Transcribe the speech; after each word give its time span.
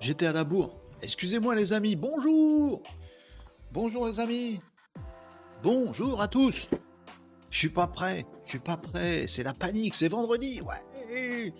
J'étais 0.00 0.26
à 0.26 0.32
la 0.32 0.44
bourre. 0.44 0.80
Excusez-moi 1.02 1.54
les 1.54 1.74
amis, 1.74 1.94
bonjour. 1.94 2.82
Bonjour 3.70 4.06
les 4.06 4.18
amis. 4.18 4.60
Bonjour 5.62 6.22
à 6.22 6.28
tous. 6.28 6.68
Je 7.50 7.58
suis 7.58 7.68
pas 7.68 7.86
prêt, 7.86 8.24
je 8.46 8.50
suis 8.50 8.58
pas 8.60 8.78
prêt, 8.78 9.26
c'est 9.26 9.42
la 9.42 9.52
panique, 9.52 9.94
c'est 9.94 10.08
vendredi, 10.08 10.62
ouais. 10.62 11.52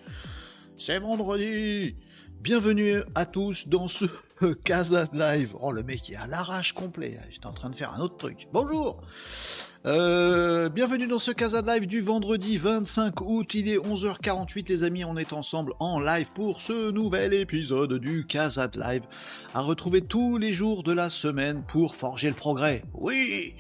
C'est 0.78 0.98
vendredi. 0.98 1.96
Bienvenue 2.40 3.02
à 3.14 3.26
tous 3.26 3.68
dans 3.68 3.88
ce 3.88 4.06
Casa 4.64 5.04
Live. 5.12 5.54
Oh 5.60 5.70
le 5.70 5.82
mec 5.82 6.08
est 6.08 6.16
à 6.16 6.26
l'arrache 6.26 6.72
complet, 6.72 7.20
j'étais 7.28 7.46
en 7.46 7.52
train 7.52 7.68
de 7.68 7.76
faire 7.76 7.92
un 7.92 8.00
autre 8.00 8.16
truc. 8.16 8.48
Bonjour 8.54 9.02
euh, 9.86 10.68
bienvenue 10.68 11.06
dans 11.06 11.18
ce 11.18 11.30
Casa 11.30 11.62
Live 11.62 11.86
du 11.86 12.02
vendredi 12.02 12.58
25 12.58 13.22
août, 13.22 13.54
il 13.54 13.66
est 13.66 13.78
11h48 13.78 14.68
les 14.68 14.82
amis, 14.82 15.06
on 15.06 15.16
est 15.16 15.32
ensemble 15.32 15.72
en 15.78 15.98
live 15.98 16.28
pour 16.34 16.60
ce 16.60 16.90
nouvel 16.90 17.32
épisode 17.32 17.94
du 17.94 18.26
Casa 18.26 18.68
Live 18.74 19.04
à 19.54 19.62
retrouver 19.62 20.02
tous 20.02 20.36
les 20.36 20.52
jours 20.52 20.82
de 20.82 20.92
la 20.92 21.08
semaine 21.08 21.62
pour 21.66 21.96
forger 21.96 22.28
le 22.28 22.34
progrès. 22.34 22.82
Oui 22.92 23.54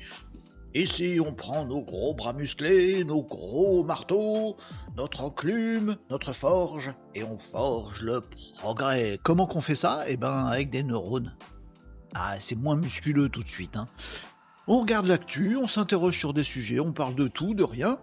Ici 0.74 1.18
on 1.24 1.32
prend 1.32 1.64
nos 1.64 1.80
gros 1.80 2.12
bras 2.12 2.34
musclés, 2.34 3.02
nos 3.02 3.22
gros 3.22 3.82
marteaux, 3.82 4.58
notre 4.98 5.24
enclume, 5.24 5.96
notre 6.10 6.34
forge, 6.34 6.92
et 7.14 7.24
on 7.24 7.38
forge 7.38 8.02
le 8.02 8.20
progrès. 8.58 9.18
Comment 9.22 9.46
qu'on 9.46 9.62
fait 9.62 9.74
ça? 9.74 10.04
Eh 10.06 10.18
ben 10.18 10.44
avec 10.46 10.68
des 10.68 10.82
neurones. 10.82 11.34
Ah, 12.14 12.36
c'est 12.40 12.56
moins 12.56 12.76
musculeux 12.76 13.28
tout 13.28 13.42
de 13.42 13.48
suite. 13.48 13.76
Hein. 13.76 13.86
On 14.72 14.78
regarde 14.78 15.06
l'actu, 15.06 15.56
on 15.56 15.66
s'interroge 15.66 16.16
sur 16.16 16.32
des 16.32 16.44
sujets, 16.44 16.78
on 16.78 16.92
parle 16.92 17.16
de 17.16 17.26
tout, 17.26 17.54
de 17.54 17.64
rien, 17.64 17.98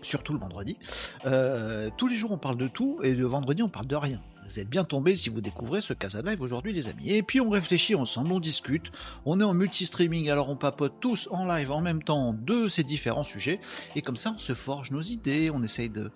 surtout 0.00 0.32
le 0.32 0.40
vendredi. 0.40 0.76
Euh, 1.26 1.90
tous 1.96 2.08
les 2.08 2.16
jours 2.16 2.32
on 2.32 2.38
parle 2.38 2.56
de 2.56 2.66
tout 2.66 2.98
et 3.04 3.14
le 3.14 3.24
vendredi 3.24 3.62
on 3.62 3.68
parle 3.68 3.86
de 3.86 3.94
rien. 3.94 4.20
Vous 4.48 4.58
êtes 4.58 4.68
bien 4.68 4.84
tombé 4.84 5.14
si 5.14 5.30
vous 5.30 5.40
découvrez 5.40 5.80
ce 5.80 5.92
Casa 5.92 6.20
Live 6.20 6.42
aujourd'hui, 6.42 6.72
les 6.72 6.88
amis. 6.88 7.10
Et 7.10 7.22
puis 7.22 7.40
on 7.40 7.48
réfléchit 7.48 7.94
ensemble, 7.94 8.32
on 8.32 8.40
discute. 8.40 8.90
On 9.24 9.40
est 9.40 9.44
en 9.44 9.54
multi-streaming, 9.54 10.28
alors 10.30 10.48
on 10.50 10.56
papote 10.56 10.94
tous 11.00 11.28
en 11.30 11.46
live 11.46 11.70
en 11.70 11.80
même 11.80 12.02
temps 12.02 12.32
de 12.32 12.68
ces 12.68 12.82
différents 12.82 13.22
sujets. 13.22 13.60
Et 13.94 14.02
comme 14.02 14.16
ça, 14.16 14.32
on 14.34 14.38
se 14.38 14.54
forge 14.54 14.90
nos 14.90 15.00
idées, 15.00 15.50
on 15.50 15.62
essaye 15.62 15.90
de, 15.90 16.10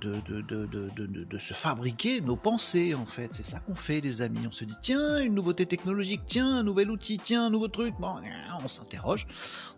de, 0.00 1.38
se 1.38 1.54
fabriquer 1.54 2.20
nos 2.20 2.36
pensées, 2.36 2.94
en 2.94 3.06
fait. 3.06 3.32
C'est 3.32 3.42
ça 3.42 3.58
qu'on 3.60 3.74
fait, 3.74 4.00
les 4.00 4.22
amis. 4.22 4.46
On 4.46 4.52
se 4.52 4.64
dit, 4.64 4.76
tiens, 4.80 5.18
une 5.18 5.34
nouveauté 5.34 5.66
technologique, 5.66 6.22
tiens, 6.26 6.58
un 6.58 6.62
nouvel 6.62 6.90
outil, 6.90 7.18
tiens, 7.18 7.46
un 7.46 7.50
nouveau 7.50 7.68
truc. 7.68 7.94
Bon, 7.98 8.14
on 8.62 8.68
s'interroge, 8.68 9.26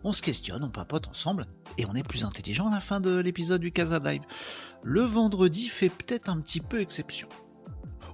on 0.03 0.13
se 0.13 0.21
questionne, 0.21 0.63
on 0.63 0.69
papote 0.69 1.07
ensemble. 1.07 1.47
Et 1.77 1.85
on 1.85 1.95
est 1.95 2.03
plus 2.03 2.23
intelligent 2.23 2.67
à 2.67 2.71
la 2.71 2.79
fin 2.79 2.99
de 2.99 3.15
l'épisode 3.17 3.61
du 3.61 3.71
Casa 3.71 3.99
Live. 3.99 4.21
Le 4.83 5.01
vendredi 5.01 5.67
fait 5.69 5.89
peut-être 5.89 6.29
un 6.29 6.39
petit 6.39 6.59
peu 6.59 6.79
exception. 6.79 7.27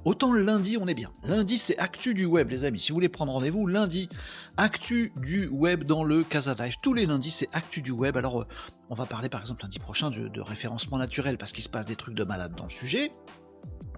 Autant 0.03 0.33
lundi, 0.33 0.77
on 0.77 0.87
est 0.87 0.95
bien. 0.95 1.11
Lundi, 1.23 1.59
c'est 1.59 1.77
actu 1.77 2.15
du 2.15 2.25
web, 2.25 2.49
les 2.49 2.63
amis. 2.63 2.79
Si 2.79 2.89
vous 2.89 2.95
voulez 2.95 3.09
prendre 3.09 3.31
rendez-vous, 3.31 3.67
lundi, 3.67 4.09
actu 4.57 5.13
du 5.15 5.47
web 5.47 5.83
dans 5.83 6.03
le 6.03 6.23
Casa 6.23 6.55
Live. 6.55 6.75
Tous 6.81 6.95
les 6.95 7.05
lundis, 7.05 7.29
c'est 7.29 7.49
actu 7.53 7.83
du 7.83 7.91
web. 7.91 8.17
Alors, 8.17 8.41
euh, 8.41 8.47
on 8.89 8.95
va 8.95 9.05
parler 9.05 9.29
par 9.29 9.41
exemple 9.41 9.61
lundi 9.61 9.77
prochain 9.77 10.09
de, 10.09 10.41
référencement 10.41 10.97
naturel 10.97 11.37
parce 11.37 11.51
qu'il 11.51 11.63
se 11.63 11.69
passe 11.69 11.85
des 11.85 11.95
trucs 11.95 12.15
de 12.15 12.23
malade 12.23 12.55
dans 12.55 12.63
le 12.63 12.71
sujet. 12.71 13.11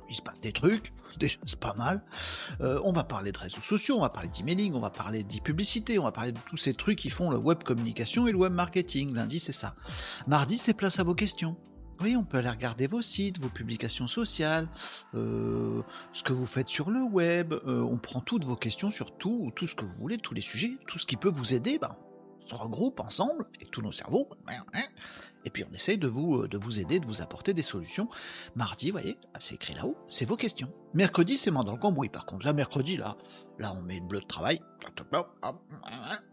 Il 0.09 0.15
se 0.15 0.21
passe 0.21 0.41
des 0.41 0.51
trucs, 0.51 0.91
déjà 1.17 1.37
c'est 1.45 1.59
pas 1.59 1.73
mal. 1.73 2.03
Euh, 2.59 2.81
on 2.83 2.91
va 2.91 3.05
parler 3.05 3.31
de 3.31 3.37
réseaux 3.37 3.61
sociaux, 3.61 3.95
on 3.97 4.01
va 4.01 4.09
parler 4.09 4.27
d'emailing, 4.27 4.73
on 4.73 4.81
va 4.81 4.89
parler 4.89 5.23
d'e-publicité, 5.23 5.99
on 5.99 6.03
va 6.03 6.11
parler 6.11 6.33
de 6.33 6.39
tous 6.49 6.57
ces 6.57 6.73
trucs 6.73 6.99
qui 6.99 7.09
font 7.09 7.31
le 7.31 7.37
web 7.37 7.63
communication 7.63 8.27
et 8.27 8.33
le 8.33 8.37
web 8.37 8.51
marketing. 8.51 9.13
Lundi, 9.15 9.39
c'est 9.39 9.53
ça. 9.53 9.75
Mardi, 10.27 10.57
c'est 10.57 10.73
place 10.73 10.99
à 10.99 11.03
vos 11.03 11.15
questions. 11.15 11.55
Oui, 12.01 12.15
on 12.15 12.23
peut 12.23 12.37
aller 12.37 12.49
regarder 12.49 12.87
vos 12.87 13.01
sites, 13.01 13.39
vos 13.39 13.49
publications 13.49 14.07
sociales, 14.07 14.67
euh, 15.15 15.81
ce 16.11 16.23
que 16.23 16.33
vous 16.33 16.45
faites 16.45 16.67
sur 16.67 16.89
le 16.89 17.01
web. 17.01 17.53
Euh, 17.53 17.81
on 17.81 17.97
prend 17.97 18.19
toutes 18.21 18.43
vos 18.45 18.55
questions 18.55 18.91
sur 18.91 19.15
tout, 19.17 19.51
tout 19.55 19.67
ce 19.67 19.75
que 19.75 19.85
vous 19.85 19.93
voulez, 19.99 20.17
tous 20.17 20.33
les 20.33 20.41
sujets, 20.41 20.77
tout 20.87 20.99
ce 20.99 21.05
qui 21.05 21.15
peut 21.17 21.29
vous 21.29 21.53
aider. 21.53 21.77
Ben, 21.79 21.95
on 22.41 22.45
se 22.45 22.55
regroupe 22.55 22.99
ensemble 22.99 23.45
avec 23.55 23.71
tous 23.71 23.81
nos 23.81 23.93
cerveaux, 23.93 24.27
et 25.45 25.49
puis 25.49 25.63
on 25.69 25.73
essaye 25.73 25.97
de 25.97 26.07
vous, 26.07 26.41
euh, 26.41 26.47
de 26.49 26.57
vous 26.57 26.79
aider, 26.79 26.99
de 26.99 27.05
vous 27.05 27.21
apporter 27.21 27.53
des 27.53 27.61
solutions. 27.61 28.09
Mardi, 28.55 28.91
vous 28.91 28.97
voyez, 28.97 29.17
ah, 29.33 29.37
c'est 29.39 29.55
écrit 29.55 29.73
là-haut, 29.73 29.95
c'est 30.09 30.25
vos 30.25 30.35
questions. 30.35 30.69
Mercredi, 30.93 31.37
c'est 31.37 31.51
main 31.51 31.63
dans 31.63 31.71
le 31.71 31.77
cambouis. 31.77 32.09
Par 32.09 32.25
contre, 32.25 32.45
là, 32.45 32.51
mercredi, 32.51 32.97
là, 32.97 33.15
là, 33.59 33.73
on 33.77 33.81
met 33.81 33.99
le 33.99 34.05
bleu 34.05 34.19
de 34.19 34.25
travail, 34.25 34.61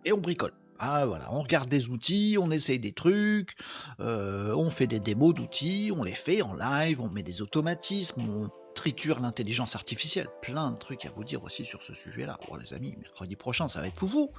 et 0.04 0.12
on 0.12 0.18
bricole. 0.18 0.52
Ah 0.82 1.04
voilà, 1.04 1.30
on 1.30 1.42
regarde 1.42 1.68
des 1.68 1.90
outils, 1.90 2.38
on 2.40 2.50
essaye 2.50 2.78
des 2.78 2.92
trucs, 2.92 3.54
euh, 4.00 4.54
on 4.54 4.70
fait 4.70 4.86
des 4.86 4.98
démos 4.98 5.34
d'outils, 5.34 5.92
on 5.94 6.02
les 6.02 6.14
fait 6.14 6.40
en 6.40 6.54
live, 6.54 7.02
on 7.02 7.10
met 7.10 7.22
des 7.22 7.42
automatismes, 7.42 8.22
on 8.22 8.48
triture 8.74 9.20
l'intelligence 9.20 9.76
artificielle. 9.76 10.28
Plein 10.40 10.70
de 10.70 10.78
trucs 10.78 11.04
à 11.04 11.10
vous 11.10 11.22
dire 11.22 11.44
aussi 11.44 11.66
sur 11.66 11.82
ce 11.82 11.92
sujet-là. 11.92 12.40
Oh 12.48 12.56
les 12.56 12.72
amis, 12.72 12.96
mercredi 12.98 13.36
prochain, 13.36 13.68
ça 13.68 13.82
va 13.82 13.88
être 13.88 13.94
pour 13.94 14.08
vous. 14.08 14.30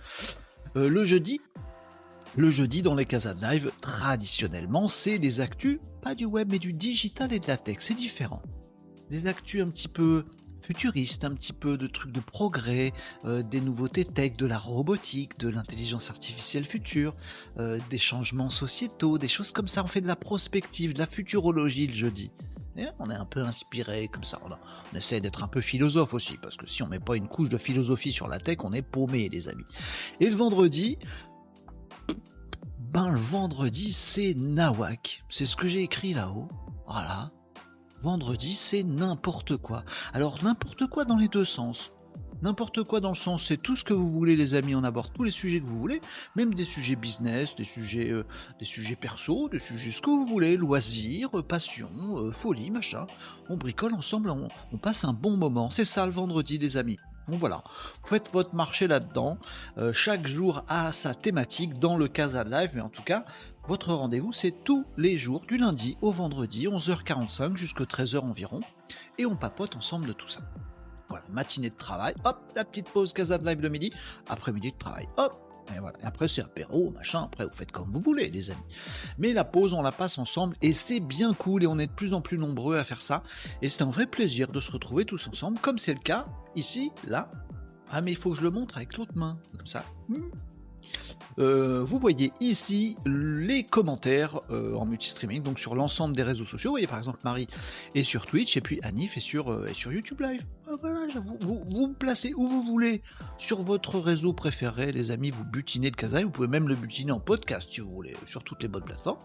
Euh, 0.75 0.89
le 0.89 1.03
jeudi, 1.03 1.41
le 2.35 2.49
jeudi 2.49 2.81
dans 2.81 2.95
les 2.95 3.05
casas 3.05 3.35
live, 3.35 3.71
traditionnellement, 3.79 4.87
c'est 4.87 5.19
des 5.19 5.41
actus, 5.41 5.77
pas 6.01 6.15
du 6.15 6.25
web, 6.25 6.47
mais 6.51 6.57
du 6.57 6.73
digital 6.73 7.31
et 7.33 7.39
de 7.39 7.47
la 7.47 7.57
tech. 7.57 7.77
C'est 7.81 7.93
différent. 7.93 8.41
Des 9.11 9.27
actus 9.27 9.61
un 9.61 9.69
petit 9.69 9.89
peu 9.89 10.25
futuriste, 10.71 11.25
un 11.25 11.33
petit 11.33 11.51
peu 11.51 11.77
de 11.77 11.85
trucs 11.85 12.13
de 12.13 12.21
progrès, 12.21 12.93
euh, 13.25 13.43
des 13.43 13.59
nouveautés 13.59 14.05
tech, 14.05 14.37
de 14.37 14.45
la 14.45 14.57
robotique, 14.57 15.37
de 15.37 15.49
l'intelligence 15.49 16.09
artificielle 16.09 16.63
future, 16.63 17.13
euh, 17.57 17.77
des 17.89 17.97
changements 17.97 18.49
sociétaux, 18.49 19.17
des 19.17 19.27
choses 19.27 19.51
comme 19.51 19.67
ça. 19.67 19.83
On 19.83 19.87
fait 19.87 19.99
de 19.99 20.07
la 20.07 20.15
prospective, 20.15 20.93
de 20.93 20.99
la 20.99 21.07
futurologie 21.07 21.87
le 21.87 21.93
jeudi. 21.93 22.31
On 22.99 23.09
est 23.09 23.15
un 23.15 23.25
peu 23.25 23.41
inspiré 23.41 24.07
comme 24.07 24.23
ça. 24.23 24.39
On, 24.45 24.97
essaie 24.97 25.19
d'être 25.19 25.43
un 25.43 25.49
peu 25.49 25.59
philosophe 25.59 26.13
aussi, 26.13 26.37
parce 26.41 26.55
que 26.55 26.65
si 26.65 26.83
on 26.83 26.87
met 26.87 27.01
pas 27.01 27.17
une 27.17 27.27
couche 27.27 27.49
de 27.49 27.57
philosophie 27.57 28.13
sur 28.13 28.29
la 28.29 28.39
tech, 28.39 28.59
on 28.63 28.71
est 28.71 28.81
paumé, 28.81 29.27
les 29.27 29.49
amis. 29.49 29.65
Et 30.21 30.29
le 30.29 30.37
vendredi, 30.37 30.97
ben 32.79 33.09
le 33.09 33.19
vendredi 33.19 33.91
c'est 33.91 34.35
Nawak. 34.35 35.25
C'est 35.27 35.45
ce 35.45 35.57
que 35.57 35.67
j'ai 35.67 35.81
écrit 35.81 36.13
là-haut. 36.13 36.47
Voilà 36.87 37.29
vendredi, 38.01 38.53
c'est 38.53 38.83
n'importe 38.83 39.57
quoi. 39.57 39.83
Alors 40.13 40.43
n'importe 40.43 40.87
quoi 40.87 41.05
dans 41.05 41.17
les 41.17 41.27
deux 41.27 41.45
sens. 41.45 41.91
N'importe 42.41 42.81
quoi 42.83 43.01
dans 43.01 43.09
le 43.09 43.15
sens, 43.15 43.45
c'est 43.45 43.61
tout 43.61 43.75
ce 43.75 43.83
que 43.83 43.93
vous 43.93 44.09
voulez, 44.09 44.35
les 44.35 44.55
amis. 44.55 44.73
On 44.73 44.83
aborde 44.83 45.13
tous 45.13 45.23
les 45.23 45.29
sujets 45.31 45.59
que 45.59 45.67
vous 45.67 45.77
voulez, 45.77 46.01
même 46.35 46.55
des 46.55 46.65
sujets 46.65 46.95
business, 46.95 47.55
des 47.55 47.63
sujets, 47.63 48.09
euh, 48.09 48.25
des 48.57 48.65
sujets 48.65 48.95
perso, 48.95 49.47
des 49.47 49.59
sujets 49.59 49.91
ce 49.91 50.01
que 50.01 50.09
vous 50.09 50.25
voulez, 50.25 50.57
loisirs, 50.57 51.29
passion, 51.47 51.89
euh, 52.17 52.31
folie, 52.31 52.71
machin. 52.71 53.05
On 53.49 53.57
bricole 53.57 53.93
ensemble, 53.93 54.31
on 54.71 54.77
passe 54.77 55.03
un 55.03 55.13
bon 55.13 55.37
moment. 55.37 55.69
C'est 55.69 55.85
ça 55.85 56.07
le 56.07 56.11
vendredi, 56.11 56.57
les 56.57 56.77
amis. 56.77 56.97
Donc 57.27 57.39
voilà, 57.39 57.63
faites 58.03 58.29
votre 58.33 58.55
marché 58.55 58.87
là-dedans. 58.87 59.37
Euh, 59.77 59.93
chaque 59.93 60.27
jour 60.27 60.63
a 60.67 60.91
sa 60.91 61.13
thématique 61.13 61.79
dans 61.79 61.95
le 61.95 62.07
Casa 62.07 62.43
Live, 62.43 62.71
mais 62.73 62.81
en 62.81 62.89
tout 62.89 63.03
cas, 63.03 63.25
votre 63.67 63.93
rendez-vous 63.93 64.31
c'est 64.31 64.51
tous 64.63 64.85
les 64.97 65.17
jours, 65.17 65.41
du 65.47 65.57
lundi 65.57 65.97
au 66.01 66.11
vendredi, 66.11 66.67
11h45 66.67 67.55
jusqu'à 67.55 67.83
13h 67.83 68.19
environ, 68.19 68.61
et 69.17 69.25
on 69.25 69.35
papote 69.35 69.75
ensemble 69.75 70.07
de 70.07 70.13
tout 70.13 70.27
ça. 70.27 70.41
Voilà, 71.09 71.25
matinée 71.29 71.69
de 71.69 71.75
travail, 71.75 72.15
hop, 72.23 72.39
la 72.55 72.63
petite 72.63 72.89
pause 72.89 73.13
Casa 73.13 73.37
Live 73.37 73.61
de 73.61 73.69
midi, 73.69 73.91
après-midi 74.29 74.71
de 74.71 74.77
travail, 74.77 75.07
hop, 75.17 75.39
et, 75.75 75.79
voilà. 75.79 75.97
après, 76.03 76.27
c'est 76.27 76.41
apéro, 76.41 76.91
machin. 76.91 77.23
Après, 77.23 77.45
vous 77.45 77.53
faites 77.53 77.71
comme 77.71 77.91
vous 77.91 77.99
voulez, 77.99 78.29
les 78.29 78.49
amis. 78.49 78.59
Mais 79.17 79.33
la 79.33 79.43
pause, 79.43 79.73
on 79.73 79.81
la 79.81 79.91
passe 79.91 80.17
ensemble 80.17 80.55
et 80.61 80.73
c'est 80.73 80.99
bien 80.99 81.33
cool 81.33 81.63
et 81.63 81.67
on 81.67 81.77
est 81.79 81.87
de 81.87 81.91
plus 81.91 82.13
en 82.13 82.21
plus 82.21 82.37
nombreux 82.37 82.77
à 82.77 82.83
faire 82.83 83.01
ça. 83.01 83.23
Et 83.61 83.69
c'est 83.69 83.83
un 83.83 83.91
vrai 83.91 84.07
plaisir 84.07 84.51
de 84.51 84.59
se 84.59 84.71
retrouver 84.71 85.05
tous 85.05 85.27
ensemble, 85.27 85.59
comme 85.59 85.77
c'est 85.77 85.93
le 85.93 85.99
cas 85.99 86.25
ici, 86.55 86.91
là. 87.07 87.31
Ah, 87.89 88.01
mais 88.01 88.11
il 88.11 88.17
faut 88.17 88.31
que 88.31 88.37
je 88.37 88.43
le 88.43 88.51
montre 88.51 88.77
avec 88.77 88.97
l'autre 88.97 89.15
main, 89.15 89.37
comme 89.57 89.67
ça. 89.67 89.83
Euh, 91.39 91.83
vous 91.83 91.97
voyez 91.97 92.31
ici 92.39 92.97
les 93.05 93.63
commentaires 93.63 94.39
euh, 94.49 94.75
en 94.75 94.85
multi-streaming, 94.85 95.43
donc 95.43 95.59
sur 95.59 95.75
l'ensemble 95.75 96.15
des 96.15 96.23
réseaux 96.23 96.45
sociaux. 96.45 96.71
Vous 96.71 96.73
voyez 96.73 96.87
par 96.87 96.97
exemple 96.97 97.19
Marie 97.23 97.47
est 97.95 98.03
sur 98.03 98.25
Twitch 98.25 98.57
et 98.57 98.61
puis 98.61 98.79
Anif 98.83 99.17
est 99.17 99.21
sur, 99.21 99.51
euh, 99.51 99.67
sur 99.73 99.91
YouTube 99.91 100.21
Live. 100.21 100.43
Vous, 100.67 101.37
vous, 101.41 101.63
vous, 101.69 101.93
placez 101.93 102.33
où 102.33 102.47
vous 102.47 102.63
voulez 102.63 103.01
sur 103.37 103.61
votre 103.61 103.99
réseau 103.99 104.33
préféré, 104.33 104.91
les 104.91 105.11
amis. 105.11 105.29
Vous 105.29 105.43
butinez 105.43 105.89
le 105.89 105.95
Kazaï, 105.95 106.23
vous 106.23 106.31
pouvez 106.31 106.47
même 106.47 106.67
le 106.67 106.75
butiner 106.75 107.11
en 107.11 107.19
podcast 107.19 107.67
si 107.71 107.81
vous 107.81 107.91
voulez, 107.91 108.15
sur 108.27 108.43
toutes 108.43 108.61
les 108.61 108.69
bonnes 108.69 108.83
plateformes. 108.83 109.19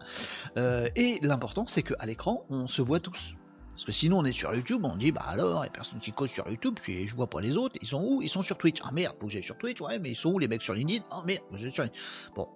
et 0.57 1.19
l'important 1.23 1.67
c'est 1.67 1.83
qu'à 1.83 2.05
l'écran, 2.07 2.45
on 2.51 2.67
se 2.67 2.83
voit 2.83 3.01
tous. 3.01 3.37
Parce 3.77 3.85
que 3.85 3.93
sinon 3.93 4.21
on 4.21 4.25
est 4.25 4.33
sur 4.33 4.55
YouTube, 4.55 4.81
on 4.85 4.97
dit 4.97 5.13
bah 5.13 5.27
alors, 5.27 5.63
il 5.63 5.67
y 5.67 5.69
a 5.69 5.71
personne 5.71 6.01
qui 6.01 6.11
cause 6.11 6.31
sur 6.31 6.49
YouTube, 6.49 6.79
puis 6.81 7.07
je 7.07 7.15
vois 7.15 7.29
pas 7.29 7.43
les 7.43 7.59
autres, 7.59 7.77
ils 7.83 7.87
sont 7.87 8.03
où? 8.03 8.23
Ils 8.23 8.29
sont 8.31 8.41
sur 8.41 8.57
Twitch. 8.57 8.79
Ah 8.83 8.91
merde, 8.91 9.15
faut 9.21 9.27
que 9.27 9.33
j'aille 9.35 9.43
sur 9.43 9.59
Twitch, 9.59 9.83
ouais, 9.83 9.99
mais 9.99 10.13
ils 10.13 10.17
sont 10.17 10.31
où 10.31 10.39
les 10.39 10.49
mecs 10.49 10.63
sur 10.63 10.73
LinkedIn? 10.73 11.05
Ah 11.11 11.23
merde, 11.27 11.43
faut 11.51 11.57
que 11.57 11.61
j'aille 11.61 11.75
sur 11.75 11.83
LinkedIn. 11.83 12.03
Bon, 12.35 12.49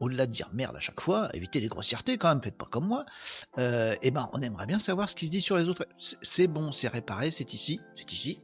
au-delà 0.00 0.26
de 0.26 0.32
dire 0.32 0.50
merde 0.52 0.74
à 0.74 0.80
chaque 0.80 1.00
fois, 1.00 1.30
évitez 1.32 1.60
les 1.60 1.68
grossièretés 1.68 2.18
quand 2.18 2.28
même, 2.28 2.42
faites 2.42 2.58
pas 2.58 2.66
comme 2.68 2.88
moi, 2.88 3.06
euh, 3.58 3.94
eh 4.02 4.10
ben 4.10 4.28
on 4.32 4.42
aimerait 4.42 4.66
bien 4.66 4.80
savoir 4.80 5.08
ce 5.08 5.14
qui 5.14 5.26
se 5.26 5.30
dit 5.30 5.40
sur 5.40 5.56
les 5.56 5.68
autres. 5.68 5.86
C'est 6.22 6.48
bon, 6.48 6.72
c'est 6.72 6.88
réparé, 6.88 7.30
c'est 7.30 7.54
ici, 7.54 7.78
c'est 7.96 8.12
ici. 8.12 8.40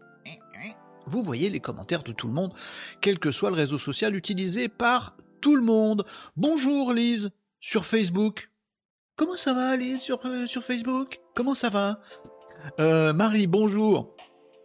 Vous 1.07 1.25
voyez 1.25 1.51
les 1.51 1.59
commentaires 1.59 2.05
de 2.05 2.13
tout 2.13 2.29
le 2.29 2.33
monde, 2.33 2.53
quel 3.01 3.19
que 3.19 3.33
soit 3.33 3.51
le 3.51 3.57
réseau 3.57 3.79
social 3.79 4.15
utilisé 4.15 4.69
par 4.69 5.17
tout 5.41 5.57
le 5.57 5.63
monde. 5.63 6.07
Bonjour 6.37 6.93
Lise, 6.93 7.33
sur 7.59 7.87
Facebook. 7.87 8.51
Comment 9.21 9.37
ça 9.37 9.53
va, 9.53 9.77
sur, 9.99 10.25
euh, 10.25 10.47
sur 10.47 10.65
Facebook? 10.65 11.21
Comment 11.35 11.53
ça 11.53 11.69
va? 11.69 12.01
Euh, 12.79 13.13
Marie, 13.13 13.47
bonjour. 13.47 14.17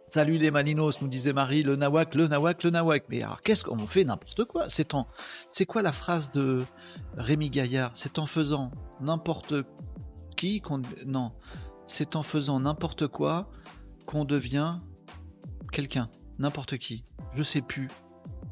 Salut 0.08 0.38
les 0.38 0.50
Malinos, 0.50 1.02
nous 1.02 1.08
disait 1.08 1.34
Marie, 1.34 1.62
le 1.62 1.76
nawak, 1.76 2.14
le 2.14 2.26
nawak, 2.26 2.64
le 2.64 2.70
nawak. 2.70 3.04
Mais 3.10 3.22
alors, 3.22 3.42
qu'est-ce 3.42 3.62
qu'on 3.62 3.86
fait 3.86 4.04
n'importe 4.04 4.46
quoi? 4.46 4.70
C'est 4.70 4.94
en, 4.94 5.08
c'est 5.52 5.66
quoi 5.66 5.82
la 5.82 5.92
phrase 5.92 6.32
de 6.32 6.62
Rémi 7.18 7.50
Gaillard? 7.50 7.90
C'est 7.96 8.18
en 8.18 8.24
faisant 8.24 8.70
n'importe 8.98 9.52
qui 10.38 10.62
qu'on, 10.62 10.80
non, 11.04 11.32
c'est 11.86 12.16
en 12.16 12.22
faisant 12.22 12.58
n'importe 12.58 13.08
quoi 13.08 13.50
qu'on 14.06 14.24
devient 14.24 14.76
quelqu'un, 15.70 16.08
n'importe 16.38 16.78
qui. 16.78 17.04
Je 17.34 17.42
sais 17.42 17.60
plus. 17.60 17.88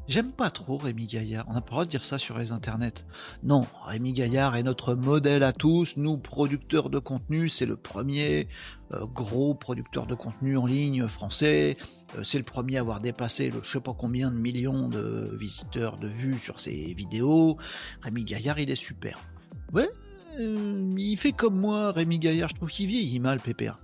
J'aime 0.07 0.31
pas 0.31 0.51
trop 0.51 0.77
Rémi 0.77 1.07
Gaillard. 1.07 1.45
On 1.47 1.53
n'a 1.53 1.61
pas 1.61 1.67
le 1.67 1.71
droit 1.71 1.85
de 1.85 1.89
dire 1.89 2.05
ça 2.05 2.19
sur 2.19 2.37
les 2.37 2.51
internets. 2.51 3.05
Non, 3.41 3.61
Rémi 3.85 4.13
Gaillard 4.13 4.55
est 4.55 4.61
notre 4.61 4.93
modèle 4.93 5.41
à 5.41 5.51
tous. 5.51 5.97
Nous, 5.97 6.17
producteurs 6.17 6.91
de 6.91 6.99
contenu, 6.99 7.49
c'est 7.49 7.65
le 7.65 7.75
premier 7.75 8.47
euh, 8.93 9.07
gros 9.07 9.55
producteur 9.55 10.05
de 10.05 10.13
contenu 10.13 10.57
en 10.57 10.67
ligne 10.67 11.07
français. 11.07 11.75
Euh, 12.17 12.23
c'est 12.23 12.37
le 12.37 12.43
premier 12.43 12.77
à 12.77 12.81
avoir 12.81 12.99
dépassé 12.99 13.49
le 13.49 13.63
je 13.63 13.71
sais 13.71 13.79
pas 13.79 13.95
combien 13.97 14.29
de 14.29 14.37
millions 14.37 14.89
de 14.89 15.35
visiteurs, 15.39 15.97
de 15.97 16.07
vues 16.07 16.37
sur 16.37 16.59
ses 16.59 16.93
vidéos. 16.93 17.57
Rémi 18.01 18.25
Gaillard, 18.25 18.59
il 18.59 18.69
est 18.69 18.75
super. 18.75 19.19
Ouais, 19.73 19.89
euh, 20.39 20.93
il 20.95 21.17
fait 21.17 21.31
comme 21.31 21.59
moi, 21.59 21.91
Rémi 21.91 22.19
Gaillard. 22.19 22.49
Je 22.49 22.55
trouve 22.55 22.69
qu'il 22.69 22.87
vieillit 22.87 23.19
mal, 23.19 23.39
Pépère 23.39 23.77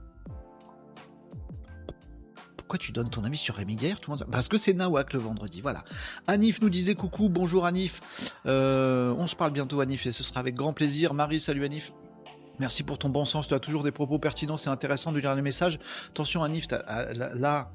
tu 2.77 2.91
donnes 2.91 3.09
ton 3.09 3.23
avis 3.23 3.38
sur 3.38 3.56
Rémi 3.56 3.75
Guerre 3.75 4.00
Parce 4.31 4.47
que 4.47 4.57
c'est 4.57 4.73
Nawak 4.73 5.13
le 5.13 5.19
vendredi, 5.19 5.62
voilà. 5.62 5.83
Anif 6.27 6.62
nous 6.62 6.69
disait 6.69 6.95
coucou, 6.95 7.29
bonjour 7.29 7.65
Anif. 7.65 8.00
Euh, 8.45 9.13
on 9.18 9.27
se 9.27 9.35
parle 9.35 9.51
bientôt 9.51 9.81
Anif 9.81 10.06
et 10.06 10.12
ce 10.12 10.23
sera 10.23 10.39
avec 10.39 10.56
grand 10.56 10.73
plaisir. 10.73 11.13
Marie, 11.13 11.39
salut 11.39 11.65
Anif. 11.65 11.91
Merci 12.59 12.83
pour 12.83 13.00
ton 13.00 13.09
bon 13.09 13.25
sens, 13.25 13.47
tu 13.47 13.53
as 13.53 13.59
toujours 13.59 13.83
des 13.83 13.91
propos 13.91 14.19
pertinents, 14.19 14.57
c'est 14.57 14.69
intéressant 14.69 15.12
de 15.12 15.19
lire 15.19 15.33
les 15.33 15.41
messages. 15.41 15.79
Attention 16.09 16.44
Anif, 16.44 16.68
ah, 16.71 17.06
là, 17.13 17.71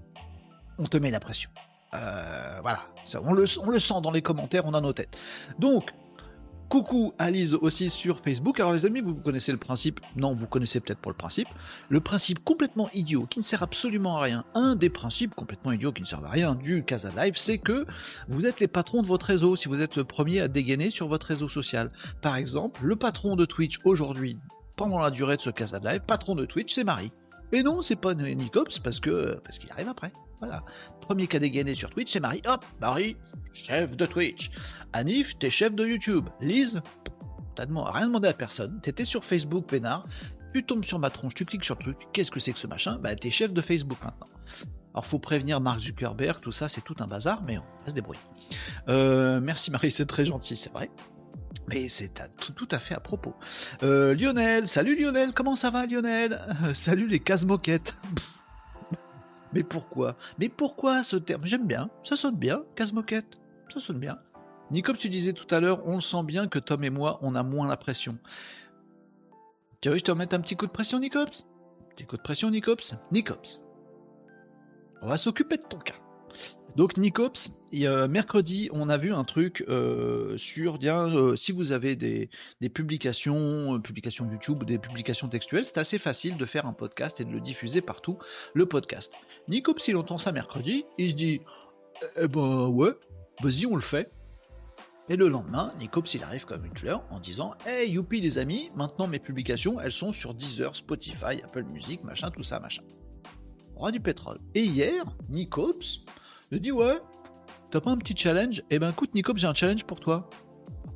on 0.78 0.87
te 0.87 0.96
met 0.96 1.10
la 1.10 1.20
pression. 1.20 1.50
Euh, 1.94 2.58
voilà, 2.62 2.81
on 3.22 3.32
le, 3.32 3.44
on 3.60 3.70
le 3.70 3.78
sent 3.78 4.00
dans 4.02 4.10
les 4.10 4.22
commentaires, 4.22 4.66
on 4.66 4.75
a 4.75 4.81
nos 4.81 4.93
têtes. 4.93 5.16
Donc, 5.58 5.93
Coucou 6.69 7.15
Alice 7.19 7.53
aussi 7.53 7.91
sur 7.91 8.19
Facebook. 8.19 8.58
Alors 8.58 8.73
les 8.73 8.87
amis, 8.87 9.01
vous 9.01 9.15
connaissez 9.15 9.53
le 9.53 9.58
principe? 9.58 10.01
Non, 10.17 10.35
vous 10.35 10.49
connaissez 10.49 10.81
peut-être 10.81 10.99
pas 10.99 11.11
le 11.11 11.17
principe. 11.17 11.46
Le 11.89 12.01
principe 12.01 12.43
complètement 12.43 12.91
idiot 12.93 13.27
qui 13.31 13.39
ne 13.39 13.44
sert 13.44 13.63
absolument 13.63 14.19
à 14.19 14.23
rien. 14.23 14.44
Un 14.55 14.75
des 14.75 14.91
principes 14.91 15.32
complètement 15.35 15.70
idiots 15.70 15.93
qui 15.93 16.03
ne 16.03 16.06
servent 16.06 16.25
à 16.25 16.31
rien 16.31 16.56
du 16.56 16.82
Casa 16.82 17.11
Live, 17.17 17.35
c'est 17.37 17.58
que 17.58 17.87
vous 18.29 18.46
êtes 18.46 18.58
les 18.58 18.67
patrons 18.67 19.03
de 19.03 19.06
votre 19.06 19.27
réseau 19.27 19.55
si 19.55 19.69
vous 19.69 19.81
êtes 19.81 19.94
le 19.94 20.03
premier 20.03 20.41
à 20.41 20.49
dégainer 20.49 20.91
sur 20.91 21.06
votre 21.06 21.29
réseau 21.29 21.49
social. 21.49 21.89
Par 22.20 22.35
exemple, 22.35 22.85
le 22.85 22.96
patron 22.96 23.37
de 23.37 23.44
Twitch 23.44 23.79
aujourd'hui, 23.85 24.37
pendant 24.77 24.99
la 24.99 25.13
durée 25.13 25.37
de 25.37 25.43
ce 25.43 25.51
Casa 25.51 25.79
Live, 25.79 26.03
patron 26.05 26.35
de 26.35 26.46
Twitch, 26.46 26.75
c'est 26.75 26.85
Marie. 26.85 27.13
Et 27.53 27.62
non, 27.62 27.82
c'est 27.82 27.96
pas 27.96 28.15
Nicops 28.15 28.79
parce 28.81 29.00
que 29.00 29.41
parce 29.44 29.58
qu'il 29.58 29.70
arrive 29.70 29.88
après. 29.88 30.12
Voilà. 30.41 30.65
Premier 31.00 31.26
cas 31.26 31.38
dégainé 31.38 31.74
sur 31.74 31.91
Twitch, 31.91 32.12
c'est 32.12 32.20
Marie. 32.20 32.43
Hop, 32.46 32.65
Marie, 32.81 33.17
chef 33.55 33.96
de 33.96 34.06
Twitch. 34.06 34.50
Anif, 34.93 35.38
t'es 35.38 35.50
chef 35.50 35.74
de 35.74 35.86
YouTube. 35.86 36.29
Lise, 36.41 36.82
t'as 37.55 37.67
rien 37.67 38.06
demandé 38.06 38.29
à 38.29 38.32
personne. 38.32 38.81
T'étais 38.82 39.05
sur 39.05 39.24
Facebook, 39.24 39.67
Pénard. 39.67 40.06
Tu 40.53 40.65
tombes 40.65 40.84
sur 40.84 40.98
ma 40.98 41.10
tronche, 41.10 41.34
tu 41.34 41.44
cliques 41.44 41.65
sur 41.65 41.76
le 41.76 41.82
truc. 41.82 42.08
Qu'est-ce 42.12 42.31
que 42.31 42.41
c'est 42.41 42.53
que 42.53 42.58
ce 42.58 42.67
machin? 42.67 42.98
Bah, 42.98 43.15
t'es 43.15 43.31
chef 43.31 43.53
de 43.53 43.60
Facebook 43.60 43.98
maintenant. 44.03 44.29
Alors, 44.94 45.05
faut 45.05 45.19
prévenir 45.19 45.60
Mark 45.60 45.81
Zuckerberg, 45.81 46.41
tout 46.41 46.53
ça, 46.53 46.69
c'est 46.69 46.81
tout 46.81 46.96
un 47.00 47.06
bazar, 47.06 47.43
mais 47.43 47.58
on 47.58 47.82
va 47.84 47.91
se 47.91 47.94
débrouiller. 47.94 48.20
Euh, 48.88 49.41
merci 49.43 49.70
Marie, 49.70 49.93
c'est 49.93 50.06
très 50.06 50.24
gentil, 50.24 50.56
c'est 50.56 50.72
vrai. 50.72 50.91
Mais 51.69 51.89
c'est 51.89 52.13
tout, 52.55 52.69
à 52.70 52.79
fait 52.79 52.94
à 52.94 53.01
propos. 53.01 53.34
Euh, 53.82 54.15
Lionel, 54.15 54.69
salut 54.69 54.96
Lionel, 54.96 55.32
comment 55.32 55.56
ça 55.56 55.70
va 55.70 55.86
Lionel? 55.86 56.41
Salut 56.75 57.06
les 57.06 57.20
cases 57.20 57.44
moquettes. 57.44 57.96
Mais 59.53 59.63
pourquoi? 59.63 60.17
Mais 60.39 60.48
pourquoi 60.48 61.03
ce 61.03 61.17
terme? 61.17 61.46
J'aime 61.46 61.67
bien, 61.67 61.91
ça 62.05 62.17
sonne 62.17 62.36
bien, 62.36 62.63
casse 62.75 62.93
moquette, 62.93 63.39
ça 63.72 63.81
sonne 63.81 63.98
bien. 63.98 64.19
Nicops, 64.70 64.98
tu 64.98 65.08
disais 65.08 65.32
tout 65.32 65.46
à 65.55 65.60
l'heure, 65.60 65.86
on 65.86 66.01
sent 66.01 66.25
bien 66.25 66.48
que 66.48 66.58
Tom 66.58 66.82
et 66.84 66.91
moi, 66.91 67.19
on 67.22 67.34
a 67.34 67.43
moins 67.43 67.69
la 67.69 67.77
pression. 67.77 68.19
Tu 69.81 69.89
veux 69.89 69.94
que 69.94 70.01
je 70.01 70.05
te 70.05 70.10
remette 70.10 70.34
un 70.34 70.41
petit 70.41 70.56
coup 70.56 70.67
de 70.67 70.72
pression, 70.72 70.98
Nicops? 70.98 71.46
Petit 71.94 72.05
coup 72.05 72.17
de 72.17 72.22
pression, 72.22 72.51
Nicops? 72.51 72.94
Nicops. 73.13 73.60
On 75.03 75.08
va 75.08 75.17
s'occuper 75.17 75.56
de 75.56 75.63
ton 75.63 75.79
cas. 75.79 75.94
Donc 76.77 76.99
Nicops, 76.99 77.51
mercredi, 77.73 78.69
on 78.71 78.91
a 78.91 78.99
vu 78.99 79.15
un 79.15 79.25
truc 79.25 79.65
euh, 79.67 80.37
sur 80.37 80.79
euh, 80.85 81.35
si 81.35 81.51
vous 81.51 81.73
avez 81.73 81.97
des, 81.97 82.29
publications, 82.69 83.77
euh, 83.77 83.79
publications 83.79 84.31
YouTube, 84.31 84.63
des 84.65 84.77
publications 84.77 85.29
textuelles, 85.29 85.65
c'est 85.65 85.79
assez 85.79 85.97
facile 85.97 86.37
de 86.37 86.45
faire 86.45 86.67
un 86.67 86.75
podcast 86.75 87.19
et 87.19 87.25
de 87.25 87.31
le 87.31 87.41
diffuser 87.41 87.81
partout, 87.81 88.19
le 88.53 88.67
podcast. 88.67 89.15
Nicops, 89.49 89.89
il 89.89 89.97
entend 89.97 90.19
ça 90.19 90.33
mercredi, 90.33 90.85
il 90.99 91.11
se 91.11 91.15
dit, 91.15 91.41
eh 92.17 92.29
ben 92.29 92.67
ouais, 92.67 92.93
vas-y, 93.41 93.65
on 93.65 93.75
le 93.75 93.81
fait. 93.81 94.13
Et 95.09 95.17
le 95.17 95.29
lendemain, 95.29 95.73
Nicops, 95.79 96.13
il 96.13 96.23
arrive 96.25 96.45
comme 96.45 96.67
une 96.67 96.77
fleur 96.77 97.05
en 97.11 97.21
disant 97.21 97.55
Hey, 97.65 97.91
youpi 97.91 98.21
les 98.21 98.37
amis, 98.37 98.69
maintenant 98.77 99.06
mes 99.06 99.21
publications, 99.21 99.81
elles 99.81 99.93
sont 99.93 100.13
sur 100.13 100.35
Deezer, 100.35 100.77
Spotify, 100.77 101.41
Apple 101.43 101.65
Music, 101.73 102.05
machin, 102.05 102.31
tout 102.31 102.43
ça, 102.43 102.61
machin. 102.61 102.83
Roi 103.77 103.93
du 103.93 104.01
pétrole. 104.01 104.41
Et 104.55 104.65
hier, 104.65 105.05
Nicops, 105.31 106.05
je 106.53 106.58
dis 106.58 106.72
ouais, 106.72 106.98
t'as 107.70 107.81
pas 107.81 107.91
un 107.91 107.96
petit 107.96 108.17
challenge? 108.17 108.62
Eh 108.70 108.79
ben 108.79 108.91
écoute 108.91 109.15
Nico, 109.15 109.32
j'ai 109.36 109.46
un 109.46 109.55
challenge 109.55 109.84
pour 109.84 110.00
toi. 110.00 110.29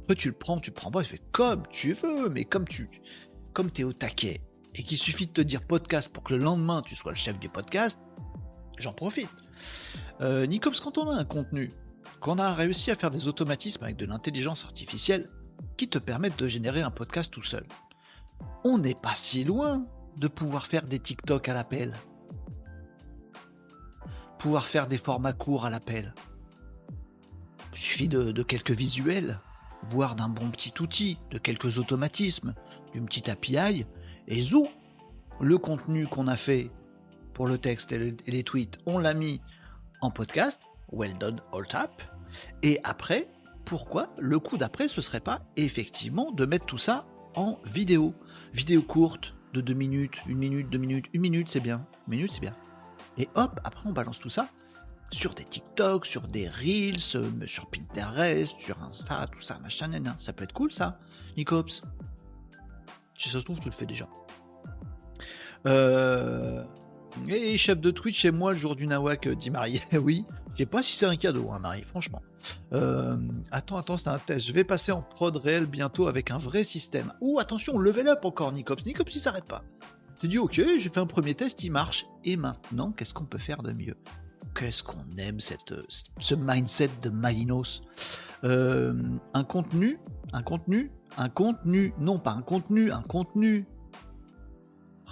Toi 0.07 0.17
tu 0.17 0.29
le 0.29 0.35
prends, 0.35 0.59
tu 0.59 0.71
le 0.71 0.75
prends 0.75 0.91
pas, 0.91 1.01
il 1.01 1.07
fait 1.07 1.23
comme 1.33 1.67
tu 1.71 1.93
veux, 1.93 2.29
mais 2.29 2.45
comme 2.45 2.67
tu, 2.67 2.91
comme 3.53 3.71
t'es 3.71 3.85
au 3.85 3.93
taquet 3.93 4.43
et 4.75 4.83
qu'il 4.83 4.99
suffit 4.99 5.27
de 5.27 5.33
te 5.33 5.41
dire 5.41 5.63
podcast 5.63 6.13
pour 6.13 6.23
que 6.23 6.35
le 6.35 6.43
lendemain 6.43 6.83
tu 6.83 6.95
sois 6.95 7.13
le 7.13 7.17
chef 7.17 7.39
du 7.39 7.49
podcast, 7.49 7.99
j'en 8.79 8.93
profite. 8.93 9.35
Euh, 10.21 10.47
Nicops, 10.47 10.81
quand 10.81 10.99
on 10.99 11.09
a 11.11 11.15
un 11.15 11.25
contenu, 11.25 11.71
quand 12.21 12.37
on 12.37 12.39
a 12.39 12.55
réussi 12.55 12.91
à 12.91 12.95
faire 12.95 13.11
des 13.11 13.29
automatismes 13.29 13.85
avec 13.85 13.97
de 13.97 14.07
l'intelligence 14.07 14.65
artificielle 14.65 15.29
qui 15.77 15.89
te 15.89 15.99
permettent 15.99 16.39
de 16.39 16.47
générer 16.47 16.83
un 16.83 16.91
podcast 16.91 17.33
tout 17.33 17.43
seul, 17.43 17.67
on 18.65 18.79
n'est 18.79 18.95
pas 18.95 19.15
si 19.15 19.45
loin 19.45 19.87
de 20.17 20.29
pouvoir 20.29 20.67
faire 20.67 20.87
des 20.87 20.99
TikTok 20.99 21.49
à 21.49 21.55
l'appel 21.55 21.93
pouvoir 24.41 24.67
faire 24.67 24.89
des 24.89 24.97
formats 24.97 25.35
courts 25.35 25.67
à 25.67 25.71
l'appel. 25.71 26.15
Il 27.73 27.79
suffit 27.79 28.09
de, 28.09 28.43
quelques 28.43 28.71
visuels, 28.71 29.39
voire 29.91 30.17
d'un 30.17 30.29
bon 30.29 30.51
petit 30.51 30.73
outil, 30.81 31.19
de 31.31 31.39
quelques 31.39 31.79
automatismes, 31.79 32.55
d'une 32.93 33.05
petite 33.05 33.29
API, 33.29 33.85
et 34.27 34.41
zou, 34.41 34.67
le 35.41 35.59
contenu 35.59 36.07
qu'on 36.07 36.27
a 36.27 36.37
fait 36.37 36.71
pour 37.35 37.47
le 37.47 37.59
texte 37.59 37.93
et, 37.93 38.17
les 38.27 38.43
tweets, 38.43 38.79
on 38.87 38.99
l'a 38.99 39.15
mis 39.15 39.41
en 40.01 40.11
podcast, 40.11 40.61
well 40.91 41.17
done 41.19 41.41
all 41.53 41.67
tap, 41.67 42.03
et 42.63 42.81
après, 42.83 43.29
pourquoi 43.67 44.09
le 44.19 44.39
coup 44.39 44.57
d'après 44.57 44.89
ce 44.89 45.03
serait 45.03 45.21
pas 45.21 45.43
effectivement 45.57 46.33
de 46.33 46.47
mettre 46.47 46.65
tout 46.65 46.79
ça 46.79 47.05
en 47.35 47.59
vidéo, 47.67 48.15
vidéo 48.55 48.83
courte 48.83 49.35
de 49.53 49.61
2 49.61 49.75
minutes, 49.75 50.17
1 50.27 50.35
minute, 50.35 50.71
2 50.71 50.79
minutes, 50.79 51.07
1 51.15 51.19
minute 51.19 51.49
c'est 51.49 51.61
bien, 51.61 51.87
1 52.09 52.11
minute 52.11 52.33
c'est 52.33 52.41
bien. 52.41 52.57
Et 53.19 53.29
hop, 53.35 53.61
après 53.65 53.89
on 53.89 53.93
balance 53.93 54.19
tout 54.19 54.31
ça 54.31 54.49
sur 55.13 55.35
des 55.35 55.45
TikTok, 55.45 56.07
sur 56.07 56.23
des 56.23 56.49
Reels, 56.49 57.17
euh, 57.17 57.47
sur 57.47 57.67
Pinterest, 57.67 58.59
sur 58.61 58.81
Insta, 58.83 59.27
tout 59.31 59.41
ça, 59.41 59.59
machin, 59.59 59.91
Ça 60.19 60.33
peut 60.33 60.45
être 60.45 60.53
cool 60.53 60.73
ça, 60.73 60.99
Nicops. 61.37 61.83
Si 63.17 63.29
ça 63.29 63.41
se 63.41 63.45
trouve, 63.45 63.61
tu 63.61 63.67
le 63.67 63.75
fais 63.75 63.87
déjà. 63.87 64.09
Euh... 65.67 66.65
Et 67.27 67.59
chef 67.59 67.81
de 67.81 67.91
Twitch 67.91 68.21
chez 68.21 68.31
moi 68.31 68.53
le 68.53 68.59
jour 68.59 68.77
du 68.77 68.87
Nawak, 68.87 69.27
euh, 69.27 69.35
dit 69.35 69.51
Marie. 69.51 69.83
oui, 69.93 70.25
je 70.53 70.59
sais 70.59 70.67
pas 70.67 70.81
si 70.81 70.95
c'est 70.95 71.07
un 71.07 71.17
cadeau, 71.17 71.51
hein, 71.51 71.59
Marie, 71.59 71.83
franchement. 71.83 72.23
Attends, 73.51 73.77
attends, 73.77 73.97
c'est 73.97 74.09
un 74.09 74.19
test. 74.19 74.47
Je 74.47 74.53
vais 74.53 74.65
passer 74.65 74.93
en 74.93 75.03
prod 75.03 75.37
réel 75.37 75.67
bientôt 75.67 76.07
avec 76.07 76.31
un 76.31 76.39
vrai 76.39 76.63
système. 76.63 77.13
Ouh, 77.21 77.41
attention, 77.41 77.79
level 77.79 78.09
up 78.09 78.25
encore, 78.25 78.53
Nicops. 78.53 78.87
Nicops, 78.87 79.15
il 79.15 79.21
s'arrête 79.21 79.45
pas. 79.45 79.65
Tu 80.21 80.29
dis 80.29 80.39
ok, 80.39 80.53
j'ai 80.53 80.89
fait 80.91 81.01
un 81.01 81.07
premier 81.07 81.35
test, 81.35 81.65
il 81.65 81.71
marche. 81.73 82.07
Et 82.25 82.37
maintenant, 82.37 82.93
qu'est-ce 82.93 83.15
qu'on 83.15 83.25
peut 83.25 83.39
faire 83.39 83.63
de 83.63 83.73
mieux? 83.73 83.97
Qu'est-ce 84.55 84.83
qu'on 84.83 85.05
aime 85.17 85.41
cette, 85.41 85.75
ce 86.19 86.35
mindset 86.35 86.91
de 87.03 87.09
Malinos? 87.09 87.83
Euh, 88.45 88.95
Un 89.35 89.45
contenu, 89.45 89.99
un 90.33 90.43
contenu, 90.43 90.91
un 91.17 91.29
contenu, 91.29 91.95
non 91.99 92.19
pas 92.19 92.33
un 92.33 92.43
contenu, 92.43 92.91
un 92.93 93.03
contenu. 93.03 93.67
Oh, 95.07 95.11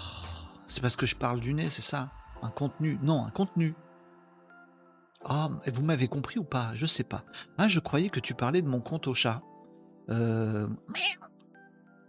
c'est 0.68 0.80
parce 0.80 0.96
que 0.96 1.06
je 1.06 1.16
parle 1.16 1.40
du 1.40 1.54
nez, 1.54 1.70
c'est 1.70 1.82
ça 1.82 2.10
Un 2.42 2.50
contenu, 2.50 2.98
non, 3.02 3.24
un 3.24 3.30
contenu. 3.30 3.74
Ah, 5.24 5.50
vous 5.66 5.82
m'avez 5.84 6.08
compris 6.08 6.38
ou 6.38 6.44
pas? 6.44 6.70
Je 6.74 6.86
sais 6.86 7.04
pas. 7.04 7.24
Ah, 7.58 7.68
je 7.68 7.80
croyais 7.80 8.08
que 8.08 8.20
tu 8.20 8.34
parlais 8.34 8.62
de 8.62 8.68
mon 8.68 8.80
compte 8.80 9.06
au 9.08 9.14
chat. 9.14 9.42
Euh... 10.10 10.68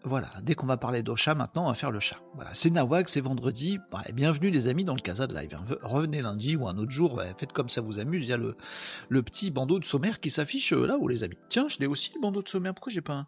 Voilà, 0.06 0.32
dès 0.44 0.56
qu'on 0.56 0.66
va 0.66 0.78
parler 0.78 1.04
d'Ocha, 1.04 1.36
maintenant, 1.36 1.66
on 1.66 1.68
va 1.68 1.74
faire 1.74 1.92
le 1.92 2.00
chat. 2.00 2.18
Voilà, 2.34 2.54
c'est 2.54 2.70
Nawak, 2.70 3.10
c'est 3.10 3.20
vendredi. 3.20 3.80
Bah, 3.92 4.04
bienvenue 4.14 4.50
les 4.50 4.70
amis 4.70 4.86
dans 4.86 4.96
le 4.96 5.02
Casa 5.02 5.28
de 5.28 5.36
Live. 5.36 5.54
Hein. 5.54 5.76
Revenez 5.82 6.22
lundi 6.22 6.56
ou 6.56 6.70
un 6.70 6.78
autre 6.78 6.92
jour, 6.92 7.18
bah, 7.18 7.26
faites 7.38 7.52
comme 7.52 7.68
ça 7.68 7.82
vous 7.82 8.00
amuse. 8.00 8.26
Il 8.26 8.30
y 8.30 8.34
a 8.34 8.38
le, 8.38 9.24
petit 9.24 9.52
bandeau 9.52 9.78
de 9.78 9.84
sommaire 9.84 10.22
qui 10.22 10.32
s'affiche 10.32 10.72
euh, 10.72 10.86
là-haut, 10.86 11.10
les 11.10 11.24
amis. 11.24 11.38
Tiens, 11.50 11.68
je 11.68 11.80
l'ai 11.80 11.86
aussi 11.86 12.14
le 12.16 12.22
bandeau 12.22 12.42
de 12.42 12.48
sommaire. 12.48 12.74
Pourquoi 12.74 12.94
j'ai 12.94 13.02
pas 13.02 13.14
un... 13.14 13.28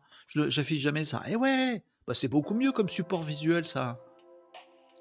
J'affiche 0.50 0.80
jamais 0.80 1.04
ça? 1.04 1.22
Eh 1.28 1.36
ouais, 1.36 1.84
bah, 2.08 2.14
c'est 2.14 2.30
beaucoup 2.30 2.54
mieux 2.54 2.72
comme 2.72 2.88
support 2.88 3.24
visuel, 3.24 3.66
ça. 3.66 4.00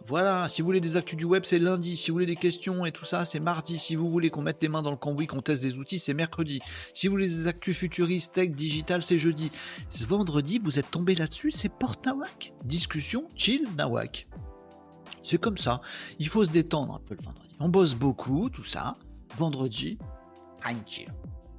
Voilà, 0.07 0.49
si 0.49 0.62
vous 0.62 0.66
voulez 0.66 0.80
des 0.80 0.97
actus 0.97 1.16
du 1.16 1.25
web, 1.25 1.45
c'est 1.45 1.59
lundi. 1.59 1.97
Si 1.97 2.11
vous 2.11 2.14
voulez 2.14 2.26
des 2.26 2.37
questions 2.37 2.87
et 2.87 2.92
tout 2.92 3.04
ça, 3.04 3.25
c'est 3.25 3.38
mardi. 3.38 3.78
Si 3.78 3.95
vous 3.95 4.11
voulez 4.11 4.30
qu'on 4.30 4.42
mette 4.42 4.62
les 4.62 4.69
mains 4.69 4.83
dans 4.83 4.90
le 4.90 4.97
cambouis, 4.97 5.26
qu'on 5.26 5.42
teste 5.42 5.62
des 5.62 5.78
outils, 5.78 5.99
c'est 5.99 6.14
mercredi. 6.14 6.61
Si 6.95 7.07
vous 7.07 7.12
voulez 7.12 7.28
des 7.28 7.47
actus 7.47 7.76
futuristes, 7.76 8.33
tech, 8.35 8.50
digital, 8.50 9.02
c'est 9.02 9.19
jeudi. 9.19 9.52
Vendredi, 10.09 10.59
vous 10.59 10.78
êtes 10.78 10.90
tombé 10.90 11.14
là-dessus, 11.14 11.50
c'est 11.50 11.69
Porte 11.69 12.07
Nawak. 12.07 12.54
Discussion, 12.64 13.28
chill, 13.37 13.69
Nawak. 13.76 14.26
C'est 15.23 15.38
comme 15.38 15.59
ça. 15.59 15.80
Il 16.19 16.28
faut 16.28 16.45
se 16.45 16.50
détendre 16.50 16.95
un 16.95 17.00
peu 17.00 17.14
le 17.14 17.23
vendredi. 17.23 17.54
On 17.61 17.69
bosse 17.69 17.95
beaucoup, 17.95 18.49
tout 18.49 18.64
ça. 18.64 18.95
Vendredi, 19.37 19.99
tranquille. 20.61 21.12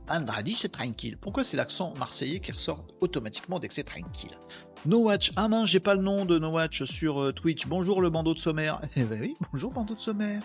Vendredi, 0.08 0.56
c'est 0.56 0.72
tranquille. 0.72 1.18
Pourquoi 1.20 1.44
c'est 1.44 1.58
l'accent 1.58 1.94
marseillais 1.98 2.40
qui 2.40 2.52
ressort 2.52 2.86
automatiquement 3.00 3.60
dès 3.60 3.68
que 3.68 3.74
c'est 3.74 3.84
tranquille? 3.84 4.38
No 4.86 5.00
Watch. 5.00 5.32
Ah 5.36 5.48
mince, 5.48 5.70
j'ai 5.70 5.80
pas 5.80 5.96
le 5.96 6.02
nom 6.02 6.26
de 6.26 6.38
No 6.38 6.50
Watch 6.50 6.84
sur 6.84 7.22
euh, 7.22 7.32
Twitch. 7.32 7.68
Bonjour 7.68 8.02
le 8.02 8.10
bandeau 8.10 8.34
de 8.34 8.40
sommaire. 8.40 8.82
Eh 8.96 9.04
ben 9.04 9.22
oui, 9.22 9.36
bonjour 9.52 9.72
bandeau 9.72 9.96
de 9.96 10.00
sommaire. 10.00 10.42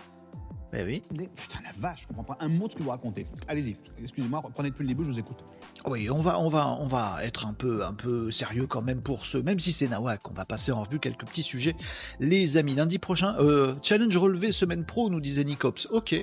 Eh 0.73 0.83
oui. 0.83 1.01
Putain 1.35 1.59
la 1.63 1.71
vache, 1.77 2.01
je 2.03 2.07
comprends 2.07 2.23
pas 2.23 2.37
un 2.39 2.49
mot 2.49 2.67
de 2.67 2.73
ce 2.73 2.77
que 2.77 2.83
vous 2.83 2.89
racontez. 2.89 3.25
Allez-y, 3.47 3.77
excusez-moi, 3.99 4.41
reprenez 4.41 4.69
depuis 4.69 4.83
le 4.83 4.89
début, 4.89 5.03
je 5.05 5.11
vous 5.11 5.19
écoute. 5.19 5.43
Oui, 5.85 6.09
on 6.09 6.21
va, 6.21 6.39
on 6.39 6.49
va, 6.49 6.77
on 6.79 6.85
va 6.85 7.19
être 7.23 7.47
un 7.47 7.53
peu, 7.53 7.85
un 7.85 7.93
peu 7.93 8.31
sérieux 8.31 8.67
quand 8.67 8.81
même 8.81 9.01
pour 9.01 9.25
ce, 9.25 9.37
même 9.37 9.59
si 9.59 9.71
c'est 9.71 9.87
Nawak, 9.87 10.29
on 10.29 10.33
va 10.33 10.45
passer 10.45 10.71
en 10.71 10.83
revue 10.83 10.99
quelques 10.99 11.25
petits 11.25 11.43
sujets. 11.43 11.75
Les 12.19 12.57
amis, 12.57 12.75
lundi 12.75 12.99
prochain, 12.99 13.35
euh, 13.39 13.75
challenge 13.81 14.15
relevé 14.17 14.51
semaine 14.51 14.85
pro, 14.85 15.09
nous 15.09 15.21
disait 15.21 15.45
Nicops. 15.45 15.87
Ok, 15.91 16.15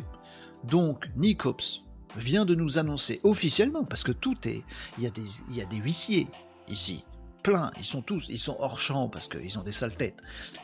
donc 0.65 1.11
Nicops 1.17 1.85
vient 2.17 2.45
de 2.45 2.55
nous 2.55 2.79
annoncer 2.79 3.21
officiellement, 3.23 3.85
parce 3.85 4.03
que 4.03 4.13
tout 4.13 4.37
est, 4.47 4.63
il 4.99 5.05
y 5.05 5.07
a 5.07 5.11
des, 5.11 5.27
il 5.51 5.57
y 5.57 5.61
a 5.61 5.67
des 5.67 5.77
huissiers 5.77 6.27
ici 6.69 7.05
plein, 7.45 7.71
ils 7.79 7.85
sont 7.85 8.03
tous, 8.03 8.27
ils 8.31 8.41
sont 8.41 8.57
hors 8.59 8.81
champ 8.81 9.09
parce 9.09 9.29
qu'ils 9.29 9.59
ont 9.59 9.63
des 9.63 9.71
sales 9.71 9.95
têtes. 9.95 10.21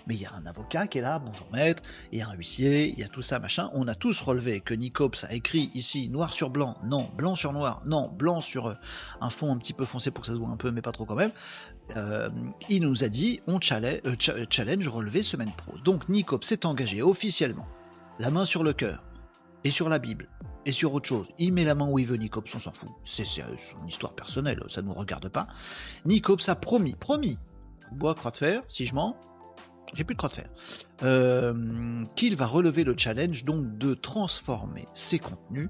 Mais 0.07 0.14
il 0.14 0.21
y 0.21 0.25
a 0.25 0.33
un 0.33 0.47
avocat 0.47 0.88
qui 0.88 0.99
est 0.99 1.02
là, 1.02 1.21
bonjour 1.21 1.47
maître, 1.52 1.83
il 2.11 2.19
y 2.19 2.23
a 2.23 2.28
un 2.28 2.33
huissier, 2.33 2.88
il 2.88 2.99
y 2.99 3.04
a 3.04 3.09
tout 3.09 3.23
ça, 3.23 3.38
machin. 3.38 3.71
On 3.75 3.87
a 3.87 3.95
tous 3.95 4.21
relevé 4.23 4.61
que 4.61 4.75
Nicops 4.75 5.25
a 5.25 5.35
écrit 5.35 5.71
ici 5.75 6.09
noir 6.09 6.33
sur 6.33 6.50
blanc, 6.50 6.78
non, 6.83 7.11
blanc 7.16 7.37
sur 7.37 7.52
noir, 7.52 7.83
non, 7.85 8.09
blanc 8.09 8.40
sur 8.40 8.69
euh, 8.69 8.75
un 9.21 9.30
fond 9.30 9.52
un 9.52 9.59
petit 9.59 9.75
peu 9.75 9.85
foncé 9.85 10.11
pour 10.11 10.23
que 10.23 10.28
ça 10.28 10.33
se 10.33 10.38
voit 10.38 10.49
un 10.49 10.57
peu, 10.57 10.71
mais 10.71 10.83
pas 10.83 10.92
trop 10.92 11.04
quand 11.04 11.14
même. 11.14 11.33
Euh, 11.97 12.30
il 12.71 12.83
nous 12.83 13.04
a 13.04 13.09
dit, 13.09 13.40
on 13.47 13.61
challenge, 13.61 14.00
euh, 14.07 14.47
challenge 14.49 14.88
relevé 14.88 15.23
semaine 15.23 15.52
pro. 15.54 15.76
Donc 15.85 16.09
Nicops 16.09 16.47
s'est 16.47 16.64
engagé 16.64 17.02
officiellement, 17.02 17.69
la 18.19 18.30
main 18.30 18.47
sur 18.47 18.64
le 18.64 18.73
cœur 18.73 19.02
et 19.64 19.71
sur 19.71 19.88
la 19.88 19.99
Bible 19.99 20.29
et 20.67 20.73
sur 20.73 20.93
autre 20.95 21.09
chose. 21.09 21.26
Il 21.38 21.52
met 21.52 21.64
la 21.64 21.75
main 21.75 21.88
où 21.88 21.99
il 21.99 22.07
veut, 22.07 22.17
Nicops, 22.17 22.55
on 22.55 22.59
s'en 22.59 22.73
fout. 22.73 22.90
C'est 23.05 23.25
son 23.25 23.87
histoire 23.87 24.14
personnelle, 24.14 24.62
ça 24.69 24.83
nous 24.83 24.93
regarde 24.93 25.29
pas. 25.29 25.47
Nicops 26.05 26.49
a 26.49 26.55
promis, 26.55 26.95
promis, 26.95 27.38
bois 27.93 28.14
croix 28.14 28.31
de 28.31 28.37
fer, 28.37 28.62
si 28.69 28.87
je 28.87 28.95
mens, 28.95 29.17
j'ai 29.95 30.05
plus 30.05 30.14
de 30.14 30.19
croix 30.19 30.29
de 30.29 30.35
fer, 30.35 30.50
euh, 31.02 32.05
qu'il 32.14 32.37
va 32.37 32.47
relever 32.47 32.85
le 32.85 32.95
challenge 32.97 33.45
donc 33.45 33.79
de 33.79 33.95
transformer 33.95 34.87
ses 34.95 35.19
contenus 35.19 35.69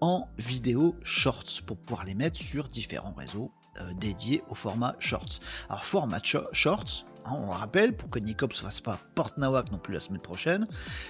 en 0.00 0.28
vidéos 0.38 0.96
shorts 1.02 1.62
pour 1.66 1.78
pouvoir 1.78 2.04
les 2.04 2.14
mettre 2.14 2.38
sur 2.38 2.68
différents 2.68 3.14
réseaux 3.14 3.50
euh, 3.80 3.92
dédiés 3.94 4.42
au 4.48 4.54
format 4.54 4.94
shorts. 4.98 5.40
Alors 5.68 5.84
format 5.84 6.20
shorts, 6.22 7.06
Hein, 7.24 7.32
on 7.34 7.46
le 7.46 7.52
rappelle, 7.52 7.96
pour 7.96 8.10
que 8.10 8.18
Nicops 8.18 8.62
ne 8.62 8.66
fasse 8.66 8.80
pas 8.80 8.98
porte 9.14 9.38
nawak 9.38 9.70
non 9.70 9.78
plus 9.78 9.94
la 9.94 10.00
semaine 10.00 10.20
prochaine, 10.20 10.66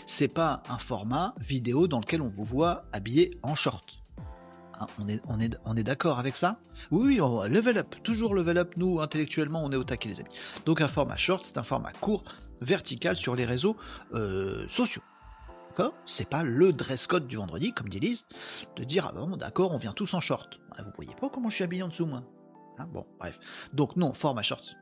c'est 0.07 0.29
pas 0.29 0.63
un 0.69 0.79
format 0.79 1.35
vidéo 1.39 1.89
dans 1.89 2.01
lequel 2.01 2.23
on 2.23 2.29
vous 2.29 2.45
voit 2.45 2.85
habillé 2.93 3.39
en 3.43 3.55
short. 3.55 3.99
Hein, 4.79 4.87
on 4.99 5.09
est, 5.09 5.21
on 5.27 5.39
on 5.65 5.75
d'accord 5.75 6.19
avec 6.19 6.37
ça? 6.37 6.59
Oui, 6.91 7.21
oui, 7.21 7.49
level 7.49 7.79
up, 7.79 7.95
toujours 8.03 8.35
level 8.35 8.59
up, 8.59 8.75
nous 8.77 9.01
intellectuellement 9.01 9.65
on 9.65 9.73
est 9.73 9.77
au 9.77 9.85
taquet 9.85 10.09
les 10.09 10.21
amis. 10.21 10.31
Donc 10.67 10.81
un 10.81 10.89
format 10.89 11.17
short, 11.17 11.45
c'est 11.45 11.59
un 11.59 11.63
format 11.63 11.93
court, 11.93 12.25
vertical 12.61 13.17
sur 13.17 13.35
les 13.35 13.45
réseaux 13.45 13.77
euh, 14.15 14.67
sociaux. 14.69 15.03
C'est 16.05 16.29
pas 16.29 16.43
le 16.43 16.73
dress 16.73 17.07
code 17.07 17.27
du 17.27 17.37
vendredi, 17.37 17.73
comme 17.73 17.89
dit 17.89 17.99
Lise, 17.99 18.27
de 18.77 18.85
dire 18.85 19.07
ah 19.09 19.13
bon 19.13 19.37
d'accord, 19.37 19.73
on 19.73 19.79
vient 19.79 19.95
tous 19.95 20.13
en 20.15 20.21
short. 20.21 20.61
Vous 20.79 20.93
voyez 20.97 21.15
pas 21.15 21.31
comment 21.31 21.49
je 21.49 21.55
suis 21.57 21.65
habillé 21.65 21.83
en 21.83 21.89
dessous 21.89 22.07
moi? 22.07 22.23
Hein, 22.79 22.87
Bon, 22.93 23.07
bref. 23.19 23.39
Donc 23.73 23.97
non, 23.97 24.13
format 24.13 24.43
short, 24.43 24.77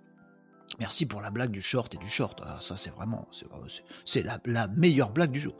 Merci 0.78 1.04
pour 1.04 1.20
la 1.20 1.30
blague 1.30 1.50
du 1.50 1.62
short 1.62 1.94
et 1.94 1.98
du 1.98 2.08
short. 2.08 2.40
Ah, 2.44 2.58
ça, 2.60 2.76
c'est 2.76 2.90
vraiment, 2.90 3.28
c'est 4.04 4.24
la, 4.24 4.68
meilleure 4.68 5.10
blague 5.10 5.32
du 5.32 5.40
jour. 5.40 5.54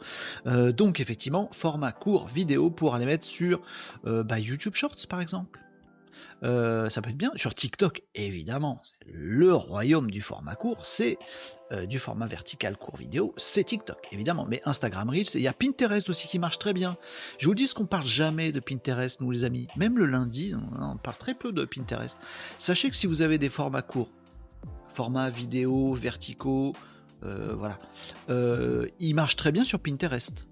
Euh, 0.46 0.72
donc, 0.72 1.00
effectivement, 1.00 1.48
format 1.52 1.92
court 1.92 2.28
vidéo 2.28 2.70
pour 2.70 2.94
aller 2.94 3.06
mettre 3.06 3.26
sur 3.26 3.60
euh, 4.06 4.22
bah, 4.22 4.38
YouTube 4.38 4.74
Shorts, 4.74 5.06
par 5.08 5.20
exemple. 5.20 5.58
Euh, 6.42 6.88
ça 6.88 7.02
peut 7.02 7.10
être 7.10 7.18
bien 7.18 7.32
sur 7.36 7.54
TikTok, 7.54 8.02
évidemment. 8.14 8.80
Le 9.12 9.52
royaume 9.52 10.10
du 10.10 10.22
format 10.22 10.54
court, 10.54 10.86
c'est 10.86 11.18
du 11.86 12.00
format 12.00 12.26
vertical 12.26 12.76
court 12.76 12.96
vidéo, 12.96 13.32
c'est 13.36 13.62
TikTok, 13.62 14.08
évidemment. 14.10 14.44
Mais 14.48 14.60
Instagram 14.64 15.08
Reels, 15.08 15.28
il 15.34 15.40
y 15.40 15.46
a 15.46 15.52
Pinterest 15.52 16.08
aussi 16.08 16.26
qui 16.26 16.40
marche 16.40 16.58
très 16.58 16.72
bien. 16.72 16.96
Je 17.38 17.46
vous 17.46 17.54
dis 17.54 17.68
qu'on 17.72 17.86
parle 17.86 18.06
jamais 18.06 18.50
de 18.50 18.58
Pinterest, 18.58 19.20
nous 19.20 19.30
les 19.30 19.44
amis. 19.44 19.68
Même 19.76 19.96
le 19.96 20.06
lundi, 20.06 20.52
on 20.80 20.96
parle 20.96 21.16
très 21.16 21.34
peu 21.34 21.52
de 21.52 21.64
Pinterest. 21.64 22.18
Sachez 22.58 22.90
que 22.90 22.96
si 22.96 23.06
vous 23.06 23.22
avez 23.22 23.38
des 23.38 23.50
formats 23.50 23.82
courts 23.82 24.10
format 25.00 25.30
vidéo, 25.30 25.94
verticaux, 25.94 26.74
euh, 27.24 27.54
voilà. 27.56 27.78
Euh, 28.28 28.86
il 28.98 29.14
marche 29.14 29.34
très 29.34 29.50
bien 29.50 29.64
sur 29.64 29.80
Pinterest. 29.80 30.46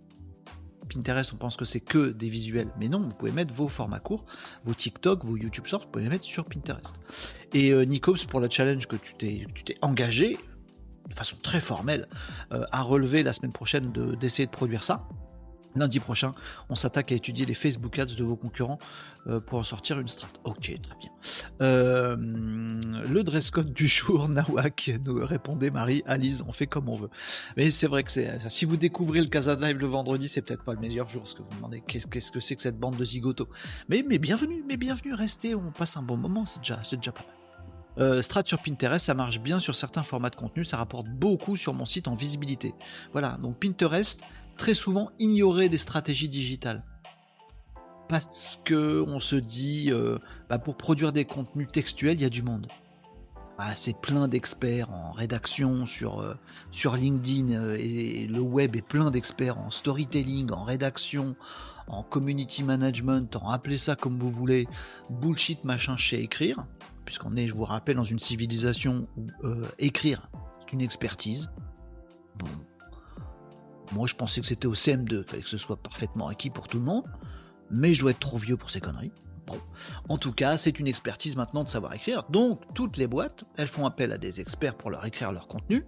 Pinterest, 0.88 1.34
on 1.34 1.36
pense 1.36 1.58
que 1.58 1.66
c'est 1.66 1.80
que 1.80 2.12
des 2.12 2.30
visuels, 2.30 2.70
mais 2.80 2.88
non, 2.88 3.00
vous 3.00 3.10
pouvez 3.10 3.30
mettre 3.30 3.52
vos 3.52 3.68
formats 3.68 4.00
courts, 4.00 4.24
vos 4.64 4.72
TikTok, 4.72 5.22
vos 5.22 5.36
YouTube 5.36 5.66
Shorts, 5.66 5.82
vous 5.82 5.90
pouvez 5.90 6.04
les 6.04 6.08
mettre 6.08 6.24
sur 6.24 6.46
Pinterest. 6.46 6.94
Et 7.52 7.72
euh, 7.72 7.82
Nikos, 7.82 8.24
pour 8.26 8.40
le 8.40 8.48
challenge 8.48 8.86
que 8.86 8.96
tu 8.96 9.12
t'es 9.12 9.76
engagé, 9.82 10.38
de 11.10 11.14
façon 11.14 11.36
très 11.42 11.60
formelle, 11.60 12.08
à 12.50 12.80
relever 12.80 13.22
la 13.22 13.34
semaine 13.34 13.52
prochaine 13.52 13.92
d'essayer 14.18 14.46
de 14.46 14.50
produire 14.50 14.82
ça, 14.82 15.06
Lundi 15.76 16.00
prochain, 16.00 16.34
on 16.68 16.74
s'attaque 16.74 17.12
à 17.12 17.14
étudier 17.14 17.46
les 17.46 17.54
Facebook 17.54 17.98
Ads 17.98 18.16
de 18.16 18.24
vos 18.24 18.36
concurrents 18.36 18.78
euh, 19.26 19.40
pour 19.40 19.58
en 19.58 19.62
sortir 19.62 19.98
une 20.00 20.08
strat. 20.08 20.28
Ok, 20.44 20.60
très 20.60 20.96
bien. 20.98 21.10
Euh, 21.62 22.16
le 22.16 23.22
dress 23.22 23.50
code 23.50 23.72
du 23.72 23.88
jour, 23.88 24.28
Nawak, 24.28 24.90
nous 25.04 25.24
répondait 25.24 25.70
Marie, 25.70 26.02
Alice, 26.06 26.42
on 26.46 26.52
fait 26.52 26.66
comme 26.66 26.88
on 26.88 26.96
veut. 26.96 27.10
Mais 27.56 27.70
c'est 27.70 27.86
vrai 27.86 28.02
que 28.02 28.10
c'est 28.10 28.38
si 28.48 28.64
vous 28.64 28.76
découvrez 28.76 29.20
le 29.20 29.28
Casa 29.28 29.54
Live 29.54 29.78
le 29.78 29.86
vendredi, 29.86 30.28
c'est 30.28 30.42
peut-être 30.42 30.64
pas 30.64 30.74
le 30.74 30.80
meilleur 30.80 31.08
jour, 31.08 31.22
parce 31.22 31.34
que 31.34 31.42
vous 31.42 31.48
vous 31.50 31.56
demandez 31.56 31.82
qu'est-ce 31.86 32.30
que 32.30 32.40
c'est 32.40 32.56
que 32.56 32.62
cette 32.62 32.78
bande 32.78 32.96
de 32.96 33.04
zigoto. 33.04 33.48
Mais, 33.88 34.02
bienvenue, 34.02 34.64
mais 34.66 34.76
bienvenue, 34.76 35.14
restez, 35.14 35.54
on 35.54 35.70
passe 35.70 35.96
un 35.96 36.02
bon 36.02 36.16
moment, 36.16 36.46
c'est 36.46 36.60
déjà, 36.60 36.80
déjà 36.90 37.12
pas 37.12 37.22
mal. 37.22 37.34
Euh, 37.98 38.22
Strat 38.22 38.44
sur 38.46 38.62
Pinterest, 38.62 39.06
ça 39.06 39.14
marche 39.14 39.40
bien 39.40 39.58
sur 39.58 39.74
certains 39.74 40.04
formats 40.04 40.30
de 40.30 40.36
contenu, 40.36 40.64
ça 40.64 40.76
rapporte 40.76 41.08
beaucoup 41.08 41.56
sur 41.56 41.74
mon 41.74 41.84
site 41.84 42.06
en 42.06 42.14
visibilité. 42.14 42.74
Voilà, 43.12 43.38
donc 43.42 43.58
Pinterest, 43.58 44.20
très 44.58 44.74
souvent 44.74 45.10
ignorer 45.18 45.70
des 45.70 45.78
stratégies 45.78 46.28
digitales. 46.28 46.84
Parce 48.08 48.60
que 48.64 49.04
on 49.06 49.20
se 49.20 49.36
dit, 49.36 49.90
euh, 49.90 50.18
bah, 50.50 50.58
pour 50.58 50.76
produire 50.76 51.12
des 51.12 51.24
contenus 51.24 51.68
textuels, 51.72 52.18
il 52.18 52.22
y 52.22 52.26
a 52.26 52.30
du 52.30 52.42
monde. 52.42 52.66
Bah, 53.56 53.74
c'est 53.74 53.98
plein 53.98 54.28
d'experts 54.28 54.90
en 54.90 55.12
rédaction 55.12 55.86
sur, 55.86 56.20
euh, 56.20 56.34
LinkedIn 56.96 57.52
euh, 57.52 57.76
et 57.78 58.26
le 58.26 58.40
web 58.40 58.76
est 58.76 58.82
plein 58.82 59.10
d'experts 59.10 59.58
en 59.58 59.70
storytelling, 59.70 60.50
en 60.52 60.64
rédaction, 60.64 61.34
en 61.86 62.02
community 62.02 62.62
management, 62.62 63.34
en 63.36 63.50
appelez 63.50 63.78
ça 63.78 63.96
comme 63.96 64.18
vous 64.18 64.30
voulez, 64.30 64.68
bullshit 65.10 65.64
machin 65.64 65.96
chez 65.96 66.22
écrire, 66.22 66.66
puisqu'on 67.04 67.36
est, 67.36 67.46
je 67.46 67.54
vous 67.54 67.64
rappelle, 67.64 67.96
dans 67.96 68.04
une 68.04 68.18
civilisation 68.18 69.08
où 69.16 69.26
écrire, 69.78 70.30
c'est 70.60 70.72
une 70.72 70.82
expertise. 70.82 71.50
Bon, 72.38 72.46
moi, 73.92 74.06
je 74.06 74.14
pensais 74.14 74.40
que 74.40 74.46
c'était 74.46 74.66
au 74.66 74.74
CM2, 74.74 75.24
qu'il 75.24 75.42
que 75.42 75.48
ce 75.48 75.58
soit 75.58 75.76
parfaitement 75.76 76.28
acquis 76.28 76.50
pour 76.50 76.68
tout 76.68 76.78
le 76.78 76.84
monde, 76.84 77.04
mais 77.70 77.94
je 77.94 78.00
dois 78.00 78.10
être 78.12 78.20
trop 78.20 78.38
vieux 78.38 78.56
pour 78.56 78.70
ces 78.70 78.80
conneries. 78.80 79.12
Bon, 79.46 79.56
en 80.08 80.18
tout 80.18 80.32
cas, 80.32 80.56
c'est 80.56 80.78
une 80.78 80.86
expertise 80.86 81.36
maintenant 81.36 81.64
de 81.64 81.68
savoir 81.68 81.94
écrire. 81.94 82.24
Donc, 82.30 82.62
toutes 82.74 82.98
les 82.98 83.06
boîtes, 83.06 83.44
elles 83.56 83.68
font 83.68 83.86
appel 83.86 84.12
à 84.12 84.18
des 84.18 84.40
experts 84.40 84.76
pour 84.76 84.90
leur 84.90 85.04
écrire 85.06 85.32
leur 85.32 85.48
contenu, 85.48 85.84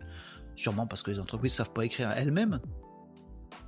sûrement 0.56 0.86
parce 0.86 1.02
que 1.02 1.10
les 1.10 1.20
entreprises 1.20 1.54
savent 1.54 1.72
pas 1.72 1.84
écrire 1.84 2.10
elles-mêmes. 2.10 2.60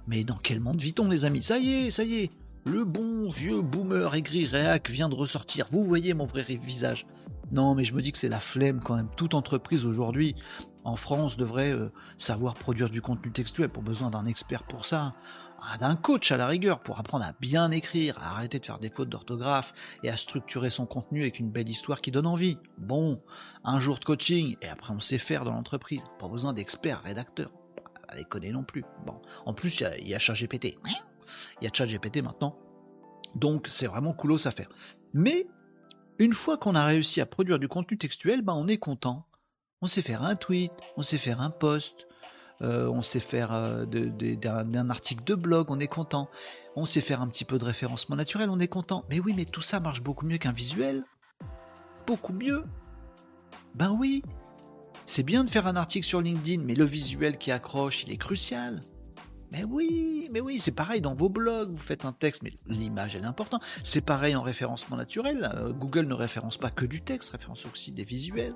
Mais 0.07 0.25
dans 0.25 0.39
quel 0.39 0.61
monde 0.61 0.81
vit-on, 0.81 1.09
les 1.09 1.25
amis? 1.25 1.43
Ça 1.43 1.59
y 1.59 1.75
est, 1.75 1.91
ça 1.91 2.05
y 2.05 2.21
est, 2.21 2.31
le 2.65 2.85
bon 2.85 3.31
vieux 3.31 3.61
boomer 3.61 4.15
aigri 4.15 4.47
réac 4.47 4.89
vient 4.89 5.09
de 5.09 5.15
ressortir. 5.15 5.67
Vous 5.71 5.85
voyez 5.85 6.15
mon 6.15 6.27
vrai 6.27 6.43
visage. 6.43 7.07
Non, 7.51 7.75
mais 7.75 7.85
je 7.85 7.93
me 7.93 8.01
dis 8.01 8.13
que 8.13 8.19
c'est 8.19 8.29
la 8.29 8.41
flemme 8.41 8.81
quand 8.81 8.97
même. 8.97 9.09
Toute 9.17 9.35
entreprise 9.35 9.85
aujourd'hui 9.85 10.37
en 10.85 10.97
France 10.97 11.37
devrait 11.37 11.73
euh, 11.73 11.93
savoir 12.19 12.55
produire 12.55 12.91
du 12.91 13.01
contenu 13.01 13.31
textuel 13.33 13.69
pour 13.69 13.83
besoin 13.83 14.11
d'un 14.11 14.27
expert 14.27 14.65
pour 14.65 14.85
ça, 14.85 15.15
ah, 15.61 15.79
d'un 15.79 15.95
coach 15.95 16.33
à 16.33 16.37
la 16.37 16.49
rigueur 16.49 16.81
pour 16.81 16.99
apprendre 16.99 17.25
à 17.25 17.35
bien 17.41 17.71
écrire, 17.71 18.19
à 18.19 18.33
arrêter 18.33 18.59
de 18.59 18.65
faire 18.65 18.81
des 18.81 18.91
fautes 18.91 19.09
d'orthographe 19.09 19.73
et 20.03 20.11
à 20.11 20.17
structurer 20.17 20.71
son 20.71 20.87
contenu 20.87 21.23
avec 21.23 21.39
une 21.39 21.51
belle 21.51 21.69
histoire 21.69 22.01
qui 22.01 22.11
donne 22.11 22.27
envie. 22.27 22.59
Bon, 22.79 23.23
un 23.63 23.79
jour 23.79 23.99
de 23.99 24.05
coaching 24.05 24.57
et 24.61 24.69
après 24.69 24.93
on 24.93 24.99
sait 24.99 25.19
faire 25.19 25.45
dans 25.45 25.53
l'entreprise. 25.53 26.03
Pas 26.19 26.27
besoin 26.27 26.53
d'experts 26.53 27.03
rédacteurs. 27.03 27.53
Les 28.17 28.25
connaît 28.25 28.51
non 28.51 28.65
plus. 28.65 28.85
Bon, 29.07 29.23
en 29.47 29.55
plus 29.55 29.81
il 29.81 30.07
y 30.07 30.11
y 30.11 30.15
a 30.15 30.19
ChatGPT. 30.19 30.79
Il 31.61 31.65
y 31.65 31.67
a 31.67 31.71
ChatGPT 31.73 32.23
maintenant. 32.23 32.59
Donc 33.37 33.69
c'est 33.69 33.87
vraiment 33.87 34.13
coolos 34.13 34.47
à 34.47 34.51
faire. 34.51 34.69
Mais 35.15 35.47
une 36.19 36.33
fois 36.33 36.59
qu'on 36.59 36.75
a 36.75 36.85
réussi 36.85 37.21
à 37.21 37.27
produire 37.27 37.59
du 37.59 37.69
contenu 37.69 37.97
textuel, 37.97 38.43
ben 38.43 38.55
on 38.55 38.67
est 38.67 38.79
content. 38.79 39.27
On 39.83 39.89
sait 39.89 40.03
faire 40.03 40.23
un 40.23 40.37
tweet, 40.37 40.73
on 40.97 41.03
sait 41.03 41.19
faire 41.19 41.41
un 41.41 41.51
post, 41.51 42.07
euh, 42.63 42.87
on 42.87 43.03
sait 43.03 43.19
faire 43.19 43.53
euh, 43.53 43.85
d'un 43.85 44.91
article 44.91 45.25
de 45.25 45.35
blog, 45.35 45.71
on 45.71 45.81
est 45.81 45.89
content. 45.89 46.29
On 46.77 46.87
sait 46.87 47.01
faire 47.01 47.21
un 47.21 47.27
petit 47.27 47.45
peu 47.45 47.59
de 47.59 47.65
référencement 47.65 48.15
naturel, 48.15 48.49
on 48.49 48.61
est 48.61 48.69
content. 48.69 49.05
Mais 49.11 49.19
oui, 49.19 49.35
mais 49.37 49.45
tout 49.45 49.61
ça 49.61 49.81
marche 49.81 50.01
beaucoup 50.01 50.25
mieux 50.25 50.39
qu'un 50.39 50.53
visuel. 50.53 51.05
Beaucoup 52.07 52.33
mieux. 52.33 52.65
Ben 53.75 53.91
oui. 53.91 54.23
C'est 55.05 55.25
bien 55.25 55.43
de 55.43 55.51
faire 55.51 55.67
un 55.67 55.75
article 55.75 56.07
sur 56.07 56.21
LinkedIn, 56.21 56.63
mais 56.63 56.77
le 56.77 56.85
visuel 56.85 57.37
qui 57.37 57.51
accroche, 57.51 58.05
il 58.05 58.13
est 58.13 58.17
crucial. 58.17 58.83
Mais 59.51 59.65
oui, 59.65 60.29
mais 60.33 60.41
oui, 60.41 60.61
c'est 60.61 60.71
pareil 60.71 61.01
dans 61.01 61.15
vos 61.15 61.29
blogs, 61.29 61.73
vous 61.73 61.77
faites 61.77 62.05
un 62.05 62.13
texte, 62.13 62.43
mais 62.43 62.53
l'image 62.69 63.17
elle 63.17 63.25
est 63.25 63.27
importante. 63.27 63.63
C'est 63.83 64.01
pareil 64.01 64.37
en 64.37 64.43
référencement 64.43 64.97
naturel. 64.97 65.51
Euh, 65.57 65.73
Google 65.73 66.07
ne 66.07 66.15
référence 66.15 66.57
pas 66.57 66.71
que 66.71 66.87
du 66.87 67.03
texte, 67.03 67.31
référence 67.31 67.67
aussi 67.67 67.93
des 67.93 68.05
visuels. 68.05 68.55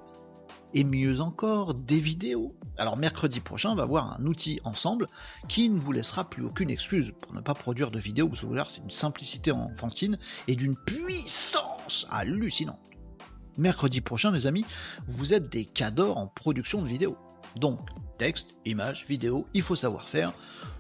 Et 0.74 0.84
mieux 0.84 1.20
encore, 1.20 1.74
des 1.74 2.00
vidéos. 2.00 2.54
Alors 2.76 2.96
mercredi 2.96 3.40
prochain, 3.40 3.70
on 3.70 3.74
va 3.76 3.86
voir 3.86 4.18
un 4.18 4.26
outil 4.26 4.60
ensemble 4.64 5.08
qui 5.48 5.68
ne 5.70 5.80
vous 5.80 5.92
laissera 5.92 6.28
plus 6.28 6.44
aucune 6.44 6.70
excuse 6.70 7.12
pour 7.20 7.32
ne 7.32 7.40
pas 7.40 7.54
produire 7.54 7.90
de 7.90 7.98
vidéos. 7.98 8.28
Vous 8.28 8.36
savez, 8.36 8.62
c'est 8.70 8.82
une 8.82 8.90
simplicité 8.90 9.52
enfantine 9.52 10.18
et 10.48 10.56
d'une 10.56 10.76
puissance 10.76 12.06
hallucinante. 12.10 12.78
Mercredi 13.56 14.02
prochain, 14.02 14.30
mes 14.30 14.46
amis, 14.46 14.66
vous 15.06 15.32
êtes 15.32 15.48
des 15.48 15.64
cadors 15.64 16.18
en 16.18 16.26
production 16.26 16.82
de 16.82 16.86
vidéos. 16.86 17.16
Donc, 17.56 17.80
texte, 18.18 18.50
image, 18.66 19.06
vidéo, 19.06 19.46
il 19.54 19.62
faut 19.62 19.76
savoir 19.76 20.08
faire. 20.08 20.32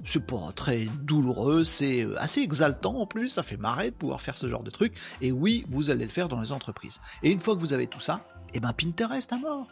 C'est 0.04 0.24
pas 0.24 0.52
très 0.54 0.86
douloureux, 1.02 1.64
c'est 1.64 2.04
euh, 2.04 2.20
assez 2.20 2.40
exaltant 2.40 2.96
en 3.00 3.06
plus, 3.06 3.30
ça 3.30 3.42
fait 3.42 3.56
marrer 3.56 3.90
de 3.90 3.96
pouvoir 3.96 4.20
faire 4.20 4.36
ce 4.36 4.48
genre 4.48 4.62
de 4.62 4.70
truc. 4.70 4.94
Et 5.22 5.32
oui, 5.32 5.64
vous 5.68 5.90
allez 5.90 6.04
le 6.04 6.10
faire 6.10 6.28
dans 6.28 6.40
les 6.40 6.52
entreprises. 6.52 7.00
Et 7.22 7.30
une 7.30 7.38
fois 7.38 7.54
que 7.54 7.60
vous 7.60 7.72
avez 7.72 7.86
tout 7.86 8.00
ça, 8.00 8.26
eh 8.54 8.60
ben 8.60 8.72
Pinterest 8.72 9.32
à 9.32 9.36
mort. 9.36 9.68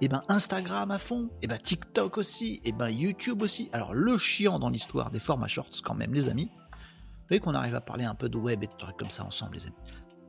Eh 0.00 0.08
ben 0.08 0.22
Instagram 0.28 0.90
à 0.90 0.98
fond, 0.98 1.28
eh 1.42 1.46
ben 1.46 1.58
TikTok 1.58 2.18
aussi, 2.18 2.60
et 2.64 2.72
ben 2.72 2.88
YouTube 2.88 3.42
aussi. 3.42 3.68
Alors 3.72 3.94
le 3.94 4.16
chiant 4.16 4.58
dans 4.58 4.70
l'histoire 4.70 5.10
des 5.10 5.18
formats 5.18 5.48
shorts 5.48 5.82
quand 5.84 5.94
même 5.94 6.14
les 6.14 6.28
amis. 6.28 6.50
Vous 6.50 7.28
voyez 7.28 7.40
qu'on 7.40 7.54
arrive 7.54 7.74
à 7.74 7.80
parler 7.80 8.04
un 8.04 8.14
peu 8.14 8.28
de 8.28 8.38
web 8.38 8.62
et 8.62 8.68
de 8.68 8.72
trucs 8.78 8.96
comme 8.96 9.10
ça 9.10 9.24
ensemble 9.24 9.56
les 9.56 9.66
amis. 9.66 9.76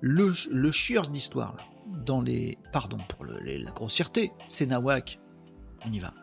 Le, 0.02 0.34
le 0.52 0.72
chieur 0.72 1.08
d'histoire 1.08 1.56
dans 2.06 2.22
les... 2.22 2.58
Pardon 2.72 2.98
pour 3.10 3.26
la 3.26 3.72
grossièreté, 3.72 4.32
c'est 4.48 4.66
Nawak. 4.66 5.20
On 5.86 5.92
y 5.92 6.00
va 6.00 6.14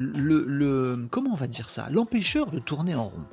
le, 0.00 1.06
comment 1.10 1.32
on 1.32 1.36
va 1.36 1.46
dire 1.46 1.68
ça? 1.68 1.88
L'empêcheur 1.90 2.50
de 2.50 2.58
tourner 2.58 2.94
en 2.94 3.04
rond. 3.04 3.24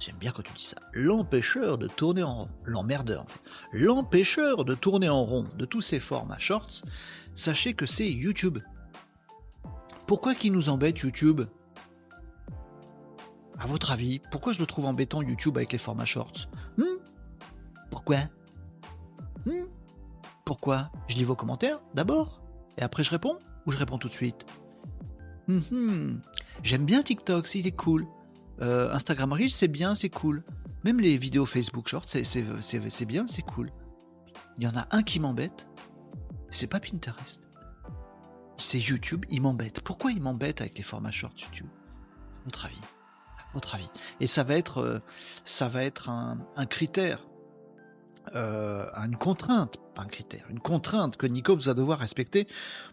J'aime 0.00 0.16
bien 0.16 0.32
quand 0.32 0.42
tu 0.42 0.54
dis 0.54 0.64
ça. 0.64 0.78
L'empêcheur 0.94 1.76
de 1.76 1.86
tourner 1.86 2.22
en 2.22 2.34
rond. 2.34 2.48
L'emmerdeur. 2.64 3.26
L'empêcheur 3.72 4.64
de 4.64 4.74
tourner 4.74 5.10
en 5.10 5.22
rond 5.24 5.44
de 5.58 5.66
tous 5.66 5.82
ces 5.82 6.00
formats 6.00 6.38
shorts, 6.38 6.82
sachez 7.34 7.74
que 7.74 7.84
c'est 7.84 8.10
YouTube. 8.10 8.58
Pourquoi 10.06 10.34
qu'il 10.34 10.52
nous 10.52 10.70
embête 10.70 11.00
YouTube? 11.00 11.42
À 13.58 13.66
votre 13.66 13.90
avis, 13.90 14.22
pourquoi 14.30 14.54
je 14.54 14.58
le 14.58 14.66
trouve 14.66 14.86
embêtant 14.86 15.20
YouTube 15.20 15.58
avec 15.58 15.70
les 15.72 15.78
formats 15.78 16.06
shorts? 16.06 16.48
Hmm? 16.78 16.98
Pourquoi? 17.90 18.20
Hmm? 19.44 19.66
Pourquoi? 20.46 20.90
Je 21.08 21.16
lis 21.16 21.24
vos 21.24 21.36
commentaires 21.36 21.78
d'abord 21.92 22.40
et 22.78 22.82
après 22.82 23.04
je 23.04 23.10
réponds 23.10 23.38
ou 23.66 23.70
je 23.70 23.76
réponds 23.76 23.98
tout 23.98 24.08
de 24.08 24.14
suite? 24.14 24.46
Mhm. 25.46 26.22
J'aime 26.62 26.86
bien 26.86 27.02
TikTok, 27.02 27.46
c'est 27.46 27.58
est 27.58 27.70
cool. 27.70 28.06
Euh, 28.60 28.92
Instagram 28.92 29.32
Reels, 29.32 29.50
c'est 29.50 29.68
bien, 29.68 29.94
c'est 29.94 30.10
cool. 30.10 30.42
Même 30.84 31.00
les 31.00 31.16
vidéos 31.16 31.46
Facebook 31.46 31.88
Short, 31.88 32.08
c'est 32.08 33.04
bien, 33.06 33.26
c'est 33.26 33.42
cool. 33.42 33.70
Il 34.58 34.64
y 34.64 34.66
en 34.66 34.76
a 34.76 34.86
un 34.90 35.02
qui 35.02 35.20
m'embête, 35.20 35.66
c'est 36.50 36.66
pas 36.66 36.80
Pinterest. 36.80 37.40
C'est 38.58 38.78
YouTube, 38.78 39.24
il 39.30 39.40
m'embête. 39.40 39.80
Pourquoi 39.80 40.12
il 40.12 40.20
m'embête 40.20 40.60
avec 40.60 40.76
les 40.76 40.84
formats 40.84 41.10
short 41.10 41.40
YouTube? 41.40 41.68
Votre 42.44 42.66
avis 42.66 42.80
Votre 43.54 43.74
avis 43.74 43.88
Et 44.20 44.26
ça 44.26 44.42
va 44.42 44.56
être, 44.56 44.78
euh, 44.78 44.98
ça 45.44 45.68
va 45.68 45.82
être 45.82 46.10
un, 46.10 46.66
critère, 46.66 47.26
euh, 48.34 48.86
une 48.96 49.16
contrainte, 49.16 49.78
pas 49.94 50.02
un 50.02 50.08
critère, 50.08 50.44
une 50.50 50.60
contrainte 50.60 51.16
que 51.16 51.26
Nico 51.26 51.56
va 51.56 51.74
devoir 51.74 51.98
respecter 51.98 52.46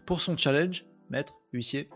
pour 0.06 0.22
son 0.22 0.38
challenge, 0.38 0.86
maître, 1.10 1.34
huissier, 1.52 1.90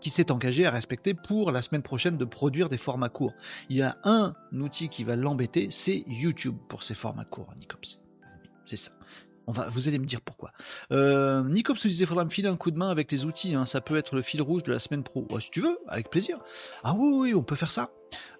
qui 0.00 0.10
s'est 0.10 0.30
engagé 0.30 0.66
à 0.66 0.70
respecter 0.70 1.14
pour 1.14 1.52
la 1.52 1.62
semaine 1.62 1.82
prochaine 1.82 2.16
de 2.16 2.24
produire 2.24 2.68
des 2.68 2.78
formats 2.78 3.08
courts. 3.08 3.34
Il 3.68 3.76
y 3.76 3.82
a 3.82 3.96
un 4.04 4.34
outil 4.52 4.88
qui 4.88 5.04
va 5.04 5.16
l'embêter, 5.16 5.68
c'est 5.70 6.04
YouTube 6.06 6.56
pour 6.68 6.82
ces 6.82 6.94
formats 6.94 7.24
courts, 7.24 7.52
Nicops. 7.58 8.00
C'est 8.66 8.76
ça. 8.76 8.92
On 9.50 9.52
va, 9.52 9.68
vous 9.68 9.88
allez 9.88 9.98
me 9.98 10.06
dire 10.06 10.20
pourquoi. 10.20 10.52
Euh, 10.92 11.42
nous 11.42 11.60
disait 11.60 12.06
faudra 12.06 12.24
me 12.24 12.30
filer 12.30 12.46
un 12.46 12.54
coup 12.54 12.70
de 12.70 12.78
main 12.78 12.88
avec 12.88 13.10
les 13.10 13.24
outils, 13.24 13.56
hein. 13.56 13.64
ça 13.64 13.80
peut 13.80 13.96
être 13.96 14.14
le 14.14 14.22
fil 14.22 14.40
rouge 14.40 14.62
de 14.62 14.70
la 14.70 14.78
semaine 14.78 15.02
pro. 15.02 15.26
si 15.40 15.50
tu 15.50 15.60
veux, 15.60 15.76
avec 15.88 16.08
plaisir. 16.08 16.38
Ah 16.84 16.94
oui, 16.96 17.12
oui, 17.18 17.34
on 17.34 17.42
peut 17.42 17.56
faire 17.56 17.72
ça. 17.72 17.90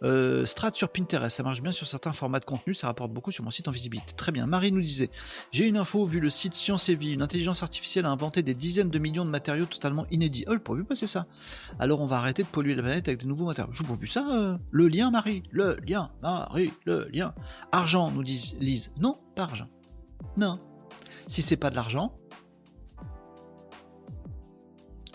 Euh, 0.05 0.47
Strat 0.47 0.71
sur 0.75 0.89
Pinterest, 0.89 1.37
ça 1.37 1.43
marche 1.43 1.63
bien 1.63 1.73
sur 1.73 1.89
certains 1.89 2.13
formats 2.13 2.39
de 2.39 2.45
contenu, 2.45 2.75
ça 2.75 2.87
rapporte 2.87 3.13
beaucoup 3.13 3.33
sur 3.33 3.43
mon 3.43 3.51
site 3.51 3.67
en 3.67 3.73
visibilité. 3.73 4.13
Très 4.17 4.31
bien. 4.31 4.47
Marie 4.47 4.71
nous 4.71 4.81
disait 4.81 5.11
J'ai 5.51 5.67
une 5.67 5.77
info, 5.77 6.07
vu 6.07 6.21
le 6.21 6.31
site 6.31 6.55
Science 6.55 6.89
et 6.89 6.95
Vie, 6.95 7.13
une 7.13 7.23
intelligence 7.23 7.65
artificielle 7.65 8.07
a 8.07 8.11
inventé 8.11 8.45
des 8.45 8.55
dizaines 8.55 8.91
de 8.91 8.99
millions 9.01 9.25
de 9.25 9.31
matériaux 9.31 9.67
totalement 9.67 10.07
inédits. 10.13 10.45
Oh, 10.47 10.55
le 10.55 10.77
vu 10.77 10.85
passer 10.85 11.09
ça. 11.09 11.27
Alors 11.81 12.01
on 12.01 12.07
va 12.07 12.19
arrêter 12.19 12.45
de 12.45 12.49
polluer 12.49 12.77
la 12.77 12.83
planète 12.83 13.09
avec 13.09 13.21
de 13.21 13.27
nouveaux 13.27 13.47
matériaux. 13.47 13.73
Je 13.73 13.83
vous 13.83 13.97
vu 13.97 14.07
ça 14.07 14.25
euh, 14.31 14.57
Le 14.71 14.87
lien, 14.87 15.11
Marie 15.11 15.43
Le 15.51 15.77
lien, 15.85 16.13
Marie, 16.23 16.73
le 16.85 17.09
lien. 17.13 17.35
Argent, 17.73 18.13
nous 18.13 18.23
dit 18.23 18.55
Lise. 18.61 18.93
Non, 18.97 19.17
pas 19.35 19.43
argent. 19.43 19.67
Non. 20.37 20.70
Si 21.31 21.43
c'est 21.43 21.57
pas 21.57 21.71
de 21.71 21.77
l'argent, 21.77 22.19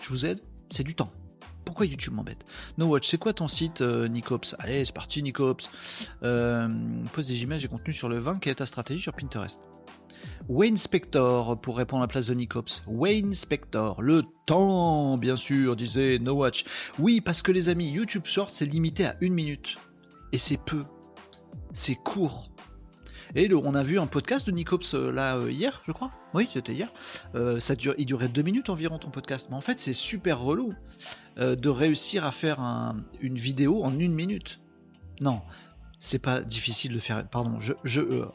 je 0.00 0.08
vous 0.08 0.24
aide, 0.24 0.40
c'est 0.70 0.82
du 0.82 0.94
temps. 0.94 1.10
Pourquoi 1.66 1.84
YouTube 1.84 2.14
m'embête? 2.14 2.42
No 2.78 2.86
Watch, 2.86 3.06
c'est 3.06 3.18
quoi 3.18 3.34
ton 3.34 3.48
site, 3.48 3.82
euh, 3.82 4.08
Nicops? 4.08 4.56
Allez, 4.58 4.86
c'est 4.86 4.94
parti, 4.94 5.22
Nicops. 5.22 5.68
Euh, 6.22 6.68
pose 7.12 7.26
des 7.26 7.42
images 7.42 7.66
et 7.66 7.68
contenus 7.68 7.98
sur 7.98 8.08
le 8.08 8.18
vin. 8.18 8.38
Quelle 8.38 8.52
est 8.52 8.54
ta 8.54 8.64
stratégie 8.64 9.02
sur 9.02 9.12
Pinterest 9.12 9.60
Wayne 10.48 10.78
Spector, 10.78 11.60
pour 11.60 11.76
répondre 11.76 12.02
à 12.02 12.06
la 12.06 12.08
place 12.08 12.28
de 12.28 12.34
Nicops. 12.34 12.82
Wayne 12.86 13.34
Spector, 13.34 14.00
le 14.00 14.22
temps, 14.46 15.18
bien 15.18 15.36
sûr, 15.36 15.76
disait 15.76 16.18
No 16.18 16.32
Watch. 16.32 16.64
Oui, 16.98 17.20
parce 17.20 17.42
que 17.42 17.52
les 17.52 17.68
amis, 17.68 17.90
YouTube 17.90 18.24
Short, 18.24 18.48
c'est 18.50 18.64
limité 18.64 19.04
à 19.04 19.18
une 19.20 19.34
minute. 19.34 19.76
Et 20.32 20.38
c'est 20.38 20.56
peu. 20.56 20.82
C'est 21.74 21.94
court. 21.94 22.48
Et 23.34 23.52
on 23.52 23.74
a 23.74 23.82
vu 23.82 23.98
un 23.98 24.06
podcast 24.06 24.46
de 24.46 24.52
Nicops 24.52 24.94
euh, 24.94 25.10
là 25.10 25.36
euh, 25.36 25.50
hier, 25.50 25.82
je 25.86 25.92
crois. 25.92 26.12
Oui, 26.34 26.48
c'était 26.52 26.72
hier. 26.72 26.92
Euh, 27.34 27.58
ça 27.58 27.74
dure, 27.74 27.94
il 27.98 28.06
durait 28.06 28.28
deux 28.28 28.42
minutes 28.42 28.70
environ 28.70 28.98
ton 28.98 29.10
podcast. 29.10 29.48
Mais 29.50 29.56
en 29.56 29.60
fait, 29.60 29.80
c'est 29.80 29.92
super 29.92 30.40
relou 30.40 30.74
de 31.36 31.68
réussir 31.68 32.24
à 32.24 32.30
faire 32.30 32.60
une 33.20 33.36
vidéo 33.36 33.84
en 33.84 33.98
une 33.98 34.14
minute. 34.14 34.58
Non, 35.20 35.42
c'est 35.98 36.18
pas 36.18 36.40
difficile 36.40 36.94
de 36.94 36.98
faire. 36.98 37.28
Pardon, 37.28 37.58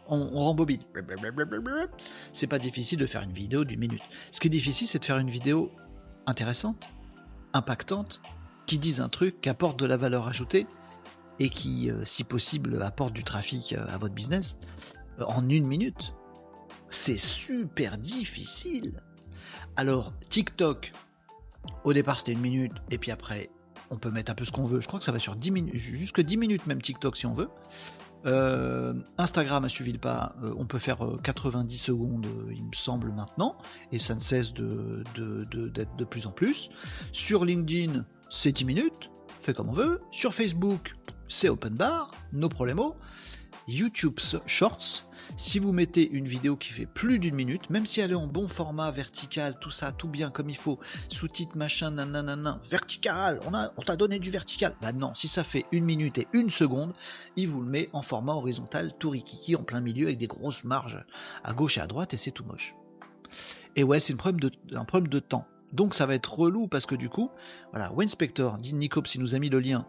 on 0.08 0.40
rembobine. 0.40 0.82
C'est 2.32 2.46
pas 2.46 2.60
difficile 2.60 3.00
de 3.00 3.08
faire 3.08 3.24
une 3.24 3.34
vidéo 3.34 3.64
d'une 3.64 3.80
minute. 3.80 4.04
Ce 4.32 4.40
qui 4.40 4.50
est 4.50 4.52
difficile, 4.52 4.88
c'est 4.88 5.00
de 5.00 5.06
faire 5.06 5.18
une 5.18 5.32
vidéo 5.32 5.72
intéressante, 6.28 6.90
impactante, 7.54 8.22
qui 8.68 8.78
dise 8.78 9.02
un 9.02 9.10
truc, 9.10 9.42
qui 9.42 9.50
apporte 9.50 9.80
de 9.80 9.88
la 9.88 9.98
valeur 9.98 10.28
ajoutée 10.28 10.68
et 11.40 11.50
qui, 11.50 11.90
si 12.06 12.24
possible, 12.24 12.80
apporte 12.84 13.14
du 13.14 13.24
trafic 13.24 13.74
à 13.74 13.98
votre 13.98 14.14
business 14.14 14.58
en 15.28 15.48
une 15.50 15.68
minute. 15.68 16.14
C'est 16.90 17.18
super 17.18 17.98
difficile. 17.98 19.02
Alors, 19.76 20.14
TikTok, 20.30 20.92
au 21.84 21.94
départ 21.94 22.20
c'était 22.20 22.34
une 22.34 22.42
minute, 22.42 22.74
et 22.90 22.98
puis 22.98 23.12
après, 23.12 23.50
on 23.90 23.98
peut 23.98 24.12
mettre 24.12 24.32
un 24.32 24.36
peu 24.36 24.46
ce 24.46 24.52
qu'on 24.52 24.66
veut. 24.66 24.82
Je 24.82 24.88
crois 24.88 25.00
que 25.00 25.06
ça 25.06 25.12
va 25.12 25.20
sur 25.20 25.36
10 25.36 25.52
minutes, 25.52 25.76
jusque 25.76 26.22
10 26.22 26.38
minutes 26.38 26.66
même 26.66 26.82
TikTok 26.82 27.18
si 27.18 27.26
on 27.26 27.34
veut. 27.34 27.50
Euh, 28.26 28.94
Instagram 29.18 29.66
a 29.66 29.70
suivi 29.70 29.92
le 29.92 29.98
pas, 29.98 30.36
euh, 30.44 30.54
on 30.58 30.66
peut 30.66 30.78
faire 30.78 31.00
90 31.24 31.76
euh, 31.76 31.86
secondes, 31.86 32.28
il 32.52 32.66
me 32.66 32.74
semble 32.74 33.12
maintenant, 33.12 33.58
et 33.92 34.00
ça 34.00 34.14
ne 34.14 34.20
cesse 34.20 34.54
de, 34.54 35.04
d'être 35.70 35.96
de, 35.96 36.06
plus 36.06 36.28
en 36.28 36.32
plus. 36.32 36.70
Sur 37.12 37.46
LinkedIn, 37.46 38.06
c'est 38.30 38.52
10 38.52 38.66
minutes, 38.66 39.10
fait 39.42 39.54
comme 39.54 39.70
on 39.70 39.74
veut. 39.74 40.02
Sur 40.12 40.34
Facebook, 40.34 40.94
c'est 41.30 41.50
open 41.50 41.74
bar, 41.74 42.12
no 42.32 42.48
problemo. 42.48 42.96
YouTube 43.68 44.20
Shorts, 44.46 45.10
si 45.38 45.60
vous 45.60 45.72
mettez 45.72 46.10
une 46.10 46.28
vidéo 46.28 46.56
qui 46.56 46.74
fait 46.74 46.86
plus 46.86 47.20
d'une 47.20 47.36
minute, 47.36 47.70
même 47.70 47.86
si 47.86 48.02
elle 48.02 48.12
est 48.12 48.16
en 48.16 48.28
bon 48.28 48.48
format, 48.48 48.92
vertical, 48.92 49.58
tout 49.60 49.72
ça, 49.72 49.92
tout 49.92 50.08
bien 50.08 50.30
comme 50.30 50.50
il 50.50 50.58
faut, 50.58 50.80
sous-titre, 51.10 51.58
machin, 51.58 51.92
nanana, 51.92 52.60
vertical, 52.70 53.40
on, 53.48 53.54
a, 53.54 53.72
on 53.78 53.82
t'a 53.82 53.96
donné 53.96 54.20
du 54.20 54.30
vertical. 54.30 54.76
Bah 54.82 54.92
non, 54.92 55.14
si 55.14 55.28
ça 55.28 55.44
fait 55.44 55.66
une 55.72 55.86
minute 55.86 56.18
et 56.18 56.28
une 56.34 56.50
seconde, 56.50 56.94
il 57.36 57.48
vous 57.48 57.62
le 57.62 57.70
met 57.70 57.90
en 57.94 58.02
format 58.02 58.34
horizontal, 58.34 58.94
tout 59.00 59.10
rikiki, 59.10 59.56
en 59.56 59.64
plein 59.64 59.82
milieu, 59.82 60.08
avec 60.08 60.18
des 60.18 60.28
grosses 60.28 60.64
marges 60.64 61.04
à 61.44 61.54
gauche 61.54 61.78
et 61.78 61.82
à 61.82 61.88
droite, 61.88 62.14
et 62.14 62.18
c'est 62.18 62.32
tout 62.32 62.46
moche. 62.46 62.76
Et 63.76 63.84
ouais, 63.84 64.00
c'est 64.00 64.14
un 64.14 64.18
problème 64.18 65.08
de, 65.08 65.20
temps. 65.20 65.46
Donc 65.72 65.94
ça 65.96 66.06
va 66.06 66.16
être 66.16 66.34
relou 66.34 66.68
parce 66.68 66.86
que 66.86 66.96
du 66.96 67.10
coup, 67.10 67.32
voilà, 67.72 67.94
Winspector 67.94 68.58
dit 68.58 68.74
Nicop 68.74 69.08
s'il 69.08 69.22
nous 69.22 69.36
a 69.36 69.40
mis 69.40 69.50
le 69.50 69.60
lien 69.60 69.86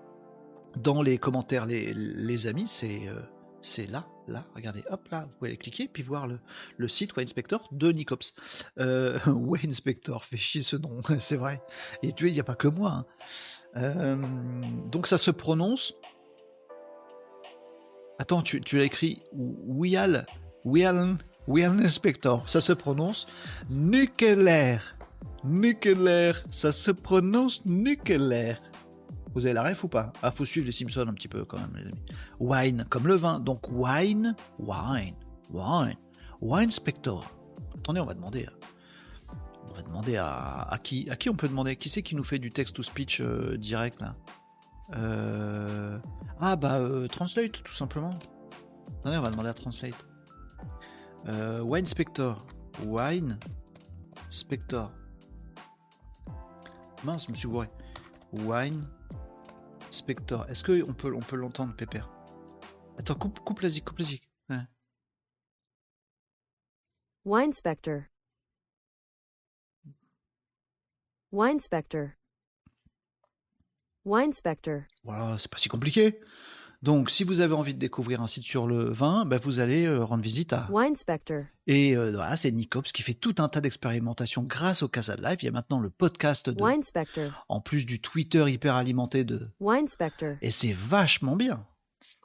dans 0.77 1.03
les 1.03 1.19
commentaires, 1.19 1.67
les, 1.67 2.47
amis, 2.47 2.67
c'est. 2.67 3.09
Euh, 3.09 3.21
c'est 3.62 3.87
là, 3.87 4.07
là, 4.27 4.44
regardez, 4.55 4.85
hop 4.90 5.09
là, 5.11 5.25
vous 5.25 5.38
pouvez 5.38 5.51
aller 5.51 5.57
cliquer 5.57 5.88
puis 5.88 6.03
voir 6.03 6.27
le, 6.27 6.88
site 6.88 7.16
Winespector 7.16 7.68
de 7.72 7.92
Nicops. 7.92 8.35
Euh, 8.79 9.18
Winespector, 9.27 10.25
fait 10.25 10.37
chier 10.37 10.62
ce 10.62 10.77
nom, 10.77 11.01
c'est 11.20 11.37
vrai. 11.37 11.62
Et 12.03 12.12
tu 12.12 12.25
vois, 12.25 12.31
il 12.31 12.35
n'y 12.35 12.40
a 12.40 12.44
pas 12.44 12.57
que 12.57 12.68
moi. 12.68 12.90
Hein. 12.90 13.07
Euh, 13.77 14.16
donc 14.90 15.07
ça 15.07 15.16
se 15.16 15.31
prononce. 15.31 15.94
Attends, 18.18 18.42
tu, 18.42 18.61
tu 18.61 18.79
l'as 18.79 18.85
écrit 18.85 19.22
Wial, 19.33 20.27
Wial, 20.64 21.16
Wial 21.46 21.81
Inspector. 21.85 22.48
Ça 22.48 22.61
se 22.61 22.72
prononce 22.72 23.27
nucléaire. 23.70 24.96
Nucléaire. 25.44 26.44
Ça 26.51 26.72
se 26.72 26.90
prononce 26.90 27.64
nucléaire. 27.64 28.61
Vous 29.35 29.47
avez 29.47 29.55
la 29.55 29.62
ref 29.62 29.85
ou 29.85 29.88
pas? 29.88 30.12
Ah, 30.23 30.31
faut 30.31 30.45
suivre 30.45 30.66
les 30.66 30.73
Simpsons 30.73 31.07
un 31.09 31.14
petit 31.14 31.29
peu 31.29 31.45
quand 31.45 31.59
même, 31.59 31.75
les 31.77 31.87
amis. 31.88 32.05
Wine, 32.38 32.87
comme 32.90 33.07
le 33.07 33.14
vin. 33.14 33.40
Donc 33.40 33.68
wine, 33.71 34.37
wine, 34.59 35.14
wine, 35.51 35.97
wine 36.40 36.71
Spector. 36.71 37.25
Attendez, 37.79 38.01
on 38.01 38.05
va 38.07 38.14
demander. 38.14 38.49
On 39.71 39.75
va 39.75 39.83
demander 39.83 40.16
à, 40.16 40.79
qui 40.83 41.09
À 41.09 41.16
qui 41.16 41.31
on 41.31 41.35
peut 41.35 41.49
demander? 41.49 41.77
Qui 41.77 41.88
c'est 41.88 42.03
qui 42.03 42.14
nous 42.14 42.25
fait 42.25 42.38
du 42.38 42.51
text 42.51 42.77
to 42.77 42.83
speech 42.83 43.21
euh, 43.21 43.57
direct 43.57 44.01
là? 44.01 44.14
Euh, 44.95 45.99
Ah 46.40 46.57
bah 46.57 46.79
euh, 46.79 47.07
Translate 47.09 47.62
tout 47.62 47.73
simplement. 47.73 48.11
Attendez, 49.01 49.16
on 49.16 49.23
va 49.23 49.31
demander 49.31 49.49
à 49.49 49.55
Translate. 49.55 50.07
Wine 51.62 51.87
Spector. 51.87 52.45
Wine 52.85 53.38
Spector. 54.29 54.90
Mince, 57.05 57.27
je 57.27 57.33
me 57.33 57.37
suis 57.37 57.49
bourré. 57.49 57.68
Wine 58.33 58.85
Spector. 59.93 60.49
Est-ce 60.49 60.65
qu'on 60.65 60.95
peut, 60.95 61.15
on 61.15 61.21
peut 61.21 61.37
l'entendre, 61.37 61.77
Pépère? 61.77 62.11
Attends, 62.99 63.15
coupe, 63.15 63.41
coupe 63.41 63.61
la 63.61 63.69
zik, 63.69 63.85
coupe 63.85 63.99
la 63.99 64.05
zik. 64.05 64.29
Wine 67.25 67.53
Spector. 67.53 68.03
Wine 71.31 71.61
Spector. 71.61 72.11
Wine 74.05 74.33
Spector. 74.33 74.83
Voilà, 75.05 75.39
c'est 75.39 75.51
pas 75.51 75.59
si 75.59 75.69
compliqué. 75.69 76.19
Donc, 76.83 77.11
si 77.11 77.23
vous 77.23 77.40
avez 77.40 77.55
envie 77.55 77.75
de 77.75 77.79
découvrir 77.79 78.23
un 78.23 78.27
site 78.27 78.45
sur 78.45 78.66
le 78.66 78.90
vin, 78.90 79.25
ben, 79.25 79.38
vous 79.40 79.61
allez 79.61 79.87
euh, 79.87 80.03
rendre 80.05 80.23
visite 80.23 80.53
à 80.53 80.66
Wine 80.71 80.97
Spector. 80.97 81.45
Et 81.68 81.97
euh, 81.97 82.11
voilà, 82.12 82.35
c'est 82.35 82.51
Nicops 82.51 82.90
qui 82.90 83.03
fait 83.03 83.14
tout 83.14 83.37
un 83.38 83.49
tas 83.49 83.61
d'expérimentations 83.61 84.42
grâce 84.42 84.83
au 84.83 84.88
Casa 84.88 85.14
de 85.14 85.23
Live. 85.23 85.38
Il 85.42 85.45
y 85.45 85.49
a 85.49 85.53
maintenant 85.53 85.79
le 85.79 85.90
podcast 85.90 86.51
de 86.51 86.61
Wine 86.61 86.83
Spector. 86.83 87.31
En 87.49 87.61
plus 87.61 87.87
du 87.87 88.01
Twitter 88.01 88.45
hyper 88.49 88.75
alimenté 88.75 89.23
de 89.23 89.49
Wine 89.61 89.87
Spector. 89.87 90.35
Et 90.42 90.51
c'est 90.51 90.73
vachement 90.73 91.37
bien. 91.37 91.64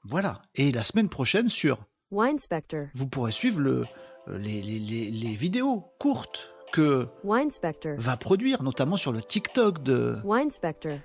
Voilà. 0.04 0.42
Et 0.56 0.72
la 0.72 0.84
semaine 0.84 1.10
prochaine 1.10 1.50
sur 1.50 1.78
Wine 2.10 2.40
Spector. 2.40 2.88
Vous 2.96 3.08
pourrez 3.08 3.32
suivre 3.32 3.60
le, 3.60 3.86
euh, 4.28 4.40
les, 4.40 4.64
les, 4.64 4.80
les, 4.80 5.12
les 5.12 5.36
vidéos 5.36 5.86
courtes 6.00 6.50
que 6.74 7.08
Wine 7.24 7.52
Spector. 7.52 7.94
va 8.00 8.18
produire, 8.18 8.64
notamment 8.64 8.98
sur 8.98 9.12
le 9.12 9.22
TikTok 9.22 9.84
de 9.84 10.18
Wine 10.24 10.50
Spector. 10.50 10.98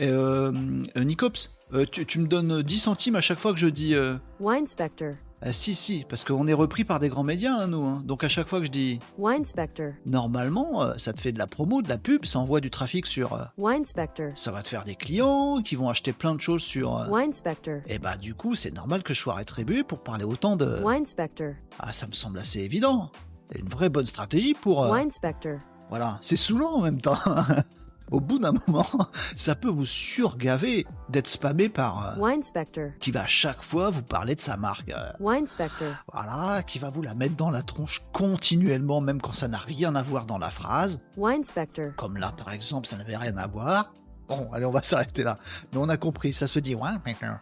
Euh, 0.00 0.52
euh, 0.96 1.04
Nicops, 1.04 1.58
euh, 1.72 1.86
tu, 1.90 2.06
tu, 2.06 2.18
me 2.18 2.26
donnes 2.26 2.62
10 2.62 2.78
centimes 2.78 3.16
à 3.16 3.20
chaque 3.20 3.38
fois 3.38 3.52
que 3.52 3.58
je 3.58 3.66
dis. 3.66 3.94
Euh... 3.94 4.16
Wine 4.40 4.66
Spector. 4.66 5.14
Ah, 5.42 5.54
si, 5.54 5.74
si, 5.74 6.04
parce 6.06 6.22
qu'on 6.22 6.46
est 6.48 6.52
repris 6.52 6.84
par 6.84 6.98
des 6.98 7.08
grands 7.08 7.22
médias, 7.22 7.54
hein, 7.54 7.68
nous. 7.68 7.82
Hein. 7.82 8.02
Donc 8.04 8.24
à 8.24 8.28
chaque 8.28 8.46
fois 8.46 8.58
que 8.58 8.66
je 8.66 8.70
dis. 8.70 9.00
Wine 9.16 9.46
Spector. 9.46 9.92
Normalement, 10.04 10.82
euh, 10.82 10.92
ça 10.98 11.14
te 11.14 11.20
fait 11.20 11.32
de 11.32 11.38
la 11.38 11.46
promo, 11.46 11.80
de 11.80 11.88
la 11.88 11.96
pub, 11.96 12.26
ça 12.26 12.38
envoie 12.38 12.60
du 12.60 12.70
trafic 12.70 13.06
sur. 13.06 13.32
Euh, 13.32 13.44
Wine 13.56 13.84
Spector. 13.84 14.32
Ça 14.34 14.50
va 14.50 14.62
te 14.62 14.68
faire 14.68 14.84
des 14.84 14.96
clients 14.96 15.62
qui 15.62 15.76
vont 15.76 15.88
acheter 15.88 16.12
plein 16.12 16.34
de 16.34 16.42
choses 16.42 16.62
sur. 16.62 16.98
Euh, 16.98 17.06
Wine 17.08 17.32
Spector. 17.32 17.80
Et 17.86 17.98
bah, 17.98 18.18
du 18.18 18.34
coup, 18.34 18.54
c'est 18.54 18.70
normal 18.70 19.02
que 19.02 19.14
je 19.14 19.20
sois 19.20 19.34
rétribué 19.34 19.82
pour 19.82 20.02
parler 20.02 20.24
autant 20.24 20.56
de. 20.56 20.82
Wine 20.84 21.06
Spector. 21.06 21.54
Ah, 21.78 21.92
ça 21.92 22.06
me 22.06 22.12
semble 22.12 22.38
assez 22.38 22.60
évident. 22.60 23.10
C'est 23.50 23.60
une 23.60 23.68
vraie 23.68 23.88
bonne 23.88 24.06
stratégie 24.06 24.52
pour. 24.52 24.90
Wine 24.90 25.10
Spector. 25.10 25.58
Voilà, 25.88 26.18
c'est 26.20 26.36
saoulant 26.36 26.74
en 26.74 26.82
même 26.82 27.00
temps. 27.00 27.18
au 28.10 28.20
bout 28.20 28.38
d'un 28.38 28.52
moment, 28.66 28.86
ça 29.36 29.54
peut 29.54 29.68
vous 29.68 29.84
surgaver 29.84 30.86
d'être 31.08 31.28
spammé 31.28 31.68
par 31.68 32.18
euh, 32.18 32.20
Wine 32.20 32.42
Spector. 32.42 32.90
qui 33.00 33.10
va 33.10 33.22
à 33.22 33.26
chaque 33.26 33.62
fois 33.62 33.90
vous 33.90 34.02
parler 34.02 34.34
de 34.34 34.40
sa 34.40 34.56
marque. 34.56 34.90
Euh, 34.90 35.12
Wine 35.20 35.46
Spector. 35.46 35.94
Voilà, 36.12 36.62
qui 36.62 36.78
va 36.78 36.90
vous 36.90 37.02
la 37.02 37.14
mettre 37.14 37.36
dans 37.36 37.50
la 37.50 37.62
tronche 37.62 38.02
continuellement, 38.12 39.00
même 39.00 39.20
quand 39.20 39.32
ça 39.32 39.48
n'a 39.48 39.58
rien 39.58 39.94
à 39.94 40.02
voir 40.02 40.26
dans 40.26 40.38
la 40.38 40.50
phrase. 40.50 41.00
Wine 41.16 41.44
Spector. 41.44 41.94
Comme 41.96 42.16
là, 42.16 42.32
par 42.36 42.52
exemple, 42.52 42.86
ça 42.86 42.96
n'avait 42.96 43.16
rien 43.16 43.36
à 43.36 43.46
voir. 43.46 43.92
Bon, 44.28 44.50
allez, 44.52 44.66
on 44.66 44.70
va 44.70 44.82
s'arrêter 44.84 45.22
là. 45.22 45.38
Mais 45.72 45.78
on 45.78 45.88
a 45.88 45.96
compris, 45.96 46.32
ça 46.32 46.46
se 46.46 46.58
dit 46.58 46.74
Wine 46.74 46.98
Spector. 47.00 47.36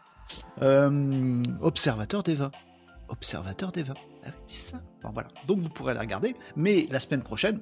Euh, 0.62 1.42
observateur 1.61 2.22
des 2.22 2.35
vins. 2.35 2.50
Observateur 3.09 3.72
des 3.72 3.83
vins. 3.83 3.94
Ah, 4.26 4.31
c'est 4.46 4.72
ça. 4.72 4.83
Bon, 5.02 5.11
voilà. 5.12 5.28
Donc 5.46 5.61
vous 5.61 5.70
pourrez 5.70 5.94
la 5.94 6.00
regarder. 6.00 6.37
Mais 6.57 6.87
la 6.90 7.00
semaine 7.00 7.22
prochaine, 7.22 7.61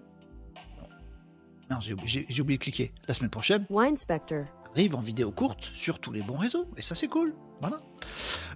non, 1.71 1.79
j'ai 1.81 1.95
oublié 1.95 2.59
de 2.59 2.63
cliquer. 2.63 2.93
La 3.09 3.15
semaine 3.15 3.31
prochaine, 3.31 3.67
Wine 3.71 3.97
Spector 3.97 4.45
arrive 4.77 4.95
en 4.95 5.01
vidéo 5.01 5.31
courte 5.31 5.71
sur 5.73 5.99
tous 5.99 6.13
les 6.13 6.21
bons 6.23 6.37
réseaux. 6.37 6.67
Et 6.77 6.83
ça, 6.83 6.95
c'est 6.95 7.09
cool. 7.09 7.35
Voilà. 7.61 7.81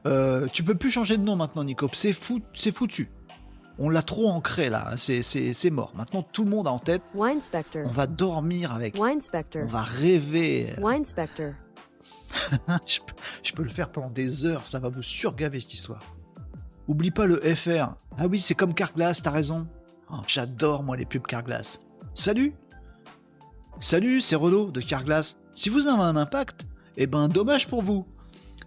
Euh, 0.06 0.46
tu 0.52 0.62
peux 0.62 0.74
plus 0.74 0.90
changer 0.90 1.16
de 1.16 1.22
nom 1.22 1.34
maintenant, 1.34 1.64
Nico. 1.64 1.88
C'est 1.94 2.12
fou, 2.12 2.40
foutu. 2.74 3.10
On 3.78 3.88
l'a 3.88 4.02
trop 4.02 4.28
ancré 4.28 4.68
là. 4.68 4.94
C'est 4.96 5.70
mort. 5.70 5.92
Maintenant, 5.96 6.22
tout 6.22 6.44
le 6.44 6.50
monde 6.50 6.68
a 6.68 6.70
en 6.70 6.78
tête. 6.78 7.02
Wine 7.14 7.40
Spector. 7.40 7.82
On 7.86 7.90
va 7.90 8.06
dormir 8.06 8.72
avec. 8.72 8.96
Wine 8.96 9.22
Spector. 9.22 9.62
On 9.64 9.70
va 9.70 9.82
rêver. 9.82 10.74
Je, 12.86 13.00
peux, 13.00 13.14
je 13.42 13.52
peux 13.52 13.64
le 13.64 13.68
faire 13.68 13.90
pendant 13.90 14.10
des 14.10 14.44
heures. 14.44 14.64
Ça 14.66 14.78
va 14.78 14.88
vous 14.88 15.02
surgaver 15.02 15.58
cette 15.58 15.74
histoire. 15.74 16.00
Oublie 16.86 17.10
pas 17.10 17.26
le 17.26 17.40
FR. 17.40 17.94
Ah 18.18 18.26
oui, 18.28 18.40
c'est 18.40 18.54
comme 18.54 18.72
Carglass, 18.72 19.20
t'as 19.20 19.32
raison. 19.32 19.66
Oh, 20.12 20.18
J'adore 20.28 20.84
moi 20.84 20.96
les 20.96 21.06
pubs 21.06 21.26
Carglass. 21.26 21.80
Salut 22.14 22.54
Salut, 23.82 24.20
c'est 24.20 24.36
Renaud 24.36 24.70
de 24.70 24.82
Carglass. 24.82 25.38
Si 25.54 25.70
vous 25.70 25.88
avez 25.88 26.02
un 26.02 26.14
impact, 26.14 26.66
eh 26.98 27.06
ben 27.06 27.28
dommage 27.28 27.66
pour 27.66 27.82
vous. 27.82 28.06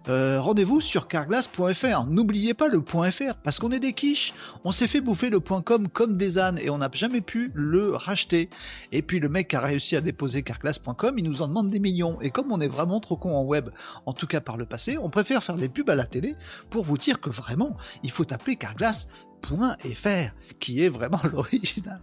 Euh, 0.08 0.40
Rendez-vous 0.40 0.80
sur 0.80 1.06
carglass.fr. 1.06 2.04
N'oubliez 2.06 2.52
pas 2.52 2.66
le 2.66 2.80
.fr 2.80 3.36
parce 3.44 3.60
qu'on 3.60 3.70
est 3.70 3.78
des 3.78 3.92
quiches. 3.92 4.34
On 4.64 4.72
s'est 4.72 4.88
fait 4.88 5.00
bouffer 5.00 5.30
le 5.30 5.38
.com 5.38 5.88
comme 5.88 6.16
des 6.16 6.36
ânes 6.36 6.58
et 6.58 6.68
on 6.68 6.78
n'a 6.78 6.90
jamais 6.92 7.20
pu 7.20 7.52
le 7.54 7.94
racheter. 7.94 8.50
Et 8.90 9.02
puis 9.02 9.20
le 9.20 9.28
mec 9.28 9.54
a 9.54 9.60
réussi 9.60 9.94
à 9.94 10.00
déposer 10.00 10.42
carglass.com, 10.42 11.16
il 11.16 11.24
nous 11.24 11.42
en 11.42 11.48
demande 11.48 11.70
des 11.70 11.78
millions. 11.78 12.20
Et 12.20 12.30
comme 12.30 12.50
on 12.50 12.60
est 12.60 12.66
vraiment 12.66 12.98
trop 12.98 13.16
con 13.16 13.36
en 13.36 13.44
web, 13.44 13.70
en 14.06 14.14
tout 14.14 14.26
cas 14.26 14.40
par 14.40 14.56
le 14.56 14.66
passé, 14.66 14.98
on 14.98 15.10
préfère 15.10 15.44
faire 15.44 15.54
des 15.54 15.68
pubs 15.68 15.90
à 15.90 15.94
la 15.94 16.06
télé 16.06 16.34
pour 16.70 16.82
vous 16.82 16.98
dire 16.98 17.20
que 17.20 17.30
vraiment, 17.30 17.76
il 18.02 18.10
faut 18.10 18.30
appeler 18.32 18.56
carglass.fr 18.56 20.34
qui 20.58 20.82
est 20.82 20.88
vraiment 20.88 21.20
l'original. 21.32 22.00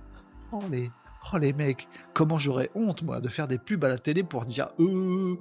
Oh 0.54 0.60
les 0.71 0.89
Oh 1.34 1.38
les 1.38 1.53
mecs, 1.53 1.88
comment 2.13 2.38
j'aurais 2.38 2.71
honte 2.75 3.03
moi 3.03 3.21
de 3.21 3.29
faire 3.29 3.47
des 3.47 3.57
pubs 3.57 3.84
à 3.86 3.88
la 3.88 3.97
télé 3.97 4.23
pour 4.23 4.43
dire 4.43 4.69
euh, 4.79 5.36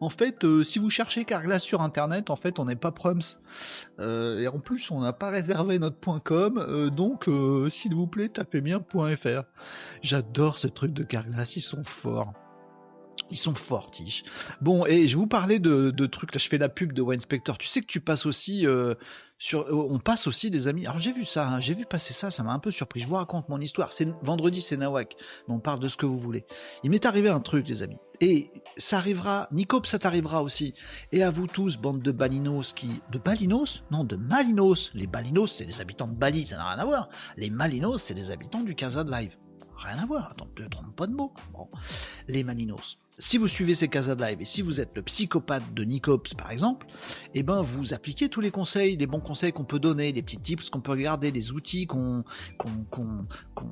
en 0.00 0.08
fait 0.08 0.44
euh, 0.44 0.64
si 0.64 0.78
vous 0.78 0.90
cherchez 0.90 1.24
Carglass 1.24 1.62
sur 1.62 1.82
internet 1.82 2.30
en 2.30 2.36
fait 2.36 2.58
on 2.58 2.64
n'est 2.64 2.76
pas 2.76 2.92
Prums 2.92 3.20
euh, 3.98 4.40
et 4.40 4.48
en 4.48 4.58
plus 4.58 4.90
on 4.90 5.00
n'a 5.00 5.12
pas 5.12 5.30
réservé 5.30 5.78
notre 5.78 5.98
.com 6.20 6.58
euh, 6.58 6.88
donc 6.88 7.28
s'il 7.70 7.94
vous 7.94 8.06
plaît 8.06 8.28
tapez 8.28 8.60
bien 8.60 8.80
.fr. 8.80 9.42
J'adore 10.02 10.58
ce 10.58 10.68
truc 10.68 10.92
de 10.92 11.02
Carglass, 11.02 11.56
ils 11.56 11.62
sont 11.62 11.84
forts. 11.84 12.32
Ils 13.30 13.38
sont 13.38 13.54
fortiches. 13.54 14.22
Bon, 14.60 14.84
et 14.86 15.08
je 15.08 15.16
vous 15.16 15.26
parlais 15.26 15.58
de, 15.58 16.06
trucs, 16.06 16.34
là 16.34 16.38
je 16.38 16.48
fais 16.48 16.58
la 16.58 16.68
pub 16.68 16.92
de 16.92 17.02
Wine 17.02 17.20
Spector. 17.20 17.58
Tu 17.58 17.66
sais 17.66 17.80
que 17.80 17.86
tu 17.86 18.00
passes 18.00 18.26
aussi 18.26 18.66
euh, 18.66 18.94
sur. 19.38 19.62
euh, 19.62 19.88
on 19.90 19.98
passe 19.98 20.26
aussi 20.26 20.50
des 20.50 20.68
amis. 20.68 20.86
Alors 20.86 20.98
j'ai 20.98 21.12
vu 21.12 21.24
ça, 21.24 21.48
hein, 21.48 21.60
j'ai 21.60 21.74
vu 21.74 21.86
passer 21.86 22.12
ça, 22.12 22.30
ça 22.30 22.42
m'a 22.42 22.52
un 22.52 22.58
peu 22.58 22.70
surpris. 22.70 23.00
Je 23.00 23.08
vous 23.08 23.16
raconte 23.16 23.48
mon 23.48 23.60
histoire. 23.60 23.92
C'est 23.92 24.08
vendredi, 24.22 24.60
c'est 24.60 24.76
Nawak. 24.76 25.16
On 25.48 25.58
parle 25.58 25.80
de 25.80 25.88
ce 25.88 25.96
que 25.96 26.06
vous 26.06 26.18
voulez. 26.18 26.44
Il 26.82 26.90
m'est 26.90 27.06
arrivé 27.06 27.28
un 27.28 27.40
truc, 27.40 27.66
les 27.68 27.82
amis. 27.82 27.98
Et 28.20 28.50
ça 28.76 28.98
arrivera, 28.98 29.48
Nicop, 29.50 29.86
ça 29.86 29.98
t'arrivera 29.98 30.42
aussi. 30.42 30.74
Et 31.10 31.22
à 31.22 31.30
vous 31.30 31.46
tous, 31.46 31.78
bande 31.78 32.02
de 32.02 32.12
balinos 32.12 32.72
qui. 32.72 33.00
De 33.10 33.18
balinos? 33.18 33.82
Non, 33.90 34.04
de 34.04 34.16
malinos. 34.16 34.90
Les 34.94 35.06
balinos, 35.06 35.50
c'est 35.52 35.64
les 35.64 35.80
habitants 35.80 36.08
de 36.08 36.14
Bali, 36.14 36.46
ça 36.46 36.56
n'a 36.56 36.68
rien 36.68 36.78
à 36.78 36.84
voir. 36.84 37.08
Les 37.36 37.50
malinos, 37.50 38.02
c'est 38.02 38.14
les 38.14 38.30
habitants 38.30 38.62
du 38.62 38.74
Casa 38.74 39.02
de 39.02 39.10
Live. 39.10 39.36
Rien 39.84 39.98
à 39.98 40.06
voir, 40.06 40.30
attends, 40.30 40.48
ne 40.58 40.66
trompe 40.66 40.96
pas 40.96 41.06
de 41.06 41.14
mots. 41.14 41.32
Bon. 41.52 41.68
Les 42.28 42.42
malinos 42.42 42.98
si 43.18 43.38
vous 43.38 43.46
suivez 43.46 43.74
ces 43.74 43.88
Casa 43.88 44.14
de 44.14 44.24
Live 44.24 44.40
et 44.40 44.44
si 44.44 44.60
vous 44.60 44.80
êtes 44.80 44.90
le 44.96 45.02
psychopathe 45.02 45.72
de 45.72 45.84
Nicops 45.84 46.34
par 46.34 46.50
exemple, 46.50 46.86
eh 47.34 47.42
ben 47.42 47.60
vous 47.62 47.94
appliquez 47.94 48.28
tous 48.28 48.40
les 48.40 48.50
conseils, 48.50 48.96
les 48.96 49.06
bons 49.06 49.20
conseils 49.20 49.52
qu'on 49.52 49.64
peut 49.64 49.78
donner, 49.78 50.12
les 50.12 50.22
petits 50.22 50.38
tips 50.38 50.68
qu'on 50.70 50.80
peut 50.80 50.92
regarder, 50.92 51.30
les 51.30 51.52
outils 51.52 51.86
qu'on 51.86 52.24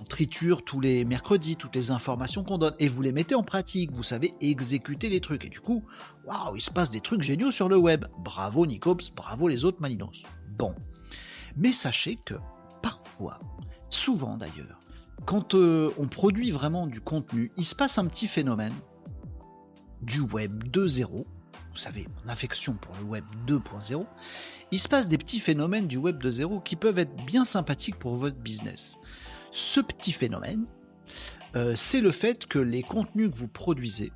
triture 0.09 0.65
tous 0.65 0.81
les 0.81 1.05
mercredis, 1.05 1.57
toutes 1.57 1.75
les 1.75 1.91
informations 1.91 2.45
qu'on 2.45 2.59
donne 2.59 2.75
et 2.79 2.89
vous 2.89 3.03
les 3.03 3.13
mettez 3.13 3.35
en 3.35 3.43
pratique, 3.43 3.91
vous 3.93 4.05
savez 4.05 4.35
exécuter 4.41 5.09
les 5.09 5.21
trucs 5.21 5.45
et 5.45 5.49
du 5.49 5.61
coup, 5.61 5.85
waouh, 6.25 6.57
il 6.57 6.63
se 6.63 6.71
passe 6.71 6.91
des 6.91 7.01
trucs 7.01 7.23
géniaux 7.23 7.51
sur 7.51 7.69
le 7.69 7.77
web. 7.77 8.05
Bravo 8.19 8.65
Nicops, 8.65 9.13
bravo 9.15 9.49
les 9.49 9.65
autres 9.65 9.81
Malinos. 9.81 10.23
Bon, 10.57 10.75
mais 11.57 11.73
sachez 11.73 12.17
que 12.25 12.35
parfois, 12.81 13.41
souvent 13.89 14.37
d'ailleurs, 14.37 14.82
quand 15.27 15.55
euh, 15.55 15.91
on 15.99 16.09
produit 16.09 16.51
vraiment 16.51 16.87
du 16.87 17.01
contenu, 17.01 17.53
il 17.57 17.65
se 17.65 17.75
passe 17.75 17.99
un 17.99 18.07
petit 18.07 18.27
phénomène 18.27 18.75
du 20.03 20.21
web 20.21 20.65
2.0, 20.65 21.07
vous 21.09 21.25
savez, 21.75 22.07
mon 22.23 22.31
affection 22.31 22.75
pour 22.75 22.95
le 22.97 23.05
web 23.05 23.25
2.0, 23.47 24.05
il 24.73 24.79
se 24.79 24.89
passe 24.89 25.09
des 25.09 25.19
petits 25.19 25.41
phénomènes 25.41 25.87
du 25.87 25.97
web 25.97 26.23
2.0 26.23 26.63
qui 26.63 26.77
peuvent 26.77 26.99
être 26.99 27.15
bien 27.25 27.45
sympathiques 27.45 27.99
pour 27.99 28.17
votre 28.17 28.39
business. 28.39 28.99
Ce 29.53 29.81
petit 29.81 30.13
phénomène, 30.13 30.67
euh, 31.57 31.75
c'est 31.77 32.01
le 32.01 32.11
fait 32.11 32.47
que 32.47 32.59
les 32.59 32.83
contenus 32.83 33.31
que 33.31 33.37
vous 33.37 33.49
produisez, 33.49 34.13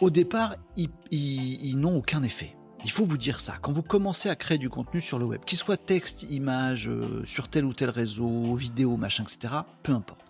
au 0.00 0.10
départ, 0.10 0.56
ils, 0.76 1.78
n'ont 1.78 1.96
aucun 1.96 2.22
effet. 2.22 2.56
Il 2.84 2.90
faut 2.90 3.06
vous 3.06 3.16
dire 3.16 3.40
ça. 3.40 3.56
Quand 3.62 3.72
vous 3.72 3.82
commencez 3.82 4.28
à 4.28 4.36
créer 4.36 4.58
du 4.58 4.68
contenu 4.68 5.00
sur 5.00 5.18
le 5.18 5.24
web, 5.24 5.42
qu'il 5.44 5.58
soit 5.58 5.78
texte, 5.78 6.24
image, 6.24 6.88
euh, 6.88 7.22
sur 7.24 7.48
tel 7.48 7.64
ou 7.64 7.72
tel 7.72 7.88
réseau, 7.88 8.54
vidéo, 8.54 8.96
machin, 8.96 9.24
etc., 9.24 9.54
peu 9.82 9.92
importe. 9.92 10.20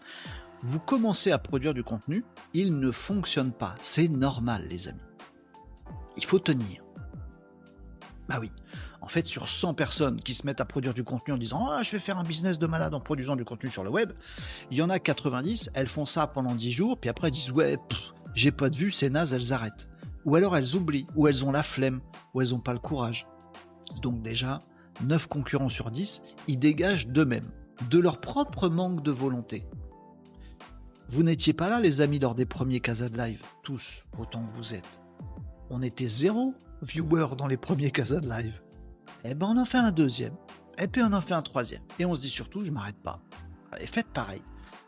Vous 0.62 0.78
commencez 0.78 1.32
à 1.32 1.38
produire 1.38 1.74
du 1.74 1.82
contenu, 1.82 2.24
il 2.54 2.78
ne 2.78 2.90
fonctionne 2.92 3.52
pas. 3.52 3.74
C'est 3.80 4.08
normal, 4.08 4.66
les 4.70 4.88
amis. 4.88 5.00
Il 6.16 6.24
faut 6.24 6.38
tenir. 6.38 6.82
Bah 8.28 8.38
oui. 8.40 8.50
En 9.00 9.08
fait, 9.08 9.26
sur 9.26 9.48
100 9.48 9.74
personnes 9.74 10.20
qui 10.22 10.32
se 10.32 10.46
mettent 10.46 10.60
à 10.60 10.64
produire 10.64 10.94
du 10.94 11.04
contenu 11.04 11.34
en 11.34 11.36
disant 11.36 11.68
Ah, 11.68 11.82
je 11.82 11.90
vais 11.90 11.98
faire 11.98 12.18
un 12.18 12.22
business 12.22 12.58
de 12.58 12.66
malade 12.66 12.94
en 12.94 13.00
produisant 13.00 13.36
du 13.36 13.44
contenu 13.44 13.68
sur 13.68 13.84
le 13.84 13.90
web, 13.90 14.12
il 14.70 14.78
y 14.78 14.82
en 14.82 14.88
a 14.88 14.98
90, 14.98 15.70
elles 15.74 15.88
font 15.88 16.06
ça 16.06 16.26
pendant 16.26 16.54
10 16.54 16.72
jours, 16.72 16.98
puis 16.98 17.10
après 17.10 17.28
elles 17.28 17.34
disent 17.34 17.50
Ouais, 17.50 17.78
j'ai 18.34 18.52
pas 18.52 18.70
de 18.70 18.76
vue, 18.76 18.90
c'est 18.90 19.10
naze, 19.10 19.34
elles 19.34 19.52
arrêtent. 19.52 19.88
Ou 20.24 20.36
alors 20.36 20.56
elles 20.56 20.76
oublient, 20.76 21.06
ou 21.14 21.28
elles 21.28 21.44
ont 21.44 21.52
la 21.52 21.62
flemme, 21.62 22.00
ou 22.32 22.40
elles 22.40 22.50
n'ont 22.50 22.60
pas 22.60 22.72
le 22.72 22.78
courage. 22.78 23.26
Donc 24.02 24.22
déjà, 24.22 24.60
9 25.04 25.26
concurrents 25.26 25.68
sur 25.68 25.90
10, 25.90 26.22
ils 26.48 26.58
dégagent 26.58 27.08
d'eux-mêmes, 27.08 27.50
de 27.90 27.98
leur 27.98 28.20
propre 28.20 28.68
manque 28.68 29.02
de 29.02 29.10
volonté. 29.10 29.66
Vous 31.08 31.22
n'étiez 31.22 31.52
pas 31.52 31.68
là, 31.68 31.80
les 31.80 32.00
amis, 32.00 32.18
lors 32.18 32.34
des 32.34 32.46
premiers 32.46 32.80
Casa 32.80 33.08
de 33.08 33.18
Live, 33.18 33.42
tous, 33.62 34.04
autant 34.18 34.44
que 34.46 34.56
vous 34.56 34.74
êtes. 34.74 35.00
On 35.70 35.82
était 35.82 36.08
zéro 36.08 36.54
viewer 36.82 37.26
dans 37.36 37.46
les 37.46 37.56
premiers 37.56 37.90
Casa 37.90 38.20
de 38.20 38.28
Live. 38.28 38.60
Eh 39.24 39.34
ben 39.34 39.46
on 39.46 39.60
en 39.60 39.64
fait 39.64 39.78
un 39.78 39.92
deuxième, 39.92 40.34
et 40.78 40.88
puis 40.88 41.02
on 41.02 41.12
en 41.12 41.20
fait 41.20 41.34
un 41.34 41.42
troisième. 41.42 41.82
Et 41.98 42.04
on 42.04 42.14
se 42.14 42.20
dit 42.20 42.30
surtout, 42.30 42.64
je 42.64 42.70
m'arrête 42.70 43.00
pas. 43.02 43.20
Allez, 43.72 43.86
faites 43.86 44.08
pareil. 44.08 44.42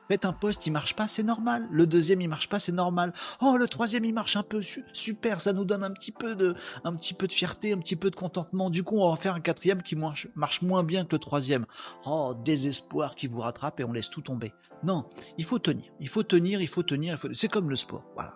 Faites 0.08 0.24
un 0.24 0.32
post, 0.32 0.66
il 0.66 0.70
marche 0.70 0.94
pas, 0.94 1.08
c'est 1.08 1.22
normal. 1.22 1.66
Le 1.70 1.86
deuxième, 1.86 2.20
il 2.20 2.28
marche 2.28 2.48
pas, 2.48 2.58
c'est 2.58 2.72
normal. 2.72 3.12
Oh, 3.40 3.56
le 3.58 3.66
troisième, 3.66 4.04
il 4.04 4.14
marche 4.14 4.36
un 4.36 4.42
peu, 4.42 4.62
su- 4.62 4.84
super, 4.92 5.40
ça 5.40 5.52
nous 5.52 5.64
donne 5.64 5.82
un 5.82 5.90
petit 5.90 6.12
peu 6.12 6.34
de, 6.34 6.54
un 6.84 6.94
petit 6.94 7.12
peu 7.14 7.26
de 7.26 7.32
fierté, 7.32 7.72
un 7.72 7.78
petit 7.78 7.96
peu 7.96 8.10
de 8.10 8.16
contentement. 8.16 8.70
Du 8.70 8.82
coup, 8.84 8.96
on 8.98 9.04
va 9.06 9.10
en 9.12 9.16
faire 9.16 9.34
un 9.34 9.40
quatrième 9.40 9.82
qui 9.82 9.96
marche, 9.96 10.28
moins 10.62 10.84
bien 10.84 11.04
que 11.04 11.14
le 11.16 11.18
troisième. 11.18 11.66
Oh, 12.04 12.34
désespoir 12.44 13.14
qui 13.16 13.26
vous 13.26 13.40
rattrape 13.40 13.80
et 13.80 13.84
on 13.84 13.92
laisse 13.92 14.10
tout 14.10 14.20
tomber. 14.22 14.52
Non, 14.84 15.06
il 15.38 15.44
faut 15.44 15.58
tenir, 15.58 15.90
il 16.00 16.08
faut 16.08 16.22
tenir, 16.22 16.60
il 16.60 16.68
faut 16.68 16.82
tenir. 16.82 17.18
faut- 17.18 17.32
C'est 17.34 17.48
comme 17.48 17.68
le 17.70 17.76
sport, 17.76 18.04
voilà. 18.14 18.34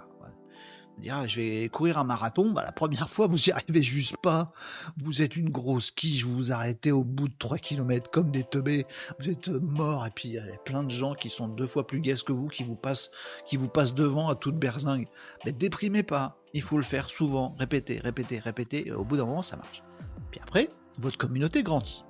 Ah, 1.08 1.26
je 1.26 1.40
vais 1.40 1.68
courir 1.68 1.98
un 1.98 2.04
marathon, 2.04 2.50
bah, 2.50 2.62
la 2.64 2.72
première 2.72 3.08
fois 3.08 3.26
vous 3.26 3.48
y 3.48 3.52
arrivez 3.52 3.82
juste 3.82 4.16
pas. 4.18 4.52
Vous 4.98 5.22
êtes 5.22 5.36
une 5.36 5.48
grosse 5.48 5.90
quiche, 5.90 6.24
vous 6.24 6.34
vous 6.34 6.52
arrêtez 6.52 6.92
au 6.92 7.04
bout 7.04 7.28
de 7.28 7.34
3 7.38 7.58
km 7.58 8.10
comme 8.10 8.30
des 8.30 8.44
teubés, 8.44 8.86
vous 9.18 9.30
êtes 9.30 9.48
mort 9.48 10.06
et 10.06 10.10
puis 10.10 10.28
il 10.28 10.34
y 10.34 10.38
a 10.38 10.44
plein 10.64 10.82
de 10.82 10.90
gens 10.90 11.14
qui 11.14 11.30
sont 11.30 11.48
deux 11.48 11.66
fois 11.66 11.86
plus 11.86 12.00
gays 12.00 12.16
que 12.26 12.32
vous 12.32 12.48
qui 12.48 12.64
vous 12.64 12.74
passent, 12.74 13.10
qui 13.46 13.56
vous 13.56 13.68
passent 13.68 13.94
devant 13.94 14.28
à 14.28 14.34
toute 14.34 14.58
berzingue. 14.58 15.08
Mais 15.44 15.52
déprimez 15.52 16.02
pas, 16.02 16.36
il 16.52 16.62
faut 16.62 16.76
le 16.76 16.82
faire 16.82 17.08
souvent, 17.08 17.54
répéter, 17.58 18.00
répéter, 18.00 18.38
répéter, 18.38 18.88
et 18.88 18.92
au 18.92 19.04
bout 19.04 19.16
d'un 19.16 19.24
moment 19.24 19.42
ça 19.42 19.56
marche. 19.56 19.82
Puis 20.30 20.40
après, 20.42 20.68
votre 20.98 21.16
communauté 21.16 21.62
grandit. 21.62 22.04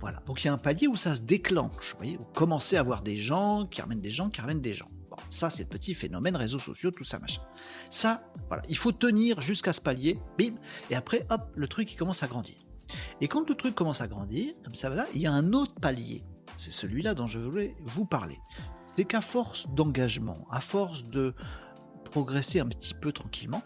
Voilà, 0.00 0.20
donc 0.26 0.44
il 0.44 0.46
y 0.46 0.50
a 0.50 0.52
un 0.52 0.58
palier 0.58 0.86
où 0.86 0.96
ça 0.96 1.14
se 1.14 1.22
déclenche. 1.22 1.92
Vous 1.92 1.98
voyez, 1.98 2.16
vous 2.16 2.26
commencez 2.34 2.76
à 2.76 2.82
voir 2.82 3.02
des 3.02 3.16
gens 3.16 3.66
qui 3.66 3.80
ramènent 3.80 4.00
des 4.00 4.10
gens 4.10 4.30
qui 4.30 4.40
ramènent 4.40 4.60
des 4.60 4.72
gens. 4.72 4.88
Ça 5.30 5.50
c'est 5.50 5.64
le 5.64 5.68
petit 5.68 5.94
phénomène 5.94 6.36
réseaux 6.36 6.58
sociaux, 6.58 6.90
tout 6.90 7.04
ça 7.04 7.18
machin. 7.18 7.42
Ça, 7.90 8.22
voilà, 8.48 8.62
il 8.68 8.76
faut 8.76 8.92
tenir 8.92 9.40
jusqu'à 9.40 9.72
ce 9.72 9.80
palier, 9.80 10.18
bim, 10.38 10.54
et 10.90 10.94
après, 10.94 11.26
hop, 11.30 11.50
le 11.54 11.68
truc 11.68 11.92
il 11.92 11.96
commence 11.96 12.22
à 12.22 12.26
grandir. 12.26 12.56
Et 13.20 13.28
quand 13.28 13.48
le 13.48 13.54
truc 13.54 13.74
commence 13.74 14.00
à 14.00 14.08
grandir, 14.08 14.54
comme 14.64 14.74
ça 14.74 14.88
voilà, 14.88 15.06
il 15.14 15.20
y 15.20 15.26
a 15.26 15.32
un 15.32 15.52
autre 15.52 15.74
palier. 15.80 16.22
C'est 16.56 16.72
celui-là 16.72 17.14
dont 17.14 17.26
je 17.26 17.38
voulais 17.38 17.74
vous 17.80 18.06
parler. 18.06 18.38
C'est 18.96 19.04
qu'à 19.04 19.20
force 19.20 19.68
d'engagement, 19.68 20.46
à 20.50 20.60
force 20.60 21.04
de 21.04 21.34
progresser 22.04 22.60
un 22.60 22.68
petit 22.68 22.94
peu 22.94 23.12
tranquillement, 23.12 23.62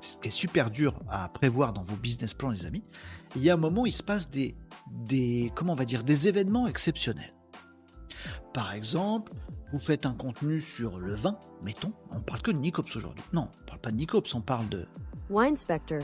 ce 0.00 0.16
qui 0.16 0.28
est 0.28 0.32
super 0.32 0.70
dur 0.70 0.98
à 1.08 1.28
prévoir 1.28 1.72
dans 1.72 1.84
vos 1.84 1.96
business 1.96 2.34
plans, 2.34 2.50
les 2.50 2.66
amis, 2.66 2.82
il 3.36 3.42
y 3.42 3.50
a 3.50 3.54
un 3.54 3.58
moment 3.58 3.82
où 3.82 3.86
il 3.86 3.92
se 3.92 4.02
passe 4.02 4.30
des, 4.30 4.56
des 4.90 5.52
comment 5.54 5.74
on 5.74 5.76
va 5.76 5.84
dire, 5.84 6.02
des 6.02 6.26
événements 6.26 6.66
exceptionnels. 6.66 7.34
Par 8.52 8.72
exemple, 8.72 9.32
vous 9.72 9.78
faites 9.78 10.06
un 10.06 10.14
contenu 10.14 10.60
sur 10.60 10.98
le 10.98 11.14
vin, 11.14 11.38
mettons, 11.62 11.92
on 12.10 12.20
parle 12.20 12.42
que 12.42 12.50
de 12.50 12.58
Nicops 12.58 12.96
aujourd'hui. 12.96 13.22
Non, 13.32 13.48
on 13.62 13.66
parle 13.66 13.80
pas 13.80 13.90
de 13.92 13.96
Nicops, 13.96 14.34
on 14.34 14.40
parle 14.40 14.68
de 14.68 14.86
Wine 15.28 15.56
Spectre. 15.56 15.98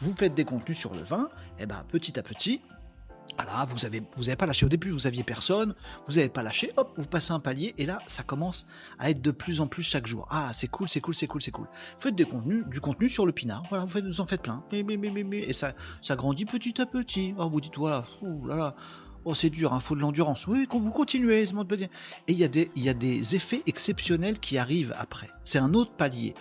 vous 0.00 0.14
faites 0.16 0.34
des 0.34 0.44
contenus 0.44 0.76
sur 0.76 0.94
le 0.94 1.02
vin, 1.02 1.28
et 1.60 1.66
ben 1.66 1.84
petit 1.88 2.18
à 2.18 2.22
petit, 2.22 2.60
voilà, 3.36 3.64
vous 3.66 3.84
avez 3.84 4.02
vous 4.16 4.28
avez 4.28 4.36
pas 4.36 4.46
lâché 4.46 4.66
au 4.66 4.68
début, 4.68 4.90
vous 4.90 5.06
aviez 5.06 5.22
personne, 5.22 5.74
vous 6.08 6.18
avez 6.18 6.28
pas 6.28 6.42
lâché, 6.42 6.72
hop, 6.76 6.92
vous 6.96 7.06
passez 7.06 7.32
un 7.32 7.38
palier 7.38 7.74
et 7.78 7.86
là 7.86 8.00
ça 8.08 8.24
commence 8.24 8.66
à 8.98 9.10
être 9.10 9.22
de 9.22 9.30
plus 9.30 9.60
en 9.60 9.68
plus 9.68 9.84
chaque 9.84 10.06
jour. 10.08 10.26
Ah, 10.30 10.50
c'est 10.52 10.68
cool, 10.68 10.88
c'est 10.88 11.00
cool, 11.00 11.14
c'est 11.14 11.28
cool, 11.28 11.40
c'est 11.40 11.52
cool. 11.52 11.68
Faites 12.00 12.16
des 12.16 12.24
contenus, 12.24 12.66
du 12.66 12.80
contenu 12.80 13.08
sur 13.08 13.24
le 13.24 13.32
pinard, 13.32 13.62
voilà, 13.68 13.84
vous, 13.84 13.90
faites, 13.90 14.04
vous 14.04 14.20
en 14.20 14.26
faites 14.26 14.42
plein, 14.42 14.64
Mais, 14.72 14.82
mais, 14.82 14.96
mais, 14.96 15.10
mais, 15.10 15.22
mais, 15.22 15.38
et 15.38 15.52
ça 15.52 15.72
ça 16.02 16.16
grandit 16.16 16.44
petit 16.44 16.80
à 16.80 16.86
petit. 16.86 17.34
Oh, 17.38 17.48
vous 17.48 17.60
dites 17.60 17.76
voilà, 17.76 18.04
ouh 18.20 18.44
là 18.46 18.56
là. 18.56 18.74
Oh, 19.24 19.34
c'est 19.34 19.50
dur, 19.50 19.72
il 19.74 19.80
faut 19.80 19.94
de 19.94 20.00
l'endurance. 20.00 20.46
Oui, 20.46 20.66
quand 20.68 20.80
vous 20.80 20.90
continuez, 20.90 21.42
Et 21.42 21.88
il 22.28 22.36
y, 22.38 22.44
a 22.44 22.48
des- 22.48 22.70
y 22.74 22.88
a 22.88 22.94
des 22.94 23.34
effets 23.36 23.62
exceptionnels 23.66 24.40
qui 24.40 24.58
arrivent 24.58 24.94
après. 24.98 25.30
C'est 25.44 25.58
un 25.58 25.74
autre 25.74 25.92
palier. 25.92 26.34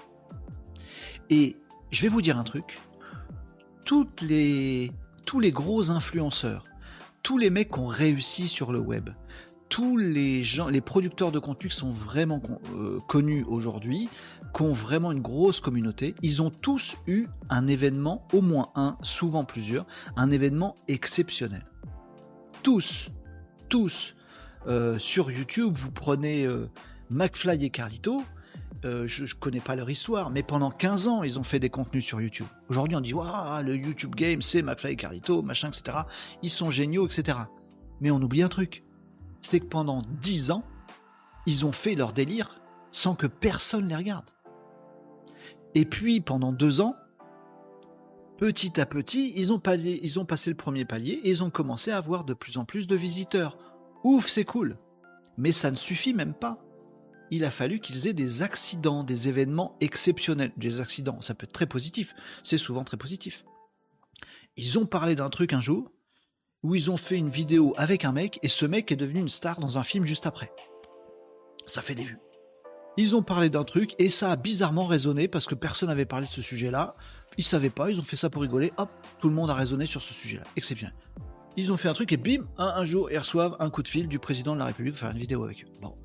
Et 1.30 1.58
je 1.92 2.02
vais 2.02 2.08
vous 2.08 2.22
dire 2.22 2.38
un 2.40 2.44
truc. 2.44 2.80
Toutes 3.86 4.22
les, 4.22 4.92
tous 5.26 5.40
les 5.40 5.52
gros 5.52 5.92
influenceurs, 5.92 6.64
tous 7.24 7.38
les 7.38 7.50
mecs 7.50 7.72
qui 7.72 7.80
ont 7.80 7.88
réussi 7.88 8.48
sur 8.48 8.72
le 8.72 8.80
web, 8.80 9.10
tous 9.70 9.96
les 9.96 10.44
gens, 10.44 10.68
les 10.68 10.82
producteurs 10.82 11.32
de 11.32 11.40
contenu 11.40 11.70
qui 11.70 11.76
sont 11.76 11.94
vraiment 11.94 12.42
euh, 12.76 13.00
connus 13.08 13.46
aujourd'hui, 13.48 14.10
qui 14.56 14.64
ont 14.64 14.74
vraiment 14.74 15.12
une 15.12 15.22
grosse 15.22 15.62
communauté, 15.62 16.14
ils 16.22 16.42
ont 16.42 16.50
tous 16.50 16.98
eu 17.08 17.28
un 17.50 17.68
événement, 17.68 18.28
au 18.34 18.42
moins 18.42 18.70
un, 18.76 18.98
souvent 19.02 19.46
plusieurs, 19.46 19.86
un 20.18 20.32
événement 20.32 20.76
exceptionnel. 20.88 21.66
Tous, 22.64 23.10
tous. 23.70 24.16
Euh, 24.68 25.00
sur 25.00 25.32
YouTube, 25.32 25.74
vous 25.76 25.90
prenez 25.90 26.46
euh, 26.46 26.70
McFly 27.10 27.66
et 27.66 27.72
Carlito, 27.72 28.22
euh, 28.86 29.08
je, 29.08 29.26
je 29.26 29.36
connais 29.36 29.60
pas 29.60 29.76
leur 29.76 29.90
histoire, 29.90 30.30
mais 30.30 30.44
pendant 30.44 30.70
15 30.70 31.08
ans, 31.08 31.24
ils 31.24 31.40
ont 31.40 31.44
fait 31.44 31.60
des 31.60 31.72
contenus 31.72 32.06
sur 32.06 32.22
YouTube. 32.22 32.46
Aujourd'hui, 32.70 32.96
on 32.96 33.02
dit, 33.02 33.16
waouh, 33.16 33.64
le 33.64 33.76
YouTube 33.76 34.14
game, 34.16 34.44
c'est 34.44 34.62
McFly 34.62 34.94
et 34.94 34.96
Carlito, 34.96 35.42
machin, 35.42 35.70
etc. 35.70 36.00
Ils 36.44 36.52
sont 36.52 36.70
géniaux, 36.70 37.08
etc. 37.08 37.40
Mais 38.00 38.12
on 38.12 38.22
oublie 38.22 38.44
un 38.44 38.50
truc. 38.50 38.84
C'est 39.40 39.60
que 39.60 39.66
pendant 39.66 40.04
10 40.22 40.52
ans, 40.52 40.64
ils 41.48 41.66
ont 41.66 41.72
fait 41.72 41.96
leur 41.96 42.14
délire 42.14 42.62
sans 42.92 43.16
que 43.16 43.26
personne 43.26 43.88
les 43.88 43.96
regarde. 43.96 44.30
Et 45.74 45.86
puis, 45.86 46.22
pendant 46.22 46.52
deux 46.52 46.82
ans, 46.82 46.96
petit 48.42 48.82
à 48.82 48.88
petit, 48.88 49.32
ils 49.36 49.54
ont, 49.54 49.60
passé 49.60 50.50
le 50.50 50.58
premier 50.58 50.84
palier 50.84 51.22
et 51.24 51.30
ils 51.30 51.44
ont 51.44 51.52
commencé 51.52 51.92
à 51.92 51.98
avoir 51.98 52.26
de 52.26 52.34
plus 52.34 52.58
en 52.58 52.66
plus 52.66 52.88
de 52.88 52.96
visiteurs. 52.96 53.56
Ouf, 54.04 54.28
c'est 54.28 54.46
cool. 54.46 54.80
Mais 55.38 55.52
ça 55.52 55.70
ne 55.70 55.76
suffit 55.76 56.16
même 56.16 56.34
pas 56.34 56.60
il 57.34 57.46
a 57.46 57.52
fallu 57.52 57.80
qu'ils 57.80 58.08
aient 58.08 58.14
des 58.14 58.42
accidents, 58.42 59.06
des 59.06 59.30
événements 59.30 59.78
exceptionnels. 59.80 60.52
Des 60.58 60.82
accidents, 60.82 61.22
ça 61.22 61.34
peut 61.34 61.46
être 61.46 61.54
très 61.54 61.66
positif, 61.66 62.14
c'est 62.44 62.58
souvent 62.58 62.84
très 62.84 62.98
positif. 62.98 63.46
Ils 64.58 64.78
ont 64.78 64.86
parlé 64.86 65.16
d'un 65.16 65.30
truc 65.30 65.54
un 65.54 65.62
jour 65.62 65.90
où 66.62 66.76
ils 66.76 66.92
ont 66.92 66.98
fait 66.98 67.16
une 67.16 67.30
vidéo 67.30 67.74
avec 67.78 68.04
un 68.04 68.12
mec 68.12 68.38
et 68.44 68.50
ce 68.50 68.66
mec 68.66 68.92
est 68.92 68.98
devenu 68.98 69.22
une 69.22 69.30
star 69.30 69.62
dans 69.62 69.78
un 69.78 69.84
film 69.84 70.04
juste 70.04 70.26
après. 70.26 70.52
Ça 71.66 71.82
fait 71.82 71.96
des 71.96 72.04
vues. 72.04 72.20
Ils 72.98 73.16
ont 73.16 73.24
parlé 73.24 73.50
d'un 73.50 73.64
truc 73.64 73.96
et 73.98 74.10
ça 74.10 74.32
a 74.32 74.36
bizarrement 74.36 74.86
résonné 74.86 75.30
parce 75.30 75.46
que 75.46 75.56
personne 75.56 75.88
n'avait 75.88 76.06
parlé 76.06 76.28
de 76.28 76.32
ce 76.32 76.42
sujet-là. 76.42 76.98
Ils 77.38 77.46
savaient 77.46 77.70
pas, 77.70 77.90
ils 77.90 78.00
ont 78.00 78.04
fait 78.04 78.16
ça 78.16 78.30
pour 78.30 78.42
rigoler. 78.42 78.72
Hop, 78.78 78.92
tout 79.20 79.30
le 79.30 79.36
monde 79.36 79.50
a 79.50 79.54
raisonné 79.54 79.86
sur 79.86 80.02
ce 80.02 80.14
sujet-là. 80.14 80.44
Exceptionnel. 80.56 80.94
Ils 81.58 81.72
ont 81.72 81.78
fait 81.78 81.90
un 81.90 81.94
truc 81.94 82.14
et 82.14 82.18
bim, 82.18 82.46
un, 82.58 82.68
un 82.68 82.86
jour, 82.86 83.12
ils 83.12 83.18
reçoivent 83.18 83.58
un 83.60 83.70
coup 83.70 83.84
de 83.84 83.88
fil 83.90 84.08
du 84.08 84.20
président 84.20 84.54
de 84.54 84.60
la 84.60 84.66
République 84.66 84.94
pour 84.94 85.02
faire 85.02 85.12
une 85.12 85.18
vidéo 85.18 85.44
avec 85.44 85.64
eux. 85.64 85.68
Bon. 85.82 85.96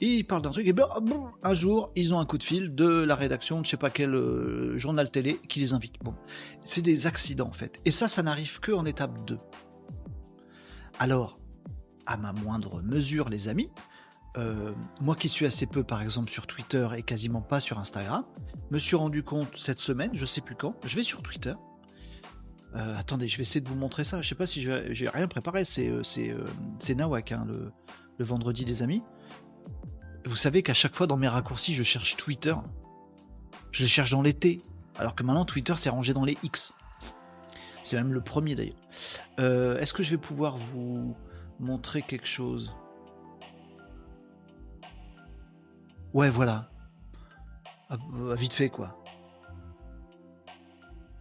Ils 0.00 0.24
parlent 0.24 0.42
d'un 0.42 0.50
truc 0.50 0.66
et 0.66 0.72
ben, 0.72 0.88
boum, 1.00 1.30
un 1.44 1.54
jour, 1.54 1.92
ils 1.94 2.12
ont 2.12 2.18
un 2.18 2.26
coup 2.26 2.38
de 2.38 2.42
fil 2.42 2.74
de 2.74 2.86
la 2.86 3.14
rédaction 3.14 3.60
de 3.60 3.64
je 3.64 3.70
sais 3.70 3.76
pas 3.76 3.90
quel 3.90 4.14
euh, 4.14 4.76
journal 4.78 5.10
télé 5.10 5.38
qui 5.48 5.60
les 5.60 5.74
invite. 5.74 5.94
Bon. 6.02 6.14
C'est 6.64 6.82
des 6.82 7.06
accidents 7.06 7.46
en 7.46 7.52
fait. 7.52 7.78
Et 7.84 7.92
ça, 7.92 8.08
ça 8.08 8.24
n'arrive 8.24 8.58
que 8.58 8.72
en 8.72 8.84
étape 8.84 9.24
2. 9.26 9.36
Alors, 10.98 11.38
à 12.06 12.16
ma 12.16 12.32
moindre 12.32 12.82
mesure, 12.82 13.28
les 13.28 13.48
amis, 13.48 13.70
euh, 14.38 14.72
moi 15.00 15.16
qui 15.16 15.28
suis 15.28 15.46
assez 15.46 15.66
peu 15.66 15.82
par 15.82 16.02
exemple 16.02 16.30
sur 16.30 16.46
Twitter 16.46 16.86
et 16.96 17.02
quasiment 17.02 17.40
pas 17.40 17.60
sur 17.60 17.78
Instagram, 17.78 18.24
me 18.70 18.78
suis 18.78 18.96
rendu 18.96 19.22
compte 19.22 19.56
cette 19.56 19.80
semaine, 19.80 20.10
je 20.12 20.26
sais 20.26 20.40
plus 20.40 20.54
quand, 20.54 20.74
je 20.84 20.96
vais 20.96 21.02
sur 21.02 21.22
Twitter. 21.22 21.54
Euh, 22.74 22.98
attendez, 22.98 23.28
je 23.28 23.38
vais 23.38 23.42
essayer 23.42 23.62
de 23.62 23.68
vous 23.68 23.76
montrer 23.76 24.04
ça. 24.04 24.20
Je 24.20 24.28
sais 24.28 24.34
pas 24.34 24.44
si 24.44 24.60
j'ai 24.62 25.08
rien 25.08 25.28
préparé. 25.28 25.64
C'est 25.64 25.88
euh, 25.88 26.44
Nawak 26.94 27.32
hein, 27.32 27.46
le, 27.48 27.72
vendredi 28.24 28.66
des 28.66 28.82
amis. 28.82 29.02
Vous 30.26 30.36
savez 30.36 30.62
qu'à 30.62 30.74
chaque 30.74 30.94
fois 30.94 31.06
dans 31.06 31.16
mes 31.16 31.28
raccourcis, 31.28 31.74
je 31.74 31.82
cherche 31.82 32.16
Twitter. 32.16 32.54
Je 33.70 33.84
les 33.84 33.88
cherche 33.88 34.10
dans 34.10 34.22
les 34.22 34.34
T, 34.34 34.60
alors 34.98 35.14
que 35.14 35.22
maintenant 35.22 35.46
Twitter 35.46 35.74
c'est 35.76 35.88
rangé 35.88 36.12
dans 36.12 36.24
les 36.24 36.36
X. 36.42 36.74
C'est 37.84 37.96
même 37.96 38.12
le 38.12 38.20
premier 38.20 38.54
d'ailleurs. 38.54 39.78
Est-ce 39.80 39.94
que 39.94 40.02
je 40.02 40.10
vais 40.10 40.18
pouvoir 40.18 40.58
vous 40.58 41.16
montrer 41.60 42.02
quelque 42.02 42.26
chose? 42.26 42.74
Ouais, 46.16 46.30
voilà. 46.30 46.70
Vite 48.38 48.54
fait 48.54 48.70
quoi. 48.70 48.96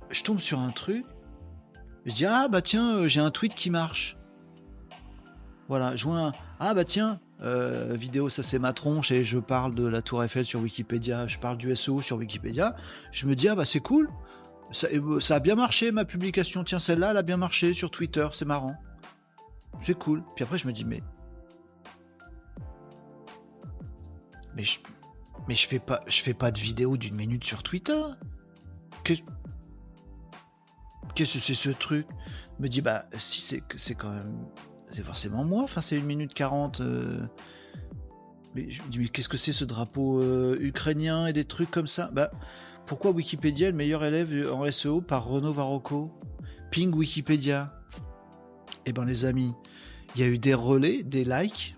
je 0.09 0.23
tombe 0.23 0.39
sur 0.39 0.59
un 0.59 0.71
truc. 0.71 1.05
Je 2.05 2.13
dis 2.13 2.25
ah 2.25 2.47
bah 2.47 2.61
tiens, 2.61 2.99
euh, 2.99 3.07
j'ai 3.09 3.19
un 3.19 3.29
tweet 3.29 3.55
qui 3.55 3.69
marche. 3.69 4.15
Voilà, 5.67 5.97
je 5.97 6.05
vois 6.05 6.19
un 6.19 6.31
ah 6.61 6.73
bah 6.73 6.85
tiens, 6.85 7.19
euh, 7.41 7.93
vidéo 7.93 8.29
ça 8.29 8.41
c'est 8.41 8.57
ma 8.57 8.71
tronche 8.71 9.11
et 9.11 9.25
je 9.25 9.37
parle 9.37 9.75
de 9.75 9.85
la 9.85 10.01
Tour 10.01 10.23
Eiffel 10.23 10.45
sur 10.45 10.61
Wikipédia, 10.61 11.27
je 11.27 11.39
parle 11.39 11.57
du 11.57 11.75
SEO 11.75 11.99
sur 11.99 12.15
Wikipédia. 12.15 12.77
Je 13.11 13.27
me 13.27 13.35
dis 13.35 13.49
ah 13.49 13.55
bah 13.55 13.65
c'est 13.65 13.81
cool, 13.81 14.09
ça, 14.71 14.87
euh, 14.93 15.19
ça 15.19 15.35
a 15.35 15.39
bien 15.41 15.55
marché 15.55 15.91
ma 15.91 16.05
publication. 16.05 16.63
Tiens 16.63 16.79
celle-là 16.79 17.11
elle 17.11 17.17
a 17.17 17.21
bien 17.21 17.35
marché 17.35 17.73
sur 17.73 17.91
Twitter, 17.91 18.29
c'est 18.31 18.45
marrant, 18.45 18.77
c'est 19.81 19.99
cool. 19.99 20.23
Puis 20.37 20.43
après 20.43 20.57
je 20.57 20.65
me 20.65 20.71
dis 20.71 20.85
mais 20.85 21.03
mais 24.55 24.63
je, 24.63 24.79
mais 25.47 25.55
je 25.55 25.67
fais 25.67 25.79
pas 25.79 26.01
je 26.07 26.21
fais 26.21 26.33
pas 26.33 26.51
de 26.51 26.59
vidéo 26.59 26.97
d'une 26.97 27.15
minute 27.15 27.43
sur 27.43 27.63
Twitter. 27.63 28.01
Que- 29.03 29.13
Qu'est-ce 31.13 31.33
que 31.35 31.39
c'est 31.39 31.53
ce 31.53 31.69
truc 31.69 32.07
Je 32.57 32.63
me 32.63 32.67
dis 32.67 32.81
bah 32.81 33.05
si 33.13 33.41
c'est 33.41 33.63
c'est 33.75 33.95
quand 33.95 34.09
même 34.11 34.45
c'est 34.91 35.03
forcément 35.03 35.43
moi. 35.43 35.63
Enfin 35.63 35.81
c'est 35.81 35.97
une 35.97 36.05
minute 36.05 36.33
40. 36.33 36.81
euh. 36.81 37.25
Mais 38.53 38.69
je 38.71 38.81
me 38.81 38.87
dis 38.89 38.99
mais 38.99 39.09
qu'est-ce 39.09 39.29
que 39.29 39.37
c'est 39.37 39.51
ce 39.51 39.65
drapeau 39.65 40.21
euh, 40.21 40.57
ukrainien 40.59 41.25
et 41.27 41.33
des 41.33 41.45
trucs 41.45 41.71
comme 41.71 41.87
ça? 41.87 42.09
Bah 42.11 42.31
pourquoi 42.85 43.11
Wikipédia 43.11 43.69
le 43.69 43.75
meilleur 43.75 44.03
élève 44.03 44.51
en 44.53 44.69
SEO 44.71 45.01
par 45.01 45.25
Renaud 45.25 45.53
Varocco? 45.53 46.11
Ping 46.71 46.93
Wikipédia. 46.93 47.73
Eh 48.85 48.91
ben 48.93 49.05
les 49.05 49.25
amis, 49.25 49.53
il 50.15 50.21
y 50.21 50.23
a 50.23 50.27
eu 50.27 50.37
des 50.37 50.53
relais, 50.53 51.01
des 51.03 51.23
likes. 51.25 51.75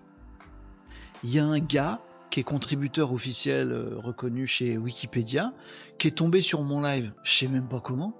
Il 1.24 1.30
y 1.30 1.38
a 1.38 1.44
un 1.46 1.58
gars 1.60 2.00
qui 2.38 2.42
est 2.42 2.44
contributeur 2.44 3.12
officiel 3.12 3.72
euh, 3.72 3.98
reconnu 3.98 4.46
chez 4.46 4.78
Wikipédia, 4.78 5.52
qui 5.98 6.06
est 6.06 6.12
tombé 6.12 6.40
sur 6.40 6.62
mon 6.62 6.80
live, 6.80 7.12
je 7.24 7.36
sais 7.36 7.48
même 7.48 7.66
pas 7.66 7.80
comment. 7.80 8.14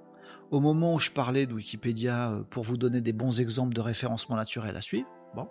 Au 0.51 0.59
moment 0.59 0.95
où 0.95 0.99
je 0.99 1.09
parlais 1.09 1.45
de 1.45 1.53
Wikipédia 1.53 2.31
euh, 2.31 2.43
pour 2.49 2.65
vous 2.65 2.75
donner 2.75 2.99
des 2.99 3.13
bons 3.13 3.39
exemples 3.39 3.73
de 3.73 3.79
référencement 3.79 4.35
naturel 4.35 4.75
à 4.75 4.81
suivre, 4.81 5.07
bon, 5.37 5.47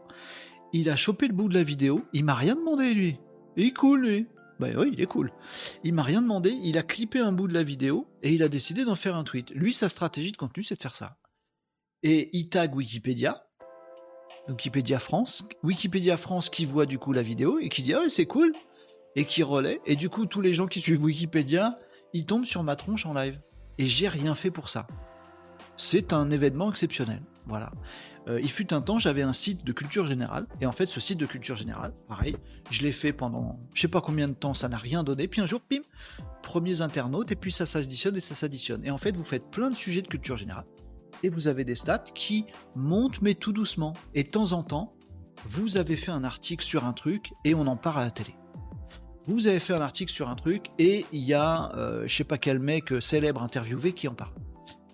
il 0.74 0.90
a 0.90 0.96
chopé 0.96 1.28
le 1.28 1.32
bout 1.32 1.48
de 1.48 1.54
la 1.54 1.62
vidéo, 1.62 2.04
il 2.12 2.26
m'a 2.26 2.34
rien 2.34 2.56
demandé 2.56 2.92
lui. 2.92 3.18
Il 3.56 3.68
est 3.68 3.72
cool 3.72 4.06
lui. 4.06 4.26
Bah 4.60 4.68
oui, 4.76 4.90
il 4.92 5.00
est 5.00 5.06
cool. 5.06 5.32
Il 5.82 5.94
m'a 5.94 6.02
rien 6.02 6.20
demandé, 6.20 6.50
il 6.50 6.76
a 6.76 6.82
clippé 6.82 7.20
un 7.20 7.32
bout 7.32 7.48
de 7.48 7.54
la 7.54 7.62
vidéo 7.62 8.06
et 8.22 8.34
il 8.34 8.42
a 8.42 8.50
décidé 8.50 8.84
d'en 8.84 8.96
faire 8.96 9.16
un 9.16 9.24
tweet. 9.24 9.48
Lui, 9.52 9.72
sa 9.72 9.88
stratégie 9.88 10.32
de 10.32 10.36
contenu, 10.36 10.62
c'est 10.62 10.76
de 10.76 10.82
faire 10.82 10.94
ça. 10.94 11.16
Et 12.02 12.28
il 12.36 12.50
tag 12.50 12.74
Wikipédia, 12.74 13.47
Wikipédia 14.48 14.98
France, 14.98 15.44
Wikipédia 15.62 16.16
France 16.16 16.50
qui 16.50 16.64
voit 16.64 16.86
du 16.86 16.98
coup 16.98 17.12
la 17.12 17.22
vidéo 17.22 17.58
et 17.58 17.68
qui 17.68 17.82
dit 17.82 17.94
ah 17.94 18.00
ouais, 18.00 18.08
c'est 18.08 18.26
cool 18.26 18.52
et 19.16 19.24
qui 19.24 19.42
relaie 19.42 19.80
et 19.86 19.96
du 19.96 20.08
coup 20.08 20.26
tous 20.26 20.40
les 20.40 20.54
gens 20.54 20.66
qui 20.66 20.80
suivent 20.80 21.02
Wikipédia 21.02 21.78
ils 22.12 22.24
tombent 22.24 22.46
sur 22.46 22.62
ma 22.62 22.76
tronche 22.76 23.06
en 23.06 23.12
live 23.12 23.38
et 23.78 23.86
j'ai 23.86 24.08
rien 24.08 24.34
fait 24.34 24.50
pour 24.50 24.68
ça. 24.68 24.86
C'est 25.76 26.12
un 26.12 26.30
événement 26.30 26.70
exceptionnel. 26.70 27.22
Voilà. 27.46 27.70
Euh, 28.26 28.40
il 28.42 28.50
fut 28.50 28.74
un 28.74 28.82
temps, 28.82 28.98
j'avais 28.98 29.22
un 29.22 29.32
site 29.32 29.64
de 29.64 29.72
culture 29.72 30.06
générale 30.06 30.46
et 30.60 30.66
en 30.66 30.72
fait 30.72 30.86
ce 30.86 31.00
site 31.00 31.18
de 31.18 31.26
culture 31.26 31.56
générale, 31.56 31.94
pareil, 32.08 32.36
je 32.70 32.82
l'ai 32.82 32.92
fait 32.92 33.12
pendant 33.12 33.58
je 33.74 33.80
sais 33.80 33.88
pas 33.88 34.00
combien 34.00 34.28
de 34.28 34.34
temps, 34.34 34.54
ça 34.54 34.68
n'a 34.68 34.76
rien 34.76 35.04
donné. 35.04 35.28
Puis 35.28 35.40
un 35.40 35.46
jour, 35.46 35.60
pim, 35.60 35.80
premiers 36.42 36.80
internautes 36.80 37.30
et 37.30 37.36
puis 37.36 37.52
ça 37.52 37.66
s'additionne 37.66 38.16
et 38.16 38.20
ça 38.20 38.34
s'additionne. 38.34 38.84
Et 38.84 38.90
en 38.90 38.98
fait 38.98 39.16
vous 39.16 39.24
faites 39.24 39.50
plein 39.50 39.70
de 39.70 39.76
sujets 39.76 40.02
de 40.02 40.08
culture 40.08 40.36
générale 40.36 40.66
et 41.22 41.28
vous 41.28 41.48
avez 41.48 41.64
des 41.64 41.74
stats 41.74 41.98
qui 42.14 42.46
montent 42.74 43.22
mais 43.22 43.34
tout 43.34 43.52
doucement. 43.52 43.94
Et 44.14 44.24
de 44.24 44.28
temps 44.28 44.52
en 44.52 44.62
temps, 44.62 44.94
vous 45.48 45.76
avez 45.76 45.96
fait 45.96 46.10
un 46.10 46.24
article 46.24 46.64
sur 46.64 46.84
un 46.84 46.92
truc 46.92 47.32
et 47.44 47.54
on 47.54 47.66
en 47.66 47.76
parle 47.76 48.00
à 48.00 48.04
la 48.04 48.10
télé. 48.10 48.34
Vous 49.26 49.46
avez 49.46 49.60
fait 49.60 49.74
un 49.74 49.80
article 49.80 50.10
sur 50.10 50.28
un 50.28 50.36
truc 50.36 50.68
et 50.78 51.04
il 51.12 51.20
y 51.20 51.34
a 51.34 51.74
euh, 51.76 52.06
je 52.06 52.14
sais 52.16 52.24
pas 52.24 52.38
quel 52.38 52.58
mec 52.58 52.92
euh, 52.92 53.00
célèbre 53.00 53.42
interviewé 53.42 53.92
qui 53.92 54.08
en 54.08 54.14
parle. 54.14 54.32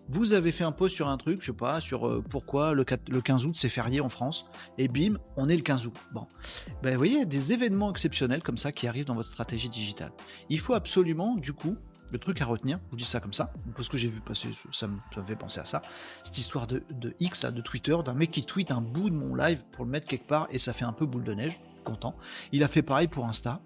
Vous 0.09 0.33
avez 0.33 0.53
fait 0.53 0.65
un 0.65 0.73
post 0.73 0.95
sur 0.95 1.09
un 1.09 1.17
truc, 1.17 1.41
je 1.41 1.47
sais 1.47 1.53
pas, 1.57 1.81
sur 1.81 2.07
euh, 2.07 2.23
pourquoi 2.29 2.75
le, 2.75 2.85
4 2.85 3.09
le 3.09 3.23
15 3.23 3.47
août 3.47 3.57
c'est 3.57 3.71
férié 3.71 4.01
en 4.01 4.11
France, 4.11 4.51
et 4.77 4.87
bim, 4.87 5.19
on 5.37 5.49
est 5.49 5.57
le 5.57 5.63
15 5.63 5.87
août. 5.87 5.97
Bon, 6.13 6.27
ben, 6.83 6.91
vous 6.91 6.99
voyez, 6.99 7.25
des 7.25 7.53
événements 7.53 7.91
exceptionnels 7.91 8.43
comme 8.43 8.59
ça 8.59 8.71
qui 8.71 8.87
arrivent 8.87 9.07
dans 9.07 9.15
votre 9.15 9.31
stratégie 9.31 9.71
digitale. 9.71 10.13
Il 10.51 10.61
faut 10.61 10.75
absolument, 10.75 11.37
du 11.37 11.55
coup, 11.55 11.77
le 12.15 12.21
truc 12.21 12.41
à 12.41 12.47
retenir, 12.47 12.79
je 12.87 12.91
vous 12.93 12.97
dis 12.97 13.05
ça 13.05 13.19
comme 13.19 13.33
ça, 13.33 13.53
parce 13.75 13.89
que 13.89 13.99
j'ai 13.99 14.09
vu 14.09 14.21
passer, 14.21 14.49
ça 14.71 14.87
me, 14.87 14.99
fait 15.27 15.35
penser 15.35 15.59
à 15.59 15.65
ça, 15.65 15.83
cette 16.23 16.39
histoire 16.39 16.69
de, 16.69 16.85
de 16.91 17.13
X, 17.19 17.41
de 17.41 17.61
Twitter, 17.61 17.97
d'un 18.05 18.15
mec 18.15 18.31
qui 18.31 18.45
tweet 18.45 18.71
un 18.71 18.81
bout 18.81 19.11
de 19.11 19.17
mon 19.17 19.35
live 19.35 19.61
pour 19.73 19.85
le 19.85 19.91
mettre 19.91 20.07
quelque 20.07 20.29
part, 20.29 20.47
et 20.51 20.59
ça 20.59 20.73
fait 20.73 20.85
un 20.85 20.93
peu 20.93 21.07
boule 21.07 21.25
de 21.25 21.35
neige, 21.35 21.59
content. 21.83 22.15
Il 22.53 22.63
a 22.63 22.69
fait 22.69 22.83
pareil 22.83 23.09
pour 23.09 23.27
Insta, 23.27 23.61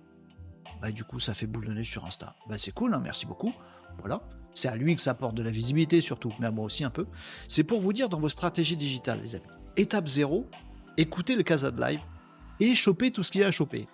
bah 0.80 0.90
du 0.90 1.05
coup 1.05 1.20
ça 1.20 1.34
fait 1.34 1.46
boule 1.46 1.66
de 1.66 1.74
neige 1.74 1.90
sur 1.90 2.07
Insta. 2.07 2.36
Bah 2.49 2.57
c'est 2.57 2.72
cool, 2.72 2.94
hein, 2.94 3.01
merci 3.03 3.26
beaucoup, 3.26 3.53
voilà. 3.99 4.22
C'est 4.55 4.68
à 4.68 4.76
lui 4.76 4.96
que 4.96 5.03
ça 5.03 5.11
apporte 5.11 5.34
de 5.34 5.42
la 5.42 5.51
visibilité 5.51 6.01
surtout, 6.01 6.32
mais 6.40 6.46
à 6.46 6.51
moi 6.51 6.64
aussi 6.64 6.84
un 6.84 6.90
peu. 6.90 7.07
C'est 7.49 7.64
pour 7.64 7.82
vous 7.82 7.92
dire 7.92 8.09
dans 8.09 8.18
vos 8.18 8.30
stratégies 8.30 8.78
digitales, 8.78 9.20
les 9.22 9.36
amis. 9.36 9.44
Étape 9.76 10.09
0, 10.09 10.46
écoutez 10.96 11.36
le 11.36 11.42
Casa 11.42 11.70
de 11.70 11.80
Live 11.80 12.01
et 12.61 12.74
chopez 12.74 13.11
tout 13.11 13.22
ce 13.22 13.30
qu'il 13.30 13.42
y 13.42 13.44
a 13.44 13.49
à 13.49 13.51
choper. 13.51 13.88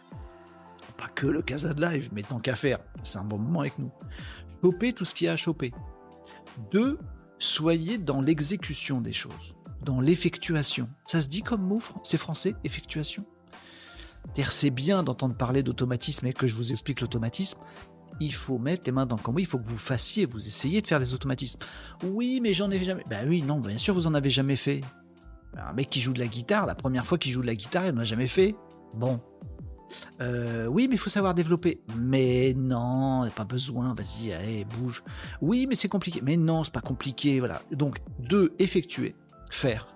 Pas 0.96 1.08
que 1.08 1.26
le 1.26 1.42
Casa 1.42 1.74
de 1.74 1.84
Live, 1.84 2.10
mais 2.12 2.22
tant 2.22 2.38
qu'à 2.38 2.54
faire, 2.54 2.78
c'est 3.02 3.18
un 3.18 3.24
bon 3.24 3.38
moment 3.38 3.60
avec 3.60 3.78
nous. 3.78 3.90
Chopez 4.64 4.94
tout 4.94 5.04
ce 5.04 5.14
qu'il 5.14 5.26
y 5.26 5.28
a 5.28 5.32
à 5.32 5.36
choper. 5.36 5.72
2. 6.70 6.98
Soyez 7.38 7.98
dans 7.98 8.22
l'exécution 8.22 9.02
des 9.02 9.12
choses, 9.12 9.54
dans 9.82 10.00
l'effectuation. 10.00 10.88
Ça 11.04 11.20
se 11.20 11.28
dit 11.28 11.42
comme 11.42 11.60
mot, 11.60 11.82
c'est 12.02 12.16
français, 12.16 12.54
effectuation? 12.64 13.26
C'est 14.48 14.70
bien 14.70 15.02
d'entendre 15.02 15.36
parler 15.36 15.62
d'automatisme 15.62 16.26
et 16.28 16.32
que 16.32 16.46
je 16.46 16.56
vous 16.56 16.72
explique 16.72 17.02
l'automatisme, 17.02 17.58
il 18.20 18.32
faut 18.32 18.56
mettre 18.56 18.84
les 18.86 18.92
mains 18.92 19.04
dans 19.04 19.16
le 19.16 19.20
cambouis, 19.20 19.42
il 19.42 19.46
faut 19.46 19.58
que 19.58 19.68
vous 19.68 19.76
fassiez, 19.76 20.24
vous 20.24 20.46
essayez 20.46 20.80
de 20.80 20.86
faire 20.86 20.98
des 20.98 21.12
automatismes. 21.12 21.60
Oui, 22.02 22.40
mais 22.42 22.54
j'en 22.54 22.70
ai 22.70 22.82
jamais. 22.82 23.04
Ben 23.06 23.28
oui, 23.28 23.42
non, 23.42 23.60
bien 23.60 23.76
sûr, 23.76 23.92
vous 23.92 24.06
en 24.06 24.14
avez 24.14 24.30
jamais 24.30 24.56
fait. 24.56 24.80
Un 25.58 25.74
mec 25.74 25.90
qui 25.90 26.00
joue 26.00 26.14
de 26.14 26.20
la 26.20 26.26
guitare, 26.26 26.64
la 26.64 26.74
première 26.74 27.04
fois 27.04 27.18
qu'il 27.18 27.32
joue 27.32 27.42
de 27.42 27.46
la 27.46 27.54
guitare, 27.54 27.84
il 27.84 27.92
n'en 27.92 28.00
a 28.00 28.04
jamais 28.04 28.28
fait. 28.28 28.54
Bon. 28.96 29.20
Euh, 30.20 30.66
oui, 30.66 30.86
mais 30.88 30.96
il 30.96 30.98
faut 30.98 31.10
savoir 31.10 31.34
développer. 31.34 31.80
Mais 31.98 32.54
non, 32.56 33.28
pas 33.34 33.44
besoin, 33.44 33.94
vas-y, 33.94 34.32
allez, 34.32 34.64
bouge. 34.64 35.02
Oui, 35.40 35.66
mais 35.66 35.74
c'est 35.74 35.88
compliqué. 35.88 36.20
Mais 36.22 36.36
non, 36.36 36.64
c'est 36.64 36.72
pas 36.72 36.80
compliqué, 36.80 37.38
voilà. 37.38 37.60
Donc, 37.70 38.00
deux, 38.18 38.52
effectuer, 38.58 39.14
faire. 39.50 39.94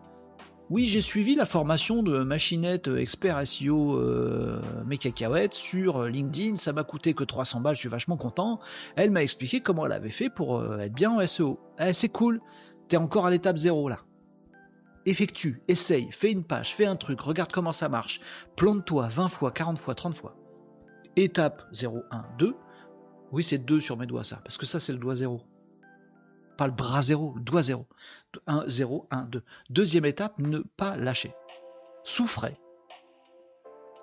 Oui, 0.70 0.84
j'ai 0.84 1.01
suivi 1.01 1.34
la 1.34 1.47
formation 1.47 2.03
de 2.03 2.18
machinette 2.18 2.89
euh, 2.89 2.99
expert 2.99 3.41
SEO 3.47 3.97
euh, 3.97 4.61
mes 4.84 4.99
cacahuètes 4.99 5.55
sur 5.55 6.03
euh, 6.03 6.11
LinkedIn. 6.11 6.57
Ça 6.57 6.74
m'a 6.74 6.84
coûté 6.84 7.14
que 7.14 7.24
300 7.24 7.61
balles, 7.61 7.74
je 7.74 7.80
suis 7.80 7.89
vachement 7.89 8.18
content. 8.18 8.61
Elle 8.95 9.11
m'a 9.11 9.22
expliqué 9.22 9.62
comment 9.62 9.86
elle 9.86 9.93
avait 9.93 10.11
fait 10.11 10.28
pour 10.28 10.62
être 10.78 10.93
bien 10.93 11.11
en 11.11 11.26
SEO. 11.26 11.59
Eh, 11.80 11.95
c'est 11.95 12.11
cool. 12.11 12.43
T'es 12.89 12.99
encore 12.99 13.24
à 13.24 13.30
l'étape 13.30 13.57
0 13.57 13.89
là. 13.89 14.01
Effectue, 15.09 15.62
essaye, 15.68 16.12
fais 16.12 16.30
une 16.30 16.44
page, 16.44 16.74
fais 16.74 16.84
un 16.84 16.94
truc, 16.94 17.22
regarde 17.22 17.50
comment 17.50 17.72
ça 17.72 17.88
marche. 17.88 18.20
Plante-toi 18.56 19.09
20 19.09 19.28
fois, 19.28 19.50
40 19.50 19.78
fois, 19.78 19.94
30 19.94 20.14
fois. 20.14 20.36
Étape 21.16 21.62
0, 21.72 22.02
1, 22.11 22.24
2. 22.38 22.54
Oui, 23.32 23.42
c'est 23.42 23.56
2 23.56 23.80
sur 23.80 23.96
mes 23.96 24.04
doigts 24.04 24.22
ça, 24.22 24.36
parce 24.44 24.59
que 24.59 24.66
ça 24.66 24.78
c'est 24.78 24.92
le 24.92 24.98
doigt 24.98 25.14
0. 25.14 25.40
Pas 26.59 26.66
le 26.66 26.74
bras 26.74 27.00
0, 27.00 27.32
le 27.36 27.40
doigt 27.40 27.62
0. 27.62 27.86
1, 28.46 28.64
0, 28.68 29.06
1, 29.11 29.22
2. 29.22 29.42
Deuxième 29.70 30.04
étape, 30.04 30.38
ne 30.40 30.59
pas 30.59 30.94
lâcher. 30.94 31.34
Souffrez. 32.04 32.61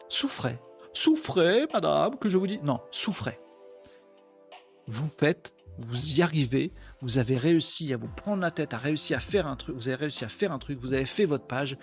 Souffrez. 0.10 0.58
Souffrez, 0.92 1.68
madame, 1.72 2.18
que 2.18 2.30
je 2.30 2.40
vous 2.40 2.48
dis. 2.48 2.60
Non, 2.64 2.80
souffrez. 2.90 3.40
Vous 4.88 5.10
faites, 5.20 5.54
vous 5.80 6.14
y 6.14 6.22
arrivez, 6.22 6.72
vous 7.02 7.18
avez 7.18 7.38
réussi 7.38 7.94
à 7.94 7.98
vous 7.98 8.08
prendre 8.08 8.42
la 8.42 8.52
tête, 8.52 8.74
à 8.74 8.78
réussir 8.78 9.18
à 9.18 9.22
faire 9.22 9.48
un 9.48 9.56
truc, 9.56 9.76
vous 9.76 9.88
avez 9.88 9.96
réussi 9.96 10.24
à 10.24 10.30
faire 10.30 10.52
un 10.52 10.60
truc, 10.60 10.80
vous 10.80 10.94
avez 10.94 11.06
fait 11.06 11.26
votre 11.26 11.48
page, 11.48 11.78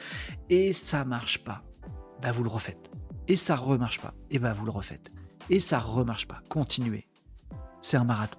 et 0.48 0.72
ça 0.72 1.04
marche 1.04 1.44
pas. 1.44 1.62
Bah 2.22 2.32
vous 2.32 2.42
le 2.42 2.48
refaites. 2.48 2.90
Et 3.28 3.36
ça 3.36 3.56
remarche 3.56 4.00
pas. 4.00 4.14
Et 4.30 4.38
bah 4.38 4.52
vous 4.52 4.64
le 4.64 4.70
refaites. 4.70 5.10
Et 5.50 5.60
ça 5.60 5.78
remarche 5.78 6.26
pas. 6.26 6.40
Continuez. 6.48 7.06
C'est 7.80 7.96
un 7.96 8.04
marathon. 8.04 8.38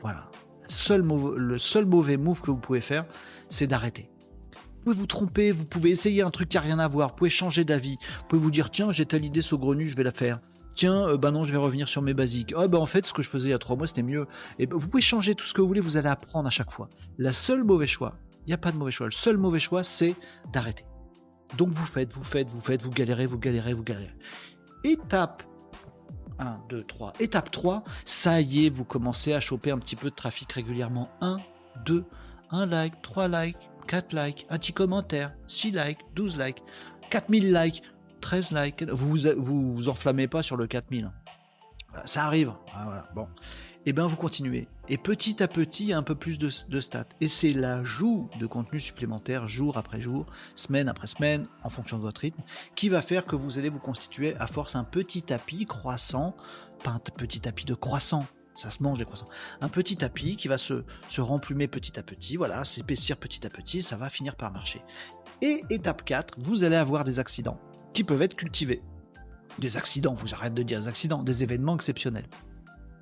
Voilà. 0.00 0.30
Seul 0.68 1.02
le 1.02 1.58
seul 1.58 1.84
mauvais 1.84 2.16
move 2.16 2.40
que 2.40 2.50
vous 2.50 2.56
pouvez 2.56 2.80
faire, 2.80 3.04
c'est 3.48 3.66
d'arrêter. 3.66 4.10
Vous 4.54 4.84
pouvez 4.84 4.96
vous 4.96 5.06
tromper, 5.06 5.52
vous 5.52 5.64
pouvez 5.64 5.90
essayer 5.90 6.22
un 6.22 6.30
truc 6.30 6.48
qui 6.48 6.56
n'a 6.56 6.62
rien 6.62 6.78
à 6.78 6.88
voir, 6.88 7.10
vous 7.10 7.16
pouvez 7.16 7.30
changer 7.30 7.64
d'avis, 7.64 7.96
vous 8.20 8.26
pouvez 8.28 8.42
vous 8.42 8.50
dire 8.50 8.70
tiens 8.70 8.92
j'ai 8.92 9.04
telle 9.04 9.24
idée 9.24 9.42
saugrenue, 9.42 9.86
je 9.86 9.96
vais 9.96 10.04
la 10.04 10.12
faire. 10.12 10.40
Tiens, 10.80 11.08
euh, 11.08 11.18
bah 11.18 11.30
non, 11.30 11.44
je 11.44 11.52
vais 11.52 11.58
revenir 11.58 11.88
sur 11.88 12.00
mes 12.00 12.14
basiques. 12.14 12.54
Ah 12.56 12.66
bah 12.66 12.78
en 12.78 12.86
fait, 12.86 13.04
ce 13.04 13.12
que 13.12 13.20
je 13.20 13.28
faisais 13.28 13.48
il 13.48 13.50
y 13.50 13.54
a 13.54 13.58
trois 13.58 13.76
mois, 13.76 13.86
c'était 13.86 14.02
mieux. 14.02 14.26
Et 14.58 14.64
bah, 14.64 14.76
vous 14.78 14.88
pouvez 14.88 15.02
changer 15.02 15.34
tout 15.34 15.44
ce 15.44 15.52
que 15.52 15.60
vous 15.60 15.66
voulez, 15.66 15.80
vous 15.82 15.98
allez 15.98 16.08
apprendre 16.08 16.46
à 16.46 16.50
chaque 16.50 16.70
fois. 16.70 16.88
La 17.18 17.34
seule 17.34 17.64
mauvais 17.64 17.86
choix, 17.86 18.14
il 18.46 18.48
n'y 18.48 18.54
a 18.54 18.56
pas 18.56 18.72
de 18.72 18.78
mauvais 18.78 18.90
choix. 18.90 19.04
Le 19.04 19.12
seul 19.12 19.36
mauvais 19.36 19.58
choix, 19.58 19.84
c'est 19.84 20.14
d'arrêter. 20.54 20.86
Donc 21.58 21.68
vous 21.68 21.84
faites, 21.84 22.14
vous 22.14 22.24
faites, 22.24 22.48
vous 22.48 22.62
faites, 22.62 22.80
vous 22.80 22.88
galérez, 22.88 23.26
vous 23.26 23.38
galérez, 23.38 23.74
vous 23.74 23.82
galérez. 23.82 24.14
Étape 24.82 25.42
1, 26.38 26.60
2, 26.70 26.82
3. 26.84 27.12
Étape 27.20 27.50
3, 27.50 27.84
ça 28.06 28.40
y 28.40 28.64
est, 28.64 28.70
vous 28.70 28.84
commencez 28.84 29.34
à 29.34 29.40
choper 29.40 29.72
un 29.72 29.78
petit 29.78 29.96
peu 29.96 30.08
de 30.08 30.14
trafic 30.14 30.50
régulièrement. 30.50 31.10
1, 31.20 31.36
2, 31.84 32.06
1 32.52 32.64
like, 32.64 33.02
3 33.02 33.28
likes, 33.28 33.58
4 33.86 34.14
likes, 34.14 34.46
un 34.48 34.58
petit 34.58 34.72
commentaire, 34.72 35.34
6 35.46 35.72
likes, 35.72 35.98
12 36.14 36.38
likes, 36.38 36.62
4000 37.10 37.52
likes, 37.52 37.82
13 38.20 38.52
likes. 38.52 38.82
Vous 38.90 39.16
vous, 39.36 39.74
vous, 39.74 39.88
enflammez 39.88 40.28
pas 40.28 40.42
sur 40.42 40.56
le 40.56 40.66
4000. 40.66 41.04
hein. 41.04 41.12
Voilà, 41.90 42.06
Ça 42.06 42.24
arrive. 42.24 42.52
Ah, 42.74 43.04
bon. 43.14 43.26
et 43.86 43.92
ben 43.92 44.06
vous 44.06 44.16
continuez. 44.16 44.68
Et 44.88 44.96
petit 44.98 45.42
à 45.42 45.48
petit, 45.48 45.84
il 45.84 45.88
y 45.88 45.92
a 45.92 45.98
un 45.98 46.02
peu 46.02 46.14
plus 46.14 46.38
de, 46.38 46.48
de 46.68 46.80
stats. 46.80 47.06
Et 47.20 47.28
c'est 47.28 47.52
l'ajout 47.52 48.28
de 48.38 48.46
contenu 48.46 48.78
supplémentaire 48.78 49.48
jour 49.48 49.76
après 49.76 50.00
jour, 50.00 50.26
semaine 50.54 50.88
après 50.88 51.06
semaine, 51.08 51.46
en 51.64 51.68
fonction 51.70 51.96
de 51.96 52.02
votre 52.02 52.20
rythme, 52.20 52.42
qui 52.76 52.88
va 52.88 53.02
faire 53.02 53.26
que 53.26 53.34
vous 53.36 53.58
allez 53.58 53.68
vous 53.70 53.78
constituer 53.80 54.36
à 54.36 54.46
force 54.46 54.76
un 54.76 54.84
petit 54.84 55.22
tapis 55.22 55.66
croissant, 55.66 56.36
pas 56.84 56.90
un 56.90 56.98
petit 56.98 57.40
tapis 57.40 57.64
de 57.64 57.74
croissant, 57.74 58.24
ça 58.54 58.70
se 58.70 58.82
mange 58.82 58.98
les 58.98 59.04
croissants. 59.04 59.28
Un 59.60 59.68
petit 59.68 59.96
tapis 59.96 60.36
qui 60.36 60.46
va 60.48 60.58
se, 60.58 60.84
se 61.08 61.20
remplumer 61.20 61.66
petit 61.66 61.98
à 61.98 62.02
petit, 62.02 62.36
voilà, 62.36 62.64
s'épaissir 62.64 63.16
petit 63.16 63.46
à 63.46 63.50
petit, 63.50 63.82
ça 63.82 63.96
va 63.96 64.10
finir 64.10 64.36
par 64.36 64.52
marcher. 64.52 64.82
Et 65.42 65.64
étape 65.70 66.04
4, 66.04 66.34
vous 66.38 66.62
allez 66.62 66.76
avoir 66.76 67.04
des 67.04 67.18
accidents 67.18 67.58
qui 67.92 68.04
peuvent 68.04 68.22
être 68.22 68.36
cultivés. 68.36 68.82
Des 69.58 69.76
accidents, 69.76 70.14
vous 70.14 70.34
arrêtez 70.34 70.54
de 70.54 70.62
dire 70.62 70.80
des 70.80 70.88
accidents, 70.88 71.22
des 71.22 71.42
événements 71.42 71.74
exceptionnels. 71.74 72.26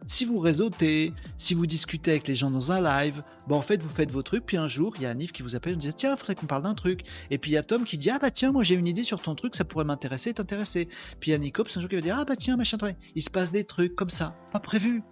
Si 0.07 0.24
vous 0.24 0.39
réseautez, 0.39 1.12
si 1.36 1.53
vous 1.53 1.66
discutez 1.66 2.12
avec 2.12 2.28
les 2.28 2.34
gens 2.34 2.51
dans 2.51 2.72
un 2.72 2.80
live, 2.80 3.22
bon 3.47 3.57
en 3.57 3.61
fait 3.61 3.82
vous 3.82 3.91
faites 3.91 4.11
vos 4.11 4.22
trucs, 4.22 4.47
puis 4.47 4.57
un 4.57 4.68
jour 4.68 4.95
il 4.97 5.03
y 5.03 5.07
a 5.07 5.11
Anif 5.11 5.32
qui 5.32 5.43
vous 5.43 5.55
appelle 5.55 5.72
et 5.72 5.74
vous 5.74 5.82
dit 5.82 5.93
tiens, 5.93 6.16
faudrait 6.16 6.34
qu'on 6.34 6.47
parle 6.47 6.62
d'un 6.62 6.74
truc. 6.74 7.05
Et 7.30 7.36
puis 7.36 7.51
il 7.51 7.55
y 7.55 7.57
a 7.59 7.62
Tom 7.62 7.84
qui 7.84 7.99
dit 7.99 8.09
ah 8.09 8.18
bah 8.18 8.30
tiens, 8.30 8.51
moi 8.51 8.62
j'ai 8.62 8.74
une 8.74 8.86
idée 8.86 9.03
sur 9.03 9.20
ton 9.20 9.34
truc, 9.34 9.55
ça 9.55 9.64
pourrait 9.64 9.84
m'intéresser, 9.84 10.32
t'intéresser. 10.32 10.89
Puis 11.20 11.30
il 11.30 11.32
y 11.32 11.34
a 11.34 11.39
Nicops 11.39 11.76
un 11.76 11.80
jour 11.80 11.91
qui 11.91 11.97
va 11.97 12.01
dire 12.01 12.16
ah 12.18 12.24
bah 12.24 12.36
tiens, 12.36 12.57
machin, 12.57 12.78
il 13.14 13.22
se 13.22 13.28
passe 13.28 13.53
des 13.53 13.64
trucs 13.64 13.95
comme 13.97 14.09
ça, 14.09 14.34
pas 14.51 14.61
prévu, 14.61 15.03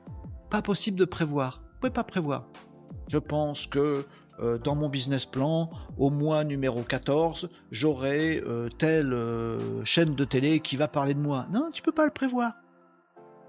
pas 0.51 0.63
possible 0.63 0.99
de 0.99 1.05
prévoir. 1.05 1.63
Vous 1.75 1.81
pouvez 1.81 1.93
pas 1.93 2.05
prévoir. 2.05 2.49
Je 3.09 3.19
pense 3.19 3.67
que 3.67 4.07
euh, 4.41 4.59
dans 4.59 4.75
mon 4.75 4.89
business 4.89 5.25
plan, 5.25 5.71
au 5.97 6.11
mois 6.11 6.45
numéro 6.45 6.83
14, 6.83 7.49
j'aurai 7.71 8.43
euh, 8.47 8.69
telle 8.69 9.13
euh, 9.13 9.85
chaîne 9.85 10.15
de 10.15 10.25
télé 10.25 10.61
qui 10.61 10.77
va 10.77 10.89
parler 10.89 11.15
de 11.15 11.21
moi. 11.21 11.47
Non, 11.51 11.71
tu 11.73 11.83
peux 11.83 11.93
pas 11.93 12.05
le 12.05 12.13
prévoir. 12.13 12.53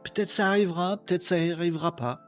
Peut-être 0.04 0.30
ça 0.30 0.48
arrivera, 0.48 0.98
peut-être 0.98 1.24
ça 1.24 1.36
arrivera 1.36 1.96
pas. 1.96 2.22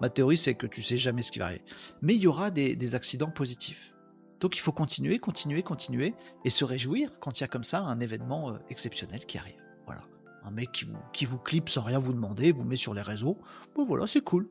Ma 0.00 0.08
théorie, 0.08 0.36
c'est 0.36 0.54
que 0.54 0.66
tu 0.66 0.82
sais 0.82 0.96
jamais 0.96 1.22
ce 1.22 1.30
qui 1.30 1.38
va 1.38 1.46
arriver. 1.46 1.62
Mais 2.02 2.14
il 2.14 2.20
y 2.20 2.26
aura 2.26 2.50
des, 2.50 2.94
accidents 2.94 3.30
positifs. 3.30 3.94
Donc 4.40 4.56
il 4.56 4.60
faut 4.60 4.72
continuer, 4.72 5.18
continuer, 5.18 5.62
continuer 5.62 6.14
et 6.44 6.50
se 6.50 6.64
réjouir 6.64 7.10
quand 7.20 7.38
il 7.38 7.42
y 7.42 7.44
a 7.44 7.48
comme 7.48 7.62
ça 7.62 7.80
un 7.80 8.00
événement 8.00 8.56
exceptionnel 8.70 9.26
qui 9.26 9.36
arrive. 9.36 9.60
Voilà. 9.84 10.00
Un 10.44 10.50
mec 10.50 10.72
qui 10.72 10.86
vous, 10.86 10.96
qui 11.12 11.28
clip 11.44 11.68
sans 11.68 11.82
rien 11.82 11.98
vous 11.98 12.14
demander, 12.14 12.50
vous 12.50 12.64
met 12.64 12.76
sur 12.76 12.94
les 12.94 13.02
réseaux. 13.02 13.36
Bon 13.76 13.84
voilà, 13.84 14.06
c'est 14.06 14.22
cool. 14.22 14.48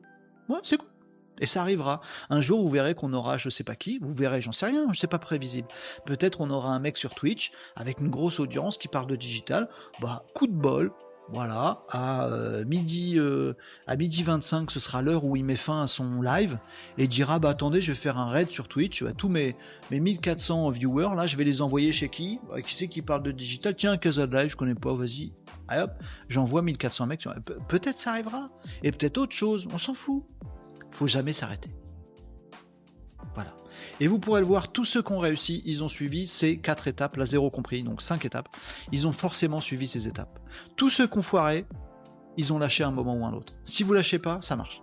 Ouais, 0.48 0.60
c'est 0.62 0.76
cool. 0.76 0.89
Et 1.40 1.46
ça 1.46 1.62
arrivera. 1.62 2.00
Un 2.28 2.40
jour, 2.40 2.62
vous 2.62 2.70
verrez 2.70 2.94
qu'on 2.94 3.12
aura 3.12 3.36
je 3.36 3.48
sais 3.48 3.64
pas 3.64 3.74
qui, 3.74 3.98
vous 3.98 4.14
verrez, 4.14 4.40
j'en 4.40 4.52
sais 4.52 4.66
rien, 4.66 4.86
je 4.92 5.00
sais 5.00 5.06
pas 5.06 5.18
prévisible. 5.18 5.68
Peut-être 6.06 6.40
on 6.40 6.50
aura 6.50 6.70
un 6.70 6.78
mec 6.78 6.96
sur 6.98 7.14
Twitch 7.14 7.52
avec 7.76 7.98
une 8.00 8.08
grosse 8.10 8.40
audience 8.40 8.76
qui 8.78 8.88
parle 8.88 9.06
de 9.06 9.16
digital. 9.16 9.68
Bah, 10.00 10.24
coup 10.34 10.46
de 10.46 10.52
bol, 10.52 10.92
voilà, 11.32 11.82
à 11.90 12.26
euh, 12.26 12.64
midi 12.64 13.14
euh, 13.16 13.54
à 13.86 13.94
midi 13.94 14.24
25, 14.24 14.68
ce 14.70 14.80
sera 14.80 15.00
l'heure 15.00 15.24
où 15.24 15.36
il 15.36 15.44
met 15.44 15.54
fin 15.54 15.82
à 15.82 15.86
son 15.86 16.20
live 16.22 16.58
et 16.98 17.06
dira 17.06 17.38
bah 17.38 17.50
attendez, 17.50 17.80
je 17.80 17.92
vais 17.92 17.96
faire 17.98 18.18
un 18.18 18.28
raid 18.30 18.48
sur 18.50 18.66
Twitch, 18.66 19.04
bah, 19.04 19.12
tous 19.16 19.28
mes 19.28 19.54
mes 19.92 20.00
1400 20.00 20.70
viewers 20.70 21.14
là, 21.14 21.28
je 21.28 21.36
vais 21.36 21.44
les 21.44 21.62
envoyer 21.62 21.92
chez 21.92 22.08
qui? 22.08 22.40
Bah, 22.48 22.60
Qui 22.62 22.74
c'est 22.74 22.88
qui 22.88 23.00
parle 23.00 23.22
de 23.22 23.30
digital? 23.30 23.76
Tiens, 23.76 23.96
Casa 23.96 24.26
de 24.26 24.36
Live, 24.36 24.50
je 24.50 24.56
connais 24.56 24.74
pas, 24.74 24.92
vas-y. 24.92 25.32
Allez 25.68 25.82
hop, 25.84 25.92
j'envoie 26.28 26.62
1400 26.62 27.06
mecs. 27.06 27.20
sur- 27.22 27.32
Pe- 27.34 27.58
Peut-être 27.68 27.98
ça 27.98 28.10
arrivera 28.10 28.50
et 28.82 28.90
peut-être 28.90 29.18
autre 29.18 29.34
chose, 29.36 29.68
on 29.72 29.78
s'en 29.78 29.94
fout. 29.94 30.24
Faut 31.00 31.06
jamais 31.06 31.32
s'arrêter. 31.32 31.70
Voilà. 33.32 33.56
Et 34.00 34.06
vous 34.06 34.18
pourrez 34.18 34.42
le 34.42 34.46
voir, 34.46 34.70
tous 34.70 34.84
ceux 34.84 35.02
qui 35.02 35.12
ont 35.12 35.18
réussi, 35.18 35.62
ils 35.64 35.82
ont 35.82 35.88
suivi 35.88 36.26
ces 36.26 36.58
quatre 36.58 36.88
étapes, 36.88 37.16
la 37.16 37.24
zéro 37.24 37.48
compris, 37.50 37.82
donc 37.82 38.02
cinq 38.02 38.26
étapes. 38.26 38.54
Ils 38.92 39.06
ont 39.06 39.12
forcément 39.12 39.62
suivi 39.62 39.86
ces 39.86 40.08
étapes. 40.08 40.38
Tous 40.76 40.90
ceux 40.90 41.08
qui 41.08 41.16
ont 41.16 41.22
foiré, 41.22 41.64
ils 42.36 42.52
ont 42.52 42.58
lâché 42.58 42.84
un 42.84 42.90
moment 42.90 43.16
ou 43.16 43.24
un 43.24 43.32
autre. 43.32 43.54
Si 43.64 43.82
vous 43.82 43.94
lâchez 43.94 44.18
pas, 44.18 44.42
ça 44.42 44.56
marche. 44.56 44.82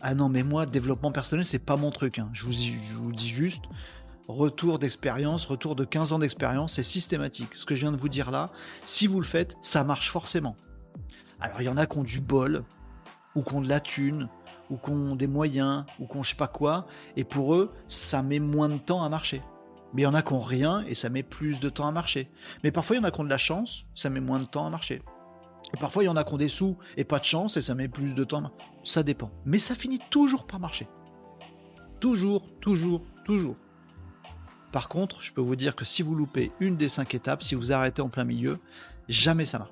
Ah 0.00 0.16
non, 0.16 0.28
mais 0.28 0.42
moi, 0.42 0.66
développement 0.66 1.12
personnel, 1.12 1.44
c'est 1.44 1.60
pas 1.60 1.76
mon 1.76 1.92
truc. 1.92 2.18
hein. 2.18 2.30
Je, 2.32 2.46
vous, 2.46 2.52
je 2.52 2.94
vous 2.94 3.12
dis 3.12 3.28
juste, 3.28 3.62
retour 4.26 4.80
d'expérience, 4.80 5.44
retour 5.44 5.76
de 5.76 5.84
15 5.84 6.12
ans 6.12 6.18
d'expérience, 6.18 6.72
c'est 6.72 6.82
systématique. 6.82 7.50
Ce 7.54 7.64
que 7.64 7.76
je 7.76 7.82
viens 7.82 7.92
de 7.92 7.96
vous 7.96 8.08
dire 8.08 8.32
là, 8.32 8.48
si 8.86 9.06
vous 9.06 9.20
le 9.20 9.26
faites, 9.26 9.56
ça 9.62 9.84
marche 9.84 10.10
forcément. 10.10 10.56
Alors, 11.38 11.62
il 11.62 11.66
y 11.66 11.68
en 11.68 11.76
a 11.76 11.86
qui 11.86 11.96
ont 11.96 12.02
du 12.02 12.18
bol, 12.20 12.64
ou 13.36 13.42
qui 13.42 13.54
ont 13.54 13.60
de 13.60 13.68
la 13.68 13.80
thune, 13.80 14.28
ou 14.70 14.76
qui 14.76 14.90
ont 14.90 15.16
des 15.16 15.26
moyens, 15.26 15.84
ou 15.98 16.06
qui 16.06 16.16
ont 16.16 16.22
je 16.22 16.30
sais 16.30 16.36
pas 16.36 16.48
quoi, 16.48 16.86
et 17.16 17.24
pour 17.24 17.54
eux, 17.54 17.72
ça 17.88 18.22
met 18.22 18.38
moins 18.38 18.68
de 18.68 18.78
temps 18.78 19.02
à 19.02 19.08
marcher. 19.08 19.42
Mais 19.92 20.02
il 20.02 20.04
y 20.04 20.08
en 20.08 20.14
a 20.14 20.22
qui 20.22 20.32
ont 20.32 20.40
rien 20.40 20.82
et 20.86 20.94
ça 20.94 21.08
met 21.08 21.24
plus 21.24 21.58
de 21.58 21.68
temps 21.68 21.86
à 21.88 21.90
marcher. 21.92 22.30
Mais 22.62 22.70
parfois, 22.70 22.94
il 22.96 23.00
y 23.00 23.02
en 23.02 23.04
a 23.08 23.10
qui 23.10 23.20
ont 23.20 23.24
de 23.24 23.28
la 23.30 23.38
chance, 23.38 23.84
ça 23.96 24.08
met 24.08 24.20
moins 24.20 24.38
de 24.38 24.44
temps 24.44 24.64
à 24.66 24.70
marcher. 24.70 25.02
Et 25.74 25.76
parfois, 25.76 26.02
il 26.04 26.06
y 26.06 26.08
en 26.08 26.16
a 26.16 26.22
qui 26.24 26.32
ont 26.32 26.36
des 26.38 26.48
sous 26.48 26.76
et 26.96 27.02
pas 27.04 27.18
de 27.18 27.24
chance 27.24 27.56
et 27.56 27.62
ça 27.62 27.74
met 27.74 27.88
plus 27.88 28.14
de 28.14 28.22
temps. 28.24 28.38
à 28.38 28.40
mar- 28.42 28.52
Ça 28.84 29.02
dépend. 29.02 29.30
Mais 29.44 29.58
ça 29.58 29.74
finit 29.74 30.00
toujours 30.10 30.46
par 30.46 30.60
marcher. 30.60 30.86
Toujours, 31.98 32.46
toujours, 32.60 33.02
toujours. 33.24 33.56
Par 34.72 34.88
contre, 34.88 35.20
je 35.20 35.32
peux 35.32 35.40
vous 35.40 35.56
dire 35.56 35.74
que 35.74 35.84
si 35.84 36.02
vous 36.02 36.14
loupez 36.14 36.52
une 36.60 36.76
des 36.76 36.88
cinq 36.88 37.14
étapes, 37.14 37.42
si 37.42 37.54
vous 37.56 37.72
arrêtez 37.72 38.00
en 38.02 38.08
plein 38.08 38.24
milieu, 38.24 38.58
jamais 39.08 39.44
ça 39.44 39.58
marche. 39.58 39.70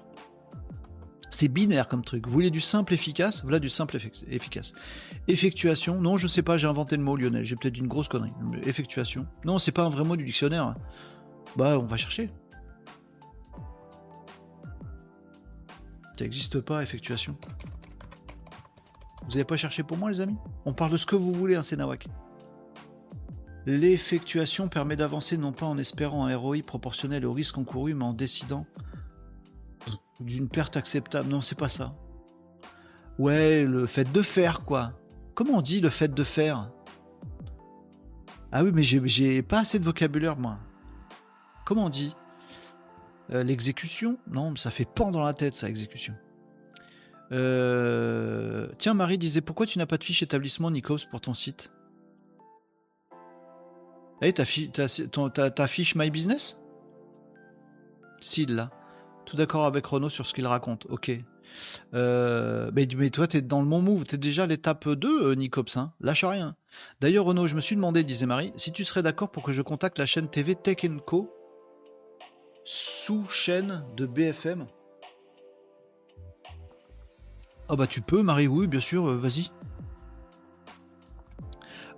C'est 1.31 1.49
binaire 1.49 1.89
comme 1.89 2.03
truc. 2.05 2.27
Vous 2.27 2.33
voulez 2.33 2.51
du 2.51 2.61
simple 2.61 2.95
efficace 2.95 3.43
Voilà 3.43 3.59
du 3.59 3.69
simple 3.69 3.97
effic- 3.97 4.25
efficace. 4.29 4.73
Effectuation, 5.29 6.01
non, 6.01 6.17
je 6.17 6.27
sais 6.27 6.43
pas, 6.43 6.57
j'ai 6.57 6.67
inventé 6.67 6.97
le 6.97 7.03
mot 7.03 7.17
Lionel, 7.17 7.45
j'ai 7.45 7.55
peut-être 7.57 7.77
une 7.77 7.87
grosse 7.87 8.09
connerie. 8.09 8.33
Effectuation. 8.65 9.27
Non, 9.45 9.59
c'est 9.59 9.73
pas 9.73 9.83
un 9.83 9.91
vrai 9.91 10.05
mot 10.05 10.17
du 10.17 10.25
dictionnaire. 10.25 10.75
Bah, 11.57 11.79
on 11.79 11.85
va 11.85 11.97
chercher. 11.97 12.31
Ça 16.19 16.25
n'existe 16.25 16.61
pas, 16.61 16.83
effectuation. 16.83 17.37
Vous 19.23 19.31
n'avez 19.33 19.45
pas 19.45 19.57
cherché 19.57 19.83
pour 19.83 19.97
moi, 19.99 20.11
les 20.11 20.21
amis? 20.21 20.37
On 20.65 20.73
parle 20.73 20.91
de 20.93 20.97
ce 20.97 21.07
que 21.07 21.15
vous 21.15 21.33
voulez, 21.33 21.55
un 21.55 21.63
Sénawak. 21.63 22.09
L'effectuation 23.67 24.69
permet 24.69 24.97
d'avancer 24.97 25.37
non 25.37 25.53
pas 25.53 25.67
en 25.67 25.77
espérant 25.77 26.27
un 26.27 26.35
ROI 26.37 26.63
proportionnel 26.67 27.27
au 27.27 27.35
risque 27.35 27.59
encouru, 27.59 27.93
mais 27.93 28.05
en 28.05 28.15
décidant 28.15 28.67
d'une 30.21 30.49
perte 30.49 30.77
acceptable. 30.77 31.29
Non, 31.29 31.41
c'est 31.43 31.59
pas 31.59 31.69
ça. 31.69 31.95
Ouais, 33.19 33.65
le 33.65 33.87
fait 33.87 34.11
de 34.13 34.23
faire, 34.23 34.65
quoi. 34.65 34.93
Comment 35.35 35.59
on 35.59 35.63
dit 35.63 35.81
le 35.81 35.91
fait 35.91 36.13
de 36.13 36.25
faire? 36.25 36.71
Ah 38.53 38.65
oui, 38.65 38.71
mais 38.73 38.83
j'ai- 38.83 39.43
pas 39.43 39.61
assez 39.61 39.79
de 39.79 39.85
vocabulaire, 39.85 40.37
moi. 40.37 40.59
Comment 41.67 41.87
on 41.87 41.91
dit? 41.91 42.15
Euh, 43.31 43.43
L'exécution? 43.43 44.19
Non, 44.31 44.57
ça 44.57 44.71
fait 44.71 44.87
pan 44.87 45.11
dans 45.11 45.23
la 45.23 45.35
tête, 45.35 45.55
ça, 45.55 45.69
exécution. 45.69 46.15
Euh, 47.31 48.69
Tiens, 48.79 48.95
Marie 48.95 49.19
disait 49.19 49.43
pourquoi 49.43 49.67
tu 49.67 49.79
n'as 49.79 49.85
pas 49.87 49.99
de 49.99 50.05
fiche 50.05 50.23
établissement 50.23 50.71
Nikos 50.71 51.01
pour 51.11 51.21
ton 51.21 51.35
site? 51.35 51.71
Eh, 54.23 54.33
ta- 54.33 55.51
ta 55.51 55.67
fiche 55.69 55.95
My 55.95 56.11
Business? 56.11 56.61
Si, 58.21 58.47
là. 58.47 58.71
Tout 59.29 59.37
d'accord 59.37 59.67
avec 59.67 59.85
Renaud 59.85 60.09
sur 60.09 60.25
ce 60.25 60.33
qu'il 60.33 60.47
raconte. 60.47 60.87
Ok. 60.89 61.11
Euh, 61.93 62.71
mais, 62.73 62.89
mais 62.97 63.11
toi, 63.11 63.29
t'es 63.29 63.43
dans 63.43 63.61
le 63.61 63.69
bon 63.69 63.83
move. 63.83 64.05
T'es 64.05 64.17
déjà 64.17 64.45
à 64.45 64.47
l'étape 64.47 64.89
2, 64.89 65.23
euh, 65.23 65.35
Nicops. 65.35 65.77
Hein. 65.77 65.93
Lâche 66.01 66.25
rien. 66.25 66.57
D'ailleurs, 67.03 67.27
Renaud, 67.27 67.47
je 67.47 67.55
me 67.55 67.61
suis 67.61 67.77
demandé, 67.77 68.05
disait 68.05 68.25
Marie, 68.25 68.55
si 68.57 68.73
tu 68.73 68.85
serais 68.87 69.03
d'accord 69.03 69.31
pour 69.31 69.43
que 69.43 69.53
je 69.53 69.61
contacte 69.61 69.99
la 69.99 70.07
chaîne 70.07 70.31
TV 70.31 70.55
Tech 70.55 70.79
Co. 71.05 71.31
Sous-chaîne 72.65 73.85
de 73.99 74.07
BFM. 74.07 74.67
Ah 77.69 77.77
bah 77.77 77.87
tu 77.87 78.01
peux, 78.01 78.23
Marie, 78.23 78.47
oui, 78.47 78.67
bien 78.67 78.81
sûr, 78.81 79.11
euh, 79.11 79.19
vas-y. 79.19 79.51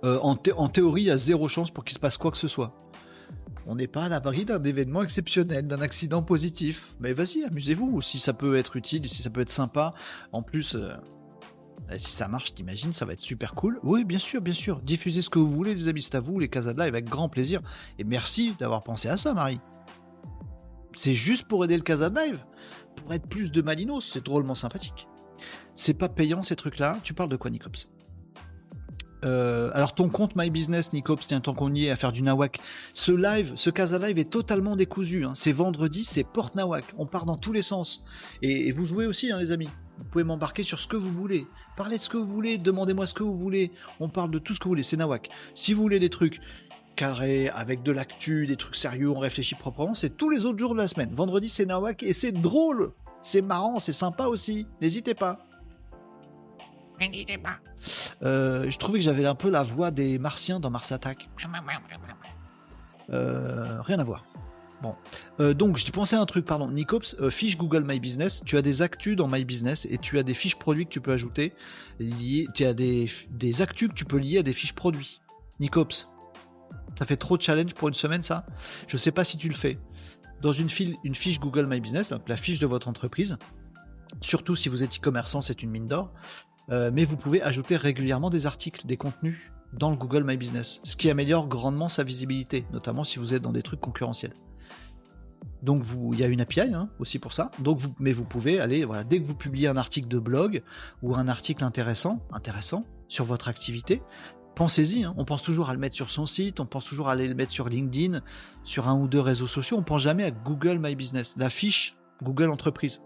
En, 0.03 0.35
en 0.57 0.67
théorie, 0.67 1.03
il 1.03 1.05
y 1.05 1.11
a 1.11 1.17
zéro 1.17 1.47
chance 1.47 1.71
pour 1.71 1.85
qu'il 1.85 1.93
se 1.93 1.99
passe 1.99 2.17
quoi 2.17 2.31
que 2.31 2.37
ce 2.37 2.49
soit. 2.49 2.75
On 3.67 3.75
n'est 3.75 3.87
pas 3.87 4.05
à 4.05 4.09
l'abri 4.09 4.45
d'un 4.45 4.63
événement 4.63 5.03
exceptionnel, 5.03 5.67
d'un 5.67 5.81
accident 5.81 6.23
positif. 6.23 6.93
Mais 6.99 7.13
vas-y, 7.13 7.43
amusez-vous. 7.43 8.01
Si 8.01 8.19
ça 8.19 8.33
peut 8.33 8.57
être 8.57 8.75
utile, 8.75 9.07
si 9.07 9.21
ça 9.21 9.29
peut 9.29 9.41
être 9.41 9.49
sympa. 9.49 9.93
En 10.31 10.41
plus, 10.41 10.75
euh, 10.75 10.93
si 11.97 12.11
ça 12.11 12.27
marche, 12.27 12.55
t'imagines, 12.55 12.93
ça 12.93 13.05
va 13.05 13.13
être 13.13 13.19
super 13.19 13.53
cool. 13.53 13.79
Oui, 13.83 14.03
bien 14.03 14.19
sûr, 14.19 14.41
bien 14.41 14.53
sûr. 14.53 14.81
Diffusez 14.81 15.21
ce 15.21 15.29
que 15.29 15.39
vous 15.39 15.51
voulez, 15.51 15.75
les 15.75 15.87
amis, 15.87 16.01
c'est 16.01 16.15
à 16.15 16.19
vous, 16.19 16.39
les 16.39 16.49
casas 16.49 16.73
de 16.73 16.79
live, 16.79 16.93
avec 16.93 17.05
grand 17.05 17.29
plaisir. 17.29 17.61
Et 17.99 18.03
merci 18.03 18.55
d'avoir 18.59 18.81
pensé 18.81 19.09
à 19.09 19.17
ça, 19.17 19.33
Marie. 19.33 19.59
C'est 20.93 21.13
juste 21.13 21.47
pour 21.47 21.63
aider 21.63 21.77
le 21.77 21.83
casa 21.83 22.09
de 22.09 22.19
live. 22.19 22.43
Pour 22.95 23.13
être 23.13 23.27
plus 23.27 23.51
de 23.51 23.61
Malinos, 23.61 24.09
c'est 24.11 24.23
drôlement 24.23 24.55
sympathique. 24.55 25.07
C'est 25.75 25.93
pas 25.93 26.09
payant 26.09 26.43
ces 26.43 26.55
trucs-là. 26.55 26.97
Tu 27.03 27.13
parles 27.13 27.29
de 27.29 27.37
quoi, 27.37 27.49
Nicops? 27.49 27.87
Euh, 29.23 29.69
alors 29.73 29.93
ton 29.93 30.09
compte 30.09 30.35
My 30.35 30.49
Business, 30.49 30.93
Nicops, 30.93 31.27
tiens, 31.27 31.41
tant 31.41 31.53
qu'on 31.53 31.73
y 31.73 31.85
est 31.85 31.91
à 31.91 31.95
faire 31.95 32.11
du 32.11 32.23
nawak, 32.23 32.59
ce 32.93 33.11
live, 33.11 33.53
ce 33.55 33.69
Casa 33.69 33.99
Live 33.99 34.17
est 34.17 34.29
totalement 34.29 34.75
décousu. 34.75 35.25
hein. 35.25 35.33
C'est 35.35 35.51
vendredi, 35.51 36.03
c'est 36.03 36.23
Porte 36.23 36.55
Nawak. 36.55 36.85
On 36.97 37.05
part 37.05 37.25
dans 37.25 37.37
tous 37.37 37.53
les 37.53 37.61
sens. 37.61 38.03
Et, 38.41 38.71
vous 38.71 38.85
jouez 38.85 39.05
aussi, 39.05 39.31
hein, 39.31 39.39
les 39.39 39.51
amis. 39.51 39.69
Vous 39.97 40.05
pouvez 40.05 40.23
m'embarquer 40.23 40.63
sur 40.63 40.79
ce 40.79 40.87
que 40.87 40.97
vous 40.97 41.11
voulez. 41.11 41.45
Parlez 41.77 41.97
de 41.97 42.01
ce 42.01 42.09
que 42.09 42.17
vous 42.17 42.27
voulez, 42.27 42.57
demandez-moi 42.57 43.05
ce 43.05 43.13
que 43.13 43.23
vous 43.23 43.37
voulez. 43.37 43.71
On 43.99 44.09
parle 44.09 44.31
de 44.31 44.39
tout 44.39 44.53
ce 44.53 44.59
que 44.59 44.63
vous 44.65 44.71
voulez, 44.71 44.83
c'est 44.83 44.97
Nawak. 44.97 45.29
Si 45.53 45.73
vous 45.73 45.81
voulez 45.81 45.99
des 45.99 46.09
trucs 46.09 46.41
carrés, 46.95 47.49
avec 47.49 47.83
de 47.83 47.91
l'actu, 47.91 48.47
des 48.47 48.57
trucs 48.57 48.75
sérieux, 48.75 49.09
on 49.09 49.19
réfléchit 49.19 49.55
proprement, 49.55 49.93
c'est 49.95 50.17
tous 50.17 50.29
les 50.29 50.45
autres 50.45 50.59
jours 50.59 50.73
de 50.73 50.79
la 50.79 50.87
semaine. 50.87 51.13
Vendredi, 51.13 51.47
c'est 51.47 51.65
Nawak 51.65 52.03
et 52.03 52.13
c'est 52.13 52.31
drôle. 52.31 52.91
C'est 53.21 53.41
marrant, 53.41 53.77
c'est 53.79 53.93
sympa 53.93 54.25
aussi. 54.25 54.65
N'hésitez 54.81 55.13
pas. 55.13 55.45
N'hésitez 57.01 57.37
pas. 57.37 57.57
Euh, 58.23 58.69
je 58.69 58.77
trouvais 58.77 58.99
que 58.99 59.05
j'avais 59.05 59.25
un 59.25 59.35
peu 59.35 59.49
la 59.49 59.63
voix 59.63 59.91
des 59.91 60.19
Martiens 60.19 60.59
dans 60.59 60.69
Mars 60.69 60.91
Attack. 60.91 61.29
Euh, 63.09 63.81
rien 63.81 63.99
à 63.99 64.03
voir. 64.03 64.23
Bon. 64.81 64.95
Euh, 65.39 65.53
donc, 65.53 65.77
je 65.77 65.91
pensais 65.91 66.15
à 66.15 66.21
un 66.21 66.25
truc, 66.25 66.45
pardon. 66.45 66.69
Nicops, 66.69 67.15
euh, 67.19 67.29
fiche 67.29 67.57
Google 67.57 67.83
My 67.83 67.99
Business. 67.99 68.41
Tu 68.45 68.57
as 68.57 68.61
des 68.61 68.81
actus 68.81 69.15
dans 69.15 69.27
My 69.27 69.45
Business 69.45 69.85
et 69.89 69.97
tu 69.97 70.17
as 70.17 70.23
des 70.23 70.33
fiches 70.33 70.57
produits 70.57 70.85
que 70.85 70.91
tu 70.91 71.01
peux 71.01 71.11
ajouter. 71.11 71.53
Liées, 71.99 72.47
tu 72.53 72.65
as 72.65 72.73
des, 72.73 73.09
des 73.29 73.61
actus 73.61 73.89
que 73.89 73.93
tu 73.93 74.05
peux 74.05 74.17
lier 74.17 74.39
à 74.39 74.43
des 74.43 74.53
fiches 74.53 74.73
produits. 74.73 75.21
Nicops, 75.59 76.07
ça 76.97 77.05
fait 77.05 77.17
trop 77.17 77.37
de 77.37 77.41
challenge 77.41 77.73
pour 77.73 77.87
une 77.87 77.93
semaine, 77.93 78.23
ça? 78.23 78.45
Je 78.87 78.97
sais 78.97 79.11
pas 79.11 79.23
si 79.23 79.37
tu 79.37 79.47
le 79.47 79.55
fais. 79.55 79.77
Dans 80.41 80.51
une, 80.51 80.69
file, 80.69 80.95
une 81.03 81.13
fiche 81.13 81.39
Google 81.39 81.67
My 81.67 81.79
Business, 81.79 82.09
donc 82.09 82.27
la 82.27 82.37
fiche 82.37 82.59
de 82.59 82.65
votre 82.65 82.87
entreprise, 82.87 83.37
surtout 84.21 84.55
si 84.55 84.69
vous 84.69 84.81
êtes 84.81 84.97
e-commerçant, 84.97 85.41
c'est 85.41 85.61
une 85.61 85.69
mine 85.69 85.87
d'or. 85.87 86.11
Euh, 86.71 86.89
mais 86.93 87.05
vous 87.05 87.17
pouvez 87.17 87.41
ajouter 87.41 87.75
régulièrement 87.75 88.29
des 88.29 88.45
articles, 88.45 88.85
des 88.85 88.97
contenus 88.97 89.51
dans 89.73 89.89
le 89.89 89.95
Google 89.95 90.23
My 90.23 90.37
Business, 90.37 90.79
ce 90.83 90.95
qui 90.95 91.09
améliore 91.09 91.47
grandement 91.47 91.89
sa 91.89 92.03
visibilité, 92.03 92.65
notamment 92.71 93.03
si 93.03 93.19
vous 93.19 93.33
êtes 93.33 93.41
dans 93.41 93.51
des 93.51 93.61
trucs 93.61 93.79
concurrentiels. 93.79 94.33
Donc 95.63 95.83
il 96.13 96.19
y 96.19 96.23
a 96.23 96.27
une 96.27 96.41
API 96.41 96.61
hein, 96.61 96.89
aussi 96.99 97.19
pour 97.19 97.33
ça. 97.33 97.51
Donc 97.59 97.79
mais 97.99 98.13
vous 98.13 98.23
pouvez 98.23 98.59
aller, 98.59 98.83
voilà, 98.83 99.03
dès 99.03 99.19
que 99.19 99.25
vous 99.25 99.35
publiez 99.35 99.67
un 99.67 99.77
article 99.77 100.07
de 100.07 100.19
blog 100.19 100.63
ou 101.01 101.15
un 101.15 101.27
article 101.27 101.63
intéressant, 101.63 102.19
intéressant 102.31 102.85
sur 103.07 103.25
votre 103.25 103.47
activité, 103.47 104.01
pensez-y. 104.55 105.03
hein. 105.03 105.13
On 105.17 105.25
pense 105.25 105.43
toujours 105.43 105.69
à 105.69 105.73
le 105.73 105.79
mettre 105.79 105.95
sur 105.95 106.09
son 106.09 106.25
site, 106.25 106.59
on 106.59 106.65
pense 106.65 106.85
toujours 106.85 107.09
à 107.09 107.13
aller 107.13 107.27
le 107.27 107.35
mettre 107.35 107.51
sur 107.51 107.69
LinkedIn, 107.69 108.21
sur 108.63 108.87
un 108.87 108.97
ou 108.97 109.07
deux 109.07 109.19
réseaux 109.19 109.47
sociaux. 109.47 109.77
On 109.77 109.83
pense 109.83 110.01
jamais 110.01 110.23
à 110.23 110.31
Google 110.31 110.79
My 110.79 110.95
Business, 110.95 111.35
la 111.37 111.49
fiche 111.49 111.95
Google 112.23 112.49
Entreprise, 112.49 113.01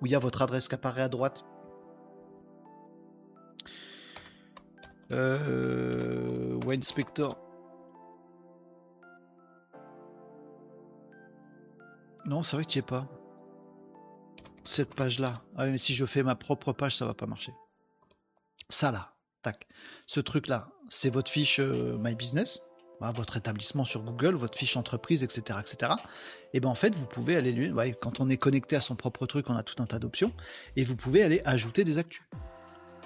où 0.00 0.06
il 0.06 0.12
y 0.12 0.14
a 0.14 0.18
votre 0.18 0.42
adresse 0.42 0.68
qui 0.68 0.74
apparaît 0.74 1.02
à 1.02 1.08
droite. 1.08 1.44
Euh, 5.12 6.58
Wayne 6.64 6.82
Spector. 6.82 7.38
Non, 12.24 12.42
c'est 12.42 12.56
vrai 12.56 12.64
que 12.64 12.70
tu 12.70 12.78
es 12.80 12.82
pas. 12.82 13.06
Cette 14.64 14.94
page-là. 14.94 15.42
Ah 15.56 15.64
oui, 15.64 15.70
mais 15.70 15.78
si 15.78 15.94
je 15.94 16.04
fais 16.06 16.24
ma 16.24 16.34
propre 16.34 16.72
page, 16.72 16.96
ça 16.96 17.06
va 17.06 17.14
pas 17.14 17.26
marcher. 17.26 17.52
Ça 18.68 18.90
là, 18.90 19.12
tac. 19.42 19.68
Ce 20.06 20.18
truc-là, 20.18 20.68
c'est 20.88 21.10
votre 21.10 21.30
fiche 21.30 21.60
euh, 21.60 21.96
My 21.98 22.16
Business, 22.16 22.60
hein, 23.00 23.12
votre 23.12 23.36
établissement 23.36 23.84
sur 23.84 24.02
Google, 24.02 24.34
votre 24.34 24.58
fiche 24.58 24.76
entreprise, 24.76 25.22
etc., 25.22 25.60
etc. 25.60 25.92
Et 26.52 26.58
ben 26.58 26.68
en 26.68 26.74
fait, 26.74 26.96
vous 26.96 27.06
pouvez 27.06 27.36
aller 27.36 27.70
ouais, 27.70 27.96
quand 28.00 28.18
on 28.18 28.28
est 28.28 28.38
connecté 28.38 28.74
à 28.74 28.80
son 28.80 28.96
propre 28.96 29.26
truc, 29.26 29.48
on 29.48 29.54
a 29.54 29.62
tout 29.62 29.80
un 29.80 29.86
tas 29.86 30.00
d'options, 30.00 30.32
et 30.74 30.82
vous 30.82 30.96
pouvez 30.96 31.22
aller 31.22 31.42
ajouter 31.44 31.84
des 31.84 31.98
actus. 31.98 32.24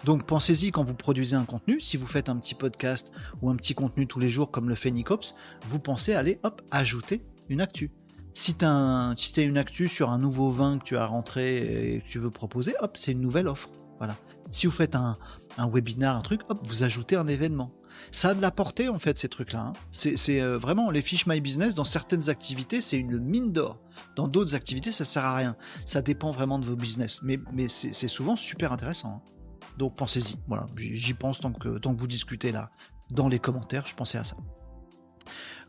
Donc 0.04 0.24
pensez-y 0.24 0.70
quand 0.70 0.82
vous 0.82 0.94
produisez 0.94 1.36
un 1.36 1.44
contenu, 1.44 1.80
si 1.80 1.96
vous 1.96 2.06
faites 2.06 2.28
un 2.28 2.36
petit 2.36 2.54
podcast 2.54 3.12
ou 3.42 3.50
un 3.50 3.56
petit 3.56 3.74
contenu 3.74 4.06
tous 4.06 4.18
les 4.18 4.30
jours 4.30 4.50
comme 4.50 4.68
le 4.68 4.74
fait 4.74 4.90
Nicops, 4.90 5.34
vous 5.66 5.78
pensez 5.78 6.14
aller 6.14 6.38
hop 6.42 6.62
ajouter 6.70 7.22
une 7.48 7.60
actu. 7.60 7.90
Si 8.32 8.54
tu 8.54 8.64
as 8.64 9.12
si 9.16 9.42
une 9.42 9.58
actu 9.58 9.88
sur 9.88 10.10
un 10.10 10.18
nouveau 10.18 10.50
vin 10.50 10.78
que 10.78 10.84
tu 10.84 10.96
as 10.96 11.04
rentré 11.04 11.94
et 11.96 12.00
que 12.00 12.08
tu 12.08 12.18
veux 12.18 12.30
proposer, 12.30 12.74
hop, 12.80 12.96
c'est 12.96 13.12
une 13.12 13.20
nouvelle 13.20 13.48
offre. 13.48 13.68
Voilà. 13.98 14.14
Si 14.52 14.66
vous 14.66 14.72
faites 14.72 14.94
un, 14.94 15.16
un 15.58 15.68
webinar, 15.68 16.16
un 16.16 16.22
truc, 16.22 16.42
hop, 16.48 16.60
vous 16.64 16.82
ajoutez 16.82 17.16
un 17.16 17.26
événement. 17.26 17.72
Ça 18.12 18.30
a 18.30 18.34
de 18.34 18.40
la 18.40 18.50
portée 18.50 18.88
en 18.88 18.98
fait 18.98 19.18
ces 19.18 19.28
trucs-là. 19.28 19.60
hein. 19.60 19.72
C'est 19.90 20.40
euh, 20.40 20.56
vraiment 20.56 20.90
les 20.90 21.02
fiches 21.02 21.26
My 21.26 21.40
Business 21.40 21.74
dans 21.74 21.84
certaines 21.84 22.30
activités, 22.30 22.80
c'est 22.80 22.96
une 22.96 23.18
mine 23.18 23.52
d'or. 23.52 23.78
Dans 24.16 24.26
d'autres 24.26 24.54
activités, 24.54 24.92
ça 24.92 25.04
sert 25.04 25.24
à 25.24 25.36
rien. 25.36 25.56
Ça 25.84 26.00
dépend 26.00 26.30
vraiment 26.30 26.58
de 26.58 26.64
vos 26.64 26.76
business. 26.76 27.20
Mais, 27.22 27.38
c'est 27.68 28.08
souvent 28.08 28.36
super 28.36 28.72
intéressant. 28.72 29.22
hein. 29.26 29.39
Donc 29.78 29.96
pensez-y. 29.96 30.36
Voilà, 30.48 30.66
j'y 30.76 31.14
pense 31.14 31.40
tant 31.40 31.52
que, 31.52 31.78
tant 31.78 31.92
vous 31.92 32.06
discutez 32.06 32.52
là 32.52 32.70
dans 33.10 33.28
les 33.28 33.38
commentaires, 33.38 33.86
je 33.86 33.94
pensais 33.94 34.18
à 34.18 34.24
ça. 34.24 34.36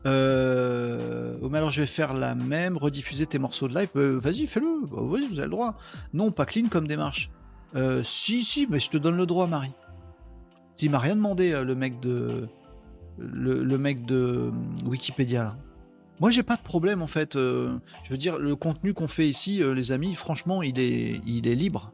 Euh, 0.06 1.38
mais 1.50 1.60
alors 1.60 1.70
je 1.70 1.82
vais 1.82 1.88
faire 1.88 2.14
la 2.14 2.34
même, 2.34 2.78
rediffuser 2.78 3.26
tes 3.26 3.40
morceaux 3.40 3.68
de 3.68 3.76
live. 3.76 3.90
Euh, 3.96 4.20
vas-y, 4.20 4.48
fais-le. 4.48 4.88
Bah, 4.88 4.98
vas-y, 5.02 5.28
vous 5.28 5.40
avez 5.40 5.44
le 5.44 5.50
droit. 5.50 5.78
Non, 6.14 6.32
pas 6.32 6.46
clean 6.46 6.68
comme 6.70 6.88
démarche. 6.88 7.30
Euh, 7.76 8.04
si, 8.04 8.44
si, 8.44 8.68
mais 8.70 8.80
je 8.80 8.90
te 8.90 8.98
donne 8.98 9.18
le 9.18 9.26
droit, 9.26 9.48
Marie. 9.48 9.72
Il 10.80 10.90
m'a 10.90 11.00
rien 11.00 11.16
demandé, 11.16 11.52
euh, 11.52 11.64
le 11.64 11.76
mec 11.76 12.00
de, 12.00 12.48
le, 13.18 13.78
mec 13.78 14.06
de 14.06 14.16
euh, 14.16 14.52
Wikipédia. 14.86 15.56
Moi, 16.20 16.32
j'ai 16.32 16.44
pas 16.44 16.56
de 16.56 16.62
problème 16.62 17.02
en 17.02 17.08
fait. 17.08 17.34
je 17.34 18.10
veux 18.10 18.18
dire, 18.18 18.38
le 18.38 18.56
contenu 18.56 18.94
qu'on 18.94 19.08
fait 19.08 19.28
ici, 19.28 19.64
les 19.64 19.92
amis, 19.92 20.14
franchement, 20.14 20.62
il 20.62 20.80
est, 20.80 21.20
il 21.26 21.48
est 21.48 21.56
libre. 21.56 21.94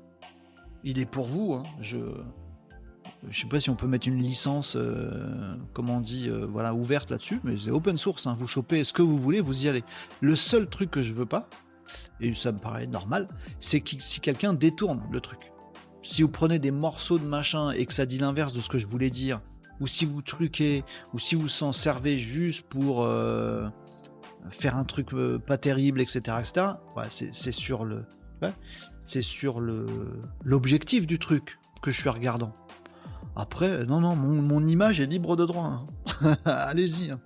Il 0.83 0.99
est 0.99 1.05
pour 1.05 1.25
vous. 1.25 1.53
hein. 1.53 1.63
Je, 1.81 1.97
je 3.29 3.39
sais 3.41 3.47
pas 3.47 3.59
si 3.59 3.69
on 3.69 3.75
peut 3.75 3.87
mettre 3.87 4.07
une 4.07 4.21
licence, 4.21 4.75
euh, 4.75 5.55
comme 5.73 5.89
on 5.89 5.99
dit, 5.99 6.29
euh, 6.29 6.45
voilà, 6.45 6.73
ouverte 6.73 7.11
là-dessus, 7.11 7.39
mais 7.43 7.57
c'est 7.57 7.71
open 7.71 7.97
source. 7.97 8.27
hein. 8.27 8.35
Vous 8.39 8.47
chopez 8.47 8.83
ce 8.83 8.93
que 8.93 9.01
vous 9.01 9.17
voulez, 9.17 9.41
vous 9.41 9.65
y 9.65 9.69
allez. 9.69 9.83
Le 10.21 10.35
seul 10.35 10.67
truc 10.69 10.91
que 10.91 11.01
je 11.01 11.13
veux 11.13 11.25
pas, 11.25 11.49
et 12.19 12.33
ça 12.33 12.51
me 12.51 12.59
paraît 12.59 12.87
normal, 12.87 13.27
c'est 13.59 13.81
que 13.81 13.91
si 13.99 14.19
quelqu'un 14.19 14.53
détourne 14.53 15.01
le 15.11 15.19
truc. 15.21 15.51
Si 16.03 16.21
vous 16.21 16.29
prenez 16.29 16.59
des 16.59 16.71
morceaux 16.71 17.17
de 17.17 17.25
machin 17.25 17.71
et 17.71 17.85
que 17.85 17.93
ça 17.93 18.05
dit 18.05 18.17
l'inverse 18.17 18.53
de 18.53 18.61
ce 18.61 18.69
que 18.69 18.77
je 18.77 18.87
voulais 18.87 19.09
dire, 19.09 19.41
ou 19.79 19.87
si 19.87 20.05
vous 20.05 20.21
truquez, 20.21 20.83
ou 21.13 21.19
si 21.19 21.35
vous 21.35 21.49
s'en 21.49 21.73
servez 21.73 22.17
juste 22.17 22.65
pour 22.67 23.03
euh, 23.03 23.67
faire 24.49 24.77
un 24.77 24.85
truc 24.85 25.09
pas 25.45 25.57
terrible, 25.57 26.01
etc., 26.01 26.19
etc. 26.39 26.67
c'est 27.33 27.51
sur 27.51 27.83
le, 27.83 28.05
c'est 29.07 29.21
sur 29.21 29.59
l'objectif 30.43 31.07
du 31.07 31.17
truc 31.17 31.57
que 31.81 31.91
je 31.91 31.99
suis 31.99 32.09
regardant. 32.09 32.53
Après, 33.35 33.85
non, 33.85 34.01
non, 34.01 34.15
mon, 34.15 34.67
image 34.67 34.99
est 34.99 35.05
libre 35.05 35.35
de 35.35 35.45
droit. 35.45 35.87
hein. 36.23 36.37
Allez-y. 36.45 37.11
hein. 37.11 37.19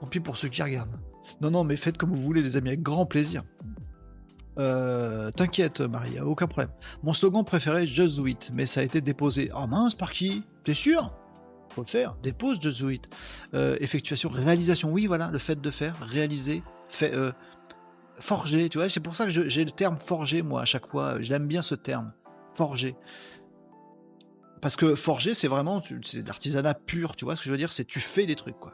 Tant 0.00 0.06
pis 0.06 0.20
pour 0.20 0.36
ceux 0.36 0.48
qui 0.48 0.62
regardent. 0.62 0.98
Non, 1.40 1.50
non, 1.50 1.64
mais 1.64 1.76
faites 1.76 1.96
comme 1.96 2.10
vous 2.10 2.20
voulez, 2.20 2.42
les 2.42 2.56
amis, 2.56 2.68
avec 2.68 2.82
grand 2.82 3.06
plaisir. 3.06 3.44
Euh, 4.58 5.30
T'inquiète, 5.32 5.80
Marie, 5.80 6.12
y 6.12 6.18
a 6.18 6.26
aucun 6.26 6.46
problème. 6.46 6.70
Mon 7.02 7.12
slogan 7.12 7.44
préféré, 7.44 7.86
Just 7.86 8.16
Do 8.16 8.26
mais 8.52 8.66
ça 8.66 8.80
a 8.80 8.82
été 8.82 9.00
déposé. 9.00 9.50
Oh 9.54 9.66
mince, 9.66 9.94
par 9.94 10.12
qui? 10.12 10.44
T'es 10.64 10.74
sûr? 10.74 11.12
Faut 11.70 11.82
le 11.82 11.86
faire. 11.88 12.16
Dépose 12.22 12.60
Just 12.60 12.80
Do. 12.80 12.90
Euh, 13.54 13.76
effectuation, 13.80 14.28
réalisation. 14.30 14.92
Oui, 14.92 15.06
voilà, 15.06 15.30
le 15.30 15.38
fait 15.38 15.60
de 15.60 15.70
faire, 15.70 15.96
réaliser, 16.00 16.62
fait, 16.88 17.14
euh, 17.14 17.32
forger. 18.20 18.68
Tu 18.68 18.78
vois, 18.78 18.88
c'est 18.88 19.00
pour 19.00 19.14
ça 19.14 19.26
que 19.26 19.48
j'ai 19.48 19.64
le 19.64 19.70
terme 19.70 19.96
forger, 19.96 20.42
moi, 20.42 20.62
à 20.62 20.64
chaque 20.64 20.86
fois. 20.86 21.20
J'aime 21.20 21.46
bien 21.46 21.62
ce 21.62 21.74
terme. 21.74 22.12
Forger. 22.54 22.96
Parce 24.60 24.76
que 24.76 24.94
forger, 24.94 25.34
c'est 25.34 25.48
vraiment, 25.48 25.82
c'est 26.02 26.26
l'artisanat 26.26 26.74
pur, 26.74 27.16
tu 27.16 27.24
vois 27.24 27.36
ce 27.36 27.42
que 27.42 27.46
je 27.46 27.50
veux 27.50 27.58
dire? 27.58 27.72
C'est 27.72 27.84
tu 27.84 28.00
fais 28.00 28.26
des 28.26 28.36
trucs, 28.36 28.58
quoi. 28.58 28.72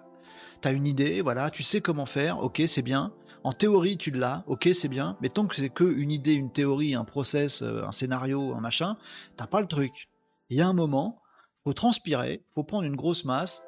T'as 0.60 0.72
une 0.72 0.86
idée, 0.86 1.20
voilà, 1.20 1.50
tu 1.50 1.62
sais 1.62 1.80
comment 1.80 2.06
faire, 2.06 2.38
ok, 2.38 2.62
c'est 2.66 2.82
bien. 2.82 3.12
En 3.42 3.52
théorie, 3.52 3.96
tu 3.96 4.10
l'as, 4.10 4.44
ok, 4.46 4.68
c'est 4.72 4.88
bien. 4.88 5.16
Mais 5.20 5.30
tant 5.30 5.46
que 5.46 5.56
c'est 5.56 5.70
que 5.70 5.84
une 5.84 6.10
idée, 6.10 6.34
une 6.34 6.52
théorie, 6.52 6.94
un 6.94 7.04
process, 7.04 7.62
euh, 7.62 7.82
un 7.84 7.92
scénario, 7.92 8.54
un 8.54 8.60
machin, 8.60 8.98
t'as 9.36 9.46
pas 9.46 9.60
le 9.60 9.66
truc. 9.66 10.10
Il 10.50 10.58
y 10.58 10.60
a 10.60 10.68
un 10.68 10.74
moment, 10.74 11.22
faut 11.64 11.72
transpirer, 11.72 12.44
faut 12.54 12.62
prendre 12.62 12.84
une 12.84 12.96
grosse 12.96 13.24
masse, 13.24 13.62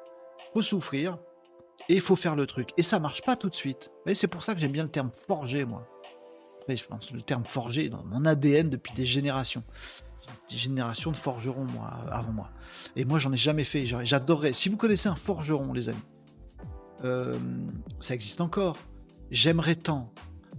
faut 0.53 0.61
souffrir, 0.61 1.17
et 1.89 1.95
il 1.95 2.01
faut 2.01 2.15
faire 2.15 2.35
le 2.35 2.47
truc. 2.47 2.69
Et 2.77 2.83
ça 2.83 2.99
marche 2.99 3.21
pas 3.21 3.35
tout 3.35 3.49
de 3.49 3.55
suite. 3.55 3.91
Et 4.05 4.15
c'est 4.15 4.27
pour 4.27 4.43
ça 4.43 4.53
que 4.53 4.59
j'aime 4.59 4.71
bien 4.71 4.83
le 4.83 4.89
terme 4.89 5.11
forger, 5.27 5.65
moi. 5.65 5.87
Je 6.69 6.83
pense 6.85 7.11
le 7.11 7.21
terme 7.21 7.43
forger 7.43 7.85
est 7.85 7.89
dans 7.89 8.03
mon 8.05 8.25
ADN 8.25 8.69
depuis 8.69 8.93
des 8.93 9.05
générations. 9.05 9.63
Des 10.49 10.55
générations 10.55 11.11
de 11.11 11.17
forgerons, 11.17 11.65
moi, 11.65 11.91
avant 12.09 12.31
moi. 12.31 12.49
Et 12.95 13.03
moi, 13.03 13.19
j'en 13.19 13.33
ai 13.33 13.37
jamais 13.37 13.65
fait. 13.65 13.85
J'adorerais. 13.85 14.53
Si 14.53 14.69
vous 14.69 14.77
connaissez 14.77 15.09
un 15.09 15.15
forgeron, 15.15 15.73
les 15.73 15.89
amis, 15.89 15.99
euh, 17.03 17.37
ça 17.99 18.13
existe 18.13 18.39
encore. 18.39 18.77
J'aimerais 19.31 19.75
tant 19.75 20.13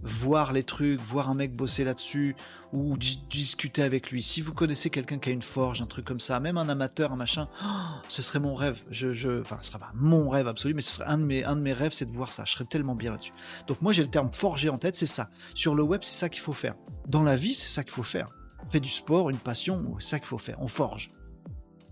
voir 0.05 0.53
les 0.53 0.63
trucs, 0.63 1.01
voir 1.01 1.31
un 1.31 1.35
mec 1.35 1.55
bosser 1.55 1.83
là-dessus, 1.83 2.37
ou 2.73 2.97
dis- 2.97 3.23
discuter 3.31 3.83
avec 3.83 4.11
lui. 4.11 4.23
Si 4.23 4.41
vous 4.41 4.53
connaissez 4.53 4.91
quelqu'un 4.91 5.19
qui 5.19 5.31
a 5.31 5.33
une 5.33 5.43
forge, 5.43 5.81
un 5.81 5.87
truc 5.87 6.05
comme 6.05 6.21
ça, 6.21 6.39
même 6.41 6.59
un 6.59 6.69
amateur, 6.69 7.13
un 7.13 7.17
machin, 7.17 7.49
oh, 7.65 7.67
ce 8.09 8.23
serait 8.23 8.41
mon 8.41 8.55
rêve. 8.55 8.83
Je, 8.91 9.41
enfin, 9.41 9.59
ce 9.61 9.69
serait 9.69 9.79
pas 9.79 9.93
mon 9.95 10.29
rêve 10.29 10.47
absolu, 10.47 10.75
mais 10.75 10.83
ce 10.83 10.93
serait 10.93 11.07
un 11.07 11.19
de 11.19 11.25
mes, 11.25 11.45
un 11.45 11.57
de 11.57 11.61
mes 11.61 11.73
rêves, 11.73 11.93
c'est 11.93 12.07
de 12.07 12.13
voir 12.13 12.33
ça. 12.33 12.45
Je 12.45 12.53
serais 12.53 12.65
tellement 12.65 12.95
bien 12.95 13.13
là-dessus. 13.13 13.33
Donc 13.67 13.81
moi, 13.81 13.93
j'ai 13.93 14.03
le 14.03 14.11
terme 14.11 14.31
forger 14.33 14.69
en 14.69 14.79
tête, 14.79 14.95
c'est 14.95 15.07
ça. 15.07 15.31
Sur 15.55 15.75
le 15.75 15.83
web, 15.83 16.01
c'est 16.05 16.19
ça 16.19 16.29
qu'il 16.29 16.43
faut 16.43 16.53
faire. 16.53 16.75
Dans 17.09 17.23
la 17.23 17.37
vie, 17.37 17.55
c'est 17.55 17.69
ça 17.69 17.83
qu'il 17.83 17.93
faut 17.93 18.03
faire. 18.03 18.29
Fait 18.71 18.81
du 18.81 18.89
sport, 18.89 19.31
une 19.31 19.39
passion, 19.39 19.97
c'est 19.99 20.11
ça 20.11 20.19
qu'il 20.19 20.29
faut 20.29 20.39
faire. 20.39 20.61
On 20.61 20.69
forge. 20.69 21.11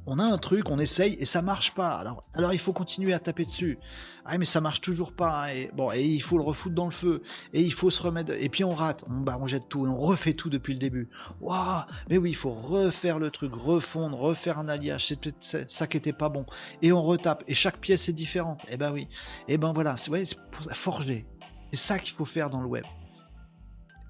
On 0.04 0.18
a 0.18 0.24
un 0.24 0.38
truc, 0.38 0.68
on 0.68 0.80
essaye 0.80 1.14
et 1.20 1.24
ça 1.24 1.42
marche 1.42 1.74
pas. 1.74 2.02
Alors, 2.34 2.52
il 2.52 2.58
faut 2.58 2.72
continuer 2.72 3.12
à 3.12 3.20
taper 3.20 3.44
dessus. 3.44 3.78
Ah 4.24 4.36
mais 4.38 4.44
ça 4.44 4.60
marche 4.60 4.80
toujours 4.80 5.12
pas. 5.12 5.54
Et 5.54 5.70
bon, 5.74 5.92
et 5.92 6.02
il 6.02 6.20
faut 6.22 6.38
le 6.38 6.42
refoutre 6.44 6.74
dans 6.74 6.86
le 6.86 6.90
feu. 6.90 7.22
Et 7.52 7.60
il 7.62 7.72
faut 7.72 7.88
se 7.90 8.02
remettre. 8.02 8.32
Et 8.32 8.48
puis 8.48 8.64
on 8.64 8.70
rate. 8.70 9.04
On, 9.08 9.20
bah, 9.20 9.38
jette 9.46 9.68
tout 9.68 9.86
on 9.86 9.96
refait 9.96 10.32
tout 10.34 10.48
depuis 10.50 10.72
le 10.74 10.80
début. 10.80 11.08
Waouh 11.40 11.82
Mais 12.10 12.18
oui, 12.18 12.30
il 12.30 12.34
faut 12.34 12.50
refaire 12.50 13.20
le 13.20 13.30
truc, 13.30 13.52
refondre, 13.54 14.18
refaire 14.18 14.58
un 14.58 14.68
alliage. 14.68 15.06
C'est 15.40 15.70
ça- 15.70 15.86
qui 15.86 15.96
était 15.96 16.12
pas 16.12 16.28
bon. 16.28 16.46
Et 16.82 16.90
on 16.92 17.02
retape. 17.02 17.44
Et 17.46 17.54
chaque 17.54 17.78
pièce 17.78 18.08
est 18.08 18.12
différente. 18.12 18.64
Et 18.68 18.76
ben 18.76 18.92
oui. 18.92 19.06
Et 19.46 19.56
ben 19.56 19.72
voilà. 19.72 19.96
C'est 19.96 20.10
ouais, 20.10 20.24
pour 20.50 20.64
forger. 20.72 21.26
C'est 21.72 21.78
ça 21.78 21.98
qu'il 22.00 22.14
faut 22.14 22.24
faire 22.24 22.50
dans 22.50 22.60
le 22.60 22.66
web. 22.68 22.84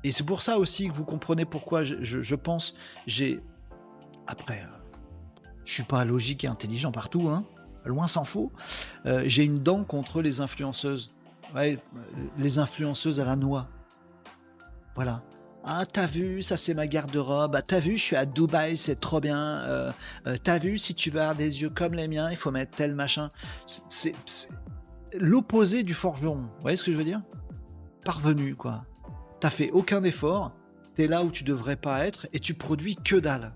Et 0.05 0.11
c'est 0.13 0.25
pour 0.25 0.41
ça 0.43 0.59
aussi 0.59 0.89
que 0.89 0.93
vous 0.95 1.05
comprenez 1.05 1.45
pourquoi 1.45 1.85
je, 1.85 1.97
je- 2.03 2.23
je 2.23 2.35
pense 2.35 2.75
j'ai 3.07 3.41
après 4.27 4.63
euh, 4.63 4.82
je 5.65 5.73
suis 5.73 5.83
pas 5.83 6.05
logique 6.05 6.45
et 6.45 6.49
intelligent 6.49 6.93
partout 6.93 7.29
hein, 7.29 7.45
loin 7.85 8.07
s'en 8.07 8.25
faut. 8.25 8.53
Euh, 9.07 9.23
j'ai 9.27 9.45
une 9.45 9.63
dent 9.63 9.85
contre 9.85 10.23
les 10.23 10.41
influenceuses. 10.41 11.11
Les 12.39 12.59
influenceuses 12.59 13.21
à 13.21 13.25
la 13.25 13.37
noix. 13.37 13.69
Voilà. 14.95 15.23
Ah, 15.65 15.85
t'as 15.87 16.07
vu, 16.07 16.43
ça 16.43 16.57
c'est 16.57 16.75
ma 16.75 16.87
garde-robe. 16.87 17.55
Ah, 17.55 17.63
t'as 17.63 17.79
vu, 17.79 17.97
je 17.97 18.03
suis 18.03 18.17
à 18.17 18.27
Dubaï, 18.27 18.77
c'est 18.77 18.99
trop 18.99 19.21
bien. 19.21 19.61
Euh, 19.61 19.93
euh, 20.27 20.37
t'as 20.43 20.59
vu, 20.59 20.79
si 20.79 20.95
tu 20.95 21.11
veux 21.11 21.21
avoir 21.21 21.37
des 21.37 21.63
yeux 21.63 21.71
comme 21.71 21.95
les 21.95 22.09
miens, 22.09 22.31
il 22.31 22.37
faut 22.37 22.51
mettre 22.51 22.77
tel 22.77 22.95
machin. 22.95 23.29
C'est 23.91 24.15
l'opposé 25.13 25.83
du 25.83 25.95
forgeron. 25.95 26.37
Vous 26.37 26.63
voyez 26.63 26.77
ce 26.77 26.85
que 26.85 26.93
je 26.93 26.97
veux 26.97 27.05
dire? 27.05 27.23
Parvenu, 28.05 28.57
quoi. 28.57 28.85
T'as 29.41 29.51
fait 29.51 29.71
aucun 29.71 30.03
effort, 30.03 30.53
t'es 30.97 31.07
là 31.07 31.23
où 31.23 31.31
tu 31.31 31.45
devrais 31.45 31.77
pas 31.77 32.07
être 32.07 32.27
et 32.33 32.41
tu 32.41 32.55
produis 32.55 32.97
que 32.97 33.17
dalle. 33.17 33.53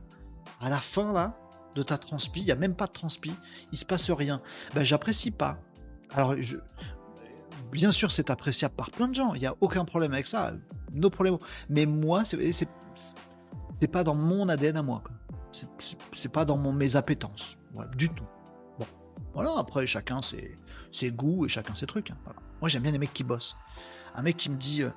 À 0.60 0.68
la 0.68 0.80
fin, 0.80 1.12
là, 1.12 1.36
de 1.76 1.82
ta 1.82 1.98
transpi, 1.98 2.40
il 2.40 2.46
n'y 2.46 2.50
a 2.52 2.56
même 2.56 2.74
pas 2.74 2.86
de 2.86 2.92
transpi, 2.92 3.32
il 3.70 3.78
se 3.78 3.84
passe 3.84 4.10
rien. 4.10 4.38
Ben, 4.74 4.82
j'apprécie 4.82 5.30
pas. 5.30 5.58
Alors, 6.14 6.34
je... 6.36 6.56
bien 7.70 7.90
sûr, 7.90 8.10
c'est 8.10 8.30
appréciable 8.30 8.74
par 8.74 8.90
plein 8.90 9.08
de 9.08 9.14
gens, 9.14 9.34
il 9.34 9.40
n'y 9.40 9.46
a 9.46 9.54
aucun 9.60 9.84
problème 9.84 10.12
avec 10.12 10.26
ça, 10.26 10.52
no 10.92 11.10
problème. 11.10 11.36
Mais 11.68 11.86
moi, 11.86 12.24
c'est 12.24 12.50
c'est- 12.52 12.68
c'est 13.78 13.88
pas 13.88 14.02
dans 14.04 14.14
mon 14.14 14.48
ADN 14.48 14.76
à 14.78 14.82
moi. 14.82 15.02
C'est- 16.12 16.28
pas 16.30 16.44
dans 16.44 16.56
mon, 16.56 16.72
mes 16.72 16.96
appétences, 16.96 17.56
du 17.96 18.08
tout. 18.08 18.24
Bon, 18.78 18.86
voilà, 19.34 19.54
après, 19.58 19.86
chacun 19.86 20.20
ses, 20.22 20.58
goûts 21.10 21.44
et 21.46 21.48
chacun 21.48 21.74
ses 21.74 21.86
trucs. 21.86 22.10
hein. 22.10 22.16
Moi, 22.60 22.68
j'aime 22.68 22.82
bien 22.82 22.90
les 22.92 22.98
mecs 22.98 23.12
qui 23.12 23.24
bossent. 23.24 23.56
Un 24.14 24.22
mec 24.22 24.36
qui 24.38 24.50
me 24.50 24.56
dit, 24.56 24.82
euh, 24.82 24.90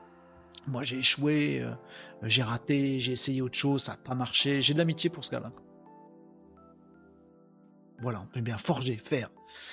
moi 0.67 0.83
j'ai 0.83 0.97
échoué, 0.99 1.61
euh, 1.61 1.73
j'ai 2.23 2.43
raté, 2.43 2.99
j'ai 2.99 3.11
essayé 3.13 3.41
autre 3.41 3.57
chose, 3.57 3.83
ça 3.83 3.93
n'a 3.93 3.97
pas 3.97 4.15
marché, 4.15 4.61
j'ai 4.61 4.73
de 4.73 4.77
l'amitié 4.77 5.09
pour 5.09 5.25
ce 5.25 5.31
gars-là. 5.31 5.51
Voilà, 8.01 8.21
on 8.21 8.25
peut 8.27 8.41
bien 8.41 8.57
forger, 8.57 8.97
faire. 8.97 9.29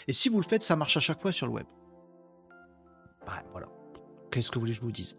Et 0.09 0.12
si 0.12 0.29
vous 0.29 0.41
le 0.41 0.47
faites, 0.47 0.62
ça 0.62 0.77
marche 0.77 0.97
à 0.97 1.01
chaque 1.01 1.20
fois 1.20 1.33
sur 1.33 1.47
le 1.47 1.53
web. 1.53 1.66
Ouais, 3.27 3.43
voilà. 3.53 3.66
Qu'est-ce 4.31 4.51
que 4.51 4.57
vous 4.57 4.61
voulez 4.61 4.72
que 4.72 4.79
je 4.79 4.83
vous 4.83 4.93
dise? 4.93 5.16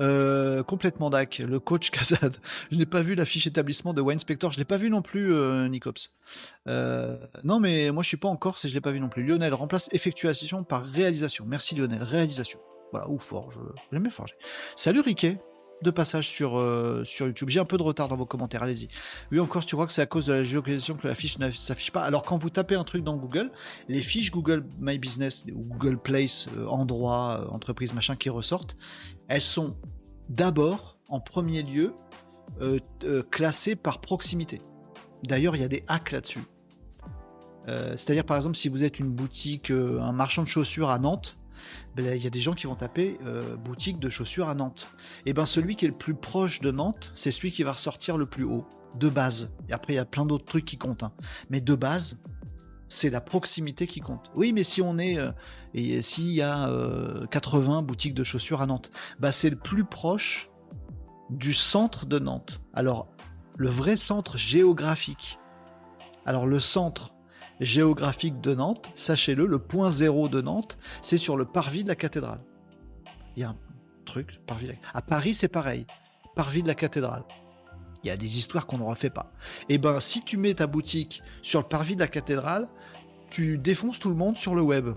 Euh, 0.00 0.62
Complètement 0.62 1.10
dac, 1.10 1.38
le 1.38 1.60
coach 1.60 1.90
Kazad. 1.92 2.36
Je 2.70 2.76
n'ai 2.76 2.86
pas 2.86 3.02
vu 3.02 3.14
la 3.14 3.24
fiche 3.24 3.46
établissement 3.46 3.94
de 3.94 4.00
Wine 4.00 4.18
Spector, 4.18 4.50
je 4.50 4.58
l'ai 4.58 4.64
pas 4.64 4.76
vu 4.76 4.90
non 4.90 5.02
plus, 5.02 5.32
euh, 5.32 5.68
Nicops. 5.68 6.14
Euh, 6.66 7.16
non, 7.44 7.60
mais 7.60 7.90
moi 7.90 8.02
je 8.02 8.08
suis 8.08 8.16
pas 8.16 8.28
en 8.28 8.36
Corse 8.36 8.64
et 8.64 8.68
je 8.68 8.74
l'ai 8.74 8.80
pas 8.80 8.90
vu 8.90 9.00
non 9.00 9.08
plus. 9.08 9.24
Lionel 9.24 9.54
remplace 9.54 9.88
effectuation 9.92 10.64
par 10.64 10.84
réalisation. 10.84 11.44
Merci 11.46 11.76
Lionel, 11.76 12.02
réalisation. 12.02 12.58
Voilà, 12.92 13.08
ou 13.08 13.18
forge. 13.18 13.58
J'aime 13.92 14.02
bien 14.02 14.10
forger. 14.10 14.34
Salut 14.76 15.00
Riquet, 15.00 15.38
de 15.82 15.90
passage 15.90 16.28
sur, 16.28 16.58
euh, 16.58 17.02
sur 17.04 17.26
YouTube. 17.26 17.48
J'ai 17.48 17.60
un 17.60 17.64
peu 17.64 17.76
de 17.76 17.82
retard 17.82 18.08
dans 18.08 18.16
vos 18.16 18.26
commentaires, 18.26 18.62
allez-y. 18.62 18.88
Oui, 19.30 19.40
encore, 19.40 19.64
tu 19.64 19.74
crois 19.74 19.86
que 19.86 19.92
c'est 19.92 20.02
à 20.02 20.06
cause 20.06 20.26
de 20.26 20.32
la 20.32 20.44
géolocalisation 20.44 20.96
que 20.96 21.06
la 21.06 21.14
fiche 21.14 21.38
ne 21.38 21.50
s'affiche 21.50 21.92
pas? 21.92 22.02
Alors, 22.02 22.22
quand 22.22 22.36
vous 22.38 22.50
tapez 22.50 22.74
un 22.74 22.84
truc 22.84 23.04
dans 23.04 23.16
Google, 23.16 23.50
les 23.88 24.02
fiches 24.02 24.30
Google 24.30 24.64
My 24.80 24.98
Business 24.98 25.44
Google 25.46 25.98
Place, 25.98 26.48
euh, 26.56 26.66
endroit, 26.66 27.40
euh, 27.40 27.54
entreprise, 27.54 27.94
machin, 27.94 28.16
qui 28.16 28.30
ressortent, 28.30 28.76
elles 29.28 29.42
sont 29.42 29.76
d'abord, 30.28 30.98
en 31.08 31.20
premier 31.20 31.62
lieu, 31.62 31.94
classées 33.30 33.76
par 33.76 34.00
proximité. 34.00 34.60
D'ailleurs, 35.22 35.54
il 35.54 35.62
y 35.62 35.64
a 35.64 35.68
des 35.68 35.84
hacks 35.86 36.12
là-dessus. 36.12 36.42
C'est-à-dire, 37.66 38.24
par 38.24 38.36
exemple, 38.36 38.56
si 38.56 38.68
vous 38.68 38.84
êtes 38.84 38.98
une 38.98 39.10
boutique, 39.10 39.70
un 39.70 40.12
marchand 40.12 40.42
de 40.42 40.48
chaussures 40.48 40.90
à 40.90 40.98
Nantes, 40.98 41.37
ben, 41.96 42.14
il 42.16 42.22
y 42.22 42.26
a 42.26 42.30
des 42.30 42.40
gens 42.40 42.54
qui 42.54 42.66
vont 42.66 42.74
taper 42.74 43.18
euh, 43.24 43.56
boutique 43.56 43.98
de 43.98 44.08
chaussures 44.08 44.48
à 44.48 44.54
Nantes. 44.54 44.86
Et 45.26 45.32
ben 45.32 45.46
celui 45.46 45.76
qui 45.76 45.84
est 45.84 45.88
le 45.88 45.94
plus 45.96 46.14
proche 46.14 46.60
de 46.60 46.70
Nantes, 46.70 47.10
c'est 47.14 47.30
celui 47.30 47.50
qui 47.52 47.62
va 47.62 47.72
ressortir 47.72 48.16
le 48.16 48.26
plus 48.26 48.44
haut, 48.44 48.66
de 48.96 49.08
base. 49.08 49.52
Et 49.68 49.72
après, 49.72 49.92
il 49.94 49.96
y 49.96 50.00
a 50.00 50.04
plein 50.04 50.26
d'autres 50.26 50.44
trucs 50.44 50.64
qui 50.64 50.78
comptent. 50.78 51.02
hein. 51.02 51.12
Mais 51.50 51.60
de 51.60 51.74
base, 51.74 52.18
c'est 52.88 53.10
la 53.10 53.20
proximité 53.20 53.86
qui 53.86 54.00
compte. 54.00 54.30
Oui, 54.34 54.52
mais 54.52 54.62
si 54.64 54.80
on 54.82 54.98
est. 54.98 55.18
euh, 55.18 55.30
et 55.74 56.00
s'il 56.00 56.32
y 56.32 56.40
a 56.40 56.68
euh, 56.70 57.26
80 57.26 57.82
boutiques 57.82 58.14
de 58.14 58.24
chaussures 58.24 58.62
à 58.62 58.66
Nantes, 58.66 58.90
bah 59.18 59.32
c'est 59.32 59.50
le 59.50 59.56
plus 59.56 59.84
proche 59.84 60.48
du 61.30 61.52
centre 61.52 62.06
de 62.06 62.18
Nantes. 62.18 62.60
Alors, 62.72 63.08
le 63.58 63.68
vrai 63.68 63.96
centre 63.98 64.38
géographique. 64.38 65.38
Alors, 66.24 66.46
le 66.46 66.60
centre 66.60 67.12
géographique 67.60 68.40
de 68.40 68.54
Nantes, 68.54 68.90
sachez-le, 68.94 69.46
le 69.46 69.58
point 69.58 69.90
zéro 69.90 70.28
de 70.28 70.40
Nantes, 70.40 70.78
c'est 71.02 71.16
sur 71.16 71.36
le 71.36 71.44
parvis 71.44 71.82
de 71.82 71.88
la 71.88 71.96
cathédrale. 71.96 72.40
Il 73.36 73.42
y 73.42 73.44
a 73.44 73.50
un 73.50 73.56
truc, 74.04 74.40
parvis 74.46 74.70
À 74.94 75.02
Paris, 75.02 75.34
c'est 75.34 75.48
pareil. 75.48 75.86
Parvis 76.34 76.62
de 76.62 76.68
la 76.68 76.74
cathédrale. 76.74 77.24
Il 78.04 78.08
y 78.08 78.10
a 78.10 78.16
des 78.16 78.38
histoires 78.38 78.66
qu'on 78.66 78.78
ne 78.78 78.84
refait 78.84 79.10
pas. 79.10 79.32
Et 79.68 79.78
ben, 79.78 80.00
si 80.00 80.22
tu 80.22 80.36
mets 80.36 80.54
ta 80.54 80.66
boutique 80.66 81.22
sur 81.42 81.60
le 81.60 81.66
parvis 81.66 81.94
de 81.94 82.00
la 82.00 82.08
cathédrale, 82.08 82.68
tu 83.28 83.58
défonces 83.58 83.98
tout 83.98 84.08
le 84.08 84.14
monde 84.14 84.36
sur 84.36 84.54
le 84.54 84.62
web. 84.62 84.90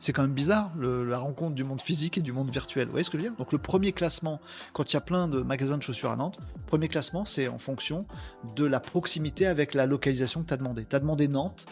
C'est 0.00 0.12
quand 0.12 0.22
même 0.22 0.34
bizarre, 0.34 0.70
la 0.76 1.18
rencontre 1.18 1.56
du 1.56 1.64
monde 1.64 1.82
physique 1.82 2.18
et 2.18 2.20
du 2.20 2.30
monde 2.30 2.50
virtuel. 2.50 2.86
Vous 2.86 2.92
voyez 2.92 3.04
ce 3.04 3.10
que 3.10 3.18
je 3.18 3.24
veux 3.24 3.30
dire? 3.30 3.36
Donc 3.36 3.50
le 3.52 3.58
premier 3.58 3.92
classement, 3.92 4.40
quand 4.72 4.92
il 4.92 4.94
y 4.94 4.96
a 4.96 5.00
plein 5.00 5.26
de 5.26 5.42
magasins 5.42 5.76
de 5.76 5.82
chaussures 5.82 6.12
à 6.12 6.16
Nantes, 6.16 6.38
premier 6.66 6.86
classement, 6.88 7.24
c'est 7.24 7.48
en 7.48 7.58
fonction 7.58 8.06
de 8.54 8.64
la 8.64 8.78
proximité 8.78 9.46
avec 9.46 9.74
la 9.74 9.86
localisation 9.86 10.42
que 10.42 10.48
tu 10.48 10.54
as 10.54 10.56
demandé. 10.56 10.86
Tu 10.88 10.94
as 10.94 11.00
demandé 11.00 11.26
Nantes, 11.26 11.66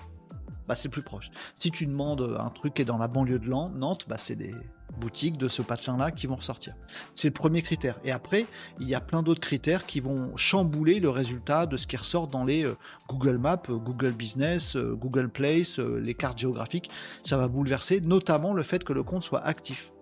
bah, 0.68 0.74
c'est 0.74 0.88
plus 0.88 1.02
proche. 1.02 1.30
Si 1.56 1.70
tu 1.70 1.86
demandes 1.86 2.36
un 2.38 2.50
truc 2.50 2.74
qui 2.74 2.82
est 2.82 2.86
dans 2.86 2.98
la 2.98 3.08
banlieue 3.08 3.38
de 3.38 3.48
Nantes, 3.48 4.06
bah, 4.08 4.18
c'est 4.18 4.36
des 4.36 4.54
boutiques 4.98 5.36
de 5.36 5.48
ce 5.48 5.62
patchin-là 5.62 6.10
qui 6.10 6.26
vont 6.26 6.36
ressortir. 6.36 6.74
C'est 7.14 7.28
le 7.28 7.34
premier 7.34 7.62
critère. 7.62 7.98
Et 8.04 8.10
après, 8.10 8.46
il 8.80 8.88
y 8.88 8.94
a 8.94 9.00
plein 9.00 9.22
d'autres 9.22 9.40
critères 9.40 9.84
qui 9.86 10.00
vont 10.00 10.36
chambouler 10.36 11.00
le 11.00 11.10
résultat 11.10 11.66
de 11.66 11.76
ce 11.76 11.86
qui 11.86 11.96
ressort 11.96 12.28
dans 12.28 12.44
les 12.44 12.64
euh, 12.64 12.74
Google 13.08 13.38
Maps, 13.38 13.62
euh, 13.68 13.76
Google 13.76 14.12
Business, 14.12 14.76
euh, 14.76 14.94
Google 14.94 15.28
Place, 15.28 15.78
euh, 15.78 16.00
les 16.00 16.14
cartes 16.14 16.38
géographiques. 16.38 16.90
Ça 17.24 17.36
va 17.36 17.48
bouleverser, 17.48 18.00
notamment 18.00 18.54
le 18.54 18.62
fait 18.62 18.84
que 18.84 18.92
le 18.92 19.02
compte 19.02 19.22
soit 19.22 19.44
actif. 19.44 19.92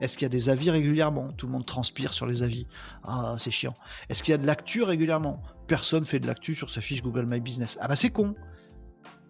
Est-ce 0.00 0.18
qu'il 0.18 0.24
y 0.24 0.26
a 0.26 0.30
des 0.30 0.48
avis 0.48 0.68
régulièrement? 0.70 1.28
Tout 1.36 1.46
le 1.46 1.52
monde 1.52 1.64
transpire 1.64 2.12
sur 2.12 2.26
les 2.26 2.42
avis. 2.42 2.66
Ah, 3.04 3.36
c'est 3.38 3.52
chiant. 3.52 3.76
Est-ce 4.08 4.24
qu'il 4.24 4.32
y 4.32 4.34
a 4.34 4.38
de 4.38 4.46
l'actu 4.46 4.82
régulièrement? 4.82 5.40
Personne 5.68 6.04
fait 6.04 6.18
de 6.18 6.26
l'actu 6.26 6.56
sur 6.56 6.70
sa 6.70 6.80
fiche 6.80 7.02
Google 7.02 7.24
My 7.24 7.38
Business. 7.38 7.78
Ah 7.80 7.86
bah 7.86 7.94
c'est 7.94 8.10
con 8.10 8.34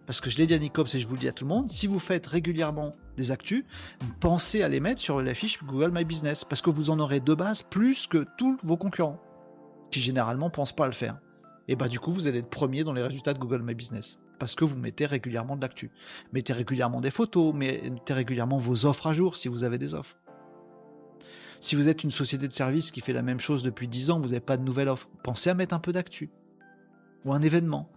parce 0.05 0.19
que 0.19 0.29
je 0.29 0.37
l'ai 0.37 0.47
dit 0.47 0.53
à 0.53 0.59
Nicops 0.59 0.93
et 0.95 0.99
je 0.99 1.07
vous 1.07 1.13
le 1.13 1.19
dis 1.19 1.27
à 1.27 1.31
tout 1.31 1.45
le 1.45 1.49
monde, 1.49 1.69
si 1.69 1.87
vous 1.87 1.99
faites 1.99 2.27
régulièrement 2.27 2.95
des 3.15 3.31
actus, 3.31 3.63
pensez 4.19 4.61
à 4.61 4.67
les 4.67 4.79
mettre 4.79 4.99
sur 4.99 5.21
la 5.21 5.33
fiche 5.33 5.63
Google 5.63 5.91
My 5.93 6.03
Business, 6.03 6.43
parce 6.43 6.61
que 6.61 6.69
vous 6.69 6.89
en 6.89 6.99
aurez 6.99 7.19
de 7.19 7.33
base 7.33 7.63
plus 7.63 8.07
que 8.07 8.25
tous 8.37 8.57
vos 8.63 8.77
concurrents, 8.77 9.21
qui 9.91 10.01
généralement 10.01 10.49
pensent 10.49 10.75
pas 10.75 10.85
à 10.85 10.87
le 10.87 10.93
faire. 10.93 11.19
Et 11.67 11.75
bah 11.75 11.87
du 11.87 11.99
coup, 11.99 12.11
vous 12.11 12.27
allez 12.27 12.39
être 12.39 12.49
premier 12.49 12.83
dans 12.83 12.91
les 12.91 13.03
résultats 13.03 13.33
de 13.33 13.39
Google 13.39 13.61
My 13.63 13.75
Business, 13.75 14.19
parce 14.39 14.55
que 14.55 14.65
vous 14.65 14.75
mettez 14.75 15.05
régulièrement 15.05 15.55
de 15.55 15.61
l'actu. 15.61 15.89
Mettez 16.33 16.51
régulièrement 16.51 16.99
des 16.99 17.11
photos, 17.11 17.53
mettez 17.53 18.13
régulièrement 18.13 18.57
vos 18.57 18.85
offres 18.85 19.07
à 19.07 19.13
jour 19.13 19.37
si 19.37 19.47
vous 19.47 19.63
avez 19.63 19.77
des 19.77 19.95
offres. 19.95 20.17
Si 21.61 21.77
vous 21.77 21.87
êtes 21.87 22.03
une 22.03 22.11
société 22.11 22.49
de 22.49 22.53
service 22.53 22.91
qui 22.91 22.99
fait 22.99 23.13
la 23.13 23.21
même 23.21 23.39
chose 23.39 23.63
depuis 23.63 23.87
10 23.87 24.11
ans, 24.11 24.19
vous 24.19 24.27
n'avez 24.27 24.41
pas 24.41 24.57
de 24.57 24.63
nouvelle 24.63 24.89
offre, 24.89 25.07
pensez 25.23 25.49
à 25.49 25.53
mettre 25.53 25.73
un 25.73 25.79
peu 25.79 25.93
d'actu. 25.93 26.29
Ou 27.23 27.31
un 27.31 27.41
événement 27.41 27.89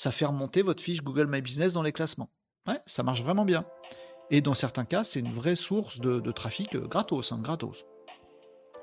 ça 0.00 0.12
fait 0.12 0.24
remonter 0.24 0.62
votre 0.62 0.82
fiche 0.82 1.02
Google 1.02 1.26
My 1.26 1.42
Business 1.42 1.74
dans 1.74 1.82
les 1.82 1.92
classements. 1.92 2.30
Ouais, 2.66 2.80
ça 2.86 3.02
marche 3.02 3.20
vraiment 3.20 3.44
bien. 3.44 3.66
Et 4.30 4.40
dans 4.40 4.54
certains 4.54 4.86
cas, 4.86 5.04
c'est 5.04 5.20
une 5.20 5.34
vraie 5.34 5.56
source 5.56 6.00
de, 6.00 6.32
trafic 6.32 6.74
euh, 6.74 6.86
gratos, 6.86 7.32
hein, 7.32 7.40
gratos. 7.42 7.84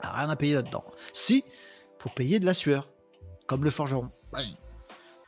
Ah, 0.04 0.16
rien 0.16 0.30
à 0.30 0.36
payer 0.36 0.54
là-dedans. 0.54 0.84
Si, 1.14 1.44
faut 1.98 2.10
payer 2.10 2.40
de 2.40 2.46
la 2.46 2.54
sueur, 2.54 2.88
comme 3.48 3.64
le 3.64 3.72
forgeron. 3.72 4.12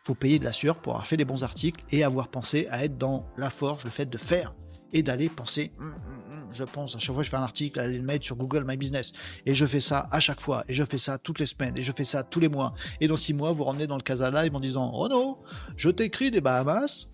faut 0.04 0.14
payer 0.14 0.38
de 0.38 0.44
la 0.44 0.54
sueur 0.54 0.76
pour 0.76 0.94
avoir 0.94 1.08
fait 1.08 1.18
des 1.18 1.26
bons 1.26 1.44
articles 1.44 1.84
et 1.92 2.04
avoir 2.04 2.28
pensé 2.28 2.68
à 2.70 2.86
être 2.86 3.00
dans 3.00 3.26
la 3.36 3.50
forge, 3.50 3.84
le 3.84 3.90
fait 3.90 4.06
de 4.06 4.20
faire 4.20 4.54
et 4.94 5.04
d'aller 5.04 5.30
penser. 5.30 5.72
Hum, 5.80 5.88
hum, 5.88 6.34
hum, 6.34 6.48
je 6.52 6.64
pense 6.64 6.96
à 6.96 7.00
chaque 7.00 7.14
fois 7.14 7.24
je 7.24 7.30
fais 7.30 7.38
un 7.38 7.44
article, 7.44 7.80
aller 7.80 7.98
le 7.98 8.04
mettre 8.04 8.26
sur 8.26 8.36
Google 8.36 8.64
My 8.66 8.78
Business. 8.78 9.12
Et 9.46 9.54
je 9.56 9.66
fais 9.66 9.82
ça 9.82 10.08
à 10.12 10.20
chaque 10.20 10.42
fois. 10.42 10.64
Et 10.68 10.74
je 10.74 10.84
fais 10.84 10.98
ça 10.98 11.18
toutes 11.18 11.40
les 11.40 11.46
semaines. 11.46 11.78
Et 11.78 11.84
je 11.84 11.92
fais 11.92 12.04
ça 12.04 12.24
tous 12.24 12.40
les 12.40 12.50
mois. 12.50 12.74
Et 13.02 13.08
dans 13.08 13.18
six 13.18 13.34
mois, 13.34 13.52
vous 13.52 13.64
revenez 13.64 13.88
dans 13.88 13.98
le 13.98 14.04
Casa 14.04 14.32
Live 14.32 14.56
en 14.56 14.60
disant 14.60 14.92
Renaud, 14.92 15.40
je 15.78 15.90
t'écris 15.90 16.32
des 16.32 16.42
Bahamas 16.42 17.08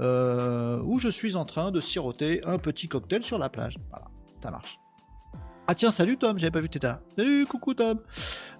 euh, 0.00 0.80
où 0.84 0.98
je 0.98 1.08
suis 1.08 1.36
en 1.36 1.44
train 1.44 1.70
de 1.70 1.80
siroter 1.80 2.44
un 2.44 2.58
petit 2.58 2.88
cocktail 2.88 3.22
sur 3.22 3.38
la 3.38 3.48
plage. 3.48 3.78
Voilà, 3.90 4.06
ça 4.42 4.50
marche. 4.50 4.78
Ah 5.68 5.74
tiens, 5.74 5.90
salut 5.92 6.18
Tom, 6.18 6.38
j'avais 6.38 6.50
pas 6.50 6.60
vu 6.60 6.66
que 6.68 6.72
t'étais 6.72 6.88
là. 6.88 7.00
Salut, 7.16 7.46
coucou 7.46 7.72
Tom. 7.74 8.00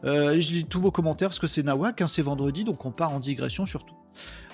Euh, 0.05 0.41
je 0.41 0.53
lis 0.53 0.65
tous 0.65 0.81
vos 0.81 0.91
commentaires 0.93 1.29
parce 1.29 1.41
que 1.41 1.47
c'est 1.49 1.63
Nawak, 1.63 2.03
c'est 2.07 2.23
vendredi, 2.23 2.65
donc 2.65 2.85
on 2.87 2.93
part 2.93 3.13
en 3.13 3.19
digression 3.21 3.67
surtout. 3.67 3.95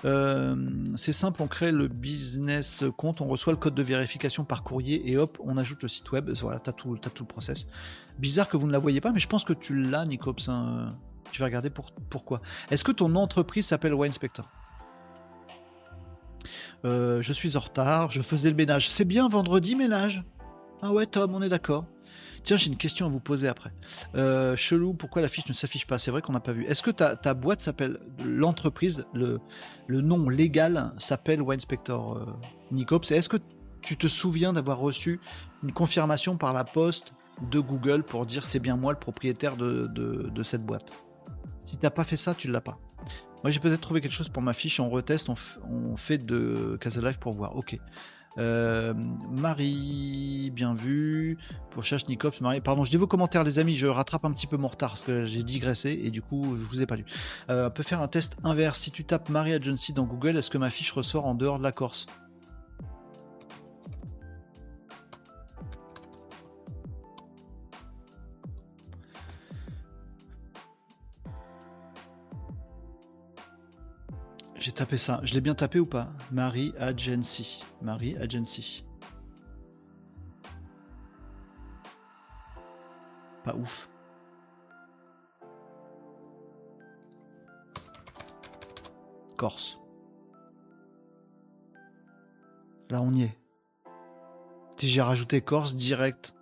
Euh, 0.05 0.57
c'est 0.97 1.13
simple, 1.13 1.43
on 1.43 1.47
crée 1.47 1.73
le 1.73 1.89
business 1.89 2.85
compte, 2.97 3.21
on 3.21 3.27
reçoit 3.27 3.53
le 3.53 3.59
code 3.59 3.75
de 3.75 3.83
vérification 3.83 4.45
par 4.45 4.63
courrier 4.63 5.11
et 5.11 5.17
hop, 5.19 5.39
on 5.45 5.57
ajoute 5.59 5.83
le 5.83 5.89
site 5.89 6.11
web. 6.11 6.31
Voilà, 6.41 6.59
t'as 6.59 6.73
tout, 6.73 6.97
tout 6.97 7.23
le 7.25 7.29
process. 7.29 7.69
Bizarre 8.19 8.49
que 8.49 8.57
vous 8.57 8.67
ne 8.67 8.73
la 8.73 8.79
voyez 8.79 9.01
pas, 9.01 9.13
mais 9.13 9.21
je 9.21 9.29
pense 9.29 9.45
que 9.45 9.53
tu 9.53 9.81
l'as, 9.83 10.07
Nicops. 10.07 10.49
hein. 10.49 10.91
Tu 11.31 11.41
vas 11.41 11.47
regarder 11.47 11.69
pour, 11.69 11.93
pourquoi. 12.09 12.41
Est-ce 12.71 12.83
que 12.83 12.93
ton 12.93 13.15
entreprise 13.15 13.67
s'appelle 13.67 13.93
Wine 13.93 14.13
Spector 14.13 14.51
Euh, 16.87 17.21
Je 17.21 17.33
suis 17.35 17.57
en 17.59 17.61
retard, 17.61 18.11
je 18.11 18.23
faisais 18.23 18.49
le 18.49 18.57
ménage. 18.57 18.89
C'est 18.89 19.05
bien 19.05 19.29
vendredi 19.29 19.75
ménage? 19.77 20.25
Ah 20.81 20.93
ouais, 20.93 21.05
Tom, 21.05 21.35
on 21.35 21.43
est 21.43 21.51
d'accord. 21.51 21.85
Tiens, 22.49 22.57
j'ai 22.57 22.71
une 22.71 22.79
question 22.79 23.05
à 23.05 23.11
vous 23.11 23.21
poser 23.21 23.47
après. 23.47 23.73
Euh, 24.15 24.57
chelou, 24.57 24.95
pourquoi 24.95 25.21
la 25.21 25.29
fiche 25.29 25.47
ne 25.49 25.53
s'affiche 25.53 25.87
pas? 25.87 25.99
C'est 25.99 26.11
vrai 26.11 26.23
qu'on 26.23 26.33
n'a 26.33 26.41
pas 26.41 26.53
vu. 26.53 26.65
Est-ce 26.65 26.83
que 26.83 26.91
ta, 26.91 27.35
boîte 27.35 27.61
s'appelle 27.61 28.01
l'entreprise, 28.25 29.05
le, 29.13 29.39
nom 29.91 30.31
légal 30.31 30.95
s'appelle 30.97 31.43
Winespector 31.43 32.17
euh, 32.17 32.25
Nicops? 32.71 33.11
Est-ce 33.11 33.29
que 33.29 33.37
tu 33.83 33.99
te 33.99 34.07
souviens 34.07 34.55
d'avoir 34.55 34.79
reçu 34.79 35.21
une 35.63 35.73
confirmation 35.73 36.39
par 36.39 36.55
la 36.55 36.65
poste 36.65 37.13
de 37.43 37.61
Google 37.61 38.03
pour 38.03 38.25
dire 38.25 38.47
c'est 38.47 38.61
bien 38.61 38.79
moi 38.79 38.95
le 38.95 38.99
propriétaire 38.99 39.59
de, 39.59 40.43
cette 40.43 40.65
boîte? 40.65 41.05
Si 41.67 41.77
t'as 41.77 41.91
pas 41.91 42.05
fait 42.05 42.17
ça, 42.17 42.35
tu 42.35 42.51
l'as 42.51 42.63
pas. 42.63 42.79
Moi 43.45 43.51
j'ai 43.51 43.61
peut-être 43.61 43.83
trouvé 43.83 44.01
quelque 44.01 44.15
chose 44.15 44.31
pour 44.31 44.41
ma 44.41 44.55
fiche, 44.55 44.81
on 44.81 44.89
reteste, 44.89 45.29
on 45.29 45.97
fait 45.99 46.17
de 46.17 46.79
Casa 46.81 47.03
Live 47.03 47.19
pour 47.19 47.35
voir. 47.35 47.57
Ok. 47.57 47.79
Euh, 48.37 48.95
Marie, 49.31 50.51
bien 50.55 50.75
vu. 50.75 51.39
Pour 51.71 51.83
Chache 51.83 52.07
Nicops, 52.09 52.41
Marie. 52.41 52.61
Pardon, 52.61 52.85
je 52.85 52.91
dis 52.91 52.97
vos 52.97 53.07
commentaires, 53.07 53.45
les 53.45 53.59
amis. 53.59 53.75
Je 53.75 53.87
rattrape 53.87 54.25
un 54.25 54.33
petit 54.33 54.47
peu 54.47 54.57
mon 54.57 54.69
retard 54.69 54.91
parce 54.91 55.03
que 55.03 55.25
j'ai 55.27 55.43
digressé 55.43 56.01
et 56.03 56.11
du 56.11 56.23
coup, 56.23 56.45
je 56.45 56.65
vous 56.65 56.83
ai 56.83 56.87
pas 56.87 56.97
lu. 56.97 57.05
Euh, 57.51 57.69
on 57.69 57.71
peut 57.71 57.83
faire 57.83 58.03
un 58.03 58.09
test 58.09 58.37
inverse. 58.45 58.81
Si 58.81 58.91
tu 58.91 59.05
tapes 59.05 59.29
Marie 59.29 59.55
Agency 59.55 59.93
dans 59.93 60.05
Google, 60.05 60.37
est-ce 60.37 60.51
que 60.51 60.59
ma 60.59 60.71
fiche 60.71 60.93
ressort 60.93 61.27
en 61.27 61.35
dehors 61.35 61.59
de 61.59 61.65
la 61.65 61.73
Corse? 61.73 62.07
J'ai 74.69 74.75
tapé 74.75 74.99
ça. 74.99 75.21
Je 75.23 75.33
l'ai 75.33 75.41
bien 75.41 75.55
tapé 75.55 75.81
ou 75.81 75.87
pas? 75.87 76.13
Marie 76.31 76.75
Agency. 76.79 77.65
Marie 77.81 78.19
Agency. 78.19 78.85
Pas 83.45 83.55
ouf. 83.55 83.89
Corse. 89.39 89.79
Là, 92.91 93.01
on 93.01 93.15
y 93.15 93.23
est. 93.23 93.39
Si 94.77 94.87
j'ai 94.87 95.01
rajouté 95.01 95.41
Corse 95.41 95.77
direct, 95.77 96.35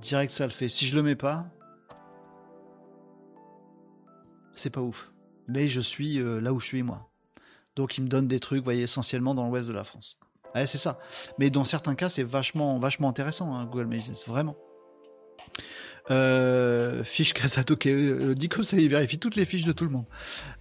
direct 0.00 0.32
ça 0.32 0.46
le 0.46 0.50
fait. 0.50 0.70
Si 0.70 0.86
je 0.86 0.96
le 0.96 1.02
mets 1.02 1.14
pas, 1.14 1.44
c'est 4.54 4.70
pas 4.70 4.80
ouf. 4.80 5.11
Mais 5.48 5.68
je 5.68 5.80
suis 5.80 6.18
euh, 6.20 6.40
là 6.40 6.52
où 6.52 6.60
je 6.60 6.66
suis 6.66 6.82
moi. 6.82 7.08
Donc 7.76 7.98
il 7.98 8.04
me 8.04 8.08
donne 8.08 8.28
des 8.28 8.40
trucs, 8.40 8.58
vous 8.58 8.64
voyez, 8.64 8.82
essentiellement 8.82 9.34
dans 9.34 9.46
l'ouest 9.46 9.68
de 9.68 9.72
la 9.72 9.84
France. 9.84 10.18
Ouais, 10.54 10.66
c'est 10.66 10.78
ça. 10.78 10.98
Mais 11.38 11.50
dans 11.50 11.64
certains 11.64 11.94
cas, 11.94 12.08
c'est 12.08 12.22
vachement, 12.22 12.78
vachement 12.78 13.08
intéressant, 13.08 13.54
hein, 13.54 13.64
Google 13.64 13.86
Business, 13.86 14.26
vraiment. 14.26 14.56
Euh, 16.10 17.04
fiche 17.04 17.32
Casato, 17.32 17.74
ok. 17.74 17.86
Euh, 17.86 18.34
Nicops, 18.34 18.72
il 18.72 18.88
vérifie 18.88 19.18
toutes 19.18 19.36
les 19.36 19.44
fiches 19.44 19.64
de 19.64 19.72
tout 19.72 19.84
le 19.84 19.90
monde. 19.90 20.04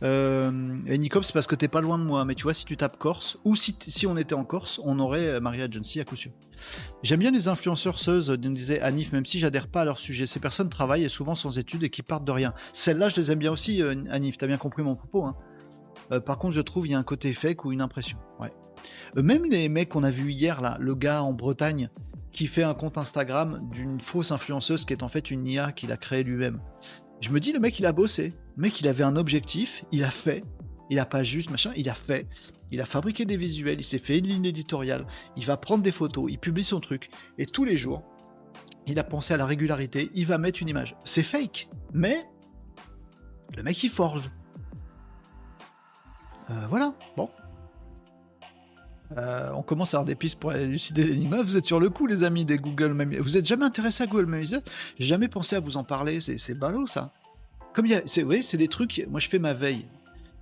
Euh, 0.03 0.77
et 0.85 0.97
Nicops, 0.97 1.25
c'est 1.25 1.33
parce 1.33 1.47
que 1.47 1.55
t'es 1.55 1.67
pas 1.67 1.81
loin 1.81 1.97
de 1.97 2.03
moi. 2.03 2.25
Mais 2.25 2.35
tu 2.35 2.43
vois, 2.43 2.53
si 2.53 2.65
tu 2.65 2.77
tapes 2.77 2.97
Corse, 2.97 3.39
ou 3.43 3.55
si, 3.55 4.05
on 4.05 4.17
était 4.17 4.35
en 4.35 4.43
Corse, 4.43 4.79
on 4.83 4.99
aurait 4.99 5.27
euh, 5.27 5.39
Maria 5.39 5.65
Agency 5.65 5.99
à 5.99 6.05
coup 6.05 6.15
sûr. 6.15 6.31
J'aime 7.01 7.19
bien 7.19 7.31
les 7.31 7.47
influenceurs 7.47 7.97
seuses, 7.97 8.29
nous 8.29 8.53
disait 8.53 8.81
Anif, 8.81 9.11
même 9.11 9.25
si 9.25 9.39
j'adhère 9.39 9.67
pas 9.67 9.81
à 9.81 9.85
leur 9.85 9.97
sujet. 9.97 10.27
Ces 10.27 10.39
personnes 10.39 10.69
travaillent 10.69 11.05
et 11.05 11.09
souvent 11.09 11.33
sans 11.33 11.57
études 11.57 11.83
et 11.83 11.89
qui 11.89 12.03
partent 12.03 12.25
de 12.25 12.31
rien. 12.31 12.53
Celles-là, 12.71 13.09
je 13.09 13.15
les 13.15 13.31
aime 13.31 13.39
bien 13.39 13.51
aussi, 13.51 13.81
euh, 13.81 13.95
Anif. 14.11 14.37
T'as 14.37 14.47
bien 14.47 14.57
compris 14.57 14.83
mon 14.83 14.95
propos. 14.95 15.25
Hein. 15.25 15.35
Euh, 16.11 16.19
par 16.19 16.37
contre, 16.37 16.53
je 16.53 16.61
trouve 16.61 16.87
il 16.87 16.91
y 16.91 16.95
a 16.95 16.99
un 16.99 17.03
côté 17.03 17.33
fake 17.33 17.65
ou 17.65 17.71
une 17.71 17.81
impression. 17.81 18.17
Ouais. 18.39 18.51
Euh, 19.17 19.23
même 19.23 19.45
les 19.45 19.69
mecs 19.69 19.89
qu'on 19.89 20.03
a 20.03 20.11
vu 20.11 20.31
hier, 20.31 20.61
là, 20.61 20.77
le 20.79 20.95
gars 20.95 21.23
en 21.23 21.33
Bretagne 21.33 21.89
qui 22.31 22.47
fait 22.47 22.63
un 22.63 22.73
compte 22.73 22.97
Instagram 22.97 23.59
d'une 23.71 23.99
fausse 23.99 24.31
influenceuse 24.31 24.85
qui 24.85 24.93
est 24.93 25.03
en 25.03 25.09
fait 25.09 25.31
une 25.31 25.45
IA 25.45 25.71
qu'il 25.71 25.91
a 25.91 25.97
créée 25.97 26.23
lui-même. 26.23 26.61
Je 27.21 27.29
me 27.29 27.39
dis, 27.39 27.51
le 27.51 27.59
mec, 27.59 27.77
il 27.79 27.85
a 27.85 27.91
bossé. 27.91 28.33
Le 28.55 28.61
mec, 28.63 28.81
il 28.81 28.87
avait 28.87 29.03
un 29.03 29.15
objectif, 29.15 29.85
il 29.91 30.03
a 30.03 30.11
fait. 30.11 30.43
Il 30.89 30.99
a 30.99 31.05
pas 31.05 31.23
juste 31.23 31.49
machin, 31.49 31.71
il 31.75 31.89
a 31.89 31.93
fait. 31.93 32.27
Il 32.71 32.81
a 32.81 32.85
fabriqué 32.85 33.25
des 33.25 33.37
visuels, 33.37 33.79
il 33.79 33.83
s'est 33.83 33.97
fait 33.97 34.17
une 34.17 34.27
ligne 34.27 34.45
éditoriale, 34.45 35.05
il 35.35 35.45
va 35.45 35.57
prendre 35.57 35.83
des 35.83 35.91
photos, 35.91 36.31
il 36.31 36.39
publie 36.39 36.63
son 36.63 36.79
truc. 36.79 37.09
Et 37.37 37.45
tous 37.45 37.65
les 37.65 37.75
jours, 37.75 38.03
il 38.87 38.97
a 38.97 39.03
pensé 39.03 39.33
à 39.33 39.37
la 39.37 39.45
régularité, 39.45 40.09
il 40.15 40.25
va 40.25 40.37
mettre 40.37 40.61
une 40.61 40.69
image. 40.69 40.95
C'est 41.03 41.23
fake, 41.23 41.69
mais 41.93 42.25
le 43.55 43.63
mec, 43.63 43.83
il 43.83 43.89
forge. 43.89 44.31
Euh, 46.49 46.65
voilà, 46.69 46.93
bon. 47.17 47.29
Euh, 49.17 49.51
on 49.53 49.61
commence 49.61 49.93
à 49.93 49.97
avoir 49.97 50.05
des 50.05 50.15
pistes 50.15 50.39
pour 50.39 50.53
élucider 50.53 51.03
l'énigme. 51.03 51.41
Vous 51.41 51.57
êtes 51.57 51.65
sur 51.65 51.79
le 51.79 51.89
coup, 51.89 52.07
les 52.07 52.23
amis 52.23 52.45
des 52.45 52.57
Google 52.57 52.93
My 52.93 53.17
Vous 53.17 53.37
êtes 53.37 53.45
jamais 53.45 53.65
intéressé 53.65 54.03
à 54.03 54.07
Google 54.07 54.25
My 54.27 54.39
Business 54.39 54.63
J'ai 54.99 55.05
jamais 55.07 55.27
pensé 55.27 55.55
à 55.55 55.59
vous 55.59 55.77
en 55.77 55.83
parler. 55.83 56.19
C'est 56.21 56.53
ballot, 56.57 56.87
ça. 56.87 57.11
Comme 57.73 57.85
il 57.85 57.91
y 57.91 57.95
a, 57.95 58.01
vous 58.01 58.25
voyez, 58.25 58.41
c'est 58.41 58.57
des 58.57 58.67
trucs. 58.67 59.05
Moi, 59.09 59.19
je 59.19 59.27
fais 59.29 59.39
ma 59.39 59.53
veille. 59.53 59.85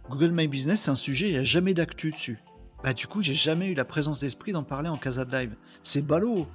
Google 0.10 0.32
My 0.32 0.48
Business, 0.48 0.82
c'est 0.82 0.92
un 0.92 0.96
sujet. 0.96 1.28
Il 1.30 1.34
n'y 1.34 1.38
a 1.40 1.44
jamais 1.44 1.74
d'actu 1.74 2.12
dessus. 2.12 2.40
Bah, 2.84 2.94
du 2.94 3.08
coup, 3.08 3.22
j'ai 3.22 3.34
jamais 3.34 3.68
eu 3.70 3.74
la 3.74 3.86
présence 3.86 4.20
d'esprit 4.20 4.52
d'en 4.52 4.64
parler 4.64 4.90
en 4.90 4.98
Casa 4.98 5.26
de 5.26 5.32
Live. 5.36 5.56
C'est 5.84 6.06
ballot. 6.06 6.48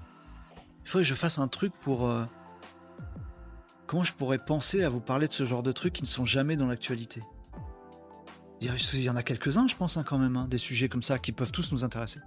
Il 0.85 0.89
faudrait 0.89 1.03
que 1.05 1.09
je 1.09 1.15
fasse 1.15 1.39
un 1.39 1.49
truc 1.49 1.73
pour. 1.81 2.09
euh, 2.09 2.25
Comment 3.87 4.03
je 4.03 4.13
pourrais 4.13 4.39
penser 4.39 4.83
à 4.83 4.89
vous 4.89 5.01
parler 5.01 5.29
de 5.29 5.33
ce 5.33 5.45
genre 5.45 5.63
de 5.63 5.73
trucs 5.73 5.93
qui 5.93 6.03
ne 6.03 6.09
sont 6.09 6.25
jamais 6.27 6.57
dans 6.57 6.67
l'actualité? 6.67 7.21
Il 8.61 9.03
y 9.03 9.11
en 9.11 9.17
a 9.17 9.23
quelques-uns, 9.23 9.69
je 9.69 9.77
pense, 9.77 9.97
hein, 9.97 10.05
quand 10.05 10.19
même, 10.19 10.37
hein, 10.37 10.47
des 10.49 10.59
sujets 10.59 10.89
comme 10.89 11.03
ça 11.03 11.19
qui 11.19 11.33
peuvent 11.33 11.53
tous 11.53 11.73
nous 11.73 11.85
intéresser. 11.85 12.21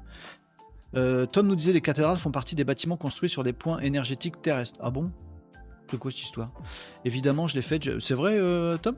Euh, 0.96 1.26
Tom 1.26 1.48
nous 1.48 1.56
disait 1.56 1.74
les 1.74 1.82
cathédrales 1.82 2.18
font 2.18 2.32
partie 2.32 2.56
des 2.56 2.64
bâtiments 2.64 2.98
construits 2.98 3.30
sur 3.30 3.44
des 3.44 3.54
points 3.54 3.80
énergétiques 3.80 4.42
terrestres. 4.42 4.80
Ah 4.82 4.90
bon? 4.90 5.12
C'est 5.90 5.98
quoi 5.98 6.12
cette 6.12 6.22
histoire? 6.22 6.52
Évidemment, 7.06 7.48
je 7.48 7.56
l'ai 7.56 7.62
fait. 7.62 8.00
C'est 8.00 8.14
vrai, 8.14 8.38
euh, 8.38 8.78
Tom? 8.78 8.96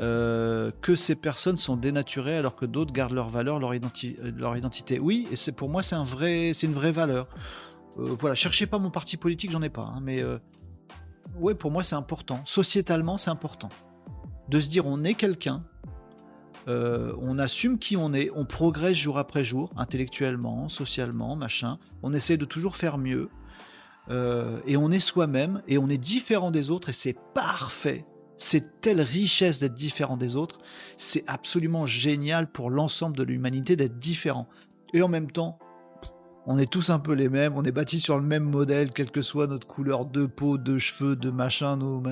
Euh, 0.00 0.70
que 0.82 0.96
ces 0.96 1.14
personnes 1.14 1.56
sont 1.56 1.76
dénaturées 1.76 2.36
alors 2.36 2.56
que 2.56 2.66
d'autres 2.66 2.92
gardent 2.92 3.12
leur 3.12 3.30
valeur, 3.30 3.60
leur, 3.60 3.74
identi- 3.74 4.16
leur 4.36 4.56
identité. 4.56 4.98
Oui, 4.98 5.28
et 5.30 5.36
c'est 5.36 5.52
pour 5.52 5.68
moi 5.68 5.82
c'est 5.82 5.96
une 5.96 6.74
vraie 6.74 6.92
valeur. 6.92 7.28
Voilà, 7.96 8.34
cherchez 8.34 8.66
pas 8.66 8.78
mon 8.78 8.90
parti 8.90 9.16
politique, 9.16 9.52
j'en 9.52 9.62
ai 9.62 9.70
pas, 9.70 9.84
hein, 9.84 10.00
mais 10.02 10.22
ouais, 11.36 11.54
pour 11.54 11.70
moi 11.70 11.82
c'est 11.82 11.94
important. 11.94 12.42
Sociétalement, 12.44 13.16
c'est 13.16 13.30
important 13.30 13.68
de 14.48 14.60
se 14.60 14.68
dire 14.68 14.86
on 14.86 15.04
est 15.04 15.14
quelqu'un, 15.14 15.64
euh, 16.68 17.14
on 17.20 17.38
assume 17.38 17.78
qui 17.78 17.96
on 17.96 18.14
est, 18.14 18.30
on 18.34 18.44
progresse 18.44 18.96
jour 18.96 19.18
après 19.18 19.44
jour, 19.44 19.70
intellectuellement, 19.76 20.68
socialement, 20.68 21.36
machin. 21.36 21.78
On 22.02 22.12
essaie 22.12 22.36
de 22.36 22.44
toujours 22.44 22.76
faire 22.76 22.98
mieux. 22.98 23.28
euh, 24.10 24.60
et 24.66 24.76
on 24.76 24.90
est 24.90 25.00
soi-même 25.00 25.62
et 25.66 25.78
on 25.78 25.88
est 25.88 25.98
différent 25.98 26.50
des 26.50 26.70
autres 26.70 26.90
et 26.90 26.92
c'est 26.92 27.16
parfait. 27.34 28.04
C'est 28.36 28.80
telle 28.80 29.00
richesse 29.00 29.60
d'être 29.60 29.74
différent 29.74 30.16
des 30.16 30.36
autres. 30.36 30.58
C'est 30.98 31.24
absolument 31.26 31.86
génial 31.86 32.50
pour 32.50 32.68
l'ensemble 32.68 33.16
de 33.16 33.22
l'humanité 33.22 33.76
d'être 33.76 33.98
différent. 33.98 34.48
Et 34.92 35.02
en 35.02 35.08
même 35.08 35.30
temps, 35.30 35.58
on 36.46 36.58
est 36.58 36.70
tous 36.70 36.90
un 36.90 36.98
peu 36.98 37.14
les 37.14 37.30
mêmes, 37.30 37.56
on 37.56 37.64
est 37.64 37.72
bâtis 37.72 38.00
sur 38.00 38.18
le 38.18 38.22
même 38.22 38.44
modèle, 38.44 38.92
quelle 38.92 39.10
que 39.10 39.22
soit 39.22 39.46
notre 39.46 39.66
couleur 39.66 40.04
de 40.04 40.26
peau, 40.26 40.58
de 40.58 40.76
cheveux, 40.76 41.16
de 41.16 41.30
machin, 41.30 41.76
nos... 41.76 42.02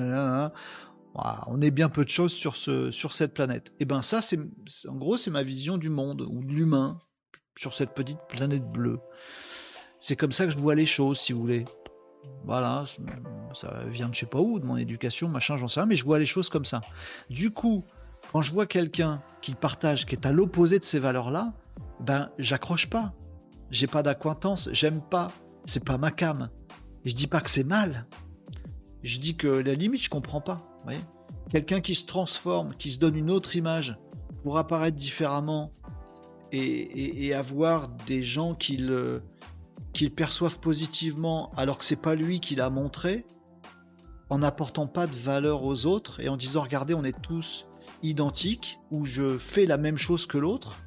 Voilà, 1.13 1.43
on 1.47 1.61
est 1.61 1.71
bien 1.71 1.89
peu 1.89 2.03
de 2.03 2.09
choses 2.09 2.33
sur, 2.33 2.57
ce, 2.57 2.89
sur 2.89 3.13
cette 3.13 3.33
planète. 3.33 3.71
Et 3.79 3.85
ben 3.85 4.01
ça, 4.01 4.21
c'est 4.21 4.39
en 4.87 4.95
gros, 4.95 5.17
c'est 5.17 5.31
ma 5.31 5.43
vision 5.43 5.77
du 5.77 5.89
monde 5.89 6.21
ou 6.21 6.43
de 6.43 6.51
l'humain 6.51 6.99
sur 7.55 7.73
cette 7.73 7.93
petite 7.93 8.19
planète 8.29 8.65
bleue. 8.71 8.99
C'est 9.99 10.15
comme 10.15 10.31
ça 10.31 10.45
que 10.45 10.51
je 10.51 10.57
vois 10.57 10.75
les 10.75 10.85
choses, 10.85 11.19
si 11.19 11.33
vous 11.33 11.41
voulez. 11.41 11.65
Voilà, 12.45 12.83
ça 13.53 13.83
vient 13.87 14.09
de 14.09 14.13
je 14.13 14.19
sais 14.21 14.25
pas 14.25 14.39
où, 14.39 14.59
de 14.59 14.65
mon 14.65 14.77
éducation, 14.77 15.27
machin, 15.27 15.57
j'en 15.57 15.67
sais 15.67 15.81
rien, 15.81 15.87
mais 15.87 15.97
je 15.97 16.05
vois 16.05 16.19
les 16.19 16.25
choses 16.25 16.49
comme 16.49 16.65
ça. 16.65 16.81
Du 17.29 17.51
coup, 17.51 17.85
quand 18.31 18.41
je 18.41 18.51
vois 18.51 18.65
quelqu'un 18.65 19.21
qui 19.41 19.55
partage, 19.55 20.05
qui 20.05 20.15
est 20.15 20.25
à 20.25 20.31
l'opposé 20.31 20.79
de 20.79 20.83
ces 20.83 20.99
valeurs-là, 20.99 21.53
ben 21.99 22.29
j'accroche 22.37 22.89
pas. 22.89 23.13
J'ai 23.71 23.87
pas 23.87 24.03
d'acquaintance, 24.03 24.69
j'aime 24.71 25.01
pas, 25.01 25.27
c'est 25.65 25.83
pas 25.83 25.97
ma 25.97 26.11
cam. 26.11 26.49
Je 27.05 27.13
dis 27.13 27.27
pas 27.27 27.41
que 27.41 27.49
c'est 27.49 27.63
mal. 27.63 28.07
Je 29.03 29.19
dis 29.19 29.35
que 29.35 29.47
la 29.47 29.75
limite, 29.75 30.03
je 30.03 30.09
comprends 30.09 30.41
pas. 30.41 30.59
Quelqu'un 31.49 31.81
qui 31.81 31.95
se 31.95 32.05
transforme, 32.05 32.73
qui 32.75 32.91
se 32.91 32.99
donne 32.99 33.15
une 33.15 33.29
autre 33.29 33.55
image 33.55 33.97
pour 34.43 34.57
apparaître 34.57 34.97
différemment 34.97 35.71
et, 36.51 37.33
avoir 37.33 37.89
des 37.89 38.23
gens 38.23 38.55
qui 38.55 38.77
le 38.77 39.21
perçoivent 40.15 40.59
positivement 40.59 41.51
alors 41.55 41.77
que 41.77 41.85
c'est 41.85 41.95
pas 41.95 42.15
lui 42.15 42.39
qui 42.39 42.55
l'a 42.55 42.69
montré, 42.69 43.25
en 44.29 44.39
n'apportant 44.39 44.87
pas 44.87 45.05
de 45.05 45.15
valeur 45.15 45.63
aux 45.63 45.85
autres 45.85 46.19
et 46.19 46.29
en 46.29 46.37
disant 46.37 46.61
regardez 46.61 46.93
on 46.93 47.03
est 47.03 47.21
tous 47.21 47.67
identiques 48.01 48.79
ou 48.89 49.05
je 49.05 49.37
fais 49.37 49.65
la 49.65 49.77
même 49.77 49.97
chose 49.97 50.25
que 50.25 50.37
l'autre, 50.37 50.81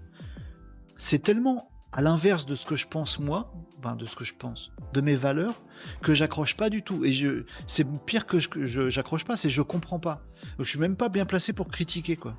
c'est 0.97 1.23
tellement 1.23 1.71
à 1.93 2.03
l'inverse 2.03 2.47
de 2.47 2.55
ce 2.55 2.67
que 2.67 2.77
je 2.77 2.87
pense 2.87 3.19
moi, 3.19 3.53
ben 3.83 3.97
de 3.97 4.07
ce 4.07 4.17
que 4.17 4.25
je 4.25 4.35
pense, 4.35 4.73
de 4.93 5.01
mes 5.01 5.17
valeurs, 5.17 5.55
que 6.03 6.15
j'accroche 6.15 6.57
pas 6.57 6.71
du 6.71 6.83
tout. 6.83 7.05
Et 7.05 7.13
je, 7.13 7.45
c'est 7.67 7.87
pire 8.05 8.27
que 8.27 8.39
je, 8.41 8.89
j'accroche 8.91 9.25
pas, 9.25 9.37
c'est 9.37 9.51
je 9.51 9.63
comprends 9.63 9.99
pas. 10.01 10.23
Je 10.59 10.65
suis 10.65 10.79
même 10.79 10.97
pas 10.97 11.09
bien 11.09 11.27
placé 11.27 11.53
pour 11.53 11.69
critiquer 11.69 12.17
quoi. 12.17 12.35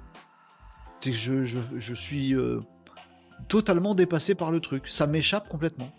C'est 1.02 1.12
que 1.12 1.18
je, 1.18 1.46
je, 1.46 1.60
je 1.78 1.94
suis 1.94 2.34
euh, 2.36 2.60
totalement 3.48 3.96
dépassé 3.96 4.36
par 4.36 4.52
le 4.52 4.60
truc. 4.60 4.88
Ça 4.88 5.06
m'échappe 5.08 5.48
complètement. 5.50 5.92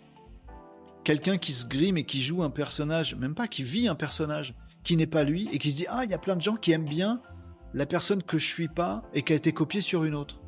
quelqu'un 1.03 1.37
qui 1.37 1.53
se 1.53 1.65
grime 1.65 1.97
et 1.97 2.05
qui 2.05 2.21
joue 2.21 2.43
un 2.43 2.49
personnage, 2.49 3.15
même 3.15 3.33
pas 3.35 3.47
qui 3.47 3.63
vit 3.63 3.87
un 3.87 3.95
personnage 3.95 4.53
qui 4.83 4.95
n'est 4.97 5.07
pas 5.07 5.23
lui 5.23 5.47
et 5.51 5.57
qui 5.59 5.71
se 5.71 5.77
dit 5.77 5.85
ah 5.89 6.03
il 6.05 6.11
y 6.11 6.13
a 6.13 6.17
plein 6.17 6.35
de 6.35 6.41
gens 6.41 6.55
qui 6.55 6.71
aiment 6.71 6.85
bien 6.89 7.21
la 7.73 7.85
personne 7.85 8.21
que 8.23 8.37
je 8.37 8.45
suis 8.47 8.67
pas 8.67 9.03
et 9.13 9.21
qui 9.23 9.33
a 9.33 9.35
été 9.35 9.51
copiée 9.53 9.81
sur 9.81 10.03
une 10.03 10.15
autre. 10.15 10.39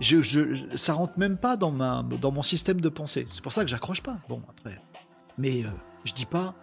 Je- 0.00 0.22
je- 0.22 0.76
ça 0.76 0.92
rentre 0.94 1.18
même 1.18 1.36
pas 1.38 1.56
dans 1.56 1.72
ma 1.72 2.04
dans 2.20 2.30
mon 2.30 2.42
système 2.42 2.80
de 2.80 2.88
pensée. 2.88 3.26
C'est 3.32 3.42
pour 3.42 3.52
ça 3.52 3.64
que 3.64 3.70
j'accroche 3.70 4.00
pas. 4.02 4.18
Bon 4.28 4.40
après, 4.48 4.80
mais 5.38 5.64
euh, 5.64 5.68
je 6.04 6.12
dis 6.12 6.26
pas 6.26 6.54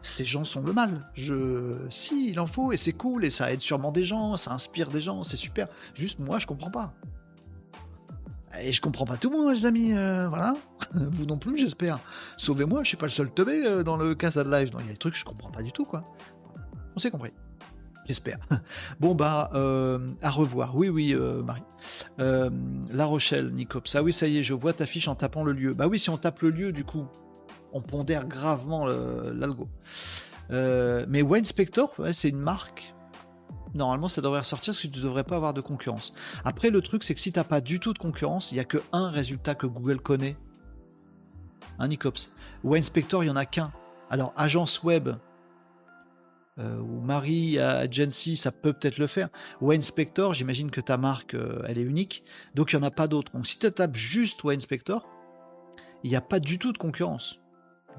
ces 0.00 0.24
gens 0.24 0.44
sont 0.44 0.62
le 0.62 0.72
mal. 0.72 1.02
Je 1.14 1.76
si 1.90 2.30
il 2.30 2.38
en 2.38 2.46
faut 2.46 2.72
et 2.72 2.76
c'est 2.76 2.92
cool 2.92 3.24
et 3.24 3.30
ça 3.30 3.52
aide 3.52 3.60
sûrement 3.60 3.90
des 3.90 4.04
gens, 4.04 4.36
ça 4.36 4.52
inspire 4.52 4.90
des 4.90 5.00
gens, 5.00 5.24
c'est 5.24 5.36
super. 5.36 5.68
Juste 5.94 6.20
moi 6.20 6.38
je 6.38 6.46
comprends 6.46 6.70
pas. 6.70 6.94
Et 8.60 8.72
je 8.72 8.80
comprends 8.80 9.04
pas 9.04 9.16
tout 9.16 9.30
le 9.30 9.36
monde, 9.36 9.52
les 9.52 9.66
amis. 9.66 9.92
euh, 9.92 10.28
voilà. 10.28 10.54
Vous 10.94 11.26
non 11.26 11.36
plus, 11.36 11.58
j'espère. 11.58 11.98
Sauvez-moi, 12.36 12.82
je 12.82 12.88
suis 12.88 12.96
pas 12.96 13.06
le 13.06 13.10
seul 13.10 13.30
teubé 13.30 13.64
euh, 13.64 13.82
dans 13.82 13.96
le 13.96 14.14
Casa 14.14 14.42
de 14.42 14.50
Live. 14.50 14.70
Il 14.80 14.86
y 14.86 14.88
a 14.88 14.92
des 14.92 14.96
trucs 14.96 15.12
que 15.14 15.20
je 15.20 15.24
comprends 15.24 15.50
pas 15.50 15.62
du 15.62 15.70
tout, 15.70 15.84
quoi. 15.84 16.02
On 16.96 16.98
s'est 16.98 17.10
compris. 17.10 17.32
J'espère. 18.06 18.38
Bon, 19.00 19.14
bah, 19.14 19.50
à 20.22 20.30
revoir. 20.30 20.74
Oui, 20.74 20.88
oui, 20.88 21.14
Marie. 21.44 21.62
La 22.18 23.04
Rochelle, 23.04 23.52
Nicops. 23.52 23.94
Ah 23.94 24.02
oui, 24.02 24.14
ça 24.14 24.26
y 24.26 24.38
est, 24.38 24.42
je 24.42 24.54
vois 24.54 24.72
ta 24.72 24.86
fiche 24.86 25.08
en 25.08 25.14
tapant 25.14 25.44
le 25.44 25.52
lieu. 25.52 25.74
Bah 25.74 25.86
oui, 25.86 25.98
si 25.98 26.08
on 26.08 26.16
tape 26.16 26.40
le 26.40 26.50
lieu, 26.50 26.72
du 26.72 26.84
coup, 26.84 27.06
on 27.72 27.80
pondère 27.80 28.26
gravement 28.26 28.86
l'algo. 28.86 29.68
Euh, 30.50 31.04
mais 31.08 31.22
Wayne 31.22 31.44
Spector, 31.44 31.94
c'est 32.12 32.28
une 32.28 32.40
marque. 32.40 32.94
Normalement, 33.74 34.08
ça 34.08 34.22
devrait 34.22 34.40
ressortir 34.40 34.72
parce 34.72 34.82
que 34.82 34.88
tu 34.88 35.00
devrais 35.00 35.24
pas 35.24 35.36
avoir 35.36 35.52
de 35.52 35.60
concurrence. 35.60 36.14
Après, 36.44 36.70
le 36.70 36.80
truc, 36.80 37.04
c'est 37.04 37.14
que 37.14 37.20
si 37.20 37.32
t'as 37.32 37.44
pas 37.44 37.60
du 37.60 37.80
tout 37.80 37.92
de 37.92 37.98
concurrence, 37.98 38.50
il 38.50 38.56
y 38.56 38.60
a 38.60 38.64
que 38.64 38.78
un 38.92 39.10
résultat 39.10 39.54
que 39.54 39.66
Google 39.66 40.00
connaît. 40.00 40.36
Un 41.78 41.88
Nicops. 41.88 42.32
Wayne 42.64 42.82
Spector, 42.82 43.24
il 43.24 43.26
y 43.26 43.30
en 43.30 43.36
a 43.36 43.44
qu'un. 43.44 43.72
Alors, 44.10 44.32
agence 44.36 44.82
web 44.82 45.10
euh, 46.58 46.78
ou 46.78 47.00
Marie 47.00 47.58
Agency, 47.58 48.36
ça 48.36 48.50
peut 48.50 48.72
peut-être 48.72 48.98
le 48.98 49.06
faire. 49.06 49.28
Wayne 49.60 49.82
Spector, 49.82 50.32
j'imagine 50.32 50.70
que 50.70 50.80
ta 50.80 50.96
marque, 50.96 51.34
euh, 51.34 51.62
elle 51.68 51.78
est 51.78 51.82
unique. 51.82 52.24
Donc, 52.54 52.72
il 52.72 52.76
n'y 52.78 52.82
en 52.82 52.86
a 52.86 52.90
pas 52.90 53.06
d'autres. 53.06 53.32
Donc, 53.32 53.46
si 53.46 53.58
tu 53.58 53.70
tapes 53.70 53.96
juste 53.96 54.42
Wayne 54.44 54.60
Spector, 54.60 55.06
il 56.04 56.10
n'y 56.10 56.16
a 56.16 56.22
pas 56.22 56.40
du 56.40 56.58
tout 56.58 56.72
de 56.72 56.78
concurrence. 56.78 57.38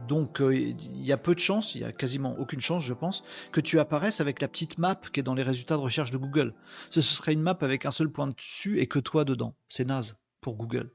Donc, 0.08 0.42
euh, 0.42 0.56
il 0.56 1.06
y 1.06 1.12
a 1.12 1.18
peu 1.18 1.36
de 1.36 1.40
chances, 1.40 1.76
il 1.76 1.82
y 1.82 1.84
a 1.84 1.92
quasiment 1.92 2.36
aucune 2.40 2.60
chance, 2.60 2.84
je 2.84 2.94
pense, 2.94 3.24
que 3.52 3.62
tu 3.62 3.80
apparaisses 3.80 4.22
avec 4.22 4.42
la 4.42 4.48
petite 4.48 4.78
map 4.78 5.00
qui 5.14 5.20
est 5.20 5.24
dans 5.24 5.34
les 5.34 5.44
résultats 5.44 5.76
de 5.76 5.82
recherche 5.82 6.12
de 6.12 6.18
Google. 6.18 6.54
Ce 6.90 7.02
serait 7.02 7.34
une 7.34 7.42
map 7.42 7.58
avec 7.62 7.86
un 7.86 7.92
seul 7.92 8.10
point 8.10 8.28
dessus 8.28 8.80
et 8.80 8.88
que 8.88 9.00
toi 9.00 9.26
dedans. 9.26 9.54
C'est 9.68 9.86
naze 9.86 10.18
pour 10.42 10.56
Google. 10.56 10.92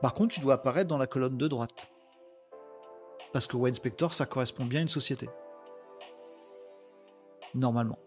Par 0.00 0.14
contre, 0.14 0.34
tu 0.34 0.40
dois 0.40 0.54
apparaître 0.54 0.88
dans 0.88 0.98
la 0.98 1.06
colonne 1.06 1.36
de 1.36 1.48
droite. 1.48 1.90
Parce 3.32 3.46
que 3.46 3.56
Wayne 3.56 3.74
Spector, 3.74 4.14
ça 4.14 4.26
correspond 4.26 4.64
bien 4.64 4.80
à 4.80 4.82
une 4.82 4.88
société. 4.88 5.28
Normalement. 7.54 7.98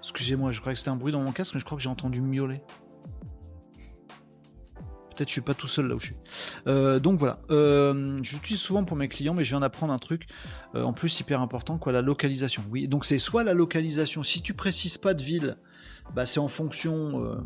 Excusez-moi, 0.00 0.52
je 0.52 0.60
croyais 0.60 0.74
que 0.74 0.78
c'était 0.78 0.90
un 0.90 0.96
bruit 0.96 1.12
dans 1.12 1.20
mon 1.20 1.32
casque, 1.32 1.54
mais 1.54 1.60
je 1.60 1.64
crois 1.64 1.76
que 1.76 1.82
j'ai 1.82 1.90
entendu 1.90 2.20
miauler. 2.20 2.62
Peut-être 5.16 5.28
je 5.28 5.32
suis 5.32 5.40
pas 5.40 5.54
tout 5.54 5.66
seul 5.66 5.88
là 5.88 5.94
où 5.94 5.98
je 5.98 6.06
suis. 6.06 6.16
Euh, 6.66 6.98
donc 7.00 7.18
voilà, 7.18 7.38
euh, 7.50 8.18
j'utilise 8.22 8.60
souvent 8.60 8.84
pour 8.84 8.96
mes 8.96 9.08
clients, 9.08 9.32
mais 9.34 9.44
je 9.44 9.50
viens 9.50 9.60
d'apprendre 9.60 9.92
un 9.92 9.98
truc 9.98 10.26
euh, 10.74 10.82
en 10.82 10.92
plus 10.92 11.18
hyper 11.20 11.40
important, 11.40 11.78
quoi, 11.78 11.90
la 11.92 12.02
localisation. 12.02 12.62
Oui, 12.70 12.86
donc 12.86 13.04
c'est 13.06 13.18
soit 13.18 13.42
la 13.42 13.54
localisation, 13.54 14.22
si 14.22 14.42
tu 14.42 14.52
précises 14.54 14.98
pas 14.98 15.14
de 15.14 15.22
ville, 15.22 15.56
bah, 16.14 16.26
c'est 16.26 16.38
en 16.40 16.48
fonction 16.48 17.24
euh, 17.24 17.36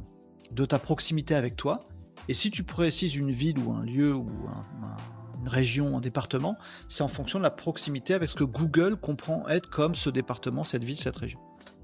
de 0.50 0.64
ta 0.64 0.78
proximité 0.78 1.34
avec 1.34 1.56
toi. 1.56 1.84
Et 2.28 2.34
si 2.34 2.50
tu 2.50 2.64
précises 2.64 3.14
une 3.14 3.30
ville 3.30 3.58
ou 3.60 3.72
un 3.72 3.84
lieu 3.84 4.14
ou 4.14 4.28
un- 4.48 4.86
un- 4.86 4.96
une 5.40 5.48
région, 5.48 5.96
un 5.96 6.00
département, 6.00 6.58
c'est 6.88 7.02
en 7.02 7.08
fonction 7.08 7.38
de 7.38 7.44
la 7.44 7.50
proximité 7.50 8.12
avec 8.14 8.28
ce 8.28 8.34
que 8.34 8.44
Google 8.44 8.96
comprend 8.96 9.48
être 9.48 9.70
comme 9.70 9.94
ce 9.94 10.10
département, 10.10 10.64
cette 10.64 10.84
ville, 10.84 10.98
cette 10.98 11.16
région. 11.16 11.38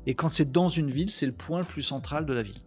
Et 0.07 0.15
quand 0.15 0.29
c'est 0.29 0.51
dans 0.53 0.69
une 0.69 0.91
ville, 0.91 1.11
c'est 1.11 1.27
le 1.27 1.33
point 1.33 1.61
le 1.61 1.65
plus 1.65 1.83
central 1.83 2.27
de 2.27 2.35
la 2.35 2.43
ville. 2.43 2.61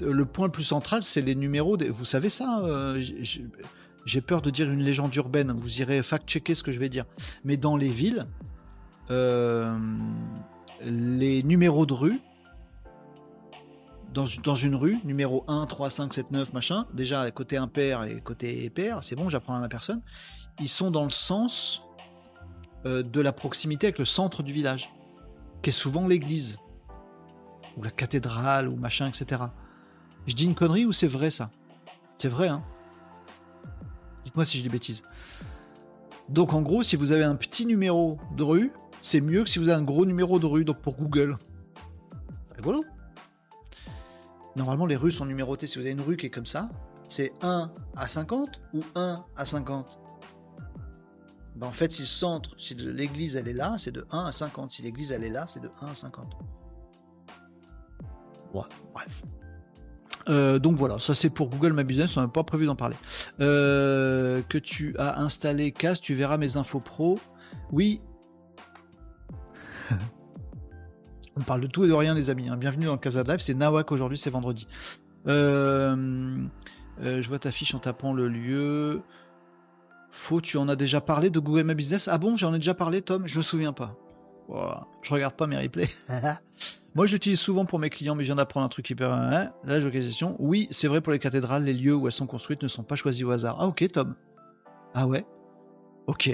Le 0.00 0.24
point 0.24 0.46
le 0.46 0.52
plus 0.52 0.64
central, 0.64 1.02
c'est 1.02 1.20
les 1.20 1.34
numéros. 1.34 1.76
Vous 1.90 2.04
savez 2.04 2.30
ça 2.30 2.60
euh, 2.60 3.00
j'ai- 4.04 4.20
peur 4.20 4.42
de 4.42 4.50
dire 4.50 4.70
une 4.70 4.82
légende 4.82 5.14
urbaine. 5.14 5.52
Vous 5.52 5.80
irez 5.80 6.02
fact-checker 6.02 6.54
ce 6.54 6.62
que 6.62 6.72
je 6.72 6.78
vais 6.78 6.88
dire. 6.88 7.04
Mais 7.44 7.56
dans 7.56 7.76
les 7.76 7.88
villes, 7.88 8.26
euh, 9.10 9.76
les 10.82 11.42
numéros 11.42 11.86
de 11.86 11.92
rue, 11.94 12.20
dans, 14.12 14.24
dans 14.42 14.54
une 14.56 14.74
rue, 14.74 14.98
numéro 15.04 15.44
1, 15.48 15.66
3, 15.66 15.90
5, 15.90 16.14
7, 16.14 16.30
9, 16.30 16.52
machin, 16.52 16.86
déjà 16.92 17.30
côté 17.30 17.56
impair 17.56 18.04
et 18.04 18.20
côté 18.20 18.68
pair, 18.70 19.02
c'est 19.02 19.16
bon, 19.16 19.28
j'apprends 19.28 19.54
à 19.56 19.60
la 19.60 19.68
personne, 19.68 20.02
ils 20.60 20.68
sont 20.68 20.90
dans 20.90 21.04
le 21.04 21.10
sens 21.10 21.82
euh, 22.84 23.02
de 23.02 23.20
la 23.20 23.32
proximité 23.32 23.86
avec 23.86 23.98
le 23.98 24.04
centre 24.04 24.42
du 24.42 24.52
village, 24.52 24.92
qui 25.62 25.70
est 25.70 25.72
souvent 25.72 26.06
l'église, 26.06 26.58
ou 27.76 27.82
la 27.82 27.90
cathédrale, 27.90 28.68
ou 28.68 28.76
machin, 28.76 29.08
etc. 29.08 29.42
Je 30.26 30.34
dis 30.34 30.44
une 30.44 30.54
connerie 30.54 30.84
ou 30.84 30.92
c'est 30.92 31.06
vrai 31.06 31.30
ça? 31.30 31.50
C'est 32.18 32.28
vrai, 32.28 32.48
hein 32.48 32.62
Dites-moi 34.24 34.44
si 34.44 34.58
je 34.58 34.62
dis 34.62 34.68
bêtises. 34.68 35.02
Donc 36.28 36.52
en 36.54 36.62
gros, 36.62 36.82
si 36.82 36.96
vous 36.96 37.12
avez 37.12 37.24
un 37.24 37.34
petit 37.34 37.66
numéro 37.66 38.18
de 38.36 38.42
rue, 38.42 38.72
c'est 39.02 39.20
mieux 39.20 39.42
que 39.42 39.50
si 39.50 39.58
vous 39.58 39.68
avez 39.68 39.80
un 39.80 39.84
gros 39.84 40.06
numéro 40.06 40.38
de 40.38 40.46
rue, 40.46 40.64
donc 40.64 40.78
pour 40.80 40.96
Google. 40.96 41.36
Rigolo? 42.56 42.84
Normalement, 44.54 44.86
les 44.86 44.96
rues 44.96 45.12
sont 45.12 45.26
numérotées. 45.26 45.66
Si 45.66 45.78
vous 45.78 45.82
avez 45.82 45.92
une 45.92 46.00
rue 46.00 46.16
qui 46.16 46.26
est 46.26 46.30
comme 46.30 46.46
ça, 46.46 46.68
c'est 47.08 47.32
1 47.42 47.70
à 47.96 48.08
50 48.08 48.60
ou 48.74 48.80
1 48.94 49.24
à 49.36 49.44
50 49.44 49.98
ben, 51.56 51.66
En 51.66 51.72
fait, 51.72 51.90
si 51.90 52.02
le 52.02 52.06
centre, 52.06 52.54
si 52.58 52.74
l'église 52.74 53.36
elle 53.36 53.48
est 53.48 53.52
là, 53.54 53.76
c'est 53.78 53.92
de 53.92 54.06
1 54.10 54.26
à 54.26 54.32
50. 54.32 54.70
Si 54.70 54.82
l'église 54.82 55.10
elle 55.10 55.24
est 55.24 55.30
là, 55.30 55.46
c'est 55.46 55.60
de 55.60 55.70
1 55.80 55.86
à 55.86 55.94
50. 55.94 56.36
Ouais, 58.54 58.62
bref. 58.92 59.22
Euh, 60.28 60.58
donc 60.58 60.76
voilà, 60.76 60.98
ça 60.98 61.14
c'est 61.14 61.30
pour 61.30 61.48
Google 61.48 61.72
My 61.72 61.84
Business, 61.84 62.16
on 62.16 62.20
n'a 62.20 62.28
pas 62.28 62.44
prévu 62.44 62.66
d'en 62.66 62.76
parler. 62.76 62.96
Euh, 63.40 64.40
que 64.48 64.58
tu 64.58 64.96
as 64.98 65.20
installé 65.20 65.72
CAS, 65.72 65.96
tu 66.00 66.14
verras 66.14 66.36
mes 66.36 66.56
infos 66.56 66.80
pro. 66.80 67.18
Oui. 67.70 68.00
on 71.36 71.40
parle 71.40 71.62
de 71.62 71.66
tout 71.66 71.84
et 71.84 71.88
de 71.88 71.92
rien 71.92 72.14
les 72.14 72.30
amis. 72.30 72.48
hein. 72.48 72.56
Bienvenue 72.56 72.86
dans 72.86 72.92
le 72.92 72.98
Casa 72.98 73.24
de 73.24 73.30
Live, 73.30 73.40
c'est 73.40 73.54
Nawak 73.54 73.90
aujourd'hui, 73.92 74.18
c'est 74.18 74.30
vendredi. 74.30 74.66
Euh, 75.26 76.36
je 77.00 77.28
vois 77.28 77.38
ta 77.38 77.50
fiche 77.50 77.74
en 77.74 77.78
tapant 77.78 78.12
le 78.12 78.28
lieu. 78.28 79.02
Faux, 80.10 80.40
tu 80.42 80.58
en 80.58 80.68
as 80.68 80.76
déjà 80.76 81.00
parlé 81.00 81.30
de 81.30 81.40
Google 81.40 81.64
My 81.64 81.74
Business? 81.74 82.06
Ah 82.06 82.18
bon, 82.18 82.36
j'en 82.36 82.52
ai 82.54 82.58
déjà 82.58 82.74
parlé 82.74 83.00
Tom? 83.02 83.26
Je 83.26 83.38
me 83.38 83.42
souviens 83.42 83.72
pas. 83.72 83.96
Voilà. 84.52 84.86
Je 85.02 85.12
regarde 85.12 85.34
pas 85.34 85.46
mes 85.46 85.56
replays. 85.58 85.88
Moi, 86.94 87.06
je 87.06 87.14
l'utilise 87.14 87.40
souvent 87.40 87.64
pour 87.64 87.78
mes 87.78 87.88
clients, 87.90 88.14
mais 88.14 88.22
je 88.22 88.28
viens 88.28 88.36
d'apprendre 88.36 88.66
un 88.66 88.68
truc 88.68 88.88
hyper. 88.90 89.10
Hein 89.12 89.50
la 89.64 89.78
localisation. 89.80 90.36
Oui, 90.38 90.68
c'est 90.70 90.88
vrai 90.88 91.00
pour 91.00 91.12
les 91.12 91.18
cathédrales, 91.18 91.64
les 91.64 91.72
lieux 91.72 91.94
où 91.96 92.06
elles 92.06 92.12
sont 92.12 92.26
construites 92.26 92.62
ne 92.62 92.68
sont 92.68 92.82
pas 92.82 92.96
choisis 92.96 93.24
au 93.24 93.30
hasard. 93.30 93.56
Ah, 93.60 93.66
ok, 93.66 93.90
Tom. 93.92 94.14
Ah 94.94 95.06
ouais? 95.06 95.24
Ok. 96.06 96.28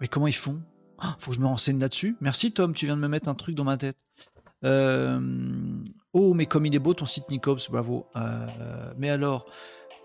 Mais 0.00 0.08
comment 0.08 0.26
ils 0.26 0.32
font? 0.34 0.60
Ah, 0.98 1.16
Faut 1.18 1.30
que 1.30 1.36
je 1.36 1.40
me 1.42 1.46
renseigne 1.46 1.78
là-dessus. 1.78 2.16
Merci, 2.20 2.52
Tom, 2.52 2.72
tu 2.74 2.86
viens 2.86 2.96
de 2.96 3.02
me 3.02 3.08
mettre 3.08 3.28
un 3.28 3.34
truc 3.34 3.54
dans 3.54 3.64
ma 3.64 3.76
tête. 3.76 3.96
Euh, 4.64 5.20
Oh, 6.14 6.32
mais 6.34 6.46
comme 6.46 6.64
il 6.66 6.74
est 6.74 6.78
beau 6.80 6.94
ton 6.94 7.04
site 7.06 7.28
Nicops, 7.28 7.70
bravo. 7.70 8.06
Euh, 8.16 8.46
Mais 8.96 9.10
alors, 9.10 9.46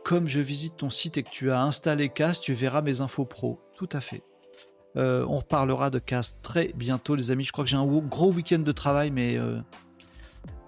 comme 0.04 0.28
je 0.28 0.42
visite 0.42 0.76
ton 0.78 0.90
site 0.90 1.18
et 1.18 1.24
que 1.24 1.30
tu 1.30 1.50
as 1.50 1.62
installé 1.62 2.10
Cast, 2.10 2.44
tu 2.44 2.54
verras 2.54 2.82
mes 2.82 3.00
infos 3.02 3.26
pro. 3.26 3.62
Tout 3.78 3.90
à 3.94 4.02
fait. 4.02 4.22
Euh, 4.96 5.26
on 5.28 5.40
reparlera 5.40 5.90
de 5.90 6.00
Cast 6.00 6.38
très 6.42 6.72
bientôt, 6.76 7.16
les 7.16 7.32
amis. 7.32 7.44
Je 7.44 7.52
crois 7.52 7.64
que 7.64 7.70
j'ai 7.70 7.78
un 7.78 7.86
gros 7.86 8.32
week-end 8.32 8.60
de 8.60 8.72
travail, 8.72 9.12
mais 9.12 9.38
euh, 9.38 9.60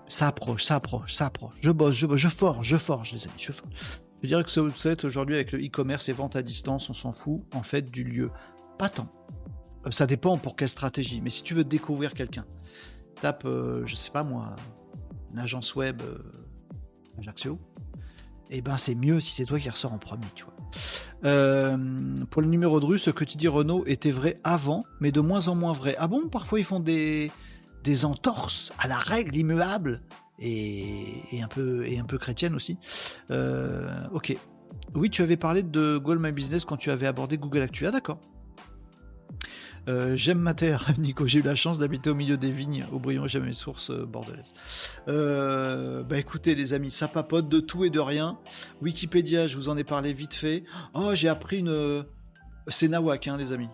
ça 0.08 0.28
approche, 0.28 0.64
ça 0.64 0.76
approche, 0.76 1.14
ça 1.14 1.28
approche. 1.28 1.54
Je 1.62 1.72
bosse, 1.72 1.96
je 1.96 2.08
bosse, 2.08 2.20
je 2.20 2.28
forge, 2.28 2.68
je 2.68 2.78
forge, 2.78 3.14
les 3.14 3.26
amis, 3.26 3.36
je 3.38 3.52
forge. 3.52 3.74
Je 4.24 4.28
dirais 4.28 4.44
que 4.44 4.50
ce 4.50 4.60
website 4.60 5.04
aujourd'hui 5.04 5.36
avec 5.36 5.52
le 5.52 5.60
e-commerce 5.64 6.10
et 6.10 6.14
vente 6.14 6.36
à 6.36 6.42
distance, 6.42 6.90
on 6.90 6.94
s'en 6.94 7.12
fout 7.12 7.44
en 7.54 7.62
fait 7.62 7.92
du 7.92 8.04
lieu. 8.04 8.32
Pas 8.80 8.90
tant. 8.90 9.08
Euh, 9.86 9.92
ça 9.92 10.08
dépend 10.08 10.38
pour 10.38 10.56
quelle 10.56 10.70
stratégie. 10.70 11.22
Mais 11.22 11.30
si 11.30 11.44
tu 11.44 11.54
veux 11.54 11.64
découvrir 11.64 12.14
quelqu'un, 12.14 12.46
tape, 13.22 13.48
je 13.86 13.96
sais 13.96 14.12
pas 14.12 14.24
moi, 14.24 14.56
une 15.32 15.40
agence 15.40 15.76
web 15.76 16.02
Ajaccio. 17.20 17.60
Et 18.50 18.62
ben 18.62 18.78
c'est 18.78 18.96
mieux 18.96 19.20
si 19.20 19.34
c'est 19.34 19.46
toi 19.46 19.60
qui 19.60 19.70
ressors 19.70 19.94
en 19.94 19.98
premier, 19.98 20.26
tu 20.36 20.44
vois. 20.44 20.54
Euh, 21.26 21.76
pour 22.30 22.42
le 22.42 22.48
numéro 22.48 22.80
de 22.80 22.86
rue, 22.86 23.00
ce 23.00 23.10
que 23.10 23.24
tu 23.24 23.38
dis 23.38 23.48
Renault 23.48 23.84
était 23.88 24.12
vrai 24.12 24.40
avant, 24.44 24.86
mais 25.00 25.12
de 25.12 25.22
moins 25.22 25.48
en 25.48 25.56
moins 25.56 25.74
vrai. 25.74 25.96
Ah 26.00 26.08
bon? 26.08 26.30
Parfois 26.30 26.60
ils 26.60 26.66
font 26.66 26.80
des, 26.80 27.32
entorses 28.04 28.72
à 28.78 28.88
la 28.88 28.98
règle 28.98 29.36
immuable 29.36 30.02
et, 30.40 31.42
un 31.42 31.48
peu 31.48 31.86
et 31.86 32.02
chrétienne 32.20 32.56
aussi. 32.56 32.78
Euh, 33.32 34.04
ok. 34.14 34.36
Oui, 34.94 35.10
tu 35.10 35.22
avais 35.24 35.38
parlé 35.38 35.64
de 35.64 35.98
Google 35.98 36.20
My 36.20 36.32
Business 36.32 36.66
quand 36.66 36.78
tu 36.78 36.92
avais 36.92 37.08
abordé 37.08 37.38
Google 37.38 37.62
Actu. 37.62 37.88
Ah 37.88 37.92
d'accord. 37.92 38.20
Euh, 39.88 40.16
J'aime 40.16 40.40
ma 40.40 40.54
terre, 40.54 40.92
Nico. 40.98 41.28
J'ai 41.28 41.40
eu 41.40 41.44
la 41.44 41.56
chance 41.56 41.78
d'habiter 41.78 42.10
au 42.10 42.16
milieu 42.16 42.38
des 42.38 42.52
vignes, 42.52 42.88
au 42.92 43.00
Brion, 43.00 43.28
j'aime 43.28 43.46
mes 43.46 43.54
sources 43.54 43.92
euh, 43.92 44.06
bordelaises. 44.06 44.54
Euh, 45.08 46.04
bah 46.04 46.18
écoutez, 46.18 46.56
les 46.56 46.74
amis, 46.74 46.92
ça 46.92 47.08
papote 47.08 47.50
de 47.50 47.60
tout 47.60 47.86
et 47.86 47.90
de 47.90 48.00
rien. 48.00 48.40
Wikipédia, 48.82 49.48
je 49.48 49.56
vous 49.56 49.70
en 49.70 49.78
ai 49.78 49.84
parlé 49.84 50.14
vite 50.14 50.34
fait. 50.34 50.64
Oh, 50.94 51.14
j'ai 51.14 51.30
appris 51.30 51.60
une. 51.60 52.06
C'est 52.68 52.88
Nawak, 52.88 53.28
hein, 53.28 53.38
les 53.38 53.52
amis. 53.52 53.70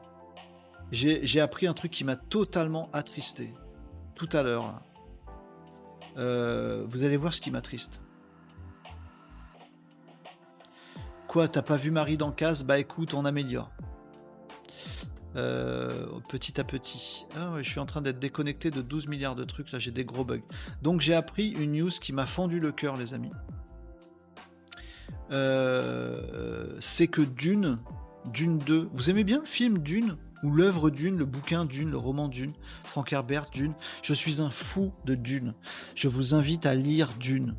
J'ai 0.91 1.39
appris 1.39 1.67
un 1.67 1.73
truc 1.73 1.91
qui 1.91 2.03
m'a 2.03 2.17
totalement 2.17 2.89
attristé. 2.91 3.53
Tout 4.15 4.27
à 4.33 4.43
l'heure. 4.43 4.81
vous 6.17 7.03
allez 7.03 7.15
voir 7.15 7.33
ce 7.33 7.39
qui 7.39 7.51
m'attriste. 7.51 8.01
Quoi, 11.29 11.47
t'as 11.47 11.61
pas 11.61 11.77
vu 11.77 11.91
Marie 11.91 12.17
dans 12.17 12.33
Case 12.33 12.65
Bah 12.65 12.77
écoute, 12.77 13.13
on 13.13 13.23
améliore. 13.23 13.71
Euh, 15.37 16.07
petit 16.29 16.59
à 16.59 16.63
petit. 16.65 17.25
Ah 17.37 17.53
je 17.61 17.69
suis 17.69 17.79
en 17.79 17.85
train 17.85 18.01
d'être 18.01 18.19
déconnecté 18.19 18.69
de 18.69 18.81
12 18.81 19.07
milliards 19.07 19.35
de 19.35 19.45
trucs, 19.45 19.71
là 19.71 19.79
j'ai 19.79 19.91
des 19.91 20.03
gros 20.03 20.25
bugs. 20.25 20.41
Donc 20.81 20.99
j'ai 21.01 21.13
appris 21.13 21.49
une 21.51 21.71
news 21.73 21.89
qui 21.89 22.11
m'a 22.11 22.25
fendu 22.25 22.59
le 22.59 22.71
cœur 22.71 22.97
les 22.97 23.13
amis. 23.13 23.31
Euh, 25.31 26.75
c'est 26.79 27.07
que 27.07 27.21
Dune, 27.21 27.77
Dune 28.33 28.57
2, 28.59 28.89
vous 28.93 29.09
aimez 29.09 29.23
bien 29.23 29.39
le 29.39 29.45
film 29.45 29.77
Dune 29.79 30.17
Ou 30.43 30.51
l'œuvre 30.51 30.89
Dune, 30.89 31.17
le 31.17 31.25
bouquin 31.25 31.65
Dune, 31.65 31.91
le 31.91 31.97
roman 31.97 32.27
Dune, 32.27 32.51
Frank 32.83 33.13
Herbert 33.13 33.49
Dune? 33.51 33.73
Je 34.01 34.13
suis 34.13 34.41
un 34.41 34.49
fou 34.49 34.91
de 35.05 35.15
Dune. 35.15 35.53
Je 35.95 36.07
vous 36.07 36.33
invite 36.35 36.65
à 36.65 36.75
lire 36.75 37.09
Dune. 37.19 37.55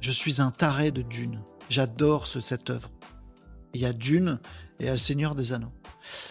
Je 0.00 0.12
suis 0.12 0.40
un 0.40 0.50
taré 0.50 0.90
de 0.92 1.02
Dune. 1.02 1.40
J'adore 1.70 2.26
ce- 2.26 2.40
cette 2.40 2.70
œuvre. 2.70 2.90
Il 3.74 3.80
y 3.80 3.86
a 3.86 3.92
Dune 3.94 4.38
et 4.80 4.88
a 4.88 4.92
le 4.92 4.96
Seigneur 4.96 5.34
des 5.34 5.52
Anneaux. 5.52 5.72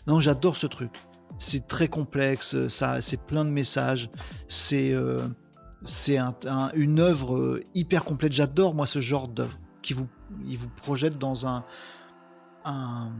Non, 0.07 0.19
j'adore 0.19 0.57
ce 0.57 0.67
truc. 0.67 0.91
C'est 1.39 1.67
très 1.67 1.87
complexe, 1.87 2.67
ça, 2.67 3.01
c'est 3.01 3.17
plein 3.17 3.45
de 3.45 3.49
messages. 3.49 4.09
C'est 4.47 4.91
euh, 4.91 5.19
c'est 5.83 6.17
un- 6.17 6.35
un- 6.45 6.71
une 6.73 6.99
œuvre 6.99 7.35
euh, 7.35 7.63
hyper 7.73 8.03
complète. 8.03 8.33
J'adore 8.33 8.75
moi 8.75 8.85
ce 8.85 8.99
genre 9.01 9.27
d'œuvre 9.27 9.57
qui 9.81 9.93
vous, 9.93 10.07
il 10.45 10.57
vous 10.57 10.69
projette 10.69 11.17
dans 11.17 11.47
un, 11.47 11.63
un, 12.65 13.11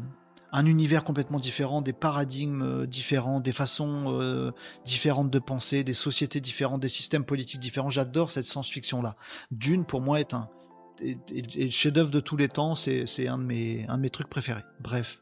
un 0.52 0.66
univers 0.66 1.04
complètement 1.04 1.40
différent, 1.40 1.82
des 1.82 1.94
paradigmes 1.94 2.62
euh, 2.62 2.86
différents, 2.86 3.40
des 3.40 3.54
façons 3.54 4.52
différentes 4.86 5.32
de 5.32 5.40
penser, 5.40 5.84
des 5.84 5.94
sociétés 5.94 6.42
différentes, 6.42 6.82
des 6.82 6.90
systèmes 6.90 7.24
politiques 7.24 7.62
différents. 7.62 7.90
J'adore 7.90 8.32
cette 8.32 8.46
science-fiction-là. 8.46 9.16
Dune, 9.50 9.86
pour 9.86 10.02
moi, 10.02 10.20
est 10.20 10.34
un 10.36 10.50
est 11.04 11.56
le 11.56 11.70
chef-d'œuvre 11.70 12.12
de 12.12 12.20
tous 12.20 12.38
les 12.38 12.50
temps. 12.50 12.76
C'est 12.76 13.28
un, 13.28 13.38
de 13.38 13.44
mes- 13.44 14.10
trucs 14.12 14.30
préférés. 14.30 14.64
Bref. 14.80 15.22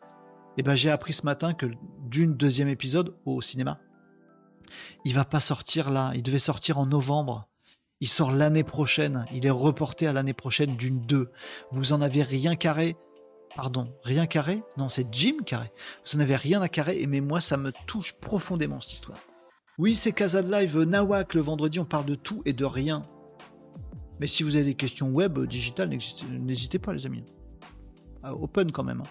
Et 0.58 0.64
ben, 0.64 0.76
j'ai 0.76 0.90
appris 0.90 1.14
ce 1.14 1.26
matin 1.26 1.54
que 1.54 1.68
Dune, 2.08 2.36
deuxième 2.36 2.68
épisode 2.68 3.16
au 3.26 3.42
cinéma, 3.42 3.80
il 5.06 5.14
va 5.14 5.26
pas 5.26 5.40
sortir 5.40 5.90
là. 5.90 6.12
Il 6.16 6.24
devait 6.24 6.40
sortir 6.40 6.78
en 6.80 6.86
novembre. 6.86 7.48
Il 8.02 8.08
sort 8.08 8.32
l'année 8.32 8.64
prochaine. 8.64 9.26
Il 9.34 9.46
est 9.46 9.50
reporté 9.52 10.08
à 10.08 10.14
l'année 10.14 10.34
prochaine 10.34 10.76
d'une 10.76 11.02
2. 11.02 11.32
Vous 11.72 11.94
en 11.94 12.02
avez 12.02 12.24
rien 12.24 12.56
carré. 12.56 12.96
Pardon, 13.56 13.92
rien 14.04 14.26
carré? 14.28 14.64
Non, 14.78 14.90
c'est 14.90 15.08
Jim 15.12 15.38
carré. 15.46 15.72
Vous 16.06 16.18
en 16.18 16.22
avez 16.22 16.36
rien 16.36 16.62
à 16.62 16.70
carré, 16.70 17.02
et 17.02 17.08
mais 17.08 17.20
moi, 17.20 17.42
ça 17.42 17.58
me 17.58 17.74
touche 17.88 18.14
profondément 18.14 18.80
cette 18.80 18.94
histoire. 18.94 19.18
Oui, 19.80 19.96
c'est 19.96 20.12
Casa 20.12 20.42
de 20.44 20.52
Live, 20.52 20.78
Nawak, 20.80 21.34
le 21.34 21.42
vendredi, 21.42 21.80
on 21.80 21.86
parle 21.86 22.06
de 22.06 22.16
tout 22.16 22.42
et 22.46 22.54
de 22.54 22.66
rien. 22.66 23.06
Mais 24.20 24.28
si 24.28 24.44
vous 24.44 24.56
avez 24.56 24.66
des 24.66 24.76
questions 24.76 25.10
web, 25.10 25.38
euh, 25.38 25.48
digitales, 25.48 25.90
n'hésitez- 25.90 26.80
pas, 26.80 26.94
les 26.94 27.06
amis. 27.06 27.24
Ah, 28.22 28.36
open 28.36 28.70
quand 28.72 28.84
même. 28.84 29.02
hein. 29.02 29.10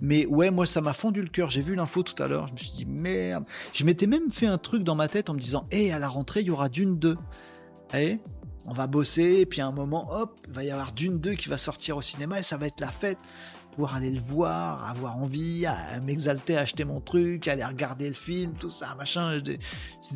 Mais 0.00 0.26
ouais, 0.26 0.50
moi, 0.50 0.66
ça 0.66 0.80
m'a 0.80 0.92
fondu 0.92 1.22
le 1.22 1.28
cœur. 1.28 1.48
J'ai 1.48 1.62
vu 1.62 1.76
l'info 1.76 2.02
tout 2.02 2.20
à 2.20 2.26
l'heure. 2.26 2.48
Je 2.48 2.52
me 2.54 2.58
suis 2.58 2.72
dit, 2.72 2.86
merde. 2.86 3.44
Je 3.72 3.84
m'étais 3.84 4.08
même 4.08 4.30
fait 4.32 4.46
un 4.46 4.58
truc 4.58 4.82
dans 4.82 4.96
ma 4.96 5.06
tête 5.06 5.30
en 5.30 5.34
me 5.34 5.38
disant, 5.38 5.66
hé, 5.70 5.92
à 5.92 6.00
la 6.00 6.08
rentrée, 6.08 6.40
il 6.40 6.48
y 6.48 6.50
aura 6.50 6.68
Dune 6.68 6.98
2. 6.98 7.16
Eh, 7.94 8.18
on 8.66 8.72
va 8.74 8.86
bosser, 8.88 9.38
et 9.40 9.46
puis 9.46 9.60
à 9.60 9.66
un 9.66 9.72
moment, 9.72 10.08
hop, 10.12 10.36
il 10.48 10.52
va 10.52 10.64
y 10.64 10.70
avoir 10.70 10.92
Dune 10.92 11.20
2 11.20 11.34
qui 11.34 11.48
va 11.48 11.56
sortir 11.56 11.96
au 11.96 12.02
cinéma 12.02 12.40
et 12.40 12.42
ça 12.42 12.56
va 12.56 12.66
être 12.66 12.80
la 12.80 12.90
fête. 12.90 13.16
Pouvoir 13.72 13.94
aller 13.94 14.10
le 14.10 14.20
voir, 14.20 14.84
avoir 14.90 15.16
envie, 15.16 15.64
m'exalter, 16.04 16.56
acheter 16.56 16.82
mon 16.84 17.00
truc, 17.00 17.46
aller 17.46 17.64
regarder 17.64 18.08
le 18.08 18.14
film, 18.14 18.54
tout 18.58 18.70
ça, 18.70 18.94
machin. 18.96 19.40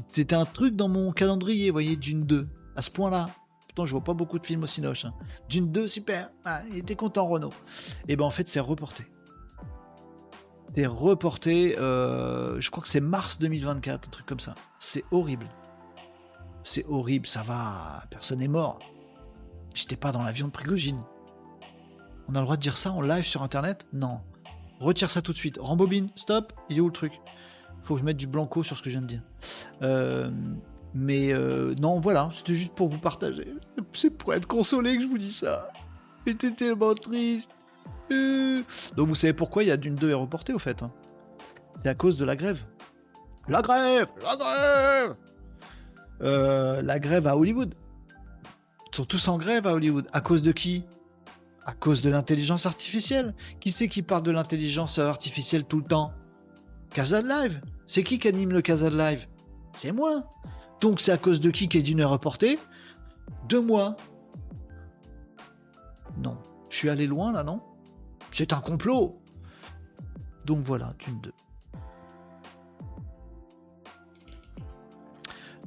C'était 0.09 0.35
un 0.35 0.45
truc 0.45 0.75
dans 0.75 0.89
mon 0.89 1.13
calendrier, 1.13 1.71
vous 1.71 1.75
voyez, 1.75 1.95
Dune 1.97 2.25
2, 2.25 2.49
à 2.77 2.83
ce 2.83 2.91
point-là. 2.91 3.27
Pourtant, 3.75 3.87
je 3.87 3.93
vois 3.93 4.05
pas 4.05 4.13
beaucoup 4.13 4.39
de 4.39 4.45
films 4.47 4.65
au 4.65 4.67
Cinoche. 4.67 5.07
hein. 5.07 5.15
Dune 5.49 5.73
2, 5.73 5.87
super. 5.89 6.29
Ah, 6.45 6.61
il 6.71 6.77
était 6.79 6.95
content, 6.95 7.27
Renault. 7.27 7.55
Et 8.07 8.17
ben 8.17 8.25
en 8.27 8.31
fait, 8.31 8.47
c'est 8.47 8.61
reporté. 8.61 9.07
C'est 10.75 10.85
reporté, 10.87 11.79
euh, 11.79 12.61
je 12.61 12.71
crois 12.71 12.83
que 12.83 12.89
c'est 12.89 13.01
mars 13.01 13.39
2024, 13.39 14.09
un 14.09 14.11
truc 14.11 14.27
comme 14.27 14.41
ça. 14.41 14.55
C'est 14.79 15.05
horrible. 15.11 15.47
C'est 16.65 16.85
horrible, 16.87 17.27
ça 17.27 17.43
va. 17.43 18.05
Personne 18.11 18.41
n'est 18.41 18.49
mort. 18.49 18.79
J'étais 19.75 19.97
pas 19.97 20.13
dans 20.13 20.23
l'avion 20.23 20.49
de 20.49 20.53
Prigogine. 20.53 21.01
On 22.29 22.35
a 22.35 22.39
le 22.41 22.45
droit 22.45 22.57
de 22.57 22.63
dire 22.63 22.77
ça 22.77 22.93
en 22.93 23.01
live 23.01 23.25
sur 23.25 23.43
internet? 23.43 23.87
Non. 23.95 24.21
Retire 24.81 25.09
ça 25.09 25.23
tout 25.23 25.33
de 25.33 25.39
suite. 25.39 25.59
Rembobine, 25.59 26.11
stop. 26.17 26.53
Il 26.69 26.77
est 26.77 26.81
où 26.81 26.87
le 26.89 26.93
truc? 26.93 27.13
Faut 27.85 27.95
que 27.95 28.01
je 28.01 28.05
mette 28.05 28.19
du 28.19 28.27
blanco 28.27 28.63
sur 28.63 28.77
ce 28.77 28.83
que 28.83 28.91
je 28.91 28.97
viens 28.97 29.03
de 29.03 29.07
dire. 29.07 29.23
Euh, 29.81 30.31
mais 30.95 31.33
euh, 31.33 31.75
non, 31.81 32.01
voilà, 32.01 32.29
c'était 32.33 32.55
juste 32.55 32.75
pour 32.75 32.89
vous 32.89 32.99
partager. 32.99 33.55
C'est 33.93 34.11
pour 34.11 34.35
être 34.35 34.47
consolé 34.47 34.97
que 34.97 35.03
je 35.03 35.07
vous 35.09 35.19
dis 35.19 35.33
ça. 35.33 35.69
J'étais 36.27 36.51
tellement 36.51 36.95
triste. 36.95 37.51
Euh. 38.11 38.63
Donc 38.97 39.09
vous 39.09 39.15
savez 39.15 39.33
pourquoi 39.33 39.63
il 39.65 39.69
y 39.69 39.73
a 39.73 39.77
d'une 39.77 39.95
2 39.95 40.11
est 40.11 40.15
au 40.53 40.59
fait. 40.59 40.83
hein? 40.83 40.91
C'est 41.77 41.89
à 41.89 41.95
cause 41.95 42.17
de 42.19 42.25
la 42.25 42.37
grève. 42.37 42.63
La 43.49 43.63
grève 43.63 44.09
La 44.23 44.37
grève 44.37 45.17
Euh, 46.23 46.83
La 46.83 46.99
grève 46.99 47.27
à 47.27 47.37
Hollywood. 47.37 47.75
Ils 48.93 48.97
sont 48.97 49.05
tous 49.05 49.27
en 49.29 49.39
grève 49.39 49.67
à 49.67 49.73
Hollywood. 49.73 50.07
À 50.13 50.21
cause 50.21 50.43
de 50.43 50.53
qui? 50.53 50.85
À 51.65 51.73
cause 51.73 52.03
de 52.03 52.11
l'intelligence 52.11 52.67
artificielle. 52.67 53.35
Qui 53.61 53.71
c'est 53.73 53.89
qui 53.89 54.03
parle 54.03 54.23
de 54.23 54.31
l'intelligence 54.31 54.99
artificielle 54.99 55.65
tout 55.65 55.79
le 55.79 55.85
temps? 55.87 56.13
Casa 56.91 57.23
Live. 57.23 57.63
C'est 57.87 58.05
qui 58.05 58.19
qui 58.19 58.29
anime 58.29 58.53
le 58.53 58.61
Casa 58.63 58.91
Live? 58.91 59.27
C'est 59.75 59.93
moi. 59.93 60.29
Donc 60.83 61.01
c'est 61.01 61.13
à 61.13 61.17
cause 61.17 61.41
de 61.41 61.51
qui 61.51 61.69
qu'est 61.69 61.81
d'une 61.81 62.01
est 62.01 62.05
reportée 62.05 62.59
De 63.49 63.59
moi. 63.59 63.97
Non. 66.19 66.37
Je 66.69 66.77
suis 66.77 66.91
allé 66.91 67.07
loin 67.07 67.33
là, 67.33 67.45
non? 67.45 67.61
C'est 68.33 68.53
un 68.53 68.61
complot. 68.61 69.19
Donc 70.45 70.65
voilà, 70.65 70.95
Dune 70.99 71.21
2. 71.21 71.33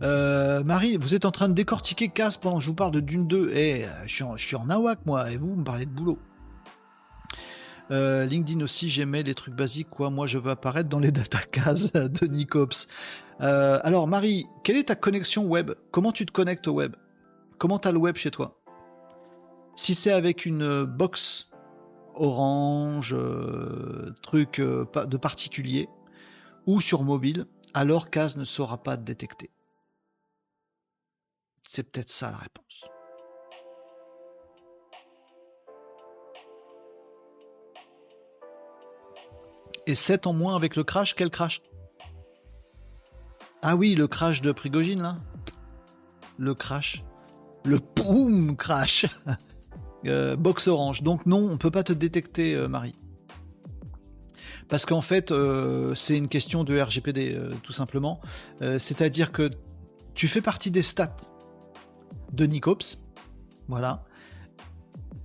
Euh, 0.01 0.63
Marie, 0.63 0.97
vous 0.97 1.15
êtes 1.15 1.23
en 1.23 1.31
train 1.31 1.47
de 1.47 1.53
décortiquer 1.53 2.09
Casse 2.09 2.35
pendant 2.35 2.57
que 2.57 2.63
je 2.63 2.69
vous 2.69 2.75
parle 2.75 2.91
de 2.91 2.99
Dune 2.99 3.27
2. 3.27 3.51
Eh, 3.53 3.85
euh, 3.85 3.89
je 4.05 4.23
suis 4.35 4.55
en, 4.57 4.65
nawak 4.65 5.05
moi, 5.05 5.31
et 5.31 5.37
vous, 5.37 5.55
me 5.55 5.63
parlez 5.63 5.85
de 5.85 5.91
boulot. 5.91 6.19
Euh, 7.91 8.25
LinkedIn 8.25 8.61
aussi, 8.61 8.89
j'aimais 8.89 9.23
les 9.23 9.35
trucs 9.35 9.53
basiques, 9.53 9.89
quoi. 9.89 10.09
Moi, 10.09 10.27
je 10.27 10.39
veux 10.39 10.51
apparaître 10.51 10.89
dans 10.89 10.99
les 10.99 11.11
datacases 11.13 11.93
de 11.93 12.27
Nicops. 12.27 12.89
Euh, 13.41 13.79
alors, 13.83 14.07
Marie, 14.07 14.47
quelle 14.63 14.77
est 14.77 14.85
ta 14.85 14.95
connexion 14.95 15.45
web? 15.45 15.71
Comment 15.91 16.11
tu 16.11 16.25
te 16.25 16.31
connectes 16.31 16.67
au 16.67 16.73
web? 16.73 16.95
Comment 17.57 17.79
t'as 17.79 17.91
le 17.91 17.97
web 17.97 18.15
chez 18.15 18.31
toi? 18.31 18.61
Si 19.75 19.93
c'est 19.93 20.11
avec 20.11 20.45
une 20.45 20.63
euh, 20.63 20.85
box 20.85 21.51
orange, 22.15 23.13
euh, 23.13 24.13
truc 24.21 24.61
de 24.61 25.17
particulier, 25.17 25.89
ou 26.65 26.79
sur 26.79 27.03
mobile, 27.03 27.45
alors 27.73 28.09
CAS 28.09 28.37
ne 28.37 28.45
saura 28.45 28.81
pas 28.81 28.95
te 28.95 29.03
détecter. 29.03 29.49
C'est 31.67 31.83
peut-être 31.83 32.09
ça 32.09 32.31
la 32.31 32.37
réponse. 32.37 32.85
Et 39.87 39.93
7 39.93 40.25
en 40.25 40.33
moins 40.33 40.55
avec 40.55 40.75
le 40.75 40.83
crash 40.83 41.15
Quel 41.15 41.29
crash? 41.29 41.61
Ah 43.67 43.75
oui, 43.75 43.95
le 43.95 44.07
crash 44.07 44.43
de 44.43 44.51
Prigogine 44.51 45.01
là 45.01 45.17
Le 46.37 46.53
crash. 46.53 47.03
Le 47.63 47.79
boom 47.95 48.55
crash 48.55 49.07
Euh, 50.05 50.35
Box 50.35 50.67
orange. 50.67 51.01
Donc 51.01 51.25
non, 51.25 51.49
on 51.51 51.57
peut 51.57 51.71
pas 51.71 51.81
te 51.81 51.91
détecter, 51.91 52.53
euh, 52.53 52.67
Marie. 52.67 52.93
Parce 54.69 54.85
qu'en 54.85 55.01
fait, 55.01 55.31
euh, 55.31 55.95
c'est 55.95 56.15
une 56.15 56.27
question 56.27 56.63
de 56.63 56.79
RGPD, 56.79 57.39
tout 57.63 57.71
simplement. 57.71 58.21
C'est-à-dire 58.61 59.31
que 59.31 59.49
tu 60.13 60.27
fais 60.27 60.41
partie 60.41 60.69
des 60.69 60.83
stats 60.83 61.17
de 62.33 62.45
Nicops. 62.45 62.99
Voilà. 63.67 64.03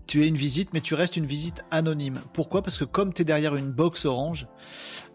Tu 0.06 0.24
es 0.24 0.28
une 0.28 0.36
visite, 0.36 0.72
mais 0.72 0.80
tu 0.80 0.94
restes 0.94 1.18
une 1.18 1.26
visite 1.26 1.62
anonyme. 1.70 2.18
Pourquoi? 2.32 2.62
Parce 2.62 2.78
que 2.78 2.84
comme 2.84 3.12
tu 3.12 3.20
es 3.20 3.24
derrière 3.26 3.54
une 3.56 3.70
box 3.70 4.06
orange, 4.06 4.46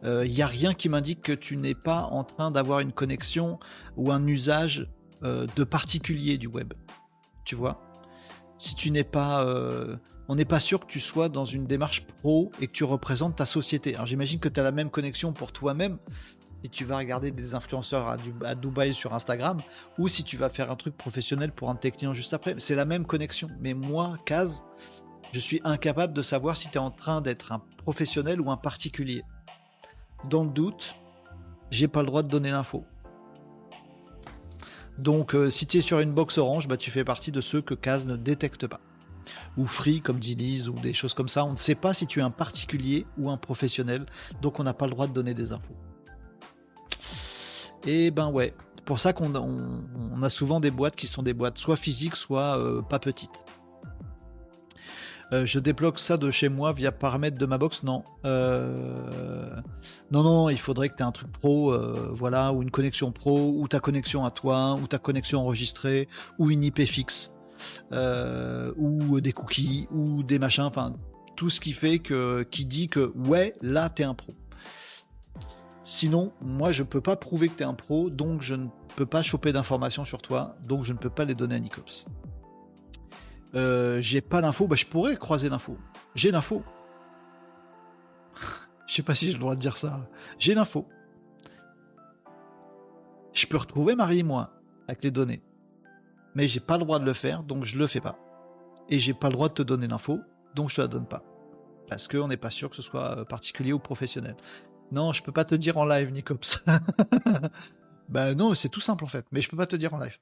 il 0.03 0.31
n'y 0.31 0.41
a 0.41 0.47
rien 0.47 0.73
qui 0.73 0.89
m'indique 0.89 1.21
que 1.21 1.31
tu 1.31 1.57
n'es 1.57 1.73
pas 1.73 2.03
en 2.03 2.23
train 2.23 2.51
d'avoir 2.51 2.79
une 2.79 2.91
connexion 2.91 3.59
ou 3.97 4.11
un 4.11 4.25
usage 4.27 4.87
euh, 5.23 5.47
de 5.55 5.63
particulier 5.63 6.37
du 6.37 6.47
web. 6.47 6.73
Tu 7.43 7.55
vois? 7.55 7.81
Si 8.57 8.75
tu 8.75 8.91
n'es 8.91 9.03
pas... 9.03 9.43
euh, 9.43 9.95
on 10.27 10.35
n'est 10.35 10.45
pas 10.45 10.59
sûr 10.59 10.79
que 10.79 10.87
tu 10.87 10.99
sois 10.99 11.29
dans 11.29 11.45
une 11.45 11.65
démarche 11.65 12.05
pro 12.05 12.51
et 12.59 12.67
que 12.67 12.71
tu 12.71 12.83
représentes 12.83 13.35
ta 13.35 13.45
société. 13.45 13.95
Alors 13.95 14.05
j'imagine 14.07 14.39
que 14.39 14.49
tu 14.49 14.59
as 14.59 14.63
la 14.63 14.71
même 14.71 14.89
connexion 14.89 15.33
pour 15.33 15.51
toi-même 15.51 15.97
si 16.63 16.69
tu 16.69 16.83
vas 16.83 16.97
regarder 16.97 17.29
des 17.29 17.53
influenceurs 17.53 18.07
à, 18.07 18.17
à 18.43 18.55
Dubaï 18.55 18.93
sur 18.93 19.13
Instagram, 19.13 19.61
ou 19.99 20.07
si 20.07 20.23
tu 20.23 20.35
vas 20.35 20.49
faire 20.49 20.71
un 20.71 20.75
truc 20.75 20.97
professionnel 20.97 21.51
pour 21.51 21.69
un 21.69 21.75
de 21.75 21.79
tes 21.79 21.91
clients 21.91 22.13
juste 22.13 22.33
après. 22.33 22.55
C'est 22.57 22.75
la 22.75 22.85
même 22.85 23.05
connexion. 23.05 23.49
Mais 23.59 23.75
moi, 23.75 24.17
Kaz, 24.25 24.63
je 25.31 25.39
suis 25.39 25.61
incapable 25.63 26.13
de 26.13 26.23
savoir 26.23 26.57
si 26.57 26.67
tu 26.69 26.75
es 26.75 26.79
en 26.79 26.89
train 26.89 27.21
d'être 27.21 27.51
un 27.51 27.61
professionnel 27.77 28.41
ou 28.41 28.49
un 28.49 28.57
particulier. 28.57 29.21
Dans 30.23 30.43
le 30.43 30.49
doute, 30.49 30.95
j'ai 31.71 31.87
pas 31.87 32.01
le 32.01 32.07
droit 32.07 32.23
de 32.23 32.29
donner 32.29 32.51
l'info. 32.51 32.85
Donc, 34.97 35.35
euh, 35.35 35.49
si 35.49 35.67
tu 35.67 35.77
es 35.77 35.81
sur 35.81 35.99
une 35.99 36.13
box 36.13 36.37
orange, 36.37 36.67
bah, 36.67 36.77
tu 36.77 36.89
fais 36.89 37.03
partie 37.03 37.31
de 37.31 37.41
ceux 37.41 37.61
que 37.61 37.73
Kaz 37.73 38.05
ne 38.07 38.15
détecte 38.15 38.65
pas. 38.65 38.79
Ou 39.57 39.65
free, 39.65 40.01
comme 40.01 40.19
dit 40.19 40.35
Lise, 40.35 40.69
ou 40.69 40.73
des 40.79 40.93
choses 40.93 41.13
comme 41.13 41.27
ça. 41.27 41.43
On 41.45 41.51
ne 41.51 41.55
sait 41.57 41.75
pas 41.75 41.93
si 41.93 42.07
tu 42.07 42.19
es 42.19 42.23
un 42.23 42.29
particulier 42.31 43.05
ou 43.17 43.29
un 43.29 43.37
professionnel, 43.37 44.05
donc 44.41 44.59
on 44.59 44.63
n'a 44.63 44.73
pas 44.73 44.85
le 44.85 44.91
droit 44.91 45.07
de 45.07 45.13
donner 45.13 45.33
des 45.33 45.51
infos. 45.51 45.75
Et 47.85 48.09
ben 48.11 48.31
ouais, 48.31 48.53
c'est 48.77 48.85
pour 48.85 48.99
ça 48.99 49.13
qu'on 49.13 49.35
on- 49.35 49.83
on 50.13 50.23
a 50.23 50.29
souvent 50.29 50.59
des 50.59 50.71
boîtes 50.71 50.95
qui 50.95 51.07
sont 51.07 51.23
des 51.23 51.33
boîtes 51.33 51.57
soit 51.57 51.75
physiques, 51.75 52.15
soit 52.15 52.57
euh, 52.57 52.81
pas 52.81 52.99
petites. 52.99 53.43
Euh, 55.33 55.45
je 55.45 55.59
débloque 55.59 55.99
ça 55.99 56.17
de 56.17 56.29
chez 56.29 56.49
moi 56.49 56.71
via 56.71 56.91
paramètres 56.91 57.37
de 57.37 57.45
ma 57.45 57.57
box 57.57 57.83
Non. 57.83 58.03
Euh, 58.25 59.49
Non, 60.11 60.23
non, 60.23 60.49
il 60.49 60.59
faudrait 60.59 60.89
que 60.89 60.95
tu 60.95 61.03
aies 61.03 61.05
un 61.05 61.11
truc 61.11 61.31
pro, 61.31 61.73
euh, 61.73 62.11
voilà, 62.13 62.53
ou 62.53 62.61
une 62.61 62.71
connexion 62.71 63.11
pro, 63.11 63.53
ou 63.57 63.67
ta 63.67 63.79
connexion 63.79 64.23
à 64.25 64.31
toi, 64.31 64.75
ou 64.75 64.87
ta 64.87 64.99
connexion 64.99 65.41
enregistrée, 65.41 66.07
ou 66.37 66.51
une 66.51 66.63
IP 66.63 66.85
fixe, 66.85 67.35
ou 67.91 69.19
des 69.21 69.33
cookies, 69.33 69.87
ou 69.91 70.23
des 70.23 70.39
machins, 70.39 70.65
enfin, 70.65 70.93
tout 71.35 71.49
ce 71.49 71.59
qui 71.59 71.73
fait 71.73 71.99
que, 71.99 72.43
qui 72.43 72.65
dit 72.65 72.87
que, 72.87 73.11
ouais, 73.27 73.55
là, 73.61 73.89
t'es 73.89 74.03
un 74.03 74.13
pro. 74.13 74.33
Sinon, 75.83 76.33
moi, 76.41 76.71
je 76.71 76.83
peux 76.83 77.01
pas 77.01 77.15
prouver 77.15 77.47
que 77.47 77.55
t'es 77.55 77.63
un 77.63 77.75
pro, 77.75 78.09
donc 78.09 78.41
je 78.41 78.55
ne 78.55 78.67
peux 78.95 79.05
pas 79.05 79.21
choper 79.21 79.53
d'informations 79.53 80.03
sur 80.03 80.21
toi, 80.21 80.55
donc 80.63 80.83
je 80.83 80.93
ne 80.93 80.97
peux 80.97 81.11
pas 81.11 81.25
les 81.25 81.35
donner 81.35 81.55
à 81.55 81.59
Nicops. 81.59 82.05
Euh, 83.55 84.01
j'ai 84.01 84.21
pas 84.21 84.41
l'info, 84.41 84.67
bah 84.67 84.75
je 84.75 84.85
pourrais 84.85 85.15
croiser 85.17 85.49
l'info. 85.49 85.77
J'ai 86.13 86.31
l'info. 86.31 86.63
Je 88.87 88.93
sais 88.93 89.01
pas 89.01 89.15
si 89.15 89.27
j'ai 89.27 89.33
le 89.33 89.39
droit 89.39 89.55
de 89.55 89.59
dire 89.59 89.77
ça. 89.77 90.07
J'ai 90.37 90.53
l'info. 90.53 90.87
Je 93.33 93.47
peux 93.47 93.57
retrouver 93.57 93.95
Marie 93.95 94.19
et 94.19 94.23
moi 94.23 94.51
avec 94.87 95.03
les 95.03 95.11
données. 95.11 95.41
Mais 96.35 96.47
j'ai 96.47 96.59
pas 96.59 96.77
le 96.77 96.83
droit 96.83 96.99
de 96.99 97.05
le 97.05 97.13
faire, 97.13 97.43
donc 97.43 97.65
je 97.65 97.77
le 97.77 97.87
fais 97.87 98.01
pas. 98.01 98.17
Et 98.89 98.99
j'ai 98.99 99.13
pas 99.13 99.27
le 99.27 99.33
droit 99.33 99.49
de 99.49 99.53
te 99.53 99.63
donner 99.63 99.87
l'info, 99.87 100.19
donc 100.53 100.69
je 100.69 100.75
te 100.75 100.81
la 100.81 100.87
donne 100.87 101.07
pas. 101.07 101.23
Parce 101.87 102.07
qu'on 102.07 102.27
n'est 102.27 102.37
pas 102.37 102.51
sûr 102.51 102.69
que 102.69 102.75
ce 102.75 102.81
soit 102.81 103.19
euh, 103.19 103.25
particulier 103.25 103.73
ou 103.73 103.79
professionnel. 103.79 104.35
Non, 104.91 105.13
je 105.13 105.23
peux 105.23 105.31
pas 105.31 105.45
te 105.45 105.55
dire 105.55 105.77
en 105.77 105.85
live, 105.85 106.11
Nicops. 106.11 106.63
bah 108.09 108.35
non, 108.35 108.53
c'est 108.53 108.69
tout 108.69 108.79
simple 108.79 109.03
en 109.03 109.07
fait. 109.07 109.25
Mais 109.31 109.41
je 109.41 109.49
peux 109.49 109.57
pas 109.57 109.67
te 109.67 109.75
dire 109.75 109.93
en 109.93 109.99
live. 109.99 110.17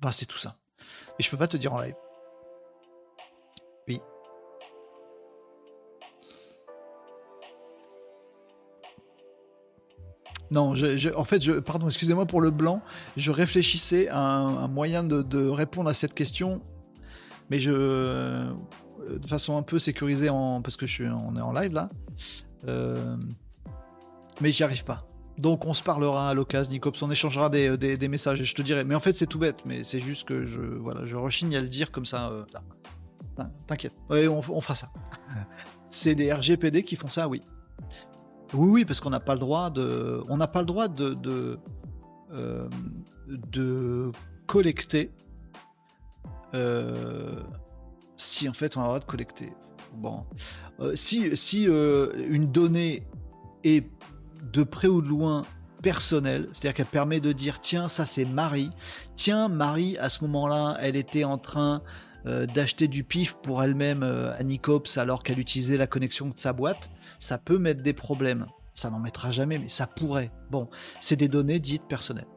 Bah 0.00 0.12
c'est 0.12 0.26
tout 0.26 0.38
ça. 0.38 0.56
Et 1.18 1.22
je 1.22 1.30
peux 1.30 1.36
pas 1.36 1.48
te 1.48 1.56
dire 1.56 1.72
en 1.72 1.80
live. 1.80 1.94
Non, 10.52 10.74
en 11.16 11.24
fait, 11.24 11.60
pardon, 11.60 11.86
excusez-moi 11.86 12.26
pour 12.26 12.42
le 12.42 12.50
blanc. 12.50 12.82
Je 13.16 13.30
réfléchissais 13.30 14.08
à 14.08 14.20
un, 14.20 14.68
moyen 14.68 15.02
de, 15.02 15.48
répondre 15.48 15.88
à 15.88 15.94
cette 15.94 16.12
question, 16.12 16.60
mais 17.48 17.58
je, 17.58 17.72
euh, 17.72 18.52
de 19.18 19.26
façon 19.26 19.56
un 19.56 19.62
peu 19.62 19.78
sécurisée, 19.78 20.28
parce 20.62 20.76
que 20.76 20.86
je 20.86 20.92
suis, 20.92 21.08
on 21.08 21.36
est 21.36 21.40
en 21.40 21.52
live 21.52 21.72
là. 21.72 21.88
Euh, 22.68 23.16
mais 24.42 24.52
j'y 24.52 24.62
arrive 24.62 24.84
pas. 24.84 25.06
Donc 25.38 25.64
on 25.64 25.72
se 25.72 25.82
parlera 25.82 26.28
à 26.28 26.34
l'occasion, 26.34 26.70
Nicops, 26.70 27.00
on 27.02 27.10
échangera 27.10 27.48
des, 27.48 27.78
des 27.78 28.08
messages 28.08 28.38
et 28.42 28.44
je 28.44 28.54
te 28.54 28.60
dirai. 28.60 28.84
Mais 28.84 28.94
en 28.94 29.00
fait, 29.00 29.14
c'est 29.14 29.26
tout 29.26 29.38
bête, 29.38 29.64
mais 29.64 29.82
c'est 29.82 30.00
juste 30.00 30.28
que 30.28 30.44
je, 30.44 30.60
voilà, 30.60 31.06
je 31.06 31.16
rechigne 31.16 31.56
à 31.56 31.62
le 31.62 31.68
dire 31.68 31.90
comme 31.90 32.04
ça. 32.04 32.28
euh, 32.28 32.44
T'inquiète, 33.66 33.96
Ouais, 34.10 34.28
on, 34.28 34.40
on 34.40 34.60
fera 34.60 34.74
ça. 34.74 34.90
c'est 35.88 36.12
les 36.12 36.30
RGPD 36.30 36.82
qui 36.82 36.96
font 36.96 37.08
ça, 37.08 37.26
oui. 37.26 37.40
Oui, 38.54 38.68
oui, 38.70 38.84
parce 38.84 39.00
qu'on 39.00 39.10
n'a 39.10 39.20
pas 39.20 39.34
le 39.34 39.40
droit 39.40 39.70
de, 39.70 40.22
on 40.28 40.36
n'a 40.36 40.46
pas 40.46 40.60
le 40.60 40.66
droit 40.66 40.88
de, 40.88 41.58
euh, 42.32 42.68
collecter. 44.46 45.10
euh, 46.54 47.40
si 48.16 48.48
en 48.48 48.52
fait 48.52 48.76
on 48.76 48.80
a 48.80 48.84
le 48.84 48.88
droit 48.88 49.00
de 49.00 49.04
collecter. 49.04 49.52
Bon, 49.94 50.24
Euh, 50.80 50.96
si 50.96 51.36
si 51.36 51.64
une 51.64 52.50
donnée 52.50 53.06
est 53.64 53.86
de 54.52 54.62
près 54.62 54.88
ou 54.88 55.00
de 55.02 55.08
loin 55.08 55.42
personnelle, 55.82 56.48
c'est-à-dire 56.52 56.74
qu'elle 56.74 56.86
permet 56.86 57.20
de 57.20 57.32
dire 57.32 57.60
tiens 57.60 57.88
ça 57.88 58.06
c'est 58.06 58.24
Marie, 58.24 58.70
tiens 59.16 59.48
Marie 59.48 59.96
à 59.98 60.08
ce 60.08 60.24
moment-là 60.24 60.76
elle 60.80 60.96
était 60.96 61.24
en 61.24 61.38
train 61.38 61.82
euh, 62.26 62.46
d'acheter 62.46 62.88
du 62.88 63.04
pif 63.04 63.34
pour 63.34 63.62
elle-même 63.62 64.02
euh, 64.02 64.36
à 64.38 64.42
Nicops 64.42 64.96
alors 64.96 65.22
qu'elle 65.22 65.38
utilisait 65.38 65.76
la 65.76 65.86
connexion 65.86 66.28
de 66.28 66.38
sa 66.38 66.52
boîte, 66.52 66.90
ça 67.18 67.38
peut 67.38 67.58
mettre 67.58 67.82
des 67.82 67.92
problèmes. 67.92 68.46
Ça 68.74 68.90
n'en 68.90 68.98
mettra 69.00 69.30
jamais, 69.30 69.58
mais 69.58 69.68
ça 69.68 69.86
pourrait. 69.86 70.30
Bon, 70.50 70.68
c'est 71.00 71.16
des 71.16 71.28
données 71.28 71.58
dites 71.58 71.84
personnelles. 71.88 72.28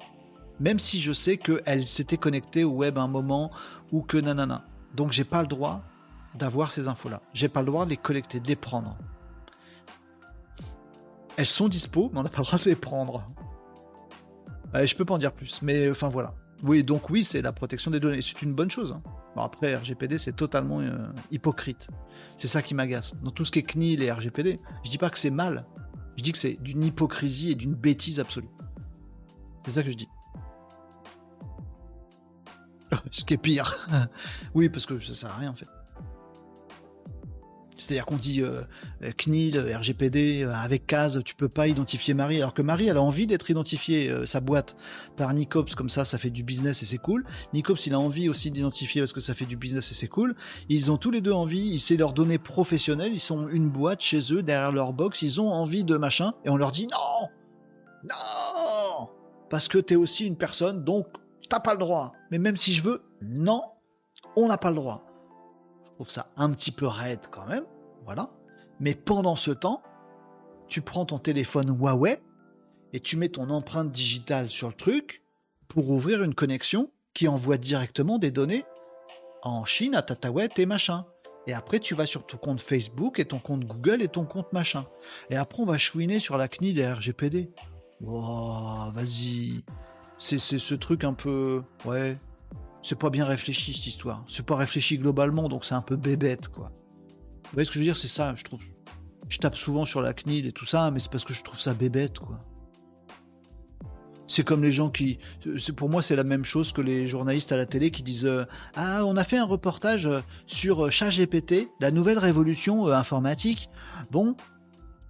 Même 0.60 0.80
si 0.80 1.00
je 1.02 1.14
sais 1.14 1.38
qu'elle 1.38 1.88
s'était 1.88 2.18
connectée 2.18 2.64
au 2.64 2.72
web 2.72 2.98
à 2.98 3.02
un 3.02 3.08
moment 3.08 3.52
ou 3.92 4.02
que 4.02 4.18
nanana. 4.18 4.66
Donc 4.96 5.12
j'ai 5.12 5.24
pas 5.24 5.42
le 5.42 5.48
droit 5.48 5.84
d'avoir 6.34 6.72
ces 6.72 6.88
infos-là. 6.88 7.22
J'ai 7.34 7.50
pas 7.50 7.62
le 7.62 7.68
droit 7.68 7.86
de 7.86 7.92
les 7.92 7.98
collecter, 7.98 8.40
de 8.40 8.48
les 8.48 8.56
prendre. 8.56 8.98
Elles 11.38 11.46
sont 11.46 11.68
dispo, 11.68 12.10
mais 12.14 12.20
on 12.20 12.24
n'a 12.24 12.30
pas 12.30 12.40
le 12.40 12.46
droit 12.46 12.60
de 12.60 12.66
les 12.66 12.76
prendre. 12.76 13.24
Euh, 14.74 14.86
je 14.86 14.96
peux 14.96 15.06
pas 15.06 15.14
en 15.14 15.18
dire 15.18 15.32
plus, 15.32 15.62
mais 15.62 15.90
enfin 15.90 16.10
voilà. 16.10 16.34
Oui, 16.64 16.84
donc 16.84 17.10
oui, 17.10 17.24
c'est 17.24 17.42
la 17.42 17.52
protection 17.52 17.92
des 17.92 18.00
données. 18.00 18.22
C'est 18.22 18.42
une 18.42 18.54
bonne 18.54 18.72
chose. 18.72 18.94
hein. 18.94 19.02
Bon, 19.36 19.42
après, 19.42 19.76
RGPD, 19.76 20.18
c'est 20.18 20.36
totalement 20.36 20.80
euh, 20.80 21.08
hypocrite. 21.32 21.88
C'est 22.38 22.48
ça 22.48 22.62
qui 22.62 22.74
m'agace. 22.74 23.16
Dans 23.22 23.32
tout 23.32 23.44
ce 23.44 23.52
qui 23.52 23.60
est 23.60 23.64
CNIL 23.64 24.02
et 24.02 24.12
RGPD, 24.12 24.60
je 24.84 24.90
dis 24.90 24.98
pas 24.98 25.10
que 25.10 25.18
c'est 25.18 25.30
mal. 25.30 25.66
Je 26.18 26.24
dis 26.24 26.32
que 26.32 26.38
c'est 26.38 26.58
d'une 26.62 26.84
hypocrisie 26.84 27.52
et 27.52 27.56
d'une 27.56 27.76
bêtise 27.76 28.20
absolue. 28.20 28.50
C'est 29.66 29.72
ça 29.72 29.84
que 29.84 29.92
je 29.92 29.98
dis. 29.98 30.10
Ce 33.12 33.26
qui 33.26 33.34
est 33.34 33.38
pire. 33.38 33.88
oui, 34.54 34.70
parce 34.70 34.86
que 34.86 35.00
ça 35.00 35.14
sert 35.14 35.32
à 35.32 35.38
rien 35.38 35.52
en 35.52 35.56
fait. 35.56 35.68
C'est-à-dire 37.78 38.06
qu'on 38.06 38.16
dit 38.16 38.42
euh, 38.42 38.62
euh, 39.04 39.12
CNIL, 39.18 39.58
euh, 39.58 39.78
RGPD, 39.78 40.44
euh, 40.44 40.54
avec 40.54 40.88
CAS, 40.88 41.18
tu 41.26 41.36
peux 41.36 41.50
pas 41.50 41.68
identifier 41.68 42.14
Marie, 42.14 42.38
alors 42.38 42.54
que 42.54 42.62
Marie, 42.62 42.88
elle 42.88 42.98
a 42.98 43.02
envie 43.02 43.28
d'être 43.28 43.50
identifiée, 43.50 44.12
sa 44.26 44.40
boîte, 44.40 44.76
par 45.18 45.34
Nicops, 45.34 45.76
comme 45.76 45.90
ça, 45.90 46.06
ça 46.06 46.18
fait 46.18 46.30
du 46.30 46.44
business 46.44 46.82
et 46.84 46.86
c'est 46.86 46.98
cool. 46.98 47.26
Nicops, 47.54 47.86
il 47.86 47.94
a 47.94 48.00
envie 48.00 48.30
aussi 48.30 48.52
d'identifier 48.52 49.02
parce 49.02 49.14
que 49.14 49.20
ça 49.20 49.34
fait 49.34 49.46
du 49.46 49.58
business 49.58 49.92
et 49.92 49.94
c'est 49.94 50.08
cool. 50.08 50.36
Ils 50.70 50.92
ont 50.92 50.98
tous 50.98 51.12
les 51.12 51.22
deux 51.22 51.32
envie, 51.32 51.78
c'est 51.80 51.98
leurs 51.98 52.14
données 52.14 52.38
professionnelles, 52.38 53.14
ils 53.14 53.20
sont 53.20 53.50
une 53.50 53.70
boîte 53.70 54.02
chez 54.02 54.20
eux, 54.34 54.42
derrière 54.42 54.72
leur 54.72 54.94
box, 54.94 55.22
ils 55.22 55.42
ont 55.42 55.52
envie 55.52 55.84
de 55.84 55.98
machin, 55.98 56.34
et 56.46 56.50
on 56.50 56.58
leur 56.58 56.72
dit 56.72 56.88
non 56.88 57.30
Non 58.04 59.10
Parce 59.50 59.68
que 59.68 59.78
t'es 59.78 59.96
aussi 59.96 60.26
une 60.26 60.38
personne, 60.38 60.84
donc 60.84 61.08
t'as 61.50 61.60
pas 61.60 61.74
le 61.74 61.80
droit. 61.80 62.14
Mais 62.32 62.40
même 62.40 62.56
si 62.56 62.74
je 62.74 62.82
veux, 62.82 63.04
non, 63.22 63.64
on 64.36 64.48
n'a 64.48 64.58
pas 64.58 64.70
le 64.70 64.76
droit. 64.76 65.05
Trouve 65.96 66.10
ça 66.10 66.28
un 66.36 66.52
petit 66.52 66.72
peu 66.72 66.88
raide 66.88 67.22
quand 67.32 67.46
même, 67.46 67.66
voilà. 68.04 68.30
Mais 68.80 68.96
pendant 68.96 69.36
ce 69.36 69.52
temps, 69.52 69.82
tu 70.68 70.82
prends 70.82 71.06
ton 71.06 71.20
téléphone 71.20 71.78
Huawei 71.78 72.22
et 72.94 73.00
tu 73.00 73.18
mets 73.18 73.30
ton 73.30 73.50
empreinte 73.50 73.92
digitale 73.92 74.50
sur 74.50 74.68
le 74.68 74.74
truc 74.74 75.24
pour 75.68 75.90
ouvrir 75.90 76.24
une 76.24 76.36
connexion 76.36 76.92
qui 77.14 77.28
envoie 77.28 77.58
directement 77.58 78.20
des 78.20 78.32
données 78.32 78.66
en 79.42 79.64
Chine 79.64 79.96
à 79.96 80.02
Tatawet 80.02 80.50
et 80.58 80.66
machin. 80.66 81.06
Et 81.48 81.54
après, 81.54 81.80
tu 81.80 81.94
vas 81.94 82.06
sur 82.06 82.26
ton 82.26 82.38
compte 82.38 82.60
Facebook 82.60 83.20
et 83.20 83.26
ton 83.26 83.40
compte 83.40 83.66
Google 83.66 84.02
et 84.02 84.08
ton 84.08 84.26
compte 84.26 84.52
machin. 84.52 84.86
Et 85.30 85.36
après, 85.36 85.62
on 85.62 85.66
va 85.66 85.78
chouiner 85.78 86.20
sur 86.20 86.38
la 86.38 86.48
CNIL 86.48 86.80
et 86.80 86.92
RGPD. 86.92 87.52
Wow, 88.02 88.92
vas-y. 88.92 89.64
C'est 90.18 90.40
ce 90.40 90.76
truc 90.76 91.04
un 91.04 91.14
peu. 91.14 91.64
Ouais. 91.86 92.18
C'est 92.86 93.00
pas 93.00 93.10
bien 93.10 93.26
réfléchi 93.26 93.74
cette 93.74 93.88
histoire. 93.88 94.24
C'est 94.28 94.46
pas 94.46 94.56
réfléchi 94.56 95.00
globalement, 95.00 95.50
donc 95.50 95.66
c'est 95.66 95.74
un 95.74 95.82
peu 95.82 95.96
bébête, 95.96 96.50
quoi. 96.50 96.72
Vous 97.46 97.54
voyez 97.54 97.66
ce 97.66 97.72
que 97.72 97.74
je 97.74 97.80
veux 97.80 97.86
dire? 97.86 97.98
C'est 97.98 98.08
ça, 98.08 98.36
je 98.36 98.44
trouve. 98.44 98.60
Je 99.28 99.40
tape 99.40 99.56
souvent 99.56 99.86
sur 99.86 100.04
la 100.04 100.14
CNIL 100.14 100.46
et 100.46 100.52
tout 100.52 100.68
ça, 100.68 100.92
mais 100.92 101.00
c'est 101.00 101.10
parce 101.10 101.26
que 101.26 101.34
je 101.34 101.44
trouve 101.44 101.60
ça 101.60 101.74
bébête, 101.74 102.20
quoi. 102.20 102.46
C'est 104.28 104.44
comme 104.44 104.62
les 104.62 104.72
gens 104.72 104.92
qui, 104.92 105.18
pour 105.76 105.90
moi 105.90 106.04
c'est 106.04 106.16
la 106.16 106.24
même 106.24 106.46
chose 106.46 106.74
que 106.74 106.82
les 106.82 107.08
journalistes 107.08 107.52
à 107.52 107.58
la 107.58 107.66
télé 107.66 107.90
qui 107.90 108.04
disent 108.04 108.26
euh, 108.26 108.46
ah 108.76 109.04
on 109.06 109.18
a 109.18 109.24
fait 109.24 109.38
un 109.38 109.46
reportage 109.46 110.08
euh, 110.08 110.20
sur 110.48 110.86
euh, 110.86 110.90
ChatGPT, 110.90 111.70
la 111.80 111.90
nouvelle 111.90 112.18
révolution 112.18 112.88
informatique. 112.88 113.70
Bon, 114.12 114.36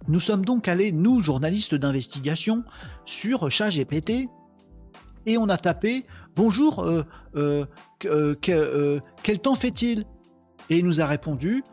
nous 0.08 0.20
sommes 0.20 0.44
donc 0.44 0.68
allés 0.68 0.92
nous 0.92 1.20
journalistes 1.20 1.74
d'investigation 1.74 2.64
sur 3.04 3.50
ChatGPT 3.50 4.28
et 5.26 5.38
on 5.38 5.48
a 5.48 5.56
tapé 5.56 6.04
bonjour 6.36 6.84
euh, 6.84 7.02
euh, 7.34 7.64
euh, 8.04 8.34
que- 8.40 9.00
quel 9.22 9.40
temps 9.40 9.54
fait-il? 9.56 10.04
Et 10.70 10.78
il 10.78 10.84
nous 10.84 11.00
a 11.00 11.06
répondu 11.06 11.64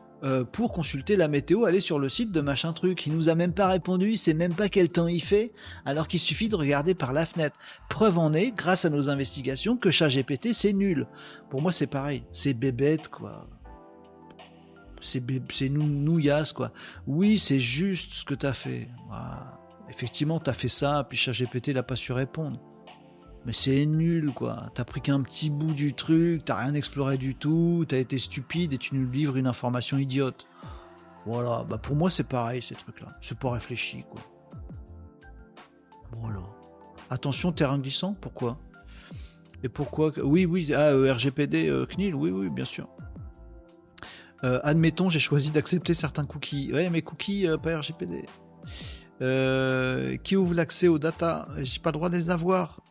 pour 0.54 0.72
consulter 0.72 1.18
la 1.18 1.28
météo, 1.28 1.66
aller 1.66 1.82
sur 1.82 2.00
le 2.00 2.08
site 2.08 2.32
de 2.32 2.40
machin 2.40 2.72
truc. 2.72 3.06
Il 3.08 3.14
nous 3.14 3.28
a 3.28 3.36
même 3.36 3.52
pas 3.52 3.68
répondu, 3.68 4.12
il 4.12 4.18
sait 4.18 4.34
même 4.34 4.54
pas 4.54 4.70
quel 4.70 4.88
temps 4.88 5.08
il 5.08 5.22
fait, 5.22 5.52
alors 5.84 6.08
qu'il 6.08 6.22
suffit 6.22 6.48
de 6.48 6.56
regarder 6.56 6.94
par 6.96 7.12
la 7.12 7.26
fenêtre. 7.26 7.58
Preuve 7.90 8.18
en 8.18 8.32
est, 8.34 8.52
grâce 8.52 8.86
à 8.86 8.90
nos 8.90 9.10
investigations, 9.10 9.76
que 9.76 9.92
ChatGPT 9.92 10.54
c'est 10.54 10.72
nul. 10.72 11.08
Pour 11.50 11.62
moi 11.62 11.74
c'est 11.74 11.88
pareil, 11.88 12.24
c'est 12.32 12.54
bébête 12.54 13.10
quoi. 13.10 13.50
C'est 15.02 15.20
bé- 15.20 15.42
c'est 15.50 15.68
nou 15.68 15.84
nouillasse 15.84 16.54
quoi. 16.54 16.72
Oui, 17.06 17.38
c'est 17.38 17.60
juste 17.60 18.14
ce 18.14 18.24
que 18.24 18.34
t'as 18.36 18.54
fait. 18.54 18.88
Voilà. 19.10 19.60
Effectivement, 19.90 20.40
t'as 20.40 20.54
fait 20.54 20.70
ça, 20.70 21.06
puis 21.10 21.18
ChatGPT 21.18 21.74
n'a 21.74 21.84
pas 21.84 21.98
su 21.98 22.14
répondre. 22.14 22.62
Mais 23.46 23.54
c'est 23.54 23.86
nul 23.86 24.32
quoi. 24.34 24.70
T'as 24.74 24.86
pris 24.86 25.02
qu'un 25.02 25.22
petit 25.22 25.50
bout 25.50 25.74
du 25.74 25.94
truc, 25.94 26.46
t'as 26.46 26.56
rien 26.56 26.74
exploré 26.74 27.18
du 27.18 27.36
tout, 27.36 27.86
t'as 27.88 27.98
été 27.98 28.18
stupide 28.20 28.74
et 28.74 28.78
tu 28.78 28.96
nous 28.96 29.10
livres 29.10 29.38
une 29.38 29.48
information 29.48 29.98
idiote. 29.98 30.48
Voilà, 31.26 31.66
bah 31.70 31.78
pour 31.78 31.96
moi 31.96 32.10
c'est 32.10 32.28
pareil 32.28 32.62
ces 32.62 32.76
trucs-là. 32.76 33.12
C'est 33.22 33.38
pas 33.38 33.52
réfléchi 33.52 34.04
quoi. 34.10 34.22
Voilà. 36.20 36.42
Attention, 37.10 37.52
terrain 37.52 37.80
glissant, 37.80 38.16
pourquoi? 38.20 38.58
Et 39.64 39.70
pourquoi 39.70 40.12
Oui, 40.22 40.46
oui, 40.46 40.74
ah, 40.74 40.92
euh, 40.92 41.14
RGPD, 41.14 41.70
euh, 41.70 41.86
CNIL, 41.86 42.16
oui, 42.16 42.32
oui, 42.32 42.50
bien 42.50 42.66
sûr. 42.66 42.88
Euh, 44.44 44.60
admettons, 44.64 45.10
j'ai 45.10 45.20
choisi 45.20 45.52
d'accepter 45.52 45.94
certains 45.94 46.26
cookies. 46.26 46.72
Ouais, 46.74 46.90
mais 46.90 47.02
cookies, 47.02 47.48
euh, 47.48 47.58
pas 47.58 47.78
RGPD. 47.78 48.26
Euh, 49.22 50.18
qui 50.18 50.36
ouvre 50.36 50.54
l'accès 50.54 50.88
aux 50.90 51.00
data? 51.00 51.48
J'ai 51.60 51.80
pas 51.80 51.92
le 51.92 51.94
droit 51.94 52.10
de 52.10 52.18
les 52.18 52.30
avoir. 52.30 52.82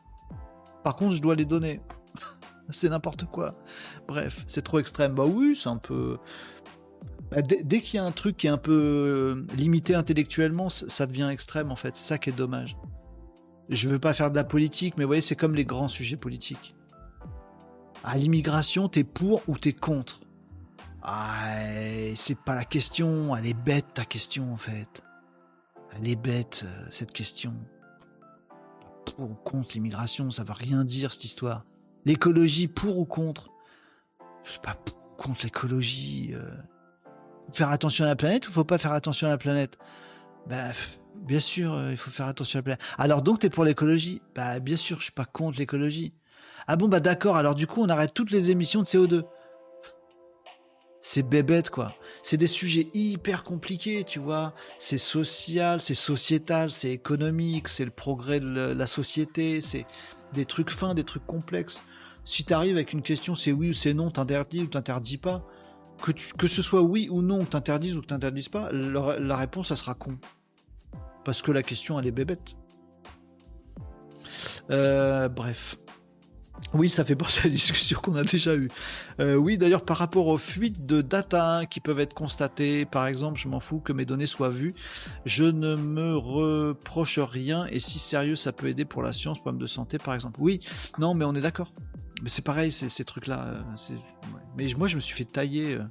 Par 0.85 0.97
contre, 0.97 1.17
je 1.17 1.23
dois 1.23 1.35
les 1.35 1.45
donner. 1.45 1.81
c'est 2.71 2.89
n'importe 2.89 3.25
quoi. 3.27 3.51
Bref, 4.09 4.43
c'est 4.47 4.63
trop 4.63 4.79
extrême. 4.79 5.15
Bah 5.15 5.25
oui, 5.27 5.57
c'est 5.57 5.69
un 5.69 5.79
peu. 5.79 6.19
Bah, 7.31 7.43
dès 7.43 7.81
qu'il 7.81 7.97
y 7.97 7.99
a 7.99 8.05
un 8.05 8.11
truc 8.11 8.37
qui 8.37 8.47
est 8.47 8.51
un 8.51 8.59
peu 8.59 8.73
euh, 8.73 9.47
limité 9.57 9.95
intellectuellement, 9.95 10.69
ça 10.69 11.07
devient 11.07 11.29
extrême 11.31 11.71
en 11.71 11.77
fait. 11.77 11.97
C'est 11.97 12.05
ça 12.05 12.19
qui 12.19 12.31
est 12.31 12.37
dommage. 12.37 12.77
Je 13.69 13.89
veux 13.89 13.99
pas 13.99 14.13
faire 14.13 14.31
de 14.31 14.37
la 14.37 14.45
politique, 14.45 14.97
mais 14.97 15.05
vous 15.05 15.09
voyez, 15.09 15.23
c'est 15.23 15.37
comme 15.37 15.55
les 15.55 15.65
grands 15.65 15.89
sujets 15.89 16.17
politiques. 16.17 16.75
À 18.05 18.19
l'immigration, 18.19 18.89
t'es 18.89 19.05
pour 19.05 19.43
ou 19.49 19.57
t'es 19.57 19.73
contre? 19.73 20.21
Ah, 21.03 21.57
c'est 22.17 22.39
pas 22.39 22.55
la 22.55 22.65
question. 22.65 23.35
Elle 23.35 23.47
est 23.47 23.55
bête 23.55 23.87
ta 23.95 24.05
question 24.05 24.53
en 24.53 24.57
fait. 24.57 25.03
Elle 25.95 26.09
est 26.09 26.17
bête 26.17 26.65
euh, 26.65 26.87
cette 26.91 27.13
question. 27.13 27.55
Pour 29.07 29.31
ou 29.31 29.35
contre 29.45 29.74
l'immigration, 29.74 30.31
ça 30.31 30.45
veut 30.45 30.53
rien 30.53 30.85
dire 30.85 31.12
cette 31.12 31.24
histoire. 31.24 31.65
L'écologie, 32.05 32.69
pour 32.69 32.99
ou 32.99 33.05
contre? 33.05 33.51
Je 34.45 34.53
sais 34.53 34.61
pas 34.62 34.77
contre 35.16 35.45
l'écologie. 35.45 36.31
euh. 36.35 36.51
Faire 37.53 37.70
attention 37.70 38.05
à 38.05 38.09
la 38.09 38.16
planète 38.16 38.49
ou 38.49 38.53
faut 38.53 38.65
pas 38.65 38.79
faire 38.79 38.93
attention 38.93 39.27
à 39.27 39.31
la 39.31 39.39
planète? 39.39 39.79
Bah, 40.49 40.73
bien 41.16 41.41
sûr, 41.41 41.74
euh, 41.74 41.91
il 41.91 41.97
faut 41.97 42.11
faire 42.11 42.27
attention 42.27 42.59
à 42.59 42.61
la 42.61 42.62
planète. 42.62 42.81
Alors 42.99 43.23
donc, 43.23 43.41
t'es 43.41 43.51
pour 43.51 43.65
l'écologie? 43.65 44.23
Bah, 44.35 44.59
bien 44.61 44.77
sûr, 44.77 44.99
je 44.99 45.05
suis 45.05 45.12
pas 45.12 45.24
contre 45.24 45.59
l'écologie. 45.59 46.15
Ah 46.66 46.77
bon, 46.77 46.89
bah 46.89 47.01
d'accord, 47.01 47.37
alors 47.37 47.55
du 47.55 47.66
coup, 47.66 47.83
on 47.83 47.89
arrête 47.89 48.15
toutes 48.15 48.31
les 48.31 48.51
émissions 48.51 48.83
de 48.83 48.87
CO2. 48.87 49.24
C'est 51.05 51.24
bébête, 51.24 51.69
quoi. 51.69 51.93
C'est 52.23 52.37
des 52.37 52.47
sujets 52.47 52.89
hyper 52.95 53.43
compliqués, 53.43 54.05
tu 54.05 54.20
vois. 54.20 54.55
C'est 54.79 54.99
social, 54.99 55.81
c'est 55.81 55.97
sociétal, 55.97 56.70
c'est 56.70 56.93
économique, 56.93 57.69
c'est 57.69 57.85
le 57.85 57.91
progrès 57.91 58.39
de 58.39 58.47
la- 58.47 58.87
société, 58.87 59.61
c'est 59.61 59.85
des 60.33 60.47
trucs 60.47 60.70
fins, 60.70 60.95
des 60.95 61.03
trucs 61.05 61.27
complexes. 61.27 61.83
Si 62.24 62.45
t'arrives 62.45 62.77
avec 62.77 62.93
une 62.93 63.03
question, 63.03 63.35
c'est 63.35 63.51
oui 63.51 63.70
ou 63.70 63.73
c'est 63.73 63.95
non, 63.95 64.11
t'interdis 64.12 64.62
ou 64.62 64.66
t'interdis 64.69 65.19
pas, 65.19 65.45
que, 66.39 66.47
ce 66.47 66.62
soit 66.62 66.83
oui 66.83 67.09
ou 67.11 67.20
non, 67.20 67.41
que 67.41 67.51
t'interdises 67.51 67.97
ou 67.97 68.01
que 68.01 68.07
t'interdises 68.07 68.49
pas, 68.49 68.70
la, 68.70 69.19
la 69.19 69.37
réponse, 69.37 69.69
ça 69.69 69.77
sera 69.77 69.95
con. 69.95 70.19
Parce 71.24 71.43
que 71.43 71.51
la 71.51 71.65
question, 71.65 71.99
elle 71.99 72.07
est 72.07 72.12
bébête. 72.12 72.55
Euh, 74.70 75.29
bref. 75.29 75.77
Oui, 76.74 76.89
ça 76.89 77.05
fait 77.05 77.16
penser 77.16 77.40
à 77.40 77.44
la 77.44 77.51
discussion 77.51 78.01
qu'on 78.01 78.16
a 78.16 78.24
déjà 78.24 78.55
eue. 78.55 78.68
Euh, 79.20 79.34
oui, 79.34 79.59
d'ailleurs, 79.59 79.84
par 79.84 79.98
rapport 79.98 80.26
aux 80.28 80.39
fuites 80.39 80.86
de 80.86 81.02
data 81.02 81.59
hein, 81.59 81.66
qui 81.66 81.80
peuvent 81.80 82.01
être 82.01 82.14
constatées, 82.14 82.86
par 82.86 83.06
exemple, 83.06 83.39
je 83.39 83.48
m'en 83.48 83.60
fous 83.60 83.80
que 83.80 83.93
mes 83.93 84.05
données 84.05 84.26
soient 84.26 84.48
vues, 84.48 84.74
je 85.26 85.44
ne 85.44 85.76
me 85.76 86.16
reproche 86.16 87.18
rien 87.18 87.66
et 87.66 87.78
si 87.78 87.98
sérieux 87.98 88.36
ça 88.36 88.52
peut 88.52 88.68
aider 88.68 88.84
pour 88.84 89.02
la 89.02 89.12
science, 89.12 89.39
problème 89.39 89.60
de 89.60 89.66
santé, 89.66 89.98
par 89.98 90.14
exemple. 90.14 90.40
Oui, 90.40 90.60
non, 90.98 91.14
mais 91.14 91.24
on 91.24 91.34
est 91.34 91.40
d'accord. 91.40 91.72
Mais 92.22 92.28
c'est 92.28 92.44
pareil, 92.44 92.72
ces 92.72 93.05
trucs-là. 93.05 93.47
euh. 93.48 93.97
Mais 94.56 94.72
moi, 94.76 94.86
je 94.86 94.97
me 94.97 95.01
suis 95.01 95.14
fait 95.14 95.24
tailler 95.24 95.74
euh, 95.74 95.82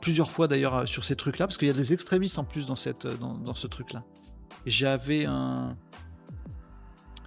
plusieurs 0.00 0.30
fois 0.30 0.48
d'ailleurs 0.48 0.88
sur 0.88 1.04
ces 1.04 1.14
trucs-là 1.14 1.46
parce 1.46 1.58
qu'il 1.58 1.68
y 1.68 1.70
a 1.70 1.74
des 1.74 1.92
extrémistes 1.92 2.38
en 2.38 2.44
plus 2.44 2.66
dans 2.66 2.74
ce 2.76 3.66
truc-là. 3.66 4.02
J'avais 4.66 5.26
un. 5.26 5.76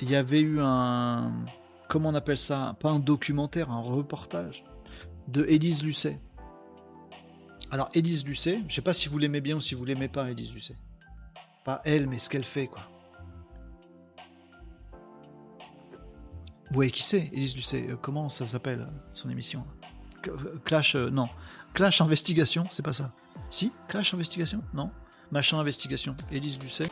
Il 0.01 0.09
y 0.09 0.15
avait 0.15 0.41
eu 0.41 0.59
un. 0.59 1.31
Comment 1.89 2.09
on 2.09 2.15
appelle 2.15 2.37
ça? 2.37 2.75
Pas 2.79 2.89
un 2.89 2.99
documentaire, 2.99 3.71
un 3.71 3.81
reportage 3.81 4.63
de 5.27 5.45
Élise 5.45 5.83
Lucet. 5.83 6.19
Alors, 7.71 7.89
Élise 7.93 8.25
Lucet, 8.25 8.61
je 8.67 8.75
sais 8.75 8.81
pas 8.81 8.93
si 8.93 9.09
vous 9.09 9.17
l'aimez 9.17 9.41
bien 9.41 9.55
ou 9.57 9.61
si 9.61 9.75
vous 9.75 9.85
l'aimez 9.85 10.07
pas, 10.07 10.29
Élise 10.31 10.53
Lucet. 10.53 10.75
Pas 11.65 11.81
elle, 11.85 12.07
mais 12.07 12.17
ce 12.17 12.29
qu'elle 12.29 12.43
fait, 12.43 12.67
quoi. 12.67 12.81
Vous 16.69 16.75
voyez 16.75 16.91
qui 16.91 17.03
c'est, 17.03 17.29
Élise 17.31 17.55
Lucet? 17.55 17.87
Euh, 17.89 17.95
Comment 18.01 18.29
ça 18.29 18.45
s'appelle, 18.45 18.87
son 19.13 19.29
émission? 19.29 19.65
Euh, 20.27 20.57
Clash, 20.65 20.95
euh, 20.95 21.09
non. 21.09 21.29
Clash 21.73 22.01
Investigation, 22.01 22.67
c'est 22.71 22.83
pas 22.83 22.93
ça. 22.93 23.13
Si? 23.49 23.71
Clash 23.87 24.13
Investigation? 24.13 24.61
Non. 24.73 24.91
Machin 25.31 25.59
Investigation. 25.59 26.15
Élise 26.31 26.59
Lucet. 26.59 26.89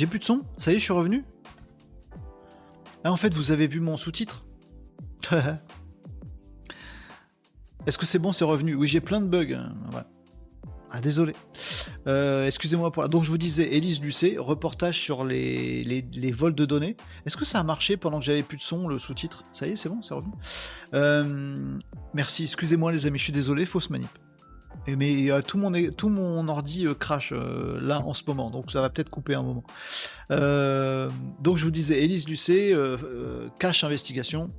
J'ai 0.00 0.06
plus 0.06 0.18
de 0.18 0.24
son 0.24 0.40
Ça 0.56 0.72
y 0.72 0.76
est, 0.76 0.78
je 0.78 0.84
suis 0.84 0.94
revenu 0.94 1.26
Ah, 3.04 3.12
en 3.12 3.18
fait, 3.18 3.34
vous 3.34 3.50
avez 3.50 3.66
vu 3.66 3.80
mon 3.80 3.98
sous-titre 3.98 4.46
Est-ce 7.86 7.98
que 7.98 8.06
c'est 8.06 8.18
bon, 8.18 8.32
c'est 8.32 8.46
revenu? 8.46 8.74
Oui, 8.74 8.88
j'ai 8.88 9.02
plein 9.02 9.20
de 9.20 9.26
bugs. 9.26 9.52
hein. 9.52 9.74
Ah, 10.90 11.02
désolé. 11.02 11.34
Euh, 12.06 12.46
Excusez-moi 12.46 12.90
pour. 12.92 13.06
Donc, 13.10 13.24
je 13.24 13.28
vous 13.28 13.36
disais, 13.36 13.74
Élise 13.74 14.00
Lucet, 14.00 14.36
reportage 14.38 14.98
sur 14.98 15.22
les 15.22 16.32
vols 16.34 16.54
de 16.54 16.64
données. 16.64 16.96
Est-ce 17.26 17.36
que 17.36 17.44
ça 17.44 17.58
a 17.58 17.62
marché 17.62 17.98
pendant 17.98 18.20
que 18.20 18.24
j'avais 18.24 18.42
plus 18.42 18.56
de 18.56 18.62
son, 18.62 18.88
le 18.88 18.98
sous-titre? 18.98 19.44
Ça 19.52 19.66
y 19.66 19.72
est, 19.72 19.76
c'est 19.76 19.90
bon, 19.90 20.00
c'est 20.00 20.14
revenu. 20.14 20.32
Euh, 20.94 21.78
merci, 22.14 22.44
excusez-moi, 22.44 22.90
les 22.90 23.04
amis, 23.04 23.18
je 23.18 23.24
suis 23.24 23.34
désolé, 23.34 23.66
fausse 23.66 23.90
manip. 23.90 24.08
Mais 24.86 25.30
euh, 25.30 25.42
tout, 25.42 25.58
mon, 25.58 25.72
tout 25.90 26.08
mon 26.08 26.48
ordi 26.48 26.86
euh, 26.86 26.94
crash 26.94 27.32
euh, 27.32 27.78
là 27.80 28.00
en 28.00 28.14
ce 28.14 28.22
moment, 28.26 28.50
donc 28.50 28.70
ça 28.70 28.80
va 28.80 28.88
peut-être 28.90 29.10
couper 29.10 29.34
un 29.34 29.42
moment. 29.42 29.64
Euh, 30.30 31.10
donc 31.40 31.58
je 31.58 31.64
vous 31.64 31.70
disais, 31.70 32.02
Élise 32.02 32.28
Lucet, 32.28 32.74
cache 33.58 33.84
investigation 33.84 34.50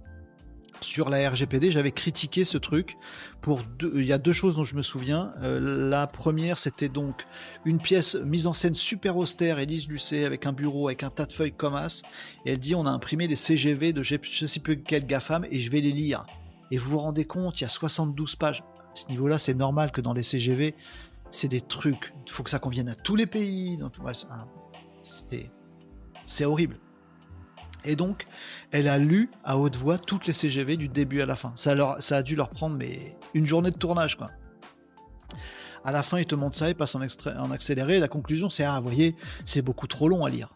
sur 0.81 1.09
la 1.09 1.29
RGPD. 1.29 1.69
J'avais 1.71 1.91
critiqué 1.91 2.43
ce 2.43 2.57
truc 2.57 2.97
pour. 3.41 3.61
Il 3.81 4.03
y 4.03 4.13
a 4.13 4.17
deux 4.17 4.33
choses 4.33 4.55
dont 4.55 4.63
je 4.63 4.75
me 4.75 4.81
souviens. 4.81 5.33
La 5.41 6.07
première, 6.07 6.57
c'était 6.57 6.89
donc 6.89 7.25
une 7.65 7.79
pièce 7.79 8.15
mise 8.15 8.47
en 8.47 8.53
scène 8.53 8.75
super 8.75 9.17
austère, 9.17 9.59
Élise 9.59 9.87
Lucet, 9.87 10.25
avec 10.25 10.45
un 10.45 10.53
bureau, 10.53 10.87
avec 10.87 11.03
un 11.03 11.09
tas 11.09 11.25
de 11.25 11.33
feuilles 11.33 11.53
comme 11.53 11.75
as. 11.75 12.03
Et 12.45 12.51
elle 12.51 12.59
dit 12.59 12.75
on 12.75 12.85
a 12.85 12.89
imprimé 12.89 13.27
les 13.27 13.35
CGV 13.35 13.93
de 13.93 14.03
je 14.03 14.15
je 14.21 14.45
sais 14.45 14.59
plus 14.59 14.81
quel 14.81 15.05
GAFAM 15.05 15.45
et 15.49 15.59
je 15.59 15.71
vais 15.71 15.81
les 15.81 15.91
lire. 15.91 16.25
Et 16.71 16.77
vous 16.77 16.91
vous 16.91 16.99
rendez 16.99 17.25
compte, 17.25 17.59
il 17.59 17.63
y 17.63 17.65
a 17.65 17.69
72 17.69 18.37
pages. 18.37 18.63
Ce 18.93 19.07
niveau-là, 19.07 19.39
c'est 19.39 19.53
normal 19.53 19.91
que 19.91 20.01
dans 20.01 20.13
les 20.13 20.23
CGV, 20.23 20.75
c'est 21.31 21.47
des 21.47 21.61
trucs. 21.61 22.13
Il 22.25 22.31
faut 22.31 22.43
que 22.43 22.49
ça 22.49 22.59
convienne 22.59 22.89
à 22.89 22.95
tous 22.95 23.15
les 23.15 23.25
pays. 23.25 23.79
c'est 26.25 26.45
horrible. 26.45 26.77
Et 27.83 27.95
donc, 27.95 28.27
elle 28.71 28.87
a 28.87 28.97
lu 28.97 29.31
à 29.43 29.57
haute 29.57 29.75
voix 29.75 29.97
toutes 29.97 30.27
les 30.27 30.33
CGV 30.33 30.77
du 30.77 30.87
début 30.87 31.21
à 31.21 31.25
la 31.25 31.35
fin. 31.35 31.53
Ça, 31.55 31.97
a 32.09 32.21
dû 32.21 32.35
leur 32.35 32.49
prendre 32.49 32.75
mais 32.75 33.17
une 33.33 33.47
journée 33.47 33.71
de 33.71 33.77
tournage, 33.77 34.17
quoi. 34.17 34.29
À 35.83 35.91
la 35.91 36.03
fin, 36.03 36.19
ils 36.19 36.27
te 36.27 36.35
montrent 36.35 36.57
ça, 36.57 36.69
ils 36.69 36.75
passent 36.75 36.93
en, 36.93 37.01
extrait- 37.01 37.35
en 37.35 37.49
accéléré. 37.49 37.99
La 37.99 38.07
conclusion, 38.07 38.51
c'est 38.51 38.63
ah, 38.63 38.79
vous 38.79 38.85
voyez, 38.85 39.15
c'est 39.45 39.63
beaucoup 39.63 39.87
trop 39.87 40.07
long 40.07 40.25
à 40.25 40.29
lire. 40.29 40.49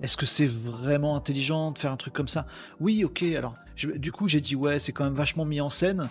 Est-ce 0.00 0.16
que 0.16 0.26
c'est 0.26 0.46
vraiment 0.46 1.16
intelligent 1.16 1.72
de 1.72 1.78
faire 1.78 1.90
un 1.92 1.96
truc 1.96 2.14
comme 2.14 2.28
ça? 2.28 2.46
Oui, 2.80 3.04
ok. 3.04 3.22
Alors, 3.36 3.56
du 3.76 4.12
coup, 4.12 4.28
j'ai 4.28 4.40
dit 4.40 4.54
ouais, 4.54 4.78
c'est 4.78 4.92
quand 4.92 5.04
même 5.04 5.14
vachement 5.14 5.44
mis 5.44 5.60
en 5.60 5.70
scène. 5.70 6.08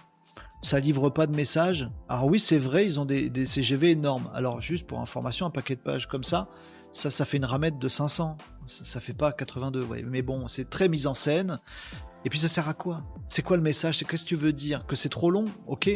Ça 0.61 0.79
livre 0.79 1.09
pas 1.09 1.27
de 1.27 1.35
messages. 1.35 1.89
Alors 2.09 2.25
oui, 2.25 2.39
c'est 2.39 2.57
vrai, 2.57 2.85
ils 2.85 2.99
ont 2.99 3.05
des, 3.05 3.29
des 3.29 3.45
CGV 3.45 3.91
énormes. 3.91 4.29
Alors 4.33 4.59
juste 4.59 4.87
pour 4.87 4.99
information, 4.99 5.45
un 5.45 5.51
paquet 5.51 5.75
de 5.75 5.81
pages 5.81 6.07
comme 6.07 6.23
ça, 6.23 6.49
ça, 6.93 7.11
ça 7.11 7.25
fait 7.25 7.37
une 7.37 7.45
ramette 7.45 7.77
de 7.77 7.87
500. 7.87 8.37
Ça, 8.65 8.83
ça 8.83 8.99
fait 8.99 9.13
pas 9.13 9.31
82. 9.31 9.83
Ouais. 9.83 10.03
Mais 10.03 10.23
bon, 10.23 10.47
c'est 10.47 10.69
très 10.69 10.89
mis 10.89 11.05
en 11.05 11.13
scène. 11.13 11.57
Et 12.25 12.29
puis 12.29 12.39
ça 12.39 12.47
sert 12.47 12.67
à 12.67 12.73
quoi? 12.73 13.03
C'est 13.29 13.43
quoi 13.43 13.55
le 13.55 13.63
message? 13.63 13.99
C'est 13.99 14.05
qu'est-ce 14.05 14.23
que 14.23 14.29
tu 14.29 14.35
veux 14.35 14.51
dire? 14.51 14.85
Que 14.87 14.95
c'est 14.95 15.09
trop 15.09 15.29
long? 15.29 15.45
Ok. 15.67 15.89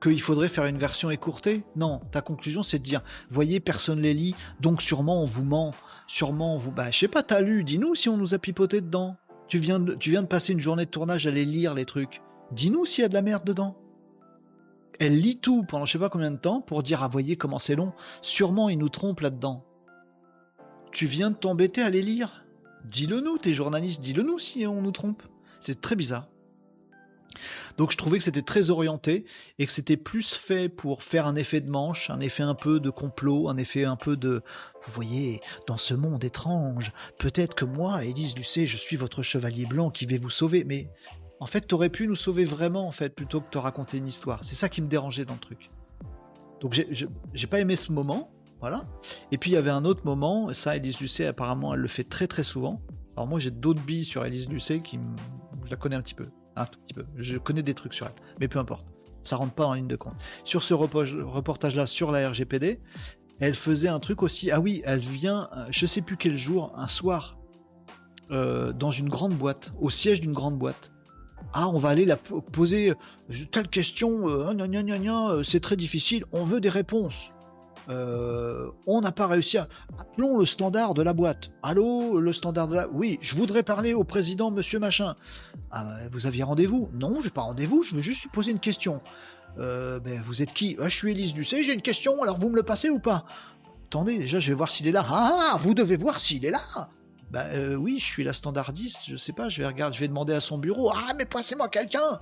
Qu'il 0.00 0.20
faudrait 0.20 0.48
faire 0.48 0.66
une 0.66 0.78
version 0.78 1.10
écourtée? 1.10 1.64
Non. 1.74 2.00
Ta 2.12 2.20
conclusion, 2.20 2.62
c'est 2.62 2.78
de 2.78 2.84
dire, 2.84 3.02
voyez, 3.30 3.58
personne 3.58 4.00
les 4.00 4.14
lit, 4.14 4.34
donc 4.60 4.80
sûrement 4.80 5.22
on 5.22 5.24
vous 5.24 5.44
ment. 5.44 5.72
Sûrement 6.06 6.54
on 6.54 6.58
vous. 6.58 6.70
Bah, 6.70 6.90
je 6.90 6.98
sais 6.98 7.08
pas, 7.08 7.22
t'as 7.22 7.40
lu. 7.40 7.64
Dis-nous 7.64 7.94
si 7.94 8.08
on 8.08 8.16
nous 8.16 8.34
a 8.34 8.38
pipoté 8.38 8.80
dedans. 8.80 9.16
Tu 9.48 9.58
viens 9.58 9.80
de, 9.80 9.94
tu 9.94 10.10
viens 10.10 10.22
de 10.22 10.28
passer 10.28 10.52
une 10.52 10.60
journée 10.60 10.84
de 10.84 10.90
tournage 10.90 11.26
à 11.26 11.30
les 11.30 11.44
lire 11.44 11.74
les 11.74 11.86
trucs. 11.86 12.22
Dis-nous 12.52 12.84
s'il 12.84 13.02
y 13.02 13.04
a 13.04 13.08
de 13.08 13.14
la 13.14 13.22
merde 13.22 13.44
dedans. 13.44 13.76
Elle 15.00 15.20
lit 15.20 15.38
tout 15.38 15.64
pendant 15.64 15.84
je 15.84 15.92
sais 15.92 15.98
pas 15.98 16.10
combien 16.10 16.30
de 16.30 16.36
temps 16.36 16.60
pour 16.60 16.82
dire 16.82 17.02
ah 17.02 17.08
voyez 17.08 17.36
comment 17.36 17.58
c'est 17.58 17.76
long. 17.76 17.92
Sûrement 18.20 18.68
ils 18.68 18.78
nous 18.78 18.88
trompent 18.88 19.20
là-dedans. 19.20 19.64
Tu 20.92 21.06
viens 21.06 21.30
de 21.30 21.36
t'embêter 21.36 21.82
à 21.82 21.90
les 21.90 22.02
lire? 22.02 22.44
Dis-le 22.84 23.20
nous, 23.20 23.38
t'es 23.38 23.52
journaliste, 23.52 24.00
dis-le 24.00 24.22
nous 24.22 24.38
si 24.38 24.66
on 24.66 24.80
nous 24.80 24.92
trompe. 24.92 25.22
C'est 25.60 25.80
très 25.80 25.96
bizarre. 25.96 26.28
Donc 27.76 27.92
je 27.92 27.96
trouvais 27.96 28.18
que 28.18 28.24
c'était 28.24 28.42
très 28.42 28.70
orienté 28.70 29.24
et 29.58 29.66
que 29.66 29.72
c'était 29.72 29.96
plus 29.96 30.34
fait 30.34 30.68
pour 30.68 31.02
faire 31.02 31.26
un 31.26 31.36
effet 31.36 31.60
de 31.60 31.70
manche, 31.70 32.10
un 32.10 32.20
effet 32.20 32.42
un 32.42 32.54
peu 32.54 32.80
de 32.80 32.90
complot, 32.90 33.48
un 33.48 33.56
effet 33.56 33.84
un 33.84 33.96
peu 33.96 34.16
de 34.16 34.42
vous 34.86 34.92
voyez, 34.92 35.40
dans 35.66 35.76
ce 35.76 35.94
monde 35.94 36.24
étrange, 36.24 36.92
peut-être 37.18 37.54
que 37.54 37.64
moi, 37.66 38.04
Élise 38.04 38.34
Lucet, 38.36 38.66
je 38.66 38.76
suis 38.76 38.96
votre 38.96 39.22
chevalier 39.22 39.66
blanc 39.66 39.90
qui 39.90 40.06
vais 40.06 40.16
vous 40.16 40.30
sauver, 40.30 40.64
mais 40.64 40.88
en 41.40 41.46
fait, 41.46 41.60
t'aurais 41.62 41.90
pu 41.90 42.08
nous 42.08 42.16
sauver 42.16 42.44
vraiment, 42.44 42.86
en 42.86 42.92
fait, 42.92 43.10
plutôt 43.10 43.40
que 43.40 43.50
te 43.50 43.58
raconter 43.58 43.98
une 43.98 44.06
histoire. 44.06 44.44
C'est 44.44 44.54
ça 44.54 44.68
qui 44.68 44.82
me 44.82 44.88
dérangeait 44.88 45.24
dans 45.24 45.34
le 45.34 45.40
truc. 45.40 45.70
Donc 46.60 46.72
j'ai- 46.72 47.46
pas 47.46 47.60
aimé 47.60 47.76
ce 47.76 47.92
moment, 47.92 48.32
voilà. 48.60 48.84
Et 49.30 49.38
puis 49.38 49.50
il 49.50 49.54
y 49.54 49.56
avait 49.56 49.70
un 49.70 49.84
autre 49.84 50.04
moment, 50.04 50.52
ça, 50.52 50.76
Élise 50.76 51.00
Lucet, 51.00 51.26
apparemment, 51.26 51.74
elle 51.74 51.80
le 51.80 51.88
fait 51.88 52.04
très 52.04 52.26
très 52.26 52.42
souvent. 52.42 52.80
Alors 53.16 53.28
moi, 53.28 53.38
j'ai 53.38 53.50
d'autres 53.50 53.82
billes 53.82 54.04
sur 54.04 54.24
Élise 54.24 54.48
Lucet 54.48 54.80
qui, 54.80 54.98
je 55.64 55.70
la 55.70 55.76
connais 55.76 55.96
un 55.96 56.02
petit 56.02 56.14
peu, 56.14 56.24
Je 57.16 57.36
connais 57.38 57.62
des 57.62 57.74
trucs 57.74 57.94
sur 57.94 58.06
elle, 58.06 58.12
mais 58.40 58.48
peu 58.48 58.58
importe. 58.58 58.86
Ça 59.22 59.36
rentre 59.36 59.52
pas 59.54 59.66
en 59.66 59.74
ligne 59.74 59.88
de 59.88 59.96
compte. 59.96 60.14
Sur 60.44 60.62
ce 60.62 60.74
repo- 60.74 61.22
reportage-là 61.22 61.86
sur 61.86 62.10
la 62.12 62.28
RGPD, 62.30 62.80
elle 63.40 63.54
faisait 63.54 63.88
un 63.88 64.00
truc 64.00 64.22
aussi. 64.22 64.50
Ah 64.50 64.60
oui, 64.60 64.82
elle 64.84 65.00
vient, 65.00 65.48
euh, 65.56 65.66
je 65.70 65.86
sais 65.86 66.00
plus 66.02 66.16
quel 66.16 66.38
jour, 66.38 66.72
un 66.76 66.88
soir, 66.88 67.36
euh, 68.30 68.72
dans 68.72 68.90
une 68.90 69.08
grande 69.08 69.34
boîte, 69.34 69.72
au 69.80 69.90
siège 69.90 70.20
d'une 70.20 70.32
grande 70.32 70.58
boîte. 70.58 70.92
Ah, 71.52 71.68
on 71.68 71.78
va 71.78 71.88
aller 71.90 72.04
la 72.04 72.16
po- 72.16 72.40
poser 72.40 72.90
euh, 72.90 72.94
telle 73.50 73.68
question, 73.68 74.24
c'est 75.44 75.60
très 75.60 75.76
difficile, 75.76 76.24
on 76.32 76.44
veut 76.44 76.60
des 76.60 76.68
réponses. 76.68 77.32
Euh, 77.88 78.68
on 78.86 79.00
n'a 79.00 79.12
pas 79.12 79.26
réussi 79.26 79.58
à. 79.58 79.68
Appelons 79.98 80.36
le 80.36 80.44
standard 80.46 80.94
de 80.94 81.02
la 81.02 81.12
boîte. 81.12 81.50
Allô, 81.62 82.20
le 82.20 82.32
standard 82.32 82.68
de 82.68 82.74
la. 82.76 82.88
Oui, 82.88 83.18
je 83.22 83.34
voudrais 83.34 83.62
parler 83.62 83.94
au 83.94 84.04
président, 84.04 84.50
monsieur 84.50 84.78
machin. 84.78 85.16
Ah, 85.70 85.84
bah, 85.84 85.96
vous 86.12 86.26
aviez 86.26 86.42
rendez-vous? 86.42 86.90
Non, 86.92 87.20
j'ai 87.22 87.30
pas 87.30 87.42
rendez-vous, 87.42 87.82
je 87.82 87.94
veux 87.94 88.02
juste 88.02 88.28
poser 88.30 88.50
une 88.50 88.60
question. 88.60 89.00
Euh, 89.58 89.98
ben, 90.00 90.22
vous 90.24 90.42
êtes 90.42 90.52
qui? 90.52 90.76
Ah, 90.80 90.88
Je 90.88 90.96
suis 90.96 91.12
Élise 91.12 91.32
Ducé, 91.32 91.62
j'ai 91.62 91.72
une 91.72 91.82
question, 91.82 92.22
alors 92.22 92.38
vous 92.38 92.50
me 92.50 92.56
le 92.56 92.62
passez 92.62 92.90
ou 92.90 92.98
pas? 92.98 93.24
Attendez, 93.86 94.18
déjà, 94.18 94.38
je 94.38 94.48
vais 94.48 94.54
voir 94.54 94.70
s'il 94.70 94.86
est 94.86 94.92
là. 94.92 95.04
Ah, 95.08 95.56
vous 95.60 95.72
devez 95.72 95.96
voir 95.96 96.20
s'il 96.20 96.44
est 96.44 96.50
là 96.50 96.60
Bah 97.30 97.44
euh, 97.52 97.74
oui, 97.74 97.98
je 97.98 98.04
suis 98.04 98.24
la 98.24 98.32
standardiste, 98.32 99.02
je 99.06 99.16
sais 99.16 99.32
pas, 99.32 99.48
je 99.48 99.60
vais 99.60 99.66
regarder, 99.66 99.94
je 99.94 100.00
vais 100.00 100.08
demander 100.08 100.32
à 100.32 100.40
son 100.40 100.56
bureau. 100.56 100.90
Ah, 100.94 101.12
mais 101.16 101.26
passez-moi 101.26 101.68
quelqu'un 101.68 102.20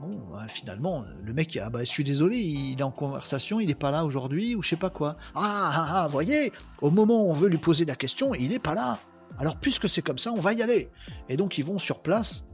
Bon, 0.00 0.20
bah, 0.32 0.46
finalement, 0.48 1.04
le 1.22 1.32
mec, 1.32 1.56
ah 1.62 1.70
bah 1.70 1.80
je 1.80 1.88
suis 1.88 2.04
désolé, 2.04 2.38
il 2.38 2.78
est 2.78 2.82
en 2.82 2.90
conversation, 2.90 3.60
il 3.60 3.70
est 3.70 3.76
pas 3.76 3.90
là 3.90 4.04
aujourd'hui, 4.04 4.54
ou 4.54 4.62
je 4.62 4.70
sais 4.70 4.76
pas 4.76 4.90
quoi. 4.90 5.16
Ah, 5.34 5.70
ah, 5.72 6.02
ah, 6.04 6.08
voyez, 6.08 6.52
au 6.82 6.90
moment 6.90 7.24
où 7.24 7.30
on 7.30 7.34
veut 7.34 7.48
lui 7.48 7.58
poser 7.58 7.84
la 7.84 7.96
question, 7.96 8.34
il 8.34 8.52
est 8.52 8.58
pas 8.58 8.74
là. 8.74 8.98
Alors 9.38 9.56
puisque 9.56 9.88
c'est 9.88 10.02
comme 10.02 10.18
ça, 10.18 10.32
on 10.32 10.40
va 10.40 10.52
y 10.52 10.62
aller. 10.62 10.90
Et 11.28 11.36
donc 11.36 11.58
ils 11.58 11.64
vont 11.64 11.78
sur 11.78 12.00
place, 12.00 12.44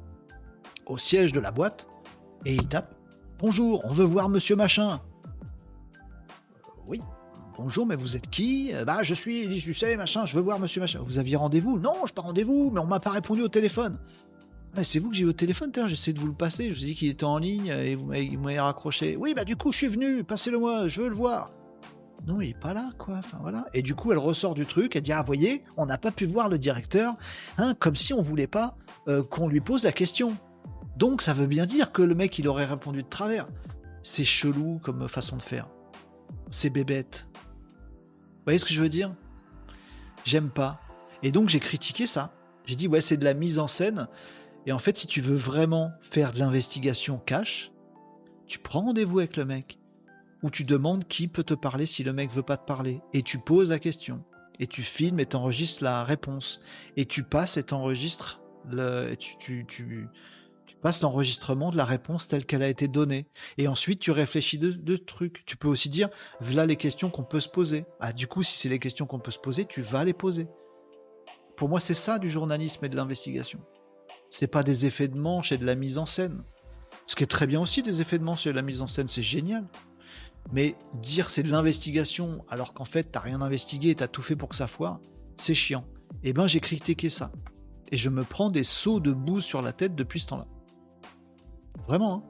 au 0.87 0.99
siège 0.99 1.33
de 1.33 1.41
la 1.41 1.51
boîte, 1.51 1.87
et 2.45 2.55
ils 2.55 2.69
tapent 2.69 2.95
Bonjour, 3.39 3.85
on 3.85 3.93
veut 3.93 4.05
voir 4.05 4.29
monsieur 4.29 4.57
machin. 4.57 5.01
Oui. 6.87 7.01
Bonjour, 7.57 7.87
mais 7.87 7.95
vous 7.97 8.17
êtes 8.17 8.29
qui? 8.31 8.75
Euh, 8.75 8.85
Bah, 8.85 9.03
je 9.03 9.15
suis 9.15 9.39
Élise 9.39 9.67
Lucet, 9.67 9.97
machin, 9.97 10.27
je 10.27 10.37
veux 10.37 10.43
voir 10.43 10.59
monsieur 10.59 10.81
machin. 10.81 11.01
Vous 11.05 11.19
aviez 11.19 11.37
rendez-vous? 11.37 11.79
Non, 11.79 11.95
je 12.07 12.13
pas 12.13 12.23
rendez-vous, 12.23 12.71
mais 12.73 12.81
on 12.81 12.87
m'a 12.87 13.01
pas 13.01 13.11
répondu 13.11 13.43
au 13.43 13.49
téléphone. 13.49 13.99
C'est 14.83 14.99
vous 14.99 15.11
que 15.11 15.15
j'ai 15.15 15.23
eu 15.23 15.29
au 15.29 15.33
téléphone, 15.33 15.71
j'essaie 15.87 16.13
de 16.13 16.19
vous 16.19 16.27
le 16.27 16.33
passer, 16.33 16.75
je 16.75 16.79
vous 16.81 16.83
ai 16.83 16.87
dit 16.89 16.95
qu'il 16.97 17.09
était 17.09 17.23
en 17.23 17.39
ligne 17.39 17.69
et 17.69 17.95
vous 17.95 18.07
m'avez 18.07 18.59
raccroché. 18.59 19.17
Oui, 19.17 19.33
bah 19.33 19.45
du 19.45 19.55
coup, 19.55 19.71
je 19.71 19.77
suis 19.79 19.87
venu, 19.87 20.25
passez-le 20.25 20.59
moi, 20.59 20.89
je 20.89 21.01
veux 21.03 21.09
le 21.09 21.15
voir. 21.15 21.51
Non, 22.27 22.41
il 22.41 22.51
est 22.51 22.59
pas 22.59 22.75
là, 22.75 22.91
quoi. 22.99 23.19
Enfin 23.19 23.39
voilà. 23.41 23.67
Et 23.73 23.83
du 23.83 23.95
coup, 23.95 24.11
elle 24.11 24.19
ressort 24.19 24.55
du 24.55 24.67
truc, 24.67 24.97
elle 24.97 25.03
dit 25.03 25.13
Ah, 25.13 25.23
voyez, 25.23 25.63
on 25.77 25.87
n'a 25.87 25.97
pas 25.97 26.11
pu 26.11 26.27
voir 26.27 26.49
le 26.49 26.59
directeur, 26.59 27.15
hein, 27.57 27.75
comme 27.79 27.95
si 27.95 28.13
on 28.15 28.21
voulait 28.21 28.49
pas 28.49 28.77
euh, 29.07 29.23
qu'on 29.23 29.47
lui 29.47 29.61
pose 29.61 29.85
la 29.85 29.93
question. 29.93 30.33
Donc, 30.97 31.23
ça 31.23 31.35
veut 31.35 31.47
bien 31.47 31.67
dire 31.67 31.93
que 31.93 32.03
le 32.03 32.17
mec, 32.17 32.37
il 32.41 32.49
aurait 32.49 32.65
répondu 32.65 33.05
de 33.05 33.09
travers. 33.09 33.47
C'est 34.03 34.25
chelou 34.25 34.81
comme 34.83 35.09
façon 35.09 35.37
de 35.37 35.43
faire. 35.43 35.69
C'est 36.51 36.71
bébête. 36.71 37.29
Voyez 38.45 38.59
ce 38.59 38.65
que 38.65 38.75
je 38.75 38.81
veux 38.81 38.89
dire? 38.89 39.15
J'aime 40.25 40.51
pas. 40.51 40.81
Et 41.23 41.33
donc, 41.33 41.49
j'ai 41.49 41.61
critiqué 41.61 42.07
ça. 42.07 42.33
J'ai 42.67 42.77
dit 42.77 42.89
Ouais, 42.89 43.01
c'est 43.01 43.17
de 43.17 43.25
la 43.25 43.35
mise 43.35 43.59
en 43.59 43.67
scène. 43.67 44.09
Et 44.67 44.73
en 44.73 44.79
fait, 44.79 44.97
si 44.97 45.07
tu 45.07 45.21
veux 45.21 45.37
vraiment 45.37 45.93
faire 46.01 46.33
de 46.33 46.39
l'investigation 46.39 47.19
cash, 47.19 47.71
tu 48.47 48.59
prends 48.59 48.83
rendez-vous 48.83 49.19
avec 49.19 49.37
le 49.37 49.45
mec. 49.45 49.79
Ou 50.43 50.51
tu 50.51 50.65
demandes 50.65 51.07
qui 51.09 51.29
peut 51.29 51.45
te 51.45 51.55
parler 51.55 51.87
si 51.87 52.05
le 52.05 52.13
mec 52.13 52.31
veut 52.31 52.43
pas 52.43 52.57
te 52.57 52.67
parler. 52.67 53.01
Et 53.13 53.23
tu 53.23 53.39
poses 53.39 53.71
la 53.71 53.79
question. 53.79 54.23
Et 54.61 54.67
tu 54.67 54.83
filmes 54.83 55.21
et 55.21 55.27
t'enregistres 55.27 55.83
la 55.83 56.05
réponse. 56.05 56.61
Et 56.97 57.07
tu 57.07 57.23
passes 57.23 57.57
et 57.57 57.63
t'enregistres 57.63 58.41
le. 58.71 59.15
tu, 59.15 59.65
tu, 59.67 60.09
tu 60.85 60.89
passes 60.89 61.01
l'enregistrement 61.01 61.71
de 61.71 61.79
la 61.79 61.87
réponse 61.87 62.29
telle 62.29 62.45
qu'elle 62.45 62.63
a 62.63 62.69
été 62.69 62.89
donnée. 62.89 63.27
Et 63.57 63.69
ensuite, 63.69 64.01
tu 64.01 64.11
réfléchis 64.11 64.59
de, 64.59 64.97
trucs. 64.99 65.43
Tu 65.47 65.57
peux 65.57 65.67
aussi 65.67 65.89
dire, 65.89 66.11
voilà 66.43 66.67
les 66.67 66.77
questions 66.77 67.09
qu'on 67.09 67.25
peut 67.25 67.41
se 67.41 67.49
poser. 67.49 67.87
Ah, 68.01 68.13
du 68.13 68.27
coup, 68.27 68.43
si 68.43 68.59
c'est 68.59 68.69
les 68.69 68.79
questions 68.79 69.07
qu'on 69.07 69.19
peut 69.19 69.31
se 69.31 69.39
poser, 69.39 69.65
tu 69.65 69.81
vas 69.81 70.05
les 70.05 70.13
poser. 70.13 70.47
Pour 71.57 71.71
moi, 71.71 71.81
c'est 71.81 71.95
ça 71.95 72.19
du 72.19 72.29
journalisme 72.29 72.85
et 72.85 72.91
de 72.91 72.97
l'investigation. 72.97 73.61
C'est 74.29 74.47
pas 74.47 74.63
des 74.63 74.85
effets 74.85 75.09
de 75.09 75.17
manche 75.17 75.53
et 75.53 75.57
de 75.57 75.65
la 75.65 75.75
mise 75.75 75.97
en 75.97 76.05
scène. 76.05 76.45
Ce 77.07 77.17
qui 77.17 77.25
est 77.25 77.29
très 77.29 77.47
bien 77.47 77.63
aussi 77.63 77.83
des 77.83 78.03
effets 78.03 78.19
de 78.19 78.25
manche 78.25 78.47
et 78.47 78.51
de 78.51 78.57
la 78.57 78.61
mise 78.61 78.83
en 78.83 78.87
scène, 78.87 79.09
c'est 79.09 79.23
génial. 79.23 79.67
Mais 80.53 80.77
dire 81.01 81.31
c'est 81.31 81.43
de 81.43 81.51
l'investigation 81.51 82.45
alors 82.51 82.75
qu'en 82.75 82.85
fait 82.85 83.05
t'as 83.05 83.21
rien 83.21 83.41
investigué 83.41 83.89
et 83.89 83.95
t'as 83.95 84.09
tout 84.09 84.21
fait 84.21 84.37
pour 84.37 84.51
que 84.51 84.57
ça 84.57 84.67
foire, 84.67 85.01
c'est 85.37 85.55
chiant. 85.55 85.87
Et 86.25 86.35
ben 86.35 86.47
j'ai 86.47 86.61
critiqué 86.61 87.09
ça. 87.09 87.33
Et 87.91 87.97
je 87.97 88.11
me 88.11 88.23
prends 88.23 88.51
des 88.51 88.65
sauts 88.65 89.01
de 89.01 89.13
boue 89.13 89.41
sur 89.41 89.63
la 89.63 89.73
tête 89.73 89.95
depuis 89.95 90.21
ce 90.21 90.27
temps-là. 90.27 90.47
Vraiment. 91.87 92.15
hein. 92.15 92.23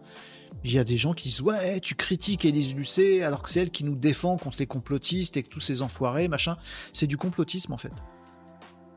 Il 0.63 0.73
y 0.73 0.79
a 0.79 0.85
des 0.85 0.97
gens 0.97 1.13
qui 1.13 1.29
disent 1.29 1.43
ouais 1.43 1.81
tu 1.81 1.95
critiques 1.95 2.45
Élise 2.45 2.75
Lucet 2.75 3.23
alors 3.23 3.43
que 3.43 3.51
c'est 3.51 3.61
elle 3.61 3.71
qui 3.71 3.85
nous 3.85 3.97
défend 3.97 4.37
contre 4.37 4.57
les 4.59 4.67
complotistes 4.67 5.37
et 5.37 5.43
que 5.43 5.49
tous 5.49 5.61
ces 5.61 5.83
enfoirés 5.83 6.29
machin. 6.29 6.57
C'est 6.93 7.07
du 7.07 7.17
complotisme 7.17 7.73
en 7.73 7.79
fait. 7.79 7.93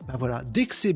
Ben 0.08 0.16
voilà, 0.18 0.44
dès 0.46 0.68
que 0.68 0.76
c'est 0.76 0.96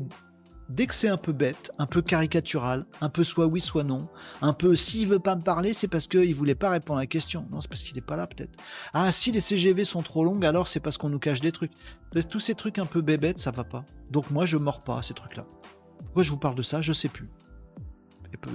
dès 0.68 0.86
que 0.86 0.94
c'est 0.94 1.08
un 1.08 1.18
peu 1.18 1.32
bête, 1.32 1.70
un 1.78 1.86
peu 1.86 2.00
caricatural, 2.00 2.86
un 3.02 3.10
peu 3.10 3.24
soit 3.24 3.46
oui, 3.46 3.60
soit 3.60 3.84
non, 3.84 4.08
un 4.40 4.54
peu 4.54 4.74
s'il 4.74 5.08
veut 5.08 5.18
pas 5.18 5.36
me 5.36 5.42
parler, 5.42 5.74
c'est 5.74 5.88
parce 5.88 6.06
qu'il 6.06 6.34
voulait 6.34 6.54
pas 6.54 6.70
répondre 6.70 6.98
à 6.98 7.02
la 7.02 7.06
question. 7.06 7.46
Non, 7.50 7.60
c'est 7.60 7.68
parce 7.68 7.82
qu'il 7.82 7.94
n'est 7.94 8.00
pas 8.00 8.16
là 8.16 8.26
peut-être. 8.26 8.58
Ah, 8.94 9.12
si 9.12 9.32
les 9.32 9.40
CGV 9.40 9.84
sont 9.84 10.00
trop 10.00 10.24
longues, 10.24 10.46
alors 10.46 10.68
c'est 10.68 10.80
parce 10.80 10.96
qu'on 10.96 11.10
nous 11.10 11.18
cache 11.18 11.40
des 11.40 11.52
trucs. 11.52 11.72
Tous 12.30 12.40
ces 12.40 12.54
trucs 12.54 12.78
un 12.78 12.86
peu 12.86 13.02
bébêtes, 13.02 13.38
ça 13.38 13.50
va 13.50 13.64
pas. 13.64 13.84
Donc 14.10 14.30
moi, 14.30 14.46
je 14.46 14.56
mords 14.56 14.82
pas 14.82 14.98
à 14.98 15.02
ces 15.02 15.12
trucs-là. 15.12 15.44
Pourquoi 15.98 16.22
je 16.22 16.30
vous 16.30 16.38
parle 16.38 16.54
de 16.54 16.62
ça? 16.62 16.80
Je 16.80 16.94
sais 16.94 17.08
plus. 17.08 17.28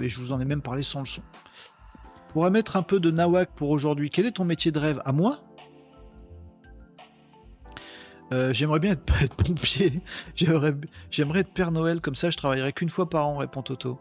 Et 0.02 0.08
je 0.08 0.18
vous 0.18 0.32
en 0.32 0.40
ai 0.40 0.44
même 0.44 0.62
parlé 0.62 0.82
sans 0.82 1.00
le 1.00 1.06
son. 1.06 1.22
Pour 2.32 2.48
mettre 2.50 2.76
un 2.76 2.82
peu 2.82 3.00
de 3.00 3.10
nawak 3.10 3.50
pour 3.54 3.70
aujourd'hui, 3.70 4.10
quel 4.10 4.26
est 4.26 4.32
ton 4.32 4.44
métier 4.44 4.70
de 4.70 4.78
rêve? 4.78 5.00
À 5.04 5.12
moi? 5.12 5.40
Euh, 8.32 8.52
J'aimerais 8.52 8.80
bien 8.80 8.92
être, 8.92 9.34
pompier. 9.36 10.02
J'aimerais 10.34 11.40
être 11.40 11.52
Père 11.52 11.70
Noël, 11.70 12.00
comme 12.00 12.14
ça 12.14 12.30
je 12.30 12.36
travaillerai 12.36 12.72
qu'une 12.72 12.90
fois 12.90 13.08
par 13.08 13.26
an, 13.26 13.38
répond 13.38 13.62
Toto. 13.62 13.98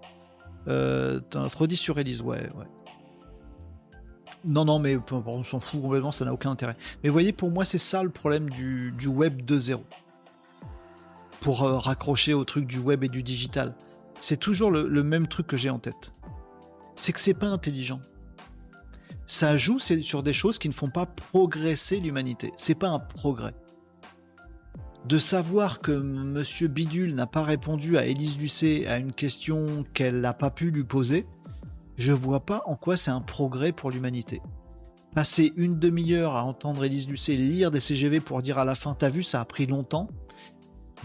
Euh, 0.68 1.22
redit 1.34 1.78
sur 1.78 1.98
Elise, 1.98 2.22
ouais, 2.22 2.50
ouais. 2.56 2.66
Non, 4.46 4.66
non, 4.66 4.80
mais 4.80 4.98
on 5.12 5.44
s'en 5.44 5.60
fout 5.60 5.82
complètement, 5.82 6.12
ça 6.12 6.26
n'a 6.26 6.34
aucun 6.34 6.52
intérêt. 6.52 6.76
Mais 7.04 7.10
voyez, 7.10 7.34
pour 7.34 7.52
moi, 7.52 7.66
c'est 7.66 7.78
ça 7.78 8.04
le 8.04 8.10
problème 8.10 8.50
du, 8.50 8.94
web 9.08 9.42
2.0. 9.42 9.80
Pour 11.42 11.64
euh, 11.64 11.78
raccrocher 11.78 12.34
au 12.34 12.44
truc 12.44 12.66
du 12.66 12.80
web 12.80 13.04
et 13.04 13.10
du 13.10 13.24
digital. 13.24 13.74
C'est 14.22 14.38
toujours 14.38 14.72
le 14.72 15.04
même 15.04 15.28
truc 15.28 15.48
que 15.48 15.58
j'ai 15.58 15.70
en 15.70 15.80
tête. 15.80 16.12
C'est 16.96 17.14
que 17.14 17.20
c'est 17.20 17.34
pas 17.34 17.48
intelligent 17.48 18.02
ça 19.28 19.58
joue 19.58 19.78
sur 19.78 20.24
des 20.24 20.34
choses 20.34 20.58
qui 20.58 20.70
ne 20.70 20.74
font 20.74 20.90
pas 20.90 21.06
progresser 21.06 22.00
l'humanité. 22.00 22.54
C'est 22.56 22.76
pas 22.76 22.88
un 22.88 23.00
progrès. 23.00 23.54
De 25.06 25.20
savoir 25.20 25.82
que 25.82 25.92
Monsieur 25.92 26.70
Bidule 26.70 27.14
n'a 27.14 27.28
pas 27.28 27.44
répondu 27.44 27.98
à 27.98 28.06
Élise 28.06 28.38
Lucet 28.40 28.88
à 28.88 28.98
une 28.98 29.14
question 29.14 29.86
qu'elle 29.94 30.22
n'a 30.22 30.34
pas 30.34 30.50
pu 30.50 30.72
lui 30.72 30.84
poser, 30.84 31.28
je 31.98 32.14
vois 32.14 32.46
pas 32.46 32.64
en 32.66 32.76
quoi 32.76 32.98
c'est 32.98 33.12
un 33.12 33.22
progrès 33.22 33.74
pour 33.74 33.92
l'humanité. 33.92 34.42
Passer 35.14 35.54
une 35.56 35.78
demi-heure 35.78 36.36
à 36.36 36.44
entendre 36.44 36.84
Élise 36.84 37.08
Lucet 37.08 37.36
lire 37.36 37.72
des 37.72 37.80
CGV 37.80 38.22
pour 38.22 38.42
dire 38.42 38.58
à 38.58 38.66
la 38.66 38.76
fin 38.76 38.96
T'as 38.96 39.10
vu, 39.10 39.24
ça 39.24 39.42
a 39.42 39.46
pris 39.46 39.66
longtemps, 39.66 40.08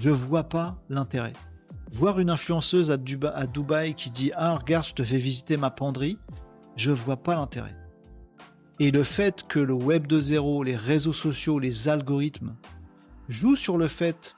je 0.01 0.11
vois 0.11 0.45
pas 0.45 0.77
l'intérêt. 0.89 1.33
Voir 1.93 2.19
une 2.19 2.31
influenceuse 2.31 2.91
à, 2.91 2.97
Dubaï 2.97 3.95
qui 3.95 4.11
dit 4.11 4.33
Ah, 4.35 4.57
regarde, 4.57 4.87
je 4.87 4.95
te 4.95 5.05
fais 5.05 5.19
visiter 5.19 5.59
ma 5.59 5.71
penderie, 5.71 6.19
je 6.75 6.91
vois 6.91 7.19
pas 7.19 7.35
l'intérêt. 7.35 7.77
Et 8.81 8.91
le 8.91 9.05
fait 9.05 9.47
que 9.47 9.59
le 9.59 9.75
web 9.75 10.07
de 10.07 10.19
zéro, 10.19 10.65
les 10.65 10.75
réseaux 10.75 11.13
sociaux, 11.13 11.59
les 11.59 11.89
algorithmes 11.89 12.57
jouent 13.29 13.57
sur 13.57 13.77
le 13.77 13.89
fait, 13.89 14.37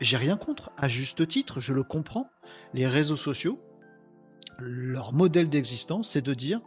j'ai 0.00 0.16
rien 0.16 0.36
contre, 0.36 0.72
à 0.76 0.88
juste 0.88 1.26
titre, 1.28 1.60
je 1.60 1.72
le 1.72 1.84
comprends, 1.84 2.28
les 2.74 2.88
réseaux 2.88 3.16
sociaux, 3.16 3.60
leur 4.58 5.12
modèle 5.12 5.48
d'existence, 5.48 6.10
c'est 6.10 6.22
de 6.22 6.34
dire, 6.34 6.60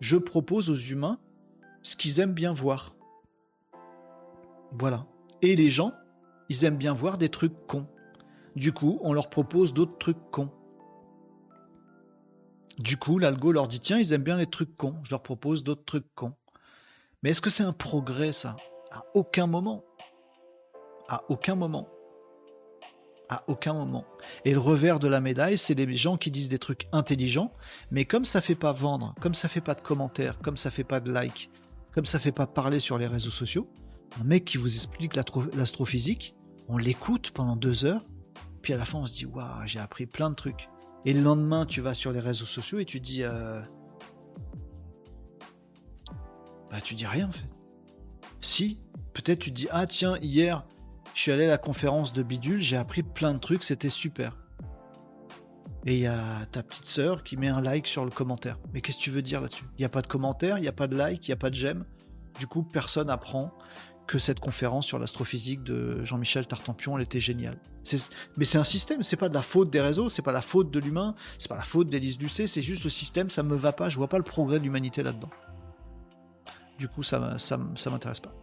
je 0.00 0.16
propose 0.16 0.70
aux 0.70 0.74
humains 0.74 1.18
ce 1.82 1.96
qu'ils 1.96 2.20
aiment 2.20 2.32
bien 2.32 2.54
voir. 2.54 2.94
Voilà. 4.72 5.06
Et 5.42 5.54
les 5.54 5.68
gens, 5.68 5.92
ils 6.48 6.64
aiment 6.64 6.78
bien 6.78 6.94
voir 6.94 7.18
des 7.18 7.28
trucs 7.28 7.66
cons. 7.66 7.86
Du 8.56 8.72
coup, 8.72 8.98
on 9.02 9.12
leur 9.12 9.30
propose 9.30 9.72
d'autres 9.72 9.98
trucs 9.98 10.30
cons. 10.30 10.50
Du 12.78 12.96
coup, 12.96 13.18
l'algo 13.18 13.52
leur 13.52 13.68
dit 13.68 13.80
tiens, 13.80 13.98
ils 13.98 14.12
aiment 14.12 14.22
bien 14.22 14.36
les 14.36 14.46
trucs 14.46 14.76
cons, 14.76 14.96
je 15.04 15.10
leur 15.10 15.22
propose 15.22 15.62
d'autres 15.62 15.84
trucs 15.84 16.14
cons. 16.14 16.34
Mais 17.22 17.30
est-ce 17.30 17.40
que 17.40 17.50
c'est 17.50 17.62
un 17.62 17.72
progrès 17.72 18.32
ça? 18.32 18.56
À 18.90 19.04
aucun 19.14 19.46
moment. 19.46 19.84
À 21.08 21.24
aucun 21.28 21.54
moment. 21.54 21.88
À 23.28 23.44
aucun 23.46 23.74
moment. 23.74 24.04
Et 24.44 24.52
le 24.52 24.58
revers 24.58 24.98
de 24.98 25.06
la 25.06 25.20
médaille, 25.20 25.58
c'est 25.58 25.74
les 25.74 25.96
gens 25.96 26.16
qui 26.16 26.30
disent 26.30 26.48
des 26.48 26.58
trucs 26.58 26.88
intelligents, 26.90 27.52
mais 27.90 28.04
comme 28.04 28.24
ça 28.24 28.40
fait 28.40 28.56
pas 28.56 28.72
vendre, 28.72 29.14
comme 29.20 29.34
ça 29.34 29.48
fait 29.48 29.60
pas 29.60 29.74
de 29.74 29.80
commentaires, 29.80 30.38
comme 30.40 30.56
ça 30.56 30.70
fait 30.70 30.82
pas 30.82 30.98
de 30.98 31.12
likes, 31.12 31.50
comme 31.92 32.06
ça 32.06 32.18
fait 32.18 32.32
pas 32.32 32.46
parler 32.46 32.80
sur 32.80 32.98
les 32.98 33.06
réseaux 33.06 33.30
sociaux, 33.30 33.68
un 34.20 34.24
mec 34.24 34.44
qui 34.44 34.56
vous 34.56 34.74
explique 34.74 35.14
l'astrophysique, 35.14 36.34
on 36.68 36.78
l'écoute 36.78 37.30
pendant 37.32 37.54
deux 37.54 37.84
heures, 37.84 38.02
puis 38.62 38.72
à 38.72 38.76
la 38.76 38.84
fin 38.84 38.98
on 38.98 39.06
se 39.06 39.14
dit 39.14 39.26
waouh, 39.26 39.66
j'ai 39.66 39.78
appris 39.78 40.06
plein 40.06 40.30
de 40.30 40.34
trucs. 40.34 40.68
Et 41.04 41.12
le 41.14 41.22
lendemain, 41.22 41.64
tu 41.64 41.80
vas 41.80 41.94
sur 41.94 42.12
les 42.12 42.20
réseaux 42.20 42.46
sociaux 42.46 42.78
et 42.78 42.84
tu 42.84 43.00
dis 43.00 43.22
euh, 43.22 43.60
bah 46.70 46.80
tu 46.82 46.94
dis 46.94 47.06
rien 47.06 47.28
en 47.28 47.32
fait. 47.32 47.48
Si, 48.40 48.78
peut-être 49.12 49.38
tu 49.38 49.50
dis 49.50 49.68
ah 49.70 49.86
tiens 49.86 50.16
hier 50.18 50.64
je 51.14 51.22
suis 51.22 51.32
allé 51.32 51.44
à 51.44 51.48
la 51.48 51.58
conférence 51.58 52.12
de 52.12 52.22
Bidule, 52.22 52.60
j'ai 52.60 52.76
appris 52.76 53.02
plein 53.02 53.34
de 53.34 53.38
trucs, 53.38 53.64
c'était 53.64 53.88
super. 53.88 54.36
Et 55.86 55.94
il 55.94 56.00
y 56.00 56.06
a 56.06 56.46
ta 56.52 56.62
petite 56.62 56.86
sœur 56.86 57.24
qui 57.24 57.36
met 57.36 57.48
un 57.48 57.60
like 57.60 57.86
sur 57.86 58.04
le 58.04 58.10
commentaire. 58.10 58.58
Mais 58.72 58.80
qu'est-ce 58.80 58.98
que 58.98 59.02
tu 59.02 59.10
veux 59.10 59.22
dire 59.22 59.40
là-dessus? 59.40 59.64
Il 59.78 59.80
n'y 59.80 59.84
a 59.86 59.88
pas 59.88 60.02
de 60.02 60.06
commentaire, 60.06 60.58
il 60.58 60.62
n'y 60.62 60.68
a 60.68 60.72
pas 60.72 60.86
de 60.86 60.96
like, 60.96 61.26
il 61.26 61.30
n'y 61.30 61.34
a 61.34 61.36
pas 61.36 61.50
de 61.50 61.54
j'aime. 61.54 61.84
Du 62.38 62.46
coup, 62.46 62.62
personne 62.62 63.10
apprend 63.10 63.52
que 64.10 64.18
cette 64.18 64.40
conférence 64.40 64.86
sur 64.86 64.98
l'astrophysique 64.98 65.62
de 65.62 66.04
Jean-Michel 66.04 66.44
Tartampion, 66.44 66.96
elle 66.96 67.04
était 67.04 67.20
géniale. 67.20 67.56
Mais 68.36 68.44
c'est 68.44 68.58
un 68.58 68.64
système, 68.64 69.04
c'est 69.04 69.16
pas 69.16 69.28
de 69.28 69.34
la 69.34 69.40
faute 69.40 69.70
des 69.70 69.80
réseaux, 69.80 70.08
c'est 70.08 70.20
pas 70.20 70.32
la 70.32 70.40
faute 70.40 70.72
de 70.72 70.80
l'humain, 70.80 71.14
c'est 71.38 71.48
pas 71.48 71.56
la 71.56 71.62
faute 71.62 71.88
d'Élise 71.88 72.18
Lucet, 72.18 72.48
c'est 72.48 72.60
juste 72.60 72.82
le 72.82 72.90
système, 72.90 73.30
ça 73.30 73.44
me 73.44 73.54
va 73.54 73.70
pas, 73.70 73.88
je 73.88 73.96
vois 73.96 74.08
pas 74.08 74.18
le 74.18 74.24
progrès 74.24 74.58
de 74.58 74.64
l'humanité 74.64 75.04
là-dedans. 75.04 75.30
Du 76.76 76.88
coup, 76.88 77.04
ça, 77.04 77.38
ça, 77.38 77.56
m'intéresse 77.56 78.18
pas. 78.18 78.34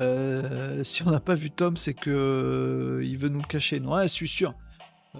Euh, 0.00 0.84
si 0.84 1.02
on 1.06 1.10
n'a 1.10 1.20
pas 1.20 1.34
vu 1.34 1.50
Tom, 1.50 1.78
c'est 1.78 1.94
que 1.94 2.10
euh, 2.10 3.02
il 3.02 3.16
veut 3.16 3.30
nous 3.30 3.40
le 3.40 3.46
cacher. 3.46 3.80
Non, 3.80 4.02
je 4.02 4.08
suis 4.08 4.28
sûr. 4.28 4.52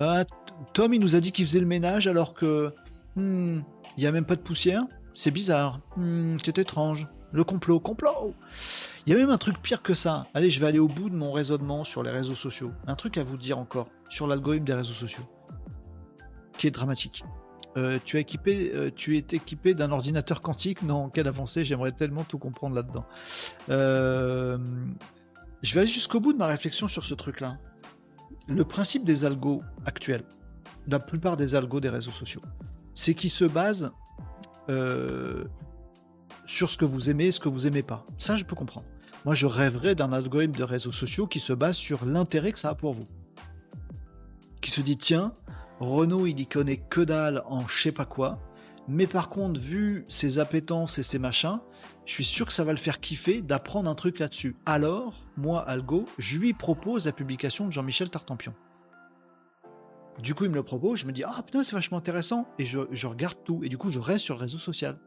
Ah, 0.01 0.27
Tom, 0.75 0.93
il 0.93 1.01
nous 1.01 1.17
a 1.17 1.21
dit 1.21 1.33
qu'il 1.33 1.47
faisait 1.47 1.61
le 1.61 1.67
ménage 1.67 2.09
alors 2.09 2.35
que 2.35 2.75
hmm, 3.15 3.61
il 3.97 4.01
n'y 4.01 4.07
a 4.07 4.13
même 4.13 4.27
pas 4.27 4.37
de 4.37 4.43
poussière. 4.43 4.83
C'est 5.15 5.31
bizarre. 5.31 5.81
Hmm, 5.97 6.37
c'est 6.45 6.59
étrange. 6.59 7.09
Le 7.37 7.45
complot, 7.45 7.81
complot. 7.81 8.33
Il 9.05 9.13
y 9.13 9.15
a 9.15 9.19
même 9.19 9.29
un 9.29 9.37
truc 9.37 9.61
pire 9.61 9.83
que 9.83 9.93
ça. 9.93 10.27
Allez, 10.33 10.49
je 10.49 10.59
vais 10.59 10.69
aller 10.69 10.79
au 10.79 10.89
bout 10.89 11.11
de 11.11 11.15
mon 11.15 11.33
raisonnement 11.33 11.85
sur 11.85 12.03
les 12.03 12.11
réseaux 12.11 12.35
sociaux. 12.35 12.73
Un 12.87 12.95
truc 12.95 13.19
à 13.19 13.25
vous 13.25 13.37
dire 13.37 13.59
encore 13.59 13.91
sur 14.09 14.27
l'algorithme 14.27 14.65
des 14.65 14.73
réseaux 14.73 14.95
sociaux, 14.95 15.25
qui 16.57 16.67
est 16.67 16.71
dramatique. 16.71 17.25
Euh, 17.77 17.99
tu, 18.03 18.19
équipé, 18.19 18.73
euh, 18.75 18.91
tu 18.91 19.19
es 19.19 19.27
équipé 19.33 19.75
d'un 19.75 19.93
ordinateur 19.93 20.41
quantique? 20.41 20.81
Non, 20.81 21.11
quelle 21.11 21.29
avancée, 21.29 21.67
j'aimerais 21.67 21.93
tellement 21.93 22.25
tout 22.25 22.39
comprendre 22.39 22.75
là-dedans. 22.75 23.05
Euh, 23.69 24.57
je 25.63 25.75
vais 25.75 25.81
aller 25.81 25.91
jusqu'au 25.91 26.21
bout 26.21 26.33
de 26.33 26.39
ma 26.39 26.47
réflexion 26.47 26.89
sur 26.89 27.05
ce 27.05 27.13
truc-là. 27.13 27.59
Le 28.49 28.65
principe 28.65 29.05
des 29.05 29.27
algos 29.27 29.63
actuels, 29.85 30.25
la 30.87 31.01
plupart 31.01 31.37
des 31.37 31.55
algos 31.55 31.81
des 31.81 31.91
réseaux 31.91 32.13
sociaux, 32.13 32.41
c'est 32.95 33.13
qu'ils 33.15 33.29
se 33.29 33.45
basent 33.45 33.91
sur 36.47 36.71
ce 36.71 36.79
que 36.79 36.85
vous 36.85 37.11
aimez 37.11 37.27
et 37.27 37.33
ce 37.33 37.41
que 37.41 37.49
vous 37.49 37.67
aimez 37.67 37.83
pas. 37.83 38.07
Ça, 38.19 38.37
je 38.37 38.45
peux 38.45 38.57
comprendre. 38.57 38.87
Moi, 39.25 39.35
je 39.35 39.47
rêverais 39.47 39.95
d'un 39.95 40.13
algorithme 40.13 40.57
de 40.57 40.65
réseaux 40.65 40.93
sociaux 40.93 41.27
qui 41.27 41.41
se 41.41 41.53
base 41.53 41.77
sur 41.77 42.05
l'intérêt 42.05 42.53
que 42.53 42.59
ça 42.59 42.71
a 42.71 42.75
pour 42.75 42.93
vous. 42.93 43.07
Qui 44.61 44.71
se 44.71 44.81
dit, 44.81 44.97
tiens, 44.97 45.33
Renault, 45.81 46.27
il 46.27 46.41
y 46.41 46.47
connaît 46.47 46.79
que 46.79 47.01
dalle 47.01 47.43
en 47.47 47.67
je 47.67 47.83
sais 47.83 47.93
pas 47.93 48.07
quoi. 48.07 48.39
Mais 48.89 49.07
par 49.07 49.29
contre, 49.29 49.61
vu 49.61 50.05
ses 50.09 50.39
appétences 50.39 50.99
et 50.99 51.03
ses 51.03 51.19
machins, 51.19 51.59
je 52.05 52.13
suis 52.13 52.25
sûr 52.25 52.47
que 52.47 52.53
ça 52.53 52.63
va 52.63 52.73
le 52.73 52.79
faire 52.79 53.01
kiffer 53.01 53.43
d'apprendre 53.43 53.91
un 53.91 53.95
truc 53.97 54.21
là-dessus. 54.21 54.55
Alors, 54.65 55.25
moi, 55.37 55.61
Algo, 55.69 56.05
je 56.19 56.39
lui 56.39 56.55
propose 56.55 57.05
la 57.05 57.13
publication 57.13 57.67
de 57.67 57.73
Jean-Michel 57.73 58.11
Tartampion. 58.11 58.55
Du 60.23 60.35
coup, 60.35 60.45
il 60.45 60.51
me 60.51 60.55
le 60.55 60.63
propose, 60.63 61.01
je 61.01 61.07
me 61.07 61.13
dis, 61.13 61.25
ah 61.25 61.43
putain, 61.45 61.63
c'est 61.63 61.75
vachement 61.75 61.99
intéressant, 61.99 62.49
et 62.59 62.65
je, 62.65 63.07
regarde 63.07 63.37
tout, 63.45 63.63
et 63.65 63.69
du 63.69 63.77
coup, 63.77 63.91
je 63.91 63.99
reste 63.99 64.25
sur 64.25 64.37
le 64.37 64.41
réseau 64.41 64.59
social. 64.59 64.99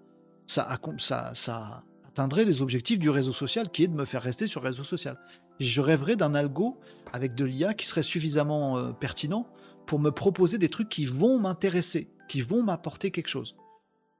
Ça, 0.50 1.84
atteindrait 2.08 2.44
les 2.44 2.64
objectifs 2.64 2.98
du 2.98 3.12
réseau 3.12 3.34
social 3.34 3.70
qui 3.70 3.84
est 3.84 3.88
de 3.88 3.94
me 3.94 4.06
faire 4.06 4.24
rester 4.24 4.48
sur 4.48 4.62
le 4.62 4.70
réseau 4.70 4.84
social. 4.84 5.16
je 5.60 5.80
rêverais 5.80 6.16
d'un 6.16 6.34
algo 6.34 6.80
avec 7.14 7.36
de 7.36 7.46
l'IA 7.46 7.76
qui 7.76 7.86
serait 7.86 8.02
suffisamment 8.02 8.78
euh, 8.80 8.92
pertinent 8.92 9.46
pour 9.86 10.00
me 10.00 10.10
proposer 10.10 10.58
des 10.58 10.70
trucs 10.70 10.90
qui 10.90 11.06
vont 11.06 11.38
m'intéresser, 11.38 12.10
qui 12.28 12.42
vont 12.42 12.64
m'apporter 12.64 13.12
quelque 13.12 13.28
chose, 13.28 13.56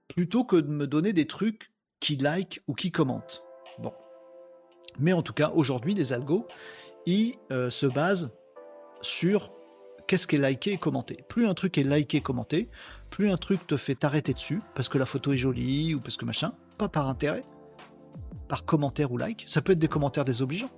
plutôt 0.08 0.44
que 0.44 0.56
de 0.56 0.70
me 0.70 0.86
donner 0.86 1.14
des 1.14 1.26
trucs 1.26 1.72
qui 2.00 2.16
like 2.16 2.62
ou 2.68 2.76
qui 2.76 2.92
commentent. 2.92 3.44
Bon. 3.80 3.94
Mais 5.00 5.14
en 5.14 5.24
tout 5.24 5.34
cas, 5.34 5.52
aujourd'hui, 5.56 5.96
les 5.96 6.14
algos, 6.14 6.48
ils 7.08 7.38
euh, 7.52 7.72
se 7.72 7.88
basent 7.88 8.32
sur 9.02 9.52
qu'est-ce 10.06 10.28
qui 10.28 10.36
est 10.36 10.40
liké 10.40 10.74
et 10.74 10.78
commenté. 10.78 11.24
Plus 11.28 11.48
un 11.48 11.56
truc 11.56 11.78
est 11.80 11.84
liké 11.84 12.18
et 12.18 12.22
commenté, 12.22 12.70
plus 13.10 13.30
un 13.30 13.38
truc 13.38 13.66
te 13.68 13.78
fait 13.78 13.96
t'arrêter 13.96 14.34
dessus, 14.34 14.62
parce 14.76 14.90
que 14.90 14.98
la 14.98 15.06
photo 15.06 15.34
est 15.34 15.38
jolie 15.38 15.96
ou 15.96 16.00
parce 16.00 16.18
que 16.18 16.26
machin, 16.26 16.54
pas 16.78 16.90
par 16.90 17.08
intérêt, 17.08 17.44
par 18.48 18.66
commentaire 18.66 19.12
ou 19.12 19.18
like. 19.18 19.44
Ça 19.48 19.62
peut 19.62 19.74
être 19.74 19.80
des 19.80 19.88
commentaires 19.88 20.26
désobligeants. 20.26 20.72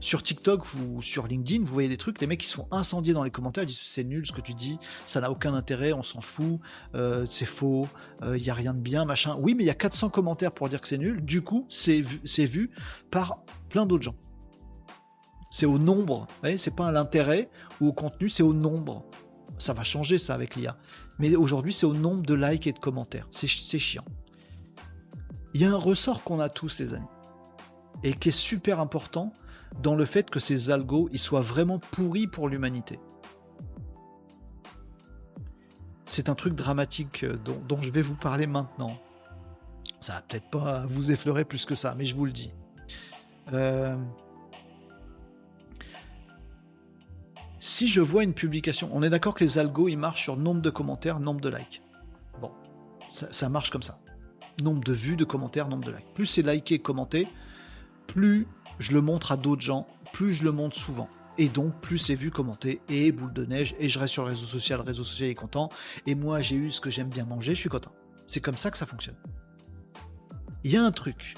Sur 0.00 0.22
TikTok 0.22 0.62
ou 0.74 1.02
sur 1.02 1.26
LinkedIn, 1.26 1.64
vous 1.64 1.72
voyez 1.72 1.88
des 1.88 1.96
trucs, 1.96 2.20
les 2.20 2.26
mecs 2.26 2.40
qui 2.40 2.46
se 2.46 2.54
font 2.54 2.68
incendier 2.70 3.12
dans 3.12 3.24
les 3.24 3.30
commentaires, 3.30 3.64
ils 3.64 3.68
disent 3.68 3.80
c'est 3.82 4.04
nul 4.04 4.24
ce 4.26 4.32
que 4.32 4.40
tu 4.40 4.54
dis, 4.54 4.78
ça 5.04 5.20
n'a 5.20 5.30
aucun 5.30 5.54
intérêt, 5.54 5.92
on 5.92 6.02
s'en 6.02 6.20
fout, 6.20 6.60
euh, 6.94 7.26
c'est 7.28 7.46
faux, 7.46 7.88
il 8.22 8.28
euh, 8.28 8.38
n'y 8.38 8.50
a 8.50 8.54
rien 8.54 8.72
de 8.72 8.78
bien, 8.78 9.04
machin. 9.04 9.36
Oui, 9.40 9.54
mais 9.54 9.64
il 9.64 9.66
y 9.66 9.70
a 9.70 9.74
400 9.74 10.10
commentaires 10.10 10.52
pour 10.52 10.68
dire 10.68 10.80
que 10.80 10.86
c'est 10.86 10.98
nul, 10.98 11.24
du 11.24 11.42
coup, 11.42 11.66
c'est 11.68 12.00
vu, 12.00 12.20
vu 12.46 12.70
par 13.10 13.38
plein 13.68 13.86
d'autres 13.86 14.04
gens. 14.04 14.16
C'est 15.50 15.66
au 15.66 15.78
nombre. 15.78 16.26
C'est 16.56 16.74
pas 16.74 16.88
à 16.88 16.92
l'intérêt 16.92 17.48
ou 17.80 17.86
au 17.86 17.92
contenu, 17.92 18.28
c'est 18.28 18.42
au 18.42 18.52
nombre. 18.52 19.04
Ça 19.58 19.72
va 19.72 19.84
changer 19.84 20.18
ça 20.18 20.34
avec 20.34 20.56
l'IA. 20.56 20.76
Mais 21.18 21.34
aujourd'hui, 21.36 21.72
c'est 21.72 21.86
au 21.86 21.94
nombre 21.94 22.22
de 22.22 22.34
likes 22.34 22.66
et 22.66 22.72
de 22.72 22.78
commentaires. 22.78 23.26
C'est 23.30 23.46
ch- 23.46 23.64
c'est 23.66 23.78
chiant. 23.78 24.04
Il 25.54 25.60
y 25.60 25.64
a 25.64 25.70
un 25.70 25.76
ressort 25.76 26.22
qu'on 26.24 26.40
a 26.40 26.48
tous, 26.48 26.78
les 26.80 26.94
amis, 26.94 27.06
et 28.02 28.12
qui 28.14 28.30
est 28.30 28.32
super 28.32 28.80
important 28.80 29.32
dans 29.82 29.94
le 29.94 30.04
fait 30.04 30.28
que 30.30 30.40
ces 30.40 30.70
algos 30.70 31.08
ils 31.12 31.18
soient 31.18 31.40
vraiment 31.40 31.78
pourris 31.78 32.26
pour 32.26 32.48
l'humanité. 32.48 32.98
C'est 36.06 36.28
un 36.28 36.34
truc 36.34 36.54
dramatique 36.54 37.24
euh, 37.24 37.36
dont, 37.44 37.60
dont 37.68 37.80
je 37.80 37.90
vais 37.90 38.02
vous 38.02 38.14
parler 38.14 38.46
maintenant. 38.46 38.96
Ça 40.00 40.14
va 40.14 40.20
peut-être 40.22 40.50
pas 40.50 40.84
vous 40.86 41.10
effleurer 41.10 41.44
plus 41.44 41.64
que 41.64 41.74
ça, 41.74 41.94
mais 41.96 42.04
je 42.04 42.14
vous 42.14 42.26
le 42.26 42.32
dis. 42.32 42.52
Euh, 43.52 43.96
Si 47.66 47.88
je 47.88 48.02
vois 48.02 48.24
une 48.24 48.34
publication, 48.34 48.90
on 48.92 49.02
est 49.02 49.08
d'accord 49.08 49.32
que 49.32 49.42
les 49.42 49.56
algos 49.56 49.88
ils 49.88 49.96
marchent 49.96 50.24
sur 50.24 50.36
nombre 50.36 50.60
de 50.60 50.68
commentaires, 50.68 51.18
nombre 51.18 51.40
de 51.40 51.48
likes. 51.48 51.80
Bon, 52.38 52.50
ça, 53.08 53.48
marche 53.48 53.70
comme 53.70 53.82
ça. 53.82 53.98
Nombre 54.62 54.84
de 54.84 54.92
vues, 54.92 55.16
de 55.16 55.24
commentaires, 55.24 55.66
nombre 55.66 55.86
de 55.86 55.92
likes. 55.92 56.12
Plus 56.14 56.26
c'est 56.26 56.42
liké, 56.42 56.78
commenté, 56.78 57.26
plus 58.06 58.46
je 58.78 58.92
le 58.92 59.00
montre 59.00 59.32
à 59.32 59.38
d'autres 59.38 59.62
gens, 59.62 59.86
plus 60.12 60.34
je 60.34 60.44
le 60.44 60.52
montre 60.52 60.76
souvent. 60.76 61.08
Et 61.38 61.48
donc, 61.48 61.80
plus 61.80 61.96
c'est 61.96 62.14
vu, 62.14 62.30
commenté, 62.30 62.82
et 62.90 63.10
boule 63.12 63.32
de 63.32 63.46
neige, 63.46 63.74
et 63.78 63.88
je 63.88 63.98
reste 63.98 64.12
sur 64.12 64.24
le 64.24 64.28
réseau 64.28 64.46
social, 64.46 64.80
le 64.80 64.84
réseau 64.84 65.02
social 65.02 65.30
est 65.30 65.34
content, 65.34 65.70
et 66.06 66.14
moi 66.14 66.42
j'ai 66.42 66.56
eu 66.56 66.70
ce 66.70 66.82
que 66.82 66.90
j'aime 66.90 67.08
bien 67.08 67.24
manger, 67.24 67.54
je 67.54 67.60
suis 67.60 67.70
content. 67.70 67.92
C'est 68.26 68.42
comme 68.42 68.58
ça 68.58 68.70
que 68.70 68.76
ça 68.76 68.84
fonctionne. 68.84 69.16
Il 70.64 70.70
y 70.70 70.76
a 70.76 70.84
un 70.84 70.92
truc. 70.92 71.34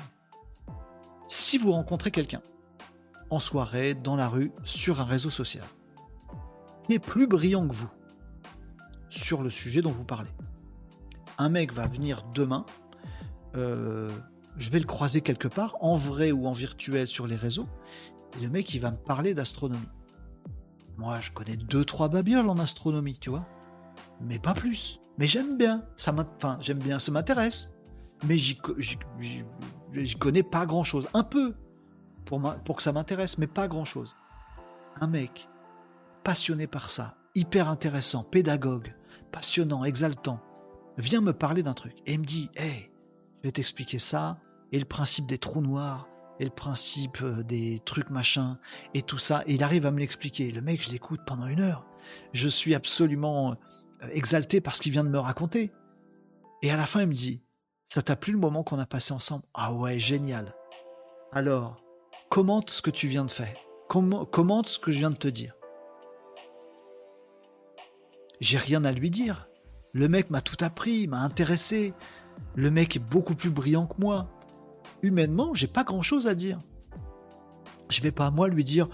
Si 1.28 1.57
vous 1.57 1.70
rencontrez 1.70 2.11
quelqu'un, 2.11 2.43
en 3.31 3.39
soirée, 3.39 3.94
dans 3.94 4.16
la 4.16 4.28
rue, 4.28 4.51
sur 4.65 5.01
un 5.01 5.05
réseau 5.05 5.31
social, 5.31 5.65
plus 6.99 7.27
brillant 7.27 7.67
que 7.67 7.75
vous, 7.75 7.91
sur 9.11 9.43
le 9.43 9.51
sujet 9.51 9.83
dont 9.83 9.91
vous 9.91 10.05
parlez, 10.05 10.31
un 11.39 11.49
mec 11.49 11.73
va 11.73 11.87
venir 11.87 12.25
demain, 12.35 12.65
euh, 13.57 14.09
je 14.57 14.71
vais 14.71 14.79
le 14.79 14.87
croiser 14.87 15.21
quelque 15.21 15.49
part, 15.49 15.77
en 15.81 15.97
vrai 15.97 16.33
ou 16.33 16.47
en 16.47 16.53
virtuel 16.53 17.09
sur 17.09 17.27
les 17.27 17.37
réseaux, 17.37 17.69
et 18.39 18.43
le 18.43 18.49
mec 18.51 18.73
il 18.75 18.81
va 18.81 18.91
me 18.91 18.97
parler 18.97 19.35
d'astronomie. 19.35 19.89
Moi 20.97 21.21
je 21.21 21.31
connais 21.31 21.57
deux 21.57 21.85
trois 21.85 22.09
babioles 22.09 22.49
en 22.49 22.59
astronomie, 22.59 23.19
tu 23.19 23.31
vois, 23.31 23.47
mais 24.21 24.39
pas 24.39 24.55
plus. 24.55 25.01
Mais 25.19 25.27
j'aime 25.27 25.57
bien, 25.59 25.85
ça 25.97 26.15
enfin 26.15 26.59
j'aime 26.61 26.79
bien, 26.79 26.99
ça 26.99 27.11
m'intéresse, 27.13 27.71
mais 28.27 28.37
j'y 28.39 28.57
co- 28.57 28.75
j'y- 28.79 28.99
j'y- 29.21 29.45
j'y 29.93 30.15
connais 30.17 30.43
pas 30.43 30.67
grand 30.67 30.85
chose, 30.85 31.09
un 31.15 31.23
peu 31.25 31.55
pour, 32.25 32.41
pour 32.65 32.77
que 32.77 32.83
ça 32.83 32.93
m'intéresse, 32.93 33.39
mais 33.39 33.47
pas 33.47 33.69
grand 33.69 33.85
chose. 33.85 34.17
Un 35.01 35.07
mec 35.07 35.49
passionné 36.27 36.66
par 36.66 36.90
ça, 36.90 37.15
hyper 37.36 37.69
intéressant, 37.69 38.24
pédagogue, 38.24 38.93
passionnant, 39.31 39.85
exaltant, 39.85 40.40
vient 40.98 41.20
me 41.20 41.32
parler 41.32 41.62
d'un 41.62 41.73
truc 41.73 41.94
et 42.05 42.19
me 42.19 42.24
dit 42.24 42.51
Hey, 42.57 42.90
je 43.39 43.48
vais 43.48 43.53
t'expliquer 43.53 44.01
ça, 44.01 44.40
et 44.73 44.81
le 44.81 44.86
principe 44.86 45.28
des 45.28 45.39
trous 45.39 45.61
noirs, 45.61 46.09
et 46.40 46.44
le 46.44 46.51
principe 46.51 47.23
euh, 47.23 47.44
des 47.44 47.81
trucs 47.85 48.11
machin, 48.11 48.59
et 48.93 49.03
tout 49.03 49.19
ça. 49.19 49.44
Et 49.47 49.55
il 49.55 49.62
arrive 49.62 49.86
à 49.86 49.93
me 49.93 50.01
l'expliquer. 50.01 50.51
Le 50.51 50.61
mec, 50.61 50.82
je 50.82 50.90
l'écoute 50.90 51.20
pendant 51.24 51.47
une 51.47 51.61
heure. 51.61 51.86
Je 52.32 52.48
suis 52.48 52.74
absolument 52.74 53.53
euh, 53.53 54.09
exalté 54.11 54.61
par 54.61 54.74
ce 54.74 54.82
qu'il 54.82 54.90
vient 54.90 55.05
de 55.05 55.09
me 55.09 55.20
raconter. 55.20 55.70
Et 56.61 56.73
à 56.73 56.77
la 56.77 56.86
fin, 56.86 57.03
il 57.03 57.07
me 57.07 57.15
dit 57.15 57.44
Ça 57.86 58.03
t'a 58.03 58.16
plu 58.16 58.32
le 58.32 58.40
moment 58.40 58.65
qu'on 58.65 58.81
a 58.81 58.86
passé 58.86 59.15
ensemble? 59.15 59.44
Ah 59.55 59.73
ouais, 59.74 60.01
génial. 60.01 60.57
Alors, 61.31 61.85
commente 62.31 62.70
ce 62.70 62.82
que 62.82 62.90
tu 62.90 63.07
viens 63.07 63.24
de 63.24 63.31
faire. 63.31 63.57
Comment- 63.89 64.24
commente 64.24 64.66
ce 64.66 64.81
que 64.81 64.90
je 64.90 64.98
viens 64.98 65.11
de 65.12 65.16
te 65.16 65.28
dire. 65.28 65.55
J'ai 68.41 68.59
rien 68.59 68.85
à 68.85 68.93
lui 68.93 69.11
dire. 69.11 69.49
Le 69.93 70.09
mec 70.09 70.31
m'a 70.31 70.41
tout 70.41 70.63
appris, 70.65 71.07
m'a 71.09 71.21
intéressé. 71.21 71.95
Le 72.55 72.71
mec 72.71 72.97
est 72.97 73.01
beaucoup 73.01 73.35
plus 73.35 73.51
brillant 73.51 73.87
que 73.87 74.01
moi. 74.01 74.29
Humainement, 75.03 75.55
j'ai 75.55 75.67
pas 75.67 75.85
grand 75.85 76.03
chose 76.03 76.27
à 76.27 76.35
dire. 76.35 76.59
Je 77.89 78.03
vais 78.03 78.13
pas 78.13 78.31
moi 78.31 78.49
lui 78.49 78.65
dire 78.65 78.89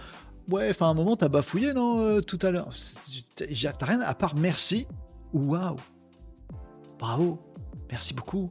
Ouais, 0.49 0.71
enfin, 0.71 0.87
à 0.87 0.91
un 0.91 0.95
moment, 0.95 1.17
t'as 1.17 1.29
bafouillé, 1.29 1.73
non, 1.73 2.01
euh, 2.01 2.21
tout 2.21 2.39
à 2.43 2.51
l'heure 2.51 2.71
T'as 3.37 3.87
rien 3.87 4.01
à 4.01 4.15
part 4.15 4.35
merci 4.37 4.87
ou 5.33 5.53
waouh. 5.53 5.77
Bravo, 6.99 7.41
merci 7.91 8.15
beaucoup. 8.15 8.51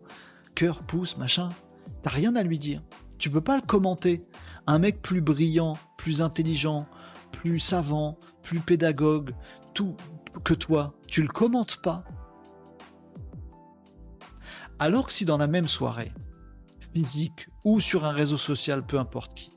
Cœur, 0.56 0.84
pouce, 0.84 1.18
machin. 1.18 1.50
T'as 2.02 2.10
rien 2.10 2.36
à 2.36 2.44
lui 2.44 2.60
dire. 2.60 2.82
Tu 3.18 3.30
peux 3.30 3.42
pas 3.42 3.56
le 3.56 3.62
commenter. 3.62 4.26
Un 4.68 4.80
mec 4.80 5.02
plus 5.02 5.22
brillant, 5.22 5.74
plus 5.98 6.22
intelligent, 6.22 6.86
plus 7.32 7.60
savant, 7.60 8.18
plus 8.44 8.60
pédagogue, 8.60 9.34
tout 9.74 9.96
que 10.44 10.54
toi, 10.54 10.94
tu 11.08 11.22
le 11.22 11.28
commentes 11.28 11.78
pas. 11.82 12.04
Alors 14.80 15.08
que 15.08 15.14
si 15.14 15.26
dans 15.26 15.38
la 15.38 15.48
même 15.48 15.68
soirée, 15.68 16.12
physique 16.94 17.48
ou 17.64 17.80
sur 17.80 18.06
un 18.06 18.12
réseau 18.12 18.38
social, 18.38 18.86
peu 18.86 19.00
importe 19.00 19.34
qui, 19.36 19.52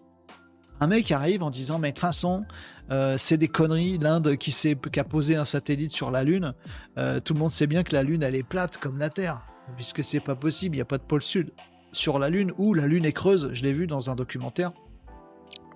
un 0.81 0.87
mec 0.87 1.11
arrive 1.13 1.43
en 1.43 1.51
disant 1.51 1.79
mais 1.79 1.93
de 1.93 1.99
toute 1.99 2.47
euh, 2.91 3.17
c'est 3.17 3.39
des 3.39 3.49
conneries 3.49 3.99
l'Inde 3.99 4.37
qui, 4.37 4.53
qui 4.53 5.01
a 5.01 5.05
posé 5.05 5.37
un 5.37 5.45
satellite 5.45 5.93
sur 5.93 6.11
la 6.11 6.25
Lune 6.25 6.53
euh, 6.99 7.21
tout 7.21 7.33
le 7.33 7.39
monde 7.39 7.51
sait 7.51 7.67
bien 7.67 7.83
que 7.83 7.95
la 7.95 8.03
Lune 8.03 8.23
elle 8.23 8.35
est 8.35 8.47
plate 8.47 8.77
comme 8.77 8.99
la 8.99 9.09
Terre 9.09 9.41
puisque 9.77 10.05
c'est 10.05 10.21
pas 10.21 10.35
possible 10.35 10.77
il 10.77 10.79
n'y 10.79 10.83
a 10.83 10.87
pas 10.87 10.99
de 10.99 11.03
pôle 11.03 11.23
sud. 11.23 11.53
Sur 11.93 12.19
la 12.19 12.29
Lune 12.29 12.53
ou 12.59 12.75
la 12.75 12.87
Lune 12.87 13.05
est 13.05 13.13
creuse 13.13 13.51
je 13.53 13.63
l'ai 13.63 13.73
vu 13.73 13.87
dans 13.87 14.11
un 14.11 14.17
documentaire 14.17 14.73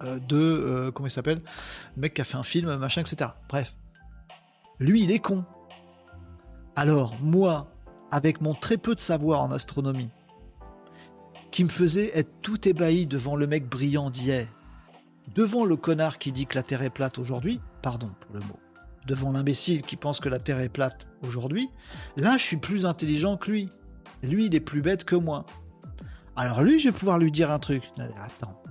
euh, 0.02 0.18
de 0.18 0.90
comment 0.94 1.06
il 1.06 1.12
s'appelle? 1.12 1.40
Le 1.96 2.02
mec 2.02 2.14
qui 2.14 2.20
a 2.20 2.24
fait 2.24 2.36
un 2.36 2.42
film 2.42 2.76
machin 2.76 3.00
etc 3.00 3.30
bref 3.48 3.74
lui 4.78 5.02
il 5.02 5.10
est 5.10 5.18
con 5.18 5.44
alors 6.76 7.16
moi 7.20 7.72
avec 8.10 8.40
mon 8.40 8.54
très 8.54 8.76
peu 8.76 8.94
de 8.94 9.00
savoir 9.00 9.42
en 9.42 9.50
astronomie 9.50 10.10
qui 11.50 11.64
me 11.64 11.68
faisait 11.68 12.10
être 12.14 12.30
tout 12.42 12.68
ébahi 12.68 13.06
devant 13.06 13.36
le 13.36 13.46
mec 13.46 13.68
brillant 13.68 14.10
d'hier 14.10 14.46
devant 15.34 15.64
le 15.64 15.76
connard 15.76 16.18
qui 16.18 16.32
dit 16.32 16.46
que 16.46 16.54
la 16.54 16.62
Terre 16.62 16.82
est 16.82 16.90
plate 16.90 17.18
aujourd'hui, 17.18 17.60
pardon 17.82 18.08
pour 18.20 18.34
le 18.34 18.40
mot, 18.40 18.58
devant 19.06 19.32
l'imbécile 19.32 19.82
qui 19.82 19.96
pense 19.96 20.20
que 20.20 20.28
la 20.28 20.38
Terre 20.38 20.60
est 20.60 20.68
plate 20.68 21.06
aujourd'hui, 21.22 21.68
là 22.16 22.36
je 22.36 22.42
suis 22.42 22.56
plus 22.56 22.86
intelligent 22.86 23.36
que 23.36 23.50
lui. 23.50 23.70
Lui 24.22 24.46
il 24.46 24.54
est 24.54 24.60
plus 24.60 24.80
bête 24.80 25.04
que 25.04 25.16
moi. 25.16 25.44
Alors 26.36 26.62
lui 26.62 26.78
je 26.80 26.88
vais 26.88 26.96
pouvoir 26.96 27.18
lui 27.18 27.30
dire 27.30 27.50
un 27.50 27.58
truc. 27.58 27.82
Attends. 28.24 28.62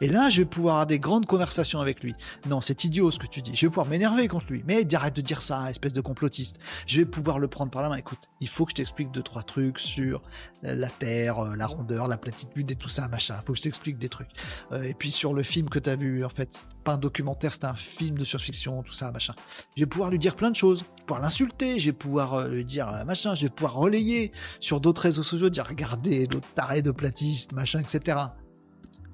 Et 0.00 0.08
là 0.08 0.30
je 0.30 0.42
vais 0.42 0.48
pouvoir 0.48 0.74
avoir 0.76 0.86
des 0.86 0.98
grandes 0.98 1.26
conversations 1.26 1.80
avec 1.80 2.02
lui. 2.02 2.14
Non 2.48 2.60
c'est 2.60 2.84
idiot 2.84 3.10
ce 3.10 3.18
que 3.18 3.26
tu 3.26 3.42
dis. 3.42 3.54
Je 3.54 3.66
vais 3.66 3.70
pouvoir 3.70 3.86
m'énerver 3.86 4.28
contre 4.28 4.46
lui. 4.50 4.62
Mais 4.66 4.84
arrête 4.94 5.16
de 5.16 5.20
dire 5.20 5.42
ça, 5.42 5.70
espèce 5.70 5.92
de 5.92 6.00
complotiste. 6.00 6.58
Je 6.86 6.98
vais 6.98 7.04
pouvoir 7.06 7.38
le 7.38 7.48
prendre 7.48 7.70
par 7.70 7.82
la 7.82 7.88
main. 7.88 7.96
Écoute, 7.96 8.28
il 8.40 8.48
faut 8.48 8.64
que 8.64 8.72
je 8.72 8.76
t'explique 8.76 9.10
deux 9.12 9.22
trois 9.22 9.42
trucs 9.42 9.78
sur 9.78 10.22
euh, 10.64 10.74
la 10.74 10.88
Terre, 10.88 11.38
euh, 11.38 11.56
la 11.56 11.66
rondeur, 11.66 12.08
la 12.08 12.16
platitude 12.16 12.70
et 12.70 12.76
tout 12.76 12.88
ça, 12.88 13.08
machin. 13.08 13.40
Faut 13.46 13.52
que 13.52 13.58
je 13.58 13.62
t'explique 13.62 13.98
des 13.98 14.08
trucs. 14.08 14.30
Euh, 14.72 14.82
et 14.82 14.94
puis 14.94 15.10
sur 15.10 15.34
le 15.34 15.42
film 15.42 15.68
que 15.68 15.78
tu 15.78 15.88
as 15.88 15.96
vu, 15.96 16.24
en 16.24 16.28
fait, 16.28 16.50
pas 16.84 16.94
un 16.94 16.98
documentaire, 16.98 17.52
c'était 17.52 17.66
un 17.66 17.74
film 17.74 18.18
de 18.18 18.24
science-fiction, 18.24 18.82
tout 18.82 18.92
ça, 18.92 19.10
machin. 19.12 19.34
Je 19.76 19.82
vais 19.82 19.86
pouvoir 19.86 20.10
lui 20.10 20.18
dire 20.18 20.36
plein 20.36 20.50
de 20.50 20.56
choses, 20.56 20.84
pouvoir 21.06 21.20
l'insulter, 21.20 21.78
je 21.78 21.86
vais 21.86 21.96
pouvoir 21.96 22.48
lui 22.48 22.64
dire 22.64 23.04
machin, 23.06 23.34
je 23.34 23.42
vais 23.42 23.50
pouvoir 23.50 23.74
relayer 23.74 24.32
sur 24.60 24.80
d'autres 24.80 25.02
réseaux 25.02 25.22
sociaux, 25.22 25.50
dire 25.50 25.66
regardez 25.66 26.26
l'autre 26.26 26.48
taré 26.54 26.82
de 26.82 26.90
platiste, 26.90 27.52
machin, 27.52 27.80
etc. 27.80 28.18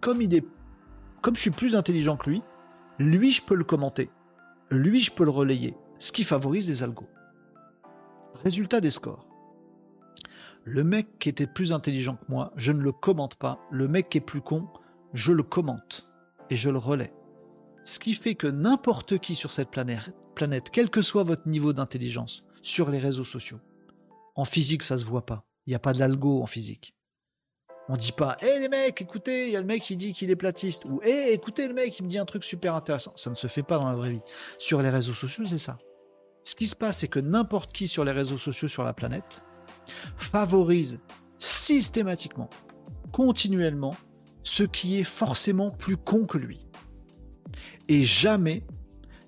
Comme 0.05 1.35
je 1.35 1.41
suis 1.41 1.51
plus 1.51 1.75
intelligent 1.75 2.19
que 2.19 2.29
lui, 2.29 2.43
lui 2.99 3.33
je 3.33 3.41
peux 3.41 3.55
le 3.55 3.65
commenter, 3.65 4.11
lui 4.71 5.01
je 5.01 5.11
peux 5.11 5.25
le 5.25 5.31
relayer, 5.31 5.75
ce 5.99 6.13
qui 6.13 6.25
favorise 6.25 6.69
les 6.69 6.83
algos. 6.83 7.09
Résultat 8.43 8.83
des 8.83 8.91
scores. 8.91 9.27
Le 10.65 10.85
mec 10.85 11.19
qui 11.19 11.31
était 11.31 11.47
plus 11.47 11.73
intelligent 11.73 12.17
que 12.17 12.25
moi, 12.29 12.53
je 12.57 12.73
ne 12.73 12.83
le 12.83 12.93
commente 12.93 13.37
pas. 13.37 13.59
Le 13.71 13.89
mec 13.89 14.11
qui 14.11 14.19
est 14.19 14.21
plus 14.21 14.43
con, 14.43 14.69
je 15.15 15.33
le 15.33 15.43
commente 15.43 16.07
et 16.51 16.57
je 16.57 16.69
le 16.69 16.77
relais. 16.79 17.15
Ce 17.85 17.99
qui 17.99 18.13
fait 18.13 18.35
que 18.35 18.47
n'importe 18.47 19.19
qui 19.19 19.35
sur 19.35 19.53
cette 19.53 19.71
planète, 19.71 20.71
quel 20.71 20.91
que 20.91 21.01
soit 21.01 21.23
votre 21.23 21.49
niveau 21.49 21.73
d'intelligence, 21.73 22.45
sur 22.61 22.91
les 22.91 22.99
réseaux 22.99 23.25
sociaux, 23.25 23.61
en 24.35 24.45
physique 24.45 24.83
ça 24.83 24.99
se 24.99 25.07
voit 25.07 25.25
pas. 25.25 25.47
Il 25.67 25.71
n'y 25.71 25.77
a 25.77 25.79
pas 25.79 25.95
de 25.95 25.99
l'algo 25.99 26.43
en 26.43 26.47
physique. 26.47 26.95
On 27.89 27.97
dit 27.97 28.13
pas, 28.13 28.39
hé 28.41 28.61
les 28.61 28.69
mecs, 28.69 29.03
écoutez, 29.03 29.47
il 29.47 29.53
y 29.53 29.57
a 29.57 29.61
le 29.61 29.67
mec 29.67 29.83
qui 29.83 29.97
dit 29.97 30.15
qu'il 30.15 30.31
est 30.31 30.37
platiste, 30.37 30.87
ou 30.87 31.01
hé, 31.03 31.33
écoutez 31.33 31.69
le 31.69 31.75
mec, 31.75 31.99
il 31.99 32.05
me 32.05 32.09
dit 32.09 32.19
un 32.19 32.25
truc 32.25 32.43
super 32.43 32.75
intéressant. 32.75 33.13
Ça 33.17 33.29
ne 33.29 33.35
se 33.35 33.47
fait 33.47 33.63
pas 33.63 33.79
dans 33.79 33.89
la 33.89 33.95
vraie 33.95 34.11
vie. 34.11 34.23
Sur 34.59 34.81
les 34.81 34.89
réseaux 34.89 35.13
sociaux, 35.13 35.45
c'est 35.47 35.59
ça. 35.59 35.79
Ce 36.45 36.55
qui 36.55 36.67
se 36.67 36.75
passe, 36.75 36.99
c'est 36.99 37.09
que 37.09 37.19
n'importe 37.21 37.73
qui 37.73 37.89
sur 37.89 38.05
les 38.05 38.13
réseaux 38.13 38.39
sociaux 38.39 38.69
sur 38.69 38.85
la 38.85 38.93
planète 38.93 39.43
favorise 40.17 40.99
systématiquement, 41.39 42.49
continuellement, 43.13 43.95
ce 44.43 44.63
qui 44.63 44.99
est 44.99 45.05
forcément 45.05 45.71
plus 45.71 45.97
con 45.97 46.27
que 46.27 46.39
lui. 46.39 46.67
Et 47.89 48.05
jamais 48.05 48.65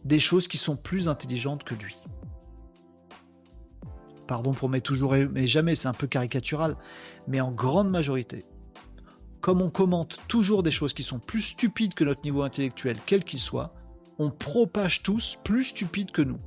des 0.04 0.18
choses 0.18 0.48
qui 0.48 0.56
sont 0.56 0.76
plus 0.76 1.08
intelligentes 1.08 1.64
que 1.64 1.74
lui. 1.74 1.96
Pardon 4.26 4.52
pour 4.52 4.68
mes 4.68 4.80
toujours 4.80 5.14
et 5.14 5.26
mais 5.26 5.46
jamais, 5.46 5.74
c'est 5.76 5.88
un 5.88 5.92
peu 5.92 6.06
caricatural, 6.06 6.76
mais 7.28 7.40
en 7.40 7.52
grande 7.52 7.90
majorité. 7.90 8.44
comme 9.40 9.62
on 9.62 9.70
commente 9.70 10.18
toujours 10.26 10.64
des 10.64 10.72
choses 10.72 10.92
qui 10.92 11.04
sont 11.04 11.20
plus 11.20 11.40
stupides 11.40 11.94
que 11.94 12.02
notre 12.02 12.22
niveau 12.22 12.42
intellectuel, 12.42 12.96
quel 13.06 13.22
qu'il 13.22 13.38
soit, 13.38 13.72
on 14.18 14.30
propage 14.30 15.04
tous 15.04 15.38
plus 15.44 15.62
stupides 15.62 16.10
que 16.10 16.22
nous. 16.22 16.40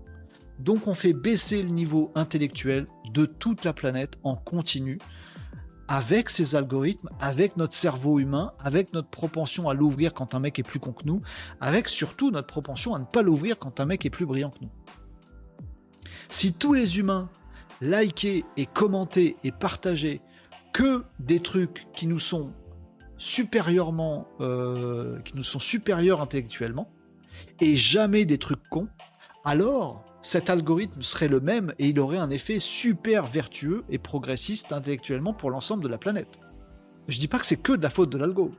Donc 0.59 0.85
on 0.87 0.93
fait 0.93 1.13
baisser 1.13 1.63
le 1.63 1.69
niveau 1.69 2.11
intellectuel 2.15 2.87
de 3.13 3.25
toute 3.25 3.63
la 3.63 3.71
planète 3.71 4.17
en 4.23 4.35
continu 4.35 4.99
avec 5.87 6.29
ces 6.29 6.55
algorithmes, 6.55 7.09
avec 7.19 7.55
notre 7.55 7.73
cerveau 7.73 8.19
humain, 8.19 8.51
avec 8.59 8.91
notre 8.93 9.09
propension 9.09 9.69
à 9.69 9.73
l'ouvrir 9.73 10.13
quand 10.13 10.35
un 10.35 10.39
mec 10.39 10.59
est 10.59 10.63
plus 10.63 10.79
con 10.79 10.91
que 10.91 11.05
nous, 11.05 11.21
avec 11.61 11.87
surtout 11.87 12.31
notre 12.31 12.47
propension 12.47 12.93
à 12.93 12.99
ne 12.99 13.05
pas 13.05 13.21
l'ouvrir 13.21 13.57
quand 13.57 13.79
un 13.79 13.85
mec 13.85 14.05
est 14.05 14.09
plus 14.09 14.25
brillant 14.25 14.51
que 14.51 14.59
nous. 14.61 14.71
Si 16.27 16.53
tous 16.53 16.73
les 16.73 16.99
humains 16.99 17.29
likaient 17.81 18.45
et 18.57 18.65
commentaient 18.65 19.35
et 19.43 19.51
partageaient 19.51 20.21
que 20.73 21.03
des 21.19 21.39
trucs 21.39 21.87
qui 21.93 22.07
nous 22.07 22.19
sont 22.19 22.53
supérieurement, 23.17 24.27
euh, 24.39 25.19
qui 25.21 25.35
nous 25.35 25.43
sont 25.43 25.59
supérieurs 25.59 26.21
intellectuellement, 26.21 26.89
et 27.59 27.75
jamais 27.75 28.25
des 28.25 28.37
trucs 28.37 28.63
cons, 28.69 28.87
alors 29.43 30.03
cet 30.21 30.49
algorithme 30.49 31.01
serait 31.01 31.27
le 31.27 31.39
même 31.39 31.73
et 31.79 31.87
il 31.87 31.99
aurait 31.99 32.17
un 32.17 32.29
effet 32.29 32.59
super 32.59 33.25
vertueux 33.25 33.83
et 33.89 33.97
progressiste 33.97 34.71
intellectuellement 34.71 35.33
pour 35.33 35.49
l'ensemble 35.49 35.83
de 35.83 35.87
la 35.87 35.97
planète. 35.97 36.39
Je 37.07 37.19
dis 37.19 37.27
pas 37.27 37.39
que 37.39 37.45
c'est 37.45 37.57
que 37.57 37.73
de 37.73 37.81
la 37.81 37.89
faute 37.89 38.09
de 38.09 38.17
l'algo. 38.17 38.51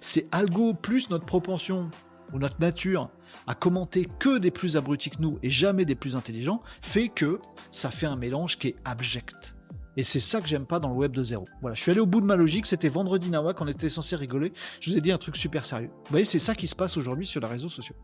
C'est 0.00 0.26
algo 0.32 0.74
plus 0.74 1.10
notre 1.10 1.24
propension 1.24 1.90
ou 2.32 2.38
notre 2.38 2.60
nature 2.60 3.08
à 3.46 3.54
commenter 3.54 4.08
que 4.18 4.38
des 4.38 4.50
plus 4.50 4.76
abrutis 4.76 5.10
que 5.10 5.20
nous 5.20 5.38
et 5.42 5.50
jamais 5.50 5.84
des 5.84 5.94
plus 5.94 6.16
intelligents 6.16 6.62
fait 6.82 7.08
que 7.08 7.40
ça 7.70 7.90
fait 7.90 8.06
un 8.06 8.16
mélange 8.16 8.58
qui 8.58 8.68
est 8.68 8.76
abject. 8.84 9.54
Et 9.96 10.04
c'est 10.04 10.20
ça 10.20 10.40
que 10.40 10.48
j'aime 10.48 10.64
pas 10.64 10.80
dans 10.80 10.88
le 10.88 10.94
web 10.94 11.12
de 11.12 11.22
zéro. 11.22 11.44
Voilà, 11.60 11.74
je 11.74 11.82
suis 11.82 11.90
allé 11.90 12.00
au 12.00 12.06
bout 12.06 12.20
de 12.22 12.26
ma 12.26 12.36
logique, 12.36 12.66
c'était 12.66 12.88
vendredi 12.88 13.30
Nawak, 13.30 13.60
on 13.60 13.66
était 13.66 13.90
censé 13.90 14.16
rigoler, 14.16 14.52
je 14.80 14.90
vous 14.90 14.96
ai 14.96 15.00
dit 15.02 15.12
un 15.12 15.18
truc 15.18 15.36
super 15.36 15.66
sérieux. 15.66 15.90
Vous 16.04 16.10
voyez, 16.10 16.24
c'est 16.24 16.38
ça 16.38 16.54
qui 16.54 16.66
se 16.66 16.74
passe 16.74 16.96
aujourd'hui 16.96 17.26
sur 17.26 17.40
les 17.40 17.46
réseaux 17.46 17.68
sociaux. 17.68 17.96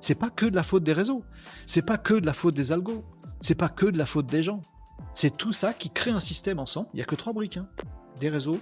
C'est 0.00 0.14
pas 0.14 0.30
que 0.30 0.46
de 0.46 0.54
la 0.54 0.62
faute 0.62 0.84
des 0.84 0.92
réseaux, 0.92 1.24
c'est 1.66 1.82
pas 1.82 1.98
que 1.98 2.14
de 2.14 2.26
la 2.26 2.32
faute 2.32 2.54
des 2.54 2.70
algos, 2.72 3.04
c'est 3.40 3.56
pas 3.56 3.68
que 3.68 3.86
de 3.86 3.98
la 3.98 4.06
faute 4.06 4.26
des 4.26 4.42
gens. 4.42 4.62
C'est 5.14 5.36
tout 5.36 5.52
ça 5.52 5.72
qui 5.72 5.90
crée 5.90 6.10
un 6.12 6.20
système 6.20 6.58
ensemble. 6.60 6.88
Il 6.94 6.96
n'y 6.96 7.02
a 7.02 7.06
que 7.06 7.16
trois 7.16 7.32
briques. 7.32 7.56
hein. 7.56 7.68
Des 8.20 8.28
réseaux 8.28 8.58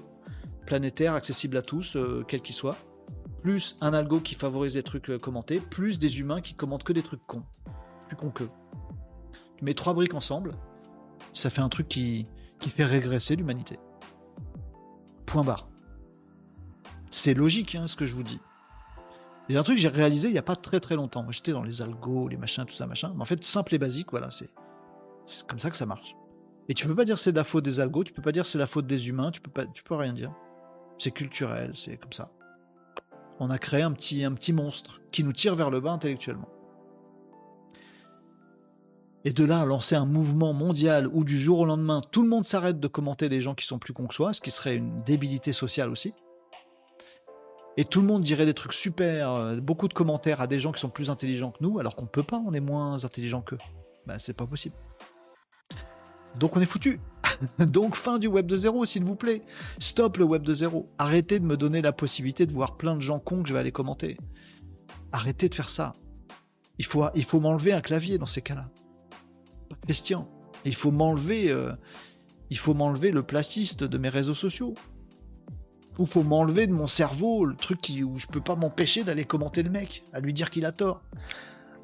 planétaires 0.67 1.15
accessibles 1.15 1.57
à 1.57 1.63
tous, 1.63 1.97
euh, 1.97 2.25
quels 2.27 2.41
qu'ils 2.43 2.55
soient, 2.55 2.77
plus 3.43 3.77
un 3.81 3.95
algo 3.95 4.21
qui 4.21 4.35
favorise 4.35 4.75
des 4.75 4.83
trucs 4.83 5.11
euh, 5.11 5.19
commentés, 5.19 5.61
plus 5.61 5.99
des 5.99 6.21
humains 6.21 6.41
qui 6.41 6.55
commentent 6.55 6.85
que 6.85 6.93
des 6.93 7.03
trucs 7.03 7.25
cons. 7.27 7.45
Plus 8.09 8.17
cons 8.17 8.31
qu'eux. 8.31 8.51
Tu 9.57 9.65
mets 9.65 9.75
trois 9.75 9.95
briques 9.95 10.15
ensemble, 10.15 10.53
ça 11.35 11.51
fait 11.51 11.61
un 11.61 11.69
truc 11.69 11.89
qui, 11.89 12.27
fait 12.61 12.85
régresser 12.85 13.37
l'humanité. 13.37 13.79
Point 15.27 15.45
barre. 15.45 15.69
C'est 17.11 17.35
logique 17.35 17.75
hein, 17.75 17.87
ce 17.87 17.97
que 17.97 18.07
je 18.07 18.15
vous 18.15 18.23
dis. 18.23 18.41
Il 19.49 19.55
y 19.55 19.57
a 19.57 19.61
un 19.61 19.63
truc 19.63 19.77
que 19.77 19.83
j'ai 19.83 19.89
réalisé 19.89 20.29
il 20.29 20.33
n'y 20.33 20.39
a 20.39 20.43
pas 20.43 20.57
très 20.57 20.79
très 20.79 20.95
longtemps. 20.95 21.25
J'étais 21.31 21.53
dans 21.53 21.63
les 21.63 21.81
algos, 21.81 22.29
les 22.29 22.37
machins, 22.37 22.67
tout 22.67 22.75
ça, 22.75 22.87
machin. 22.87 23.13
Mais 23.15 23.23
en 23.23 23.25
fait, 23.25 23.43
simple 23.43 23.75
et 23.75 23.79
basique, 23.79 24.11
voilà, 24.11 24.31
c'est 24.31 24.51
comme 25.47 25.59
ça 25.59 25.71
que 25.71 25.77
ça 25.77 25.87
marche. 25.87 26.15
Et 26.69 26.75
tu 26.75 26.87
peux 26.87 26.95
pas 26.95 27.07
dire 27.07 27.19
c'est 27.19 27.33
la 27.33 27.45
faute 27.45 27.65
des 27.65 27.81
algos, 27.81 28.05
tu 28.05 28.13
peux 28.13 28.23
pas 28.23 28.33
dire 28.33 28.45
c'est 28.45 28.59
la 28.59 28.67
faute 28.67 28.87
des 28.87 29.09
humains, 29.09 29.31
tu 29.31 29.41
peux 29.41 29.51
pas, 29.51 29.65
tu 29.67 29.83
peux 29.83 29.95
rien 29.95 30.13
dire. 30.13 30.33
C'est 30.99 31.13
culturel, 31.13 31.73
c'est 31.75 31.97
comme 31.97 32.13
ça. 32.13 32.31
On 33.41 33.51
a 33.51 33.59
créé 33.59 33.83
un 33.83 33.93
petit, 33.93 34.53
monstre 34.53 35.01
qui 35.13 35.23
nous 35.23 35.33
tire 35.33 35.55
vers 35.55 35.71
le 35.71 35.81
bas 35.81 35.93
intellectuellement. 35.93 36.49
Et 39.25 39.33
de 39.33 39.45
là, 39.45 39.65
lancer 39.65 39.95
un 39.95 40.07
mouvement 40.07 40.53
mondial 40.53 41.09
où 41.13 41.25
du 41.25 41.39
jour 41.39 41.61
au 41.61 41.65
lendemain, 41.65 42.03
tout 42.11 42.23
le 42.23 42.29
monde 42.29 42.45
s'arrête 42.45 42.81
de 42.81 42.89
commenter 42.89 43.29
des 43.29 43.41
gens 43.41 43.55
qui 43.55 43.67
sont 43.67 43.79
plus 43.79 43.93
cons 43.93 44.07
que 44.07 44.15
soi, 44.15 44.33
ce 44.33 44.41
qui 44.41 44.51
serait 44.51 44.77
une 44.77 44.99
débilité 45.01 45.53
sociale 45.53 45.91
aussi. 45.91 46.15
Et 47.77 47.85
tout 47.85 48.01
le 48.01 48.07
monde 48.07 48.23
dirait 48.23 48.47
des 48.47 48.55
trucs 48.55 48.73
super, 48.73 49.33
euh, 49.33 49.57
beaucoup 49.57 49.87
de 49.87 49.95
commentaires 49.95 50.41
à 50.41 50.49
des 50.49 50.59
gens 50.59 50.73
qui 50.73 50.81
sont 50.81 50.89
plus 50.89 51.11
intelligents 51.11 51.53
que 51.53 51.59
nous, 51.61 51.79
alors 51.79 51.95
qu'on 51.95 52.07
peut 52.07 52.25
pas, 52.25 52.43
on 52.45 52.53
est 52.53 52.61
moins 52.61 53.05
intelligent 53.05 53.41
qu'eux. 53.41 53.59
Ben, 54.07 54.19
c'est 54.19 54.33
pas 54.33 54.47
possible. 54.47 54.75
Donc 56.37 56.57
on 56.57 56.61
est 56.61 56.67
foutu. 56.67 57.01
Donc 57.59 57.97
fin 57.97 58.19
du 58.19 58.27
web 58.27 58.47
de 58.47 58.57
zéro, 58.57 58.85
s'il 58.85 59.05
vous 59.05 59.17
plaît. 59.17 59.43
Stop 59.79 60.17
le 60.17 60.25
web 60.25 60.43
de 60.43 60.55
zéro. 60.55 60.89
Arrêtez 60.99 61.39
de 61.39 61.45
me 61.45 61.57
donner 61.57 61.83
la 61.83 61.93
possibilité 61.93 62.47
de 62.47 62.53
voir 62.53 62.77
plein 62.77 62.97
de 62.97 63.01
gens 63.01 63.19
cons 63.19 63.43
que 63.43 63.49
je 63.49 63.55
vais 63.55 63.61
aller 63.61 63.73
commenter. 63.73 64.17
Arrêtez 65.13 65.49
de 65.49 65.55
faire 65.55 65.69
ça. 65.69 65.95
Il 66.79 66.85
faut, 66.87 67.41
m'enlever 67.41 67.73
un 67.73 67.81
clavier 67.81 68.19
dans 68.19 68.27
ces 68.27 68.41
cas-là. 68.41 68.69
Pas 69.69 69.77
question. 69.87 70.29
Il 70.65 70.75
faut 70.75 70.93
m'enlever, 70.93 71.51
euh, 71.51 71.73
il 72.51 72.59
faut 72.59 72.75
m'enlever 72.75 73.11
le 73.11 73.23
plastiste 73.23 73.83
de 73.83 73.99
mes 73.99 74.09
réseaux 74.09 74.35
sociaux. 74.35 74.75
Ou 75.99 76.07
faut 76.07 76.23
m'enlever 76.23 76.69
de 76.69 76.73
mon 76.73 76.87
cerveau 76.87 77.45
le 77.45 77.57
truc 77.57 77.81
qui, 77.81 78.05
où 78.05 78.19
je 78.19 78.29
peux 78.29 78.41
pas 78.41 78.55
m'empêcher 78.55 79.03
d'aller 79.03 79.25
commenter 79.25 79.65
le 79.65 79.71
mec, 79.71 80.05
à 80.13 80.21
lui 80.21 80.33
dire 80.33 80.51
qu'il 80.51 80.65
a 80.65 80.71
tort. 80.71 81.03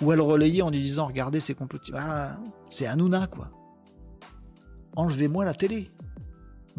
Ou 0.02 0.12
à 0.12 0.16
le 0.16 0.22
relayer 0.22 0.62
en 0.62 0.70
lui 0.70 0.80
disant 0.80 1.06
regardez 1.06 1.40
c'est 1.40 1.54
complètement. 1.54 1.98
Ah, 2.00 2.36
c'est 2.70 2.86
Hanouna 2.86 3.26
quoi. 3.26 3.48
Enlevez-moi 4.96 5.44
la 5.44 5.54
télé. 5.54 5.90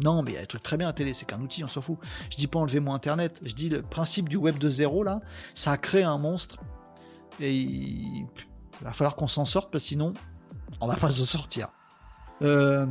Non, 0.02 0.22
mais 0.22 0.32
il 0.32 0.34
y 0.34 0.38
a 0.38 0.40
des 0.42 0.46
trucs 0.46 0.62
très 0.62 0.76
bien 0.76 0.88
à 0.88 0.90
la 0.90 0.94
télé, 0.94 1.14
c'est 1.14 1.24
qu'un 1.24 1.40
outil, 1.40 1.64
on 1.64 1.68
s'en 1.68 1.80
fout. 1.80 1.98
Je 2.30 2.36
dis 2.36 2.46
pas 2.46 2.58
enlevez-moi 2.58 2.94
Internet, 2.94 3.40
je 3.42 3.54
dis 3.54 3.68
le 3.68 3.82
principe 3.82 4.28
du 4.28 4.36
web 4.36 4.58
de 4.58 4.68
zéro 4.68 5.02
là, 5.02 5.20
ça 5.54 5.72
a 5.72 5.76
créé 5.78 6.02
un 6.02 6.18
monstre 6.18 6.58
et 7.40 7.54
il, 7.54 8.26
va 8.82 8.92
falloir 8.92 9.16
qu'on 9.16 9.26
s'en 9.26 9.46
sorte 9.46 9.70
parce 9.72 9.84
que 9.84 9.88
sinon 9.88 10.12
on 10.80 10.86
va 10.86 10.96
pas 10.96 11.10
s'en 11.10 11.24
sortir. 11.24 11.68
Euh, 12.42 12.86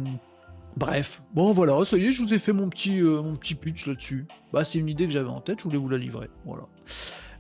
bref, 0.78 1.22
bon 1.34 1.54
voilà, 1.54 1.86
ça 1.86 1.98
y 1.98 2.08
est, 2.08 2.12
je 2.12 2.24
vous 2.24 2.34
ai 2.34 2.40
fait 2.40 2.54
mon 2.54 2.70
petit, 2.70 3.02
euh, 3.02 3.22
mon 3.22 3.36
petit 3.36 3.54
pitch 3.54 3.86
là-dessus. 3.86 4.28
Bah, 4.52 4.64
c'est 4.64 4.80
une 4.80 4.90
idée 4.90 5.06
que 5.06 5.12
j'avais 5.12 5.30
en 5.30 5.42
tête, 5.42 5.60
je 5.60 5.64
voulais 5.66 5.78
vous 5.78 5.90
la 5.90 6.00
livrer. 6.00 6.30
Voilà. 6.46 6.64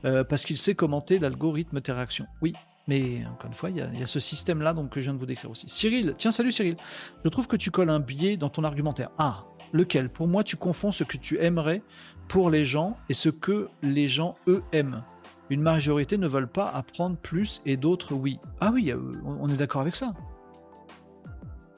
Euh, 0.05 0.23
parce 0.23 0.45
qu'il 0.45 0.59
sait 0.59 0.75
commenter 0.75 1.17
l'algorithme 1.17 1.81
tes 1.81 1.91
réactions. 1.91 2.27
Oui, 2.41 2.53
mais 2.87 3.25
encore 3.25 3.47
une 3.47 3.55
fois, 3.55 3.69
il 3.69 3.77
y 3.77 3.81
a, 3.81 4.07
ce 4.07 4.19
système-là 4.19 4.75
que 4.91 4.99
je 4.99 5.05
viens 5.05 5.13
de 5.13 5.19
vous 5.19 5.25
décrire 5.25 5.49
aussi. 5.49 5.67
Cyril, 5.67 6.13
tiens, 6.17 6.31
salut 6.31 6.51
Cyril. 6.51 6.77
Je 7.23 7.29
trouve 7.29 7.47
que 7.47 7.55
tu 7.55 7.71
colles 7.71 7.89
un 7.89 7.99
biais 7.99 8.37
dans 8.37 8.49
ton 8.49 8.63
argumentaire. 8.63 9.09
Ah, 9.17 9.45
lequel? 9.73 10.09
Pour 10.09 10.27
moi, 10.27 10.43
tu 10.43 10.55
confonds 10.55 10.91
ce 10.91 11.03
que 11.03 11.17
tu 11.17 11.39
aimerais 11.39 11.81
pour 12.27 12.49
les 12.49 12.65
gens 12.65 12.97
et 13.09 13.13
ce 13.13 13.29
que 13.29 13.69
les 13.81 14.07
gens, 14.07 14.35
eux, 14.47 14.63
aiment. 14.71 15.03
Une 15.49 15.61
majorité 15.61 16.17
ne 16.17 16.27
veulent 16.27 16.51
pas 16.51 16.67
apprendre 16.69 17.17
plus 17.17 17.61
et 17.65 17.77
d'autres, 17.77 18.13
oui. 18.13 18.39
Ah 18.61 18.71
oui, 18.71 18.91
euh, 18.91 18.99
on 19.25 19.47
est 19.49 19.57
d'accord 19.57 19.81
avec 19.81 19.95
ça. 19.95 20.13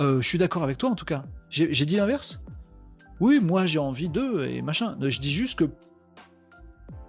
Euh, 0.01 0.21
je 0.21 0.27
suis 0.27 0.38
d'accord 0.38 0.63
avec 0.63 0.77
toi 0.77 0.89
en 0.89 0.95
tout 0.95 1.05
cas. 1.05 1.23
J'ai 1.49 1.85
dit 1.85 1.95
l'inverse 1.95 2.43
Oui, 3.19 3.39
moi 3.39 3.65
j'ai 3.65 3.79
envie 3.79 4.09
d'eux 4.09 4.45
et 4.45 4.61
machin. 4.61 4.95
Je 5.01 5.19
dis 5.19 5.31
juste 5.31 5.57
que 5.59 5.69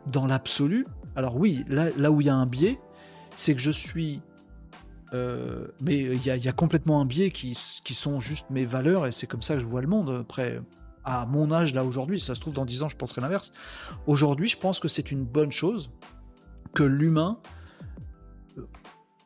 dans 0.06 0.26
l'absolu, 0.26 0.86
alors 1.16 1.36
oui, 1.36 1.64
là 1.68 2.10
où 2.10 2.20
il 2.20 2.28
y 2.28 2.30
a 2.30 2.34
un 2.34 2.46
biais, 2.46 2.78
c'est 3.38 3.54
que 3.54 3.60
je 3.60 3.70
suis. 3.70 4.20
euh, 5.14 5.68
mais 5.80 5.96
il 6.00 6.26
y, 6.26 6.48
a- 6.48 6.52
complètement 6.52 7.00
un 7.00 7.06
biais 7.06 7.30
qui, 7.30 7.56
qui 7.84 7.94
sont 7.94 8.20
juste 8.20 8.50
mes 8.50 8.64
valeurs 8.66 9.06
et 9.06 9.12
c'est 9.12 9.26
comme 9.26 9.42
ça 9.42 9.54
que 9.54 9.60
je 9.60 9.64
vois 9.66 9.80
le 9.80 9.86
monde. 9.86 10.10
Après, 10.20 10.60
à 11.04 11.24
mon 11.24 11.50
âge 11.52 11.72
là 11.72 11.84
aujourd'hui, 11.84 12.20
ça 12.20 12.34
se 12.34 12.40
trouve 12.40 12.52
dans 12.52 12.66
10 12.66 12.82
ans, 12.82 12.88
je 12.88 12.96
penserai 12.96 13.20
l'inverse. 13.20 13.52
Aujourd'hui, 14.06 14.48
je 14.48 14.58
pense 14.58 14.80
que 14.80 14.88
c'est 14.88 15.10
une 15.12 15.24
bonne 15.24 15.52
chose 15.52 15.88
que 16.74 16.82
l'humain. 16.82 17.38
euh, 18.58 18.62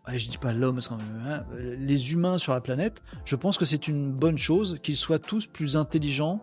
je 0.09 0.29
dis 0.29 0.39
pas 0.39 0.53
l'homme, 0.53 0.79
hein, 0.91 1.45
les 1.79 2.13
humains 2.13 2.37
sur 2.37 2.53
la 2.53 2.61
planète, 2.61 3.03
je 3.25 3.35
pense 3.35 3.57
que 3.57 3.65
c'est 3.65 3.89
une 3.89 4.13
bonne 4.13 4.39
chose 4.39 4.79
qu'ils 4.83 4.97
soient 4.97 5.19
tous 5.19 5.47
plus 5.47 5.77
intelligents, 5.77 6.43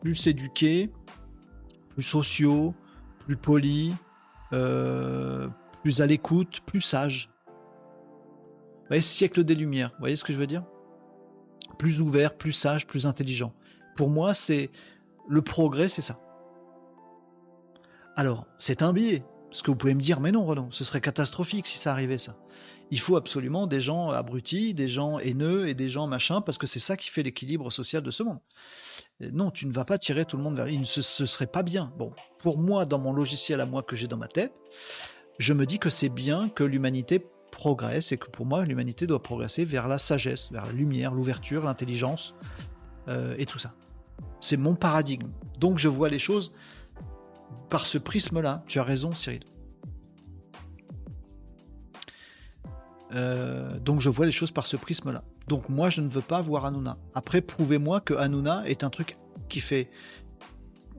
plus 0.00 0.26
éduqués, 0.26 0.90
plus 1.90 2.02
sociaux, 2.02 2.74
plus 3.20 3.36
polis, 3.36 3.94
euh, 4.52 5.48
plus 5.84 6.00
à 6.00 6.06
l'écoute, 6.06 6.62
plus 6.64 6.80
sages. 6.80 7.28
Vous 7.46 8.88
voyez, 8.88 9.02
siècle 9.02 9.44
des 9.44 9.54
Lumières, 9.54 9.90
vous 9.90 9.98
voyez 9.98 10.16
ce 10.16 10.24
que 10.24 10.32
je 10.32 10.38
veux 10.38 10.46
dire? 10.46 10.64
Plus 11.78 12.00
ouvert, 12.00 12.38
plus 12.38 12.52
sage, 12.52 12.86
plus 12.86 13.06
intelligent. 13.06 13.52
Pour 13.94 14.08
moi, 14.08 14.32
c'est 14.32 14.70
le 15.28 15.42
progrès, 15.42 15.90
c'est 15.90 16.00
ça. 16.00 16.18
Alors, 18.16 18.46
c'est 18.58 18.80
un 18.80 18.94
biais. 18.94 19.24
Parce 19.50 19.60
que 19.60 19.70
vous 19.70 19.76
pouvez 19.76 19.94
me 19.94 20.00
dire, 20.00 20.20
mais 20.20 20.32
non, 20.32 20.46
Renaud, 20.46 20.68
ce 20.70 20.84
serait 20.84 21.02
catastrophique 21.02 21.66
si 21.66 21.76
ça 21.76 21.92
arrivait, 21.92 22.16
ça. 22.16 22.34
Il 22.90 22.98
faut 22.98 23.16
absolument 23.16 23.66
des 23.66 23.80
gens 23.80 24.10
abrutis, 24.10 24.72
des 24.72 24.88
gens 24.88 25.18
haineux 25.18 25.68
et 25.68 25.74
des 25.74 25.90
gens 25.90 26.06
machin, 26.06 26.40
parce 26.40 26.56
que 26.56 26.66
c'est 26.66 26.80
ça 26.80 26.96
qui 26.96 27.10
fait 27.10 27.22
l'équilibre 27.22 27.70
social 27.70 28.02
de 28.02 28.10
ce 28.10 28.22
monde. 28.22 28.40
Non, 29.20 29.50
tu 29.50 29.66
ne 29.66 29.72
vas 29.72 29.84
pas 29.84 29.98
tirer 29.98 30.24
tout 30.24 30.38
le 30.38 30.42
monde 30.42 30.56
vers. 30.56 30.66
Se, 30.86 31.02
ce 31.02 31.26
serait 31.26 31.46
pas 31.46 31.62
bien. 31.62 31.92
Bon, 31.98 32.14
pour 32.38 32.58
moi, 32.58 32.86
dans 32.86 32.98
mon 32.98 33.12
logiciel 33.12 33.60
à 33.60 33.66
moi 33.66 33.82
que 33.82 33.94
j'ai 33.94 34.08
dans 34.08 34.16
ma 34.16 34.28
tête, 34.28 34.54
je 35.38 35.52
me 35.52 35.66
dis 35.66 35.78
que 35.78 35.90
c'est 35.90 36.08
bien 36.08 36.48
que 36.48 36.64
l'humanité 36.64 37.24
progresse 37.50 38.12
et 38.12 38.18
que 38.18 38.28
pour 38.28 38.46
moi, 38.46 38.64
l'humanité 38.64 39.06
doit 39.06 39.22
progresser 39.22 39.64
vers 39.64 39.88
la 39.88 39.98
sagesse, 39.98 40.50
vers 40.52 40.66
la 40.66 40.72
lumière, 40.72 41.14
l'ouverture, 41.14 41.64
l'intelligence 41.64 42.34
euh, 43.08 43.34
et 43.38 43.46
tout 43.46 43.58
ça. 43.58 43.74
C'est 44.40 44.56
mon 44.56 44.74
paradigme. 44.74 45.28
Donc 45.58 45.78
je 45.78 45.88
vois 45.88 46.08
les 46.08 46.18
choses 46.18 46.54
par 47.70 47.86
ce 47.86 47.98
prisme-là. 47.98 48.64
Tu 48.66 48.78
as 48.78 48.84
raison, 48.84 49.12
Cyril. 49.12 49.42
Euh, 53.12 53.78
donc 53.78 54.00
je 54.00 54.10
vois 54.10 54.26
les 54.26 54.32
choses 54.32 54.50
par 54.50 54.66
ce 54.66 54.76
prisme-là. 54.76 55.22
Donc 55.46 55.68
moi 55.68 55.88
je 55.88 56.00
ne 56.00 56.08
veux 56.08 56.22
pas 56.22 56.40
voir 56.40 56.64
Hanouna. 56.64 56.98
Après 57.14 57.40
prouvez-moi 57.40 58.00
que 58.00 58.14
Hanouna 58.14 58.66
est 58.66 58.82
un 58.82 58.90
truc 58.90 59.16
qui 59.48 59.60
fait 59.60 59.90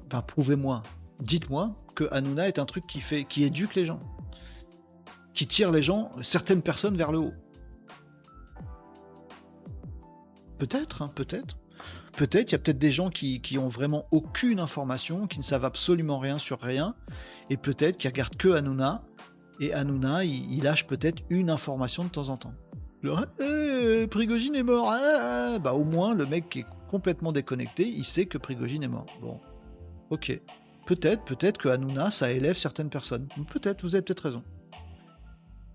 enfin 0.07 0.21
prouvez-moi, 0.21 0.83
dites-moi 1.19 1.75
que 1.95 2.07
Hanouna 2.11 2.47
est 2.47 2.59
un 2.59 2.65
truc 2.65 2.85
qui 2.87 3.01
fait, 3.01 3.25
qui 3.25 3.43
éduque 3.43 3.75
les 3.75 3.85
gens, 3.85 3.99
qui 5.35 5.47
tire 5.47 5.71
les 5.71 5.81
gens, 5.81 6.11
certaines 6.21 6.61
personnes 6.61 6.97
vers 6.97 7.11
le 7.11 7.19
haut. 7.19 7.33
Peut-être, 10.57 11.01
hein, 11.01 11.09
peut-être. 11.13 11.57
Peut-être, 12.13 12.51
il 12.51 12.53
y 12.53 12.55
a 12.55 12.59
peut-être 12.59 12.79
des 12.79 12.91
gens 12.91 13.09
qui, 13.09 13.41
qui 13.41 13.57
ont 13.57 13.67
vraiment 13.67 14.05
aucune 14.11 14.61
information, 14.61 15.27
qui 15.27 15.37
ne 15.37 15.43
savent 15.43 15.65
absolument 15.65 16.17
rien 16.17 16.37
sur 16.37 16.61
rien, 16.61 16.95
et 17.49 17.57
peut-être 17.57 17.97
qui 17.97 18.07
regardent 18.07 18.37
que 18.37 18.47
Hanouna, 18.47 19.03
et 19.59 19.73
Hanouna, 19.73 20.23
il, 20.23 20.63
lâche 20.63 20.87
peut-être 20.87 21.21
une 21.29 21.49
information 21.49 22.05
de 22.05 22.09
temps 22.09 22.29
en 22.29 22.37
temps. 22.37 22.53
Genre, 23.03 23.25
Eh, 23.41 24.07
Prigogine 24.07 24.55
est 24.55 24.63
mort, 24.63 24.89
ah, 24.89 25.55
ah. 25.55 25.59
bah 25.59 25.73
au 25.73 25.83
moins 25.83 26.13
le 26.13 26.25
mec 26.25 26.49
qui 26.49 26.59
est 26.59 26.65
complètement 26.89 27.33
déconnecté, 27.33 27.85
il 27.87 28.05
sait 28.05 28.25
que 28.25 28.37
Prigogine 28.37 28.83
est 28.83 28.87
mort. 28.87 29.05
Bon, 29.21 29.39
ok. 30.09 30.39
Peut-être, 30.85 31.25
peut-être 31.25 31.57
que 31.57 31.67
Hanouna, 31.67 32.11
ça 32.11 32.31
élève 32.31 32.57
certaines 32.57 32.89
personnes. 32.89 33.27
Peut-être, 33.51 33.81
vous 33.81 33.95
avez 33.95 34.03
peut-être 34.03 34.23
raison. 34.23 34.43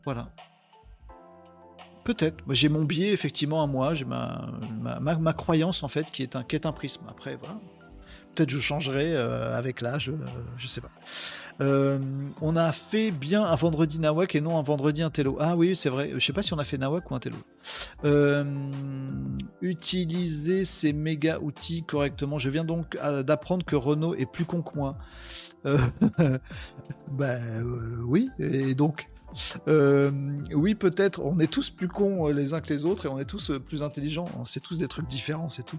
Voilà. 0.05 0.29
Peut-être. 2.05 2.43
J'ai 2.49 2.69
mon 2.69 2.85
biais, 2.85 3.13
effectivement, 3.13 3.63
à 3.63 3.67
moi. 3.67 3.95
J'ai 3.95 4.05
ma, 4.05 4.49
ma, 5.01 5.17
ma- 5.17 5.33
croyance, 5.33 5.83
en 5.83 5.89
fait, 5.89 6.11
qui 6.11 6.23
est 6.23 6.35
un, 6.37 6.43
qui 6.43 6.57
est 6.57 6.67
un 6.67 6.73
prisme. 6.73 7.03
Après, 7.09 7.37
voilà. 7.37 7.57
Peut-être 8.35 8.51
je 8.51 8.61
changerai 8.61 9.13
euh, 9.13 9.59
avec 9.59 9.81
l'âge, 9.81 10.09
euh, 10.09 10.17
je 10.57 10.69
sais 10.69 10.81
pas. 10.81 10.91
Euh, 11.61 11.99
on 12.41 12.57
a 12.57 12.73
fait 12.73 13.11
bien 13.11 13.45
un 13.45 13.55
vendredi 13.57 13.99
Nawak 13.99 14.35
et 14.35 14.41
non 14.41 14.59
un 14.59 14.63
vendredi 14.63 15.03
Intello. 15.03 15.37
Ah 15.41 15.57
oui, 15.57 15.75
c'est 15.75 15.89
vrai. 15.91 16.13
Je 16.15 16.25
sais 16.25 16.33
pas 16.33 16.43
si 16.43 16.55
on 16.55 16.59
a 16.59 16.65
fait 16.65 16.79
Nawak 16.79 17.11
ou 17.11 17.15
Intello. 17.17 17.37
Euh, 18.05 18.45
utiliser 19.61 20.65
ces 20.65 20.93
méga 20.93 21.39
outils 21.41 21.83
correctement. 21.83 22.39
Je 22.39 22.51
viens 22.51 22.65
donc 22.65 22.97
d'apprendre 23.25 23.65
que 23.67 23.77
Renault 23.77 24.15
est 24.15 24.31
plus 24.31 24.45
con 24.45 24.63
que 24.63 24.77
moi. 24.77 24.97
Bah 27.11 27.39
oui, 28.07 28.31
et 28.39 28.75
donc 28.75 29.09
euh, 29.69 30.11
oui, 30.55 30.75
peut-être. 30.75 31.21
On 31.21 31.39
est 31.39 31.51
tous 31.51 31.71
plus 31.71 31.89
cons 31.89 32.29
euh, 32.29 32.33
les 32.33 32.55
uns 32.55 32.61
que 32.61 32.73
les 32.73 32.85
autres 32.85 33.07
et 33.07 33.09
on 33.09 33.19
est 33.19 33.25
tous 33.25 33.51
euh, 33.51 33.59
plus 33.59 33.83
intelligents. 33.83 34.27
C'est 34.47 34.61
tous 34.61 34.79
des 34.79 34.89
trucs 34.89 35.07
différents, 35.09 35.51
c'est 35.51 35.65
tout. 35.65 35.79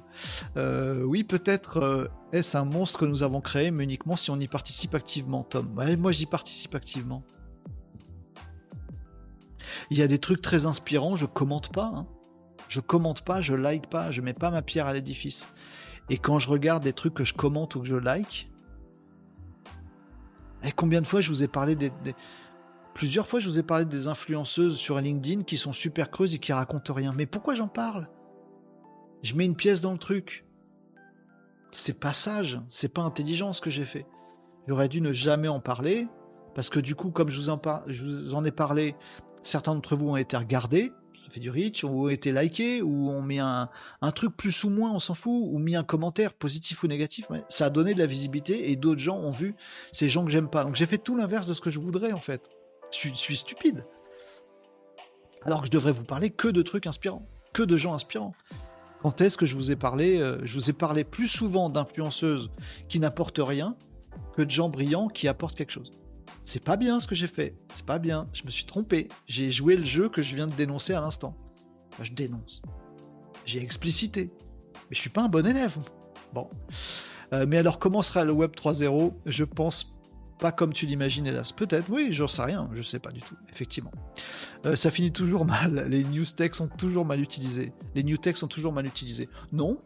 Oui, 0.55 1.23
peut-être 1.23 2.09
est-ce 2.31 2.57
un 2.57 2.65
monstre 2.65 2.99
que 2.99 3.05
nous 3.05 3.23
avons 3.23 3.41
créé, 3.41 3.71
mais 3.71 3.83
uniquement 3.83 4.15
si 4.15 4.31
on 4.31 4.39
y 4.39 4.47
participe 4.47 4.95
activement, 4.95 5.43
Tom? 5.43 5.67
Moi, 5.97 6.11
j'y 6.11 6.25
participe 6.25 6.75
activement. 6.75 7.23
Il 9.89 9.97
y 9.97 10.01
a 10.01 10.07
des 10.07 10.19
trucs 10.19 10.41
très 10.41 10.65
inspirants, 10.65 11.15
je 11.15 11.25
commente 11.25 11.71
pas. 11.71 11.91
hein. 11.93 12.07
Je 12.69 12.79
commente 12.79 13.23
pas, 13.23 13.41
je 13.41 13.53
like 13.53 13.89
pas, 13.89 14.11
je 14.11 14.21
mets 14.21 14.33
pas 14.33 14.49
ma 14.49 14.61
pierre 14.61 14.87
à 14.87 14.93
l'édifice. 14.93 15.51
Et 16.09 16.17
quand 16.17 16.39
je 16.39 16.49
regarde 16.49 16.83
des 16.83 16.93
trucs 16.93 17.13
que 17.13 17.23
je 17.25 17.33
commente 17.33 17.75
ou 17.75 17.81
que 17.81 17.87
je 17.87 17.95
like, 17.97 18.49
et 20.63 20.71
combien 20.71 21.01
de 21.01 21.07
fois 21.07 21.21
je 21.21 21.29
vous 21.29 21.43
ai 21.43 21.47
parlé 21.47 21.75
des- 21.75 21.91
Plusieurs 23.01 23.25
fois, 23.25 23.39
je 23.39 23.49
vous 23.49 23.57
ai 23.57 23.63
parlé 23.63 23.85
des 23.85 24.07
influenceuses 24.07 24.77
sur 24.77 25.01
LinkedIn 25.01 25.41
qui 25.41 25.57
sont 25.57 25.73
super 25.73 26.11
creuses 26.11 26.35
et 26.35 26.37
qui 26.37 26.53
racontent 26.53 26.93
rien. 26.93 27.13
Mais 27.17 27.25
pourquoi 27.25 27.55
j'en 27.55 27.67
parle? 27.67 28.07
Je 29.23 29.33
mets 29.33 29.45
une 29.45 29.55
pièce 29.55 29.81
dans 29.81 29.91
le 29.91 29.97
truc. 29.97 30.45
C'est 31.71 31.99
pas 31.99 32.13
sage, 32.13 32.61
c'est 32.69 32.93
pas 32.93 33.01
intelligent 33.01 33.53
ce 33.53 33.61
que 33.61 33.71
j'ai 33.71 33.85
fait. 33.85 34.05
J'aurais 34.67 34.87
dû 34.87 35.01
ne 35.01 35.13
jamais 35.13 35.47
en 35.47 35.59
parler, 35.59 36.07
parce 36.53 36.69
que 36.69 36.79
du 36.79 36.93
coup, 36.93 37.09
comme 37.09 37.31
je 37.31 37.39
vous 37.39 37.49
en, 37.49 38.45
ai 38.45 38.51
parlé, 38.51 38.95
certains 39.41 39.73
d'entre 39.73 39.95
vous 39.95 40.09
ont 40.09 40.15
été 40.15 40.37
regardés, 40.37 40.91
ça 41.25 41.31
fait 41.31 41.39
du 41.39 41.49
reach, 41.49 41.83
ou 41.83 42.05
ont 42.05 42.07
été 42.07 42.31
likés, 42.31 42.83
ou 42.83 43.09
ont 43.09 43.23
mis 43.23 43.39
un, 43.39 43.67
truc 44.13 44.37
plus 44.37 44.63
ou 44.63 44.69
moins, 44.69 44.91
on 44.91 44.99
s'en 44.99 45.15
fout, 45.15 45.41
ou 45.43 45.57
mis 45.57 45.75
un 45.75 45.83
commentaire 45.83 46.35
positif 46.35 46.83
ou 46.83 46.87
négatif, 46.87 47.25
ça 47.49 47.65
a 47.65 47.69
donné 47.71 47.95
de 47.95 47.99
la 47.99 48.05
visibilité 48.05 48.69
et 48.69 48.75
d'autres 48.75 49.01
gens 49.01 49.17
ont 49.17 49.31
vu 49.31 49.55
ces 49.91 50.07
gens 50.07 50.23
que 50.23 50.29
j'aime 50.29 50.51
pas. 50.51 50.63
Donc 50.63 50.75
j'ai 50.75 50.85
fait 50.85 50.99
tout 50.99 51.17
l'inverse 51.17 51.47
de 51.47 51.55
ce 51.55 51.61
que 51.61 51.71
je 51.71 51.79
voudrais 51.79 52.11
en 52.11 52.19
fait. 52.19 52.47
Je 52.91 53.09
suis, 53.13 53.37
stupide. 53.37 53.85
Alors 55.43 55.61
que 55.61 55.67
je 55.67 55.71
devrais 55.71 55.91
vous 55.91 56.03
parler 56.03 56.29
que 56.29 56.47
de 56.47 56.61
trucs 56.61 56.87
inspirants, 56.87 57.23
que 57.53 57.63
de 57.63 57.77
gens 57.77 57.93
inspirants. 57.93 58.33
Quand 59.01 59.21
est-ce 59.21 59.37
que 59.37 59.45
je 59.45 59.55
vous 59.55 59.71
ai 59.71 59.75
parlé 59.75 60.17
euh, 60.19 60.39
Je 60.43 60.53
vous 60.53 60.69
ai 60.69 60.73
parlé 60.73 61.03
plus 61.03 61.27
souvent 61.27 61.69
d'influenceuses 61.69 62.51
qui 62.89 62.99
n'apportent 62.99 63.41
rien 63.41 63.75
que 64.35 64.41
de 64.41 64.51
gens 64.51 64.69
brillants 64.69 65.07
qui 65.07 65.27
apportent 65.27 65.55
quelque 65.55 65.71
chose. 65.71 65.91
C'est 66.45 66.63
pas 66.63 66.75
bien 66.75 66.99
ce 66.99 67.07
que 67.07 67.15
j'ai 67.15 67.27
fait, 67.27 67.55
c'est 67.69 67.85
pas 67.85 67.97
bien, 67.97 68.27
je 68.33 68.43
me 68.43 68.51
suis 68.51 68.65
trompé. 68.65 69.07
J'ai 69.25 69.51
joué 69.51 69.75
le 69.75 69.85
jeu 69.85 70.09
que 70.09 70.21
je 70.21 70.35
viens 70.35 70.47
de 70.47 70.53
dénoncer 70.53 70.93
à 70.93 71.01
l'instant. 71.01 71.35
Je 72.01 72.11
dénonce. 72.13 72.61
J'ai 73.45 73.61
explicité. 73.61 74.31
Mais 74.89 74.95
je 74.95 74.99
suis 74.99 75.09
pas 75.09 75.21
un 75.21 75.29
bon 75.29 75.45
élève. 75.45 75.77
Bon. 76.33 76.49
Euh, 77.33 77.45
mais 77.47 77.57
alors, 77.57 77.79
comment 77.79 78.01
sera 78.01 78.23
le 78.23 78.33
Web 78.33 78.51
3.0 78.51 79.13
Je 79.25 79.43
pense 79.43 80.00
pas 80.41 80.51
comme 80.51 80.73
tu 80.73 80.87
l'imagines, 80.87 81.27
hélas. 81.27 81.51
Peut-être, 81.51 81.89
oui, 81.89 82.09
j'en 82.11 82.27
sais 82.27 82.41
rien, 82.41 82.67
je 82.73 82.81
sais 82.81 82.99
pas 82.99 83.11
du 83.11 83.21
tout, 83.21 83.35
effectivement. 83.53 83.91
Euh, 84.65 84.75
ça 84.75 84.89
finit 84.89 85.13
toujours 85.13 85.45
mal, 85.57 85.85
les 85.87 86.03
news 86.03 86.25
tech 86.25 86.55
sont 86.55 86.67
toujours 86.67 87.05
mal 87.05 87.21
utilisés. 87.21 87.71
Les 87.95 88.03
new 88.03 88.17
tech 88.17 88.35
sont 88.35 88.47
toujours 88.47 88.73
mal 88.73 88.85
utilisés. 88.85 89.29
Non. 89.53 89.77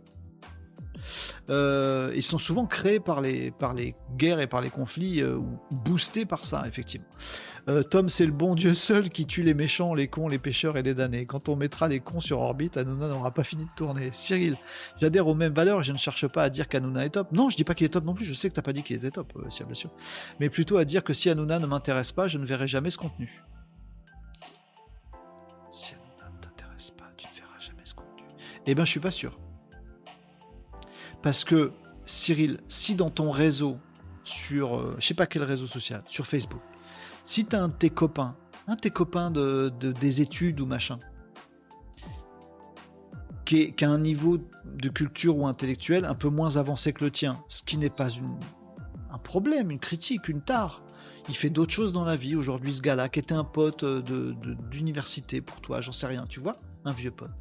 Euh, 1.51 2.11
ils 2.15 2.23
sont 2.23 2.39
souvent 2.39 2.65
créés 2.65 3.01
par 3.01 3.21
les, 3.21 3.51
par 3.51 3.73
les 3.73 3.95
guerres 4.17 4.39
et 4.39 4.47
par 4.47 4.61
les 4.61 4.69
conflits, 4.69 5.21
euh, 5.21 5.35
ou 5.35 5.59
boostés 5.71 6.25
par 6.25 6.45
ça, 6.45 6.63
effectivement. 6.65 7.07
Euh, 7.67 7.81
Tom, 7.81 8.09
c'est 8.09 8.27
le 8.27 8.31
bon 8.31 8.53
Dieu 8.53 8.75
seul 8.75 9.09
qui 9.09 9.25
tue 9.25 9.41
les 9.41 9.55
méchants, 9.55 9.95
les 9.95 10.07
cons, 10.07 10.27
les 10.27 10.37
pêcheurs 10.37 10.77
et 10.77 10.83
les 10.83 10.93
damnés. 10.93 11.25
Quand 11.25 11.49
on 11.49 11.55
mettra 11.55 11.87
les 11.87 11.99
cons 11.99 12.19
sur 12.19 12.39
orbite, 12.39 12.77
Hanouna 12.77 13.07
n'aura 13.07 13.31
pas 13.31 13.43
fini 13.43 13.65
de 13.65 13.71
tourner. 13.75 14.11
Cyril, 14.11 14.55
j'adhère 15.01 15.27
aux 15.27 15.33
mêmes 15.33 15.53
valeurs, 15.53 15.81
je 15.81 15.91
ne 15.91 15.97
cherche 15.97 16.27
pas 16.27 16.43
à 16.43 16.49
dire 16.51 16.67
qu'Hanouna 16.67 17.05
est 17.05 17.09
top. 17.09 17.31
Non, 17.31 17.49
je 17.49 17.57
dis 17.57 17.63
pas 17.63 17.73
qu'il 17.73 17.85
est 17.85 17.89
top 17.89 18.05
non 18.05 18.13
plus, 18.13 18.25
je 18.25 18.35
sais 18.35 18.49
que 18.49 18.53
t'as 18.53 18.61
pas 18.61 18.73
dit 18.73 18.83
qu'il 18.83 18.95
était 18.95 19.09
top, 19.09 19.33
euh, 19.37 19.49
bien 19.65 19.73
sûr. 19.73 19.89
Mais 20.39 20.49
plutôt 20.49 20.77
à 20.77 20.85
dire 20.85 21.03
que 21.03 21.13
si 21.13 21.27
Hanouna 21.27 21.57
ne 21.57 21.65
m'intéresse 21.65 22.11
pas, 22.11 22.27
je 22.27 22.37
ne 22.37 22.45
verrai 22.45 22.67
jamais 22.67 22.91
ce 22.91 22.99
contenu. 22.99 23.43
Si 25.71 25.95
Hanouna 25.95 26.37
ne 26.37 26.41
t'intéresse 26.43 26.91
pas, 26.91 27.05
tu 27.17 27.27
ne 27.27 27.33
verras 27.33 27.59
jamais 27.59 27.83
ce 27.83 27.95
contenu. 27.95 28.27
Eh 28.67 28.75
ben, 28.75 28.85
je 28.85 28.91
suis 28.91 28.99
pas 28.99 29.11
sûr. 29.11 29.39
Parce 31.23 31.43
que, 31.43 31.71
Cyril, 32.05 32.59
si 32.67 32.93
dans 32.93 33.09
ton 33.09 33.31
réseau, 33.31 33.79
sur, 34.23 34.77
euh, 34.77 34.95
je 34.99 35.07
sais 35.07 35.15
pas 35.15 35.25
quel 35.25 35.41
réseau 35.41 35.65
social, 35.65 36.03
sur 36.07 36.27
Facebook, 36.27 36.61
si 37.25 37.45
t'as 37.45 37.61
un 37.61 37.67
de 37.67 37.73
tes 37.73 37.89
copains, 37.89 38.35
un 38.67 38.75
de 38.75 38.79
tes 38.79 38.91
copains 38.91 39.31
de, 39.31 39.71
de- 39.79 39.91
des 39.91 40.21
études 40.21 40.59
ou 40.61 40.65
machin, 40.65 40.99
qui, 43.45 43.73
a 43.83 43.89
un 43.89 43.99
niveau 43.99 44.37
de 44.65 44.89
culture 44.89 45.37
ou 45.37 45.45
intellectuel 45.47 46.05
un 46.05 46.15
peu 46.15 46.29
moins 46.29 46.57
avancé 46.57 46.93
que 46.93 47.03
le 47.03 47.11
tien, 47.11 47.35
ce 47.47 47.61
qui 47.63 47.77
n'est 47.77 47.89
pas 47.91 48.09
une- 48.09 48.39
un 49.11 49.17
problème, 49.19 49.69
une 49.71 49.79
critique, 49.79 50.27
une 50.27 50.41
tare. 50.41 50.81
Il 51.29 51.35
fait 51.35 51.49
d'autres 51.49 51.73
choses 51.73 51.93
dans 51.93 52.03
la 52.05 52.15
vie 52.15 52.35
aujourd'hui, 52.35 52.73
ce 52.73 52.81
gars-là, 52.81 53.09
qui 53.09 53.19
était 53.19 53.33
un 53.33 53.43
pote 53.43 53.83
euh, 53.83 54.01
de- 54.01 54.33
de- 54.41 54.53
d'université 54.69 55.41
pour 55.41 55.61
toi, 55.61 55.81
j'en 55.81 55.91
sais 55.91 56.07
rien, 56.07 56.25
tu 56.27 56.39
vois, 56.39 56.55
un 56.85 56.91
vieux 56.91 57.11
pote. 57.11 57.31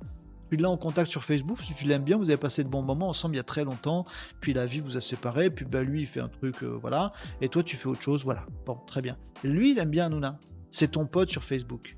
L'as 0.56 0.70
en 0.70 0.76
contact 0.76 1.10
sur 1.10 1.24
Facebook, 1.24 1.60
si 1.62 1.74
tu 1.74 1.86
l'aimes 1.86 2.04
bien, 2.04 2.16
vous 2.16 2.30
avez 2.30 2.36
passé 2.36 2.64
de 2.64 2.68
bons 2.68 2.82
moments 2.82 3.08
ensemble 3.08 3.34
il 3.34 3.38
y 3.38 3.40
a 3.40 3.44
très 3.44 3.64
longtemps, 3.64 4.06
puis 4.40 4.52
la 4.52 4.66
vie 4.66 4.80
vous 4.80 4.96
a 4.96 5.00
séparés, 5.00 5.50
puis 5.50 5.64
bah, 5.64 5.82
lui 5.82 6.02
il 6.02 6.06
fait 6.06 6.20
un 6.20 6.28
truc, 6.28 6.62
euh, 6.62 6.78
voilà, 6.80 7.10
et 7.40 7.48
toi 7.48 7.62
tu 7.62 7.76
fais 7.76 7.88
autre 7.88 8.00
chose, 8.00 8.24
voilà. 8.24 8.46
Bon, 8.66 8.78
très 8.86 9.02
bien. 9.02 9.16
Lui 9.42 9.72
il 9.72 9.78
aime 9.78 9.90
bien 9.90 10.06
Hanouna, 10.06 10.38
c'est 10.70 10.92
ton 10.92 11.06
pote 11.06 11.30
sur 11.30 11.44
Facebook. 11.44 11.96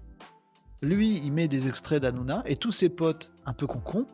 Lui 0.82 1.18
il 1.18 1.32
met 1.32 1.48
des 1.48 1.68
extraits 1.68 2.02
d'Hanouna, 2.02 2.42
et 2.46 2.56
tous 2.56 2.72
ses 2.72 2.88
potes, 2.88 3.32
un 3.44 3.52
peu 3.52 3.66
concons, 3.66 4.06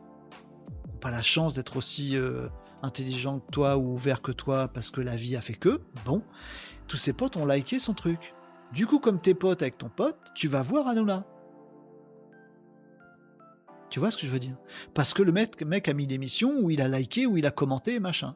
n'ont 0.87 0.99
pas 0.99 1.11
la 1.11 1.21
chance 1.21 1.53
d'être 1.53 1.77
aussi 1.77 2.17
euh, 2.17 2.47
intelligents 2.81 3.39
que 3.39 3.51
toi 3.51 3.77
ou 3.77 3.93
ouverts 3.93 4.21
que 4.21 4.31
toi 4.31 4.67
parce 4.67 4.91
que 4.91 5.01
la 5.01 5.15
vie 5.15 5.35
a 5.35 5.41
fait 5.41 5.55
que, 5.55 5.81
bon, 6.05 6.21
tous 6.87 6.97
ses 6.97 7.13
potes 7.13 7.37
ont 7.37 7.45
liké 7.45 7.79
son 7.79 7.93
truc. 7.93 8.33
Du 8.73 8.87
coup, 8.87 8.99
comme 8.99 9.21
t'es 9.21 9.33
pote 9.33 9.61
avec 9.61 9.77
ton 9.77 9.89
pote, 9.89 10.17
tu 10.35 10.47
vas 10.47 10.61
voir 10.61 10.87
Hanouna. 10.87 11.25
Tu 13.93 13.99
vois 13.99 14.09
ce 14.09 14.17
que 14.17 14.25
je 14.25 14.31
veux 14.31 14.39
dire? 14.39 14.55
Parce 14.95 15.13
que 15.13 15.21
le 15.21 15.31
mec, 15.31 15.87
a 15.87 15.93
mis 15.93 16.07
l'émission 16.07 16.51
où 16.59 16.71
il 16.71 16.81
a 16.81 16.87
liké, 16.87 17.27
où 17.27 17.37
il 17.37 17.45
a 17.45 17.51
commenté 17.51 17.99
machin. 17.99 18.35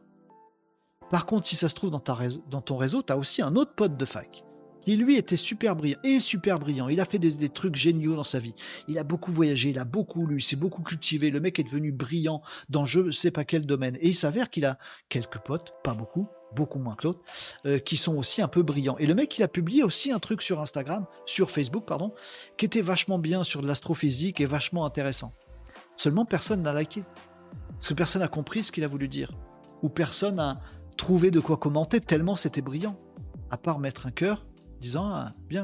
Par 1.09 1.25
contre, 1.25 1.47
si 1.47 1.55
ça 1.55 1.67
se 1.67 1.73
trouve 1.73 1.89
dans, 1.89 1.99
ta 1.99 2.15
dans 2.51 2.61
ton 2.61 2.77
réseau, 2.77 3.01
t'as 3.01 3.15
aussi 3.15 3.41
un 3.41 3.55
autre 3.55 3.73
pote 3.73 3.97
de 3.97 4.05
fac 4.05 4.43
qui 4.83 4.95
lui 4.97 5.17
était 5.17 5.35
super 5.35 5.75
brillant 5.75 5.97
et 6.03 6.19
super 6.19 6.59
brillant. 6.59 6.89
Il 6.89 6.99
a 6.99 7.05
fait 7.05 7.17
des, 7.17 7.49
trucs 7.49 7.73
géniaux 7.73 8.15
dans 8.15 8.23
sa 8.23 8.37
vie. 8.37 8.53
Il 8.87 8.99
a 8.99 9.03
beaucoup 9.03 9.31
voyagé, 9.31 9.71
il 9.71 9.79
a 9.79 9.83
beaucoup 9.83 10.27
lu, 10.27 10.39
s'est 10.39 10.55
beaucoup 10.55 10.83
cultivé. 10.83 11.31
Le 11.31 11.39
mec 11.39 11.57
est 11.57 11.63
devenu 11.63 11.91
brillant 11.91 12.43
dans 12.69 12.85
je 12.85 13.09
sais 13.09 13.31
pas 13.31 13.43
quel 13.43 13.65
domaine. 13.65 13.97
Et 13.99 14.09
il 14.09 14.15
s'avère 14.15 14.51
qu'il 14.51 14.63
a 14.63 14.77
quelques 15.09 15.39
potes, 15.39 15.73
pas 15.83 15.95
beaucoup, 15.95 16.27
beaucoup 16.55 16.77
moins 16.77 16.93
que 16.93 17.07
l'autre, 17.07 17.21
euh, 17.65 17.79
qui 17.79 17.97
sont 17.97 18.15
aussi 18.15 18.43
un 18.43 18.47
peu 18.47 18.61
brillants. 18.61 18.97
Et 18.99 19.07
le 19.07 19.15
mec, 19.15 19.35
il 19.39 19.43
a 19.43 19.47
publié 19.47 19.81
aussi 19.81 20.11
un 20.11 20.19
truc 20.19 20.43
sur 20.43 20.61
Instagram, 20.61 21.07
sur 21.25 21.49
Facebook, 21.49 21.85
pardon, 21.87 22.13
qui 22.57 22.65
était 22.65 22.81
vachement 22.81 23.17
bien 23.17 23.43
sur 23.43 23.63
de 23.63 23.67
l'astrophysique 23.67 24.39
et 24.39 24.45
vachement 24.45 24.85
intéressant. 24.85 25.33
Seulement 25.97 26.25
personne 26.25 26.61
n'a 26.61 26.73
liké. 26.79 27.03
Parce 27.69 27.89
que 27.89 27.93
personne 27.93 28.21
n'a 28.21 28.27
compris 28.27 28.63
ce 28.63 28.71
qu'il 28.71 28.83
a 28.83 28.87
voulu 28.87 29.07
dire. 29.07 29.31
Ou 29.81 29.89
personne 29.89 30.35
n'a 30.35 30.61
trouvé 30.95 31.31
de 31.31 31.39
quoi 31.39 31.57
commenter 31.57 31.99
tellement 31.99 32.35
c'était 32.35 32.61
brillant. 32.61 32.97
À 33.49 33.57
part 33.57 33.79
mettre 33.79 34.07
un 34.07 34.11
cœur, 34.11 34.45
disant 34.79 35.07
ah, 35.07 35.31
bien, 35.47 35.63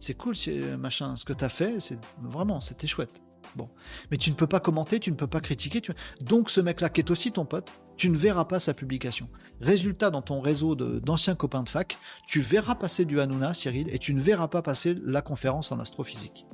c'est 0.00 0.14
cool, 0.14 0.36
c'est 0.36 0.76
machin, 0.76 1.16
ce 1.16 1.24
que 1.24 1.32
t'as 1.32 1.48
fait, 1.48 1.80
c'est 1.80 1.98
vraiment, 2.20 2.60
c'était 2.60 2.86
chouette. 2.86 3.20
Bon, 3.56 3.68
mais 4.10 4.16
tu 4.16 4.30
ne 4.30 4.34
peux 4.34 4.46
pas 4.46 4.58
commenter, 4.58 4.98
tu 5.00 5.10
ne 5.10 5.16
peux 5.16 5.26
pas 5.26 5.40
critiquer. 5.40 5.82
Donc 6.20 6.50
ce 6.50 6.60
mec-là 6.60 6.88
qui 6.88 7.00
est 7.00 7.10
aussi 7.10 7.30
ton 7.30 7.44
pote, 7.44 7.72
tu 7.96 8.08
ne 8.08 8.16
verras 8.16 8.46
pas 8.46 8.58
sa 8.58 8.74
publication. 8.74 9.28
Résultat, 9.60 10.10
dans 10.10 10.22
ton 10.22 10.40
réseau 10.40 10.74
d'anciens 10.74 11.34
copains 11.34 11.62
de 11.62 11.68
fac, 11.68 11.96
tu 12.26 12.40
verras 12.40 12.74
passer 12.74 13.04
du 13.04 13.20
Hanouna, 13.20 13.54
Cyril, 13.54 13.88
et 13.90 13.98
tu 13.98 14.14
ne 14.14 14.20
verras 14.20 14.48
pas 14.48 14.62
passer 14.62 14.96
la 15.04 15.22
conférence 15.22 15.70
en 15.72 15.78
astrophysique. 15.78 16.46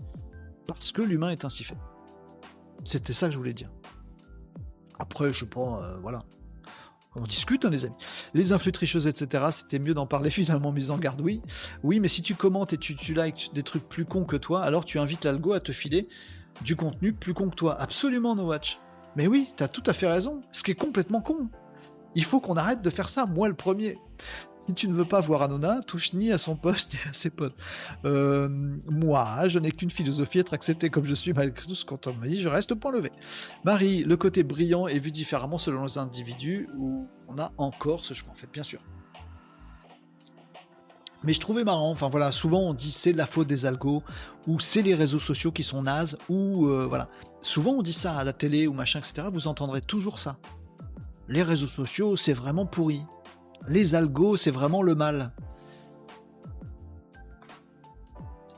Parce 0.66 0.92
que 0.92 1.02
l'humain 1.02 1.30
est 1.30 1.44
ainsi 1.44 1.64
fait. 1.64 1.78
C'était 2.84 3.12
ça 3.12 3.26
que 3.26 3.32
je 3.32 3.38
voulais 3.38 3.52
dire. 3.52 3.70
Après, 4.98 5.32
je 5.32 5.44
pas, 5.44 5.82
euh, 5.82 5.96
voilà. 6.02 6.24
On 7.16 7.22
discute, 7.22 7.64
hein, 7.64 7.70
les 7.70 7.86
amis. 7.86 7.96
Les 8.34 8.52
influx 8.52 8.70
tricheuses, 8.70 9.08
etc., 9.08 9.46
c'était 9.50 9.78
mieux 9.78 9.94
d'en 9.94 10.06
parler 10.06 10.30
finalement, 10.30 10.72
mise 10.72 10.90
en 10.90 10.98
garde, 10.98 11.20
oui. 11.20 11.42
Oui, 11.82 12.00
mais 12.00 12.08
si 12.08 12.22
tu 12.22 12.34
commentes 12.34 12.72
et 12.72 12.78
tu, 12.78 12.94
tu 12.94 13.14
likes 13.14 13.50
des 13.54 13.62
trucs 13.62 13.88
plus 13.88 14.04
cons 14.04 14.24
que 14.24 14.36
toi, 14.36 14.62
alors 14.62 14.84
tu 14.84 14.98
invites 14.98 15.24
l'algo 15.24 15.52
à 15.52 15.60
te 15.60 15.72
filer 15.72 16.08
du 16.62 16.76
contenu 16.76 17.12
plus 17.12 17.34
con 17.34 17.48
que 17.48 17.54
toi. 17.54 17.80
Absolument, 17.80 18.36
No 18.36 18.44
Watch. 18.46 18.78
Mais 19.16 19.26
oui, 19.26 19.52
t'as 19.56 19.68
tout 19.68 19.82
à 19.86 19.92
fait 19.92 20.06
raison. 20.06 20.42
Ce 20.52 20.62
qui 20.62 20.70
est 20.70 20.76
complètement 20.76 21.20
con. 21.20 21.48
Il 22.14 22.24
faut 22.24 22.40
qu'on 22.40 22.56
arrête 22.56 22.82
de 22.82 22.90
faire 22.90 23.08
ça, 23.08 23.26
moi 23.26 23.48
le 23.48 23.54
premier. 23.54 23.98
Si 24.68 24.74
tu 24.74 24.88
ne 24.88 24.94
veux 24.94 25.04
pas 25.04 25.20
voir 25.20 25.42
Anona, 25.42 25.80
touche 25.86 26.12
ni 26.12 26.30
à 26.32 26.38
son 26.38 26.54
poste 26.56 26.94
ni 26.94 27.00
à 27.08 27.12
ses 27.12 27.30
potes. 27.30 27.56
Euh, 28.04 28.48
moi, 28.88 29.48
je 29.48 29.58
n'ai 29.58 29.72
qu'une 29.72 29.90
philosophie, 29.90 30.38
être 30.38 30.54
accepté 30.54 30.90
comme 30.90 31.06
je 31.06 31.14
suis 31.14 31.32
malgré 31.32 31.66
tout 31.66 31.74
ce 31.74 31.84
qu'on 31.84 31.98
m'a 32.20 32.26
dit, 32.28 32.40
je 32.40 32.48
reste 32.48 32.74
point 32.74 32.92
levé. 32.92 33.10
Marie, 33.64 34.04
le 34.04 34.16
côté 34.16 34.42
brillant 34.42 34.86
est 34.86 34.98
vu 34.98 35.10
différemment 35.10 35.58
selon 35.58 35.84
les 35.84 35.98
individus 35.98 36.68
où 36.76 37.08
on 37.28 37.38
a 37.38 37.52
encore 37.58 38.04
ce 38.04 38.14
choix, 38.14 38.30
en 38.30 38.36
fait, 38.36 38.48
bien 38.52 38.62
sûr. 38.62 38.80
Mais 41.22 41.34
je 41.34 41.40
trouvais 41.40 41.64
marrant, 41.64 41.90
enfin 41.90 42.08
voilà, 42.08 42.30
souvent 42.30 42.60
on 42.60 42.72
dit 42.72 42.92
c'est 42.92 43.12
la 43.12 43.26
faute 43.26 43.46
des 43.46 43.66
algos, 43.66 44.02
ou 44.46 44.58
c'est 44.58 44.80
les 44.80 44.94
réseaux 44.94 45.18
sociaux 45.18 45.52
qui 45.52 45.62
sont 45.62 45.82
nazes, 45.82 46.16
ou 46.30 46.66
euh, 46.66 46.86
voilà. 46.86 47.08
Souvent 47.42 47.72
on 47.72 47.82
dit 47.82 47.92
ça 47.92 48.16
à 48.16 48.24
la 48.24 48.32
télé 48.32 48.66
ou 48.66 48.72
machin, 48.72 49.00
etc. 49.00 49.28
Vous 49.30 49.46
entendrez 49.46 49.82
toujours 49.82 50.18
ça. 50.18 50.38
Les 51.28 51.42
réseaux 51.42 51.66
sociaux, 51.66 52.16
c'est 52.16 52.32
vraiment 52.32 52.64
pourri. 52.64 53.02
Les 53.68 53.94
algos, 53.94 54.36
c'est 54.36 54.50
vraiment 54.50 54.82
le 54.82 54.94
mal. 54.94 55.32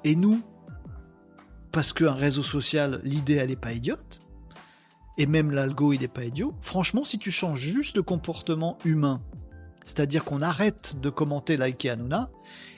Et 0.05 0.17
nous, 0.17 0.43
parce 1.71 1.93
qu'un 1.93 2.13
réseau 2.13 2.43
social, 2.43 3.01
l'idée, 3.05 3.35
elle 3.35 3.49
n'est 3.49 3.57
pas 3.57 3.73
idiote, 3.73 4.21
et 5.19 5.27
même 5.27 5.51
l'algo, 5.51 5.93
il 5.93 6.01
n'est 6.01 6.09
pas 6.09 6.25
idiot, 6.25 6.55
franchement, 6.63 7.05
si 7.05 7.19
tu 7.19 7.31
changes 7.31 7.61
juste 7.61 7.97
le 7.97 8.03
comportement 8.03 8.79
humain, 8.85 9.23
c'est-à-dire 9.85 10.25
qu'on 10.25 10.43
arrête 10.43 10.99
de 11.01 11.11
commenter, 11.11 11.57
liker 11.57 11.91
Hanouna, 11.91 12.31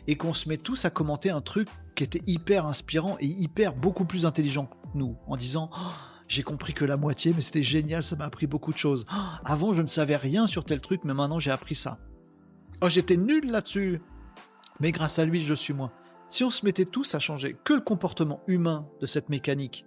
et 0.07 0.17
qu'on 0.17 0.35
se 0.35 0.49
met 0.49 0.59
tous 0.59 0.85
à 0.85 0.91
commenter 0.91 1.31
un 1.31 1.41
truc 1.41 1.69
qui 1.95 2.05
était 2.05 2.23
hyper 2.27 2.67
inspirant 2.67 3.17
et 3.21 3.27
hyper 3.27 3.75
beaucoup 3.75 4.05
plus 4.05 4.27
intelligent 4.27 4.67
que 4.67 4.75
nous, 4.95 5.17
en 5.27 5.37
disant 5.37 5.71
Oh, 5.73 5.91
j'ai 6.29 6.43
compris 6.43 6.75
que 6.75 6.85
la 6.85 6.97
moitié, 6.97 7.33
mais 7.35 7.43
c'était 7.43 7.63
génial, 7.63 8.03
ça 8.03 8.17
m'a 8.17 8.25
appris 8.25 8.47
beaucoup 8.47 8.73
de 8.73 8.79
choses. 8.79 9.07
Oh, 9.13 9.21
avant, 9.45 9.73
je 9.73 9.83
ne 9.83 9.87
savais 9.87 10.17
rien 10.17 10.47
sur 10.47 10.65
tel 10.65 10.81
truc, 10.81 11.03
mais 11.05 11.15
maintenant 11.15 11.39
j'ai 11.39 11.51
appris 11.51 11.75
ça. 11.75 11.99
Oh, 12.81 12.89
j'étais 12.89 13.17
nul 13.17 13.51
là-dessus, 13.51 14.01
mais 14.81 14.93
grâce 14.93 15.19
à 15.19 15.25
lui, 15.25 15.43
je 15.43 15.55
suis 15.55 15.73
moi. 15.73 15.93
Si 16.29 16.45
on 16.45 16.51
se 16.51 16.65
mettait 16.65 16.85
tous 16.85 17.15
à 17.15 17.19
changer 17.19 17.57
que 17.65 17.73
le 17.75 17.81
comportement 17.81 18.41
humain 18.47 18.87
de 19.01 19.07
cette 19.07 19.29
mécanique, 19.29 19.87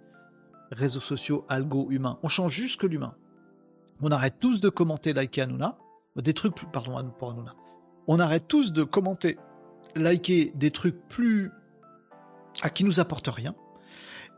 réseaux 0.70 1.00
sociaux, 1.00 1.44
algo, 1.48 1.88
humain, 1.90 2.18
on 2.22 2.28
change 2.28 2.52
juste 2.52 2.80
que 2.80 2.86
l'humain. 2.86 3.14
On 4.00 4.10
arrête 4.10 4.36
tous 4.40 4.60
de 4.60 4.68
commenter, 4.68 5.12
liker 5.12 5.42
Hanouna, 5.42 5.78
des 6.16 6.34
trucs, 6.34 6.54
plus- 6.54 6.66
pardon, 6.72 7.10
pour 7.18 7.30
Hanouna. 7.30 7.54
On 8.06 8.20
arrête 8.20 8.48
tous 8.48 8.72
de 8.72 8.84
commenter, 8.84 9.38
liker 9.94 10.52
des 10.54 10.70
trucs 10.70 11.08
plus 11.08 11.50
à 12.62 12.70
qui 12.70 12.84
nous 12.84 13.00
apportent 13.00 13.28
rien, 13.28 13.54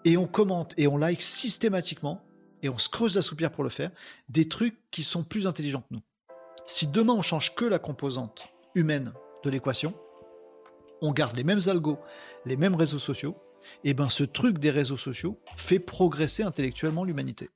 et 0.05 0.17
on 0.17 0.27
commente 0.27 0.75
et 0.77 0.87
on 0.87 0.97
like 0.97 1.23
systématiquement, 1.23 2.23
et 2.63 2.69
on 2.69 2.79
se 2.79 2.89
creuse 2.89 3.15
la 3.15 3.23
soupière 3.23 3.53
pour 3.53 3.65
le 3.65 3.71
faire, 3.71 3.91
des 4.29 4.49
trucs 4.49 4.79
qui 4.91 5.03
sont 5.03 5.25
plus 5.25 5.47
intelligents 5.47 5.83
que 5.83 5.95
nous. 5.95 6.03
Si 6.73 6.87
demain 6.87 7.15
on 7.15 7.21
change 7.21 7.57
que 7.57 7.65
la 7.65 7.81
composante 7.81 8.45
humaine 8.77 9.13
de 9.43 9.51
l'équation, 9.51 9.93
on 11.03 11.11
garde 11.13 11.37
les 11.37 11.43
mêmes 11.43 11.59
algos, 11.67 11.99
les 12.47 12.57
mêmes 12.57 12.77
réseaux 12.77 13.01
sociaux, 13.01 13.35
et 13.83 13.93
ben 13.93 14.09
ce 14.09 14.23
truc 14.23 14.59
des 14.59 14.71
réseaux 14.71 14.97
sociaux 14.97 15.41
fait 15.57 15.81
progresser 15.81 16.45
intellectuellement 16.45 17.03
l'humanité. 17.03 17.51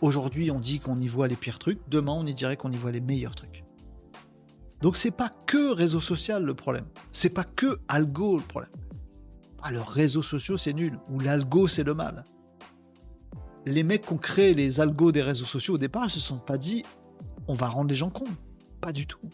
Aujourd'hui, 0.00 0.50
on 0.50 0.60
dit 0.60 0.80
qu'on 0.80 0.98
y 0.98 1.08
voit 1.08 1.28
les 1.28 1.36
pires 1.36 1.58
trucs, 1.58 1.86
demain 1.88 2.14
on 2.14 2.24
y 2.24 2.32
dirait 2.32 2.56
qu'on 2.56 2.72
y 2.72 2.76
voit 2.76 2.90
les 2.90 3.02
meilleurs 3.02 3.34
trucs. 3.34 3.64
Donc 4.80 4.96
c'est 4.96 5.10
pas 5.10 5.30
que 5.46 5.70
réseau 5.70 6.00
social 6.00 6.42
le 6.42 6.54
problème, 6.54 6.86
c'est 7.12 7.28
pas 7.28 7.44
que 7.44 7.80
algo 7.86 8.38
le 8.38 8.42
problème. 8.42 8.72
Ah, 9.62 9.70
le 9.70 9.82
réseaux 9.82 10.22
sociaux 10.22 10.56
c'est 10.56 10.72
nul, 10.72 10.98
ou 11.10 11.20
l'algo 11.20 11.68
c'est 11.68 11.84
le 11.84 11.92
mal. 11.92 12.24
Les 13.66 13.82
mecs 13.82 14.06
qui 14.06 14.12
ont 14.14 14.18
créé 14.18 14.54
les 14.54 14.80
algos 14.80 15.12
des 15.12 15.22
réseaux 15.22 15.44
sociaux 15.44 15.74
au 15.74 15.78
départ, 15.78 16.06
ils 16.06 16.10
se 16.10 16.18
sont 16.18 16.38
pas 16.38 16.56
dit 16.56 16.82
on 17.48 17.54
va 17.54 17.68
rendre 17.68 17.90
les 17.90 17.96
gens 17.96 18.10
cons. 18.10 18.24
Pas 18.80 18.92
du 18.92 19.06
tout. 19.06 19.30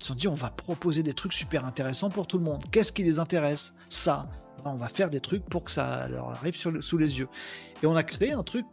Ils 0.00 0.04
se 0.04 0.12
dit 0.12 0.28
on 0.28 0.34
va 0.34 0.50
proposer 0.50 1.02
des 1.02 1.14
trucs 1.14 1.32
super 1.32 1.64
intéressants 1.64 2.10
pour 2.10 2.26
tout 2.26 2.38
le 2.38 2.44
monde. 2.44 2.64
Qu'est-ce 2.70 2.92
qui 2.92 3.04
les 3.04 3.18
intéresse? 3.18 3.74
Ça. 3.88 4.28
Ben, 4.64 4.70
on 4.72 4.76
va 4.76 4.88
faire 4.88 5.10
des 5.10 5.20
trucs 5.20 5.44
pour 5.44 5.64
que 5.64 5.70
ça 5.70 6.08
leur 6.08 6.30
arrive 6.30 6.54
sous 6.56 6.98
les 6.98 7.18
yeux. 7.18 7.28
Et 7.82 7.86
on 7.86 7.96
a 7.96 8.02
créé 8.02 8.32
un 8.32 8.42
truc 8.42 8.66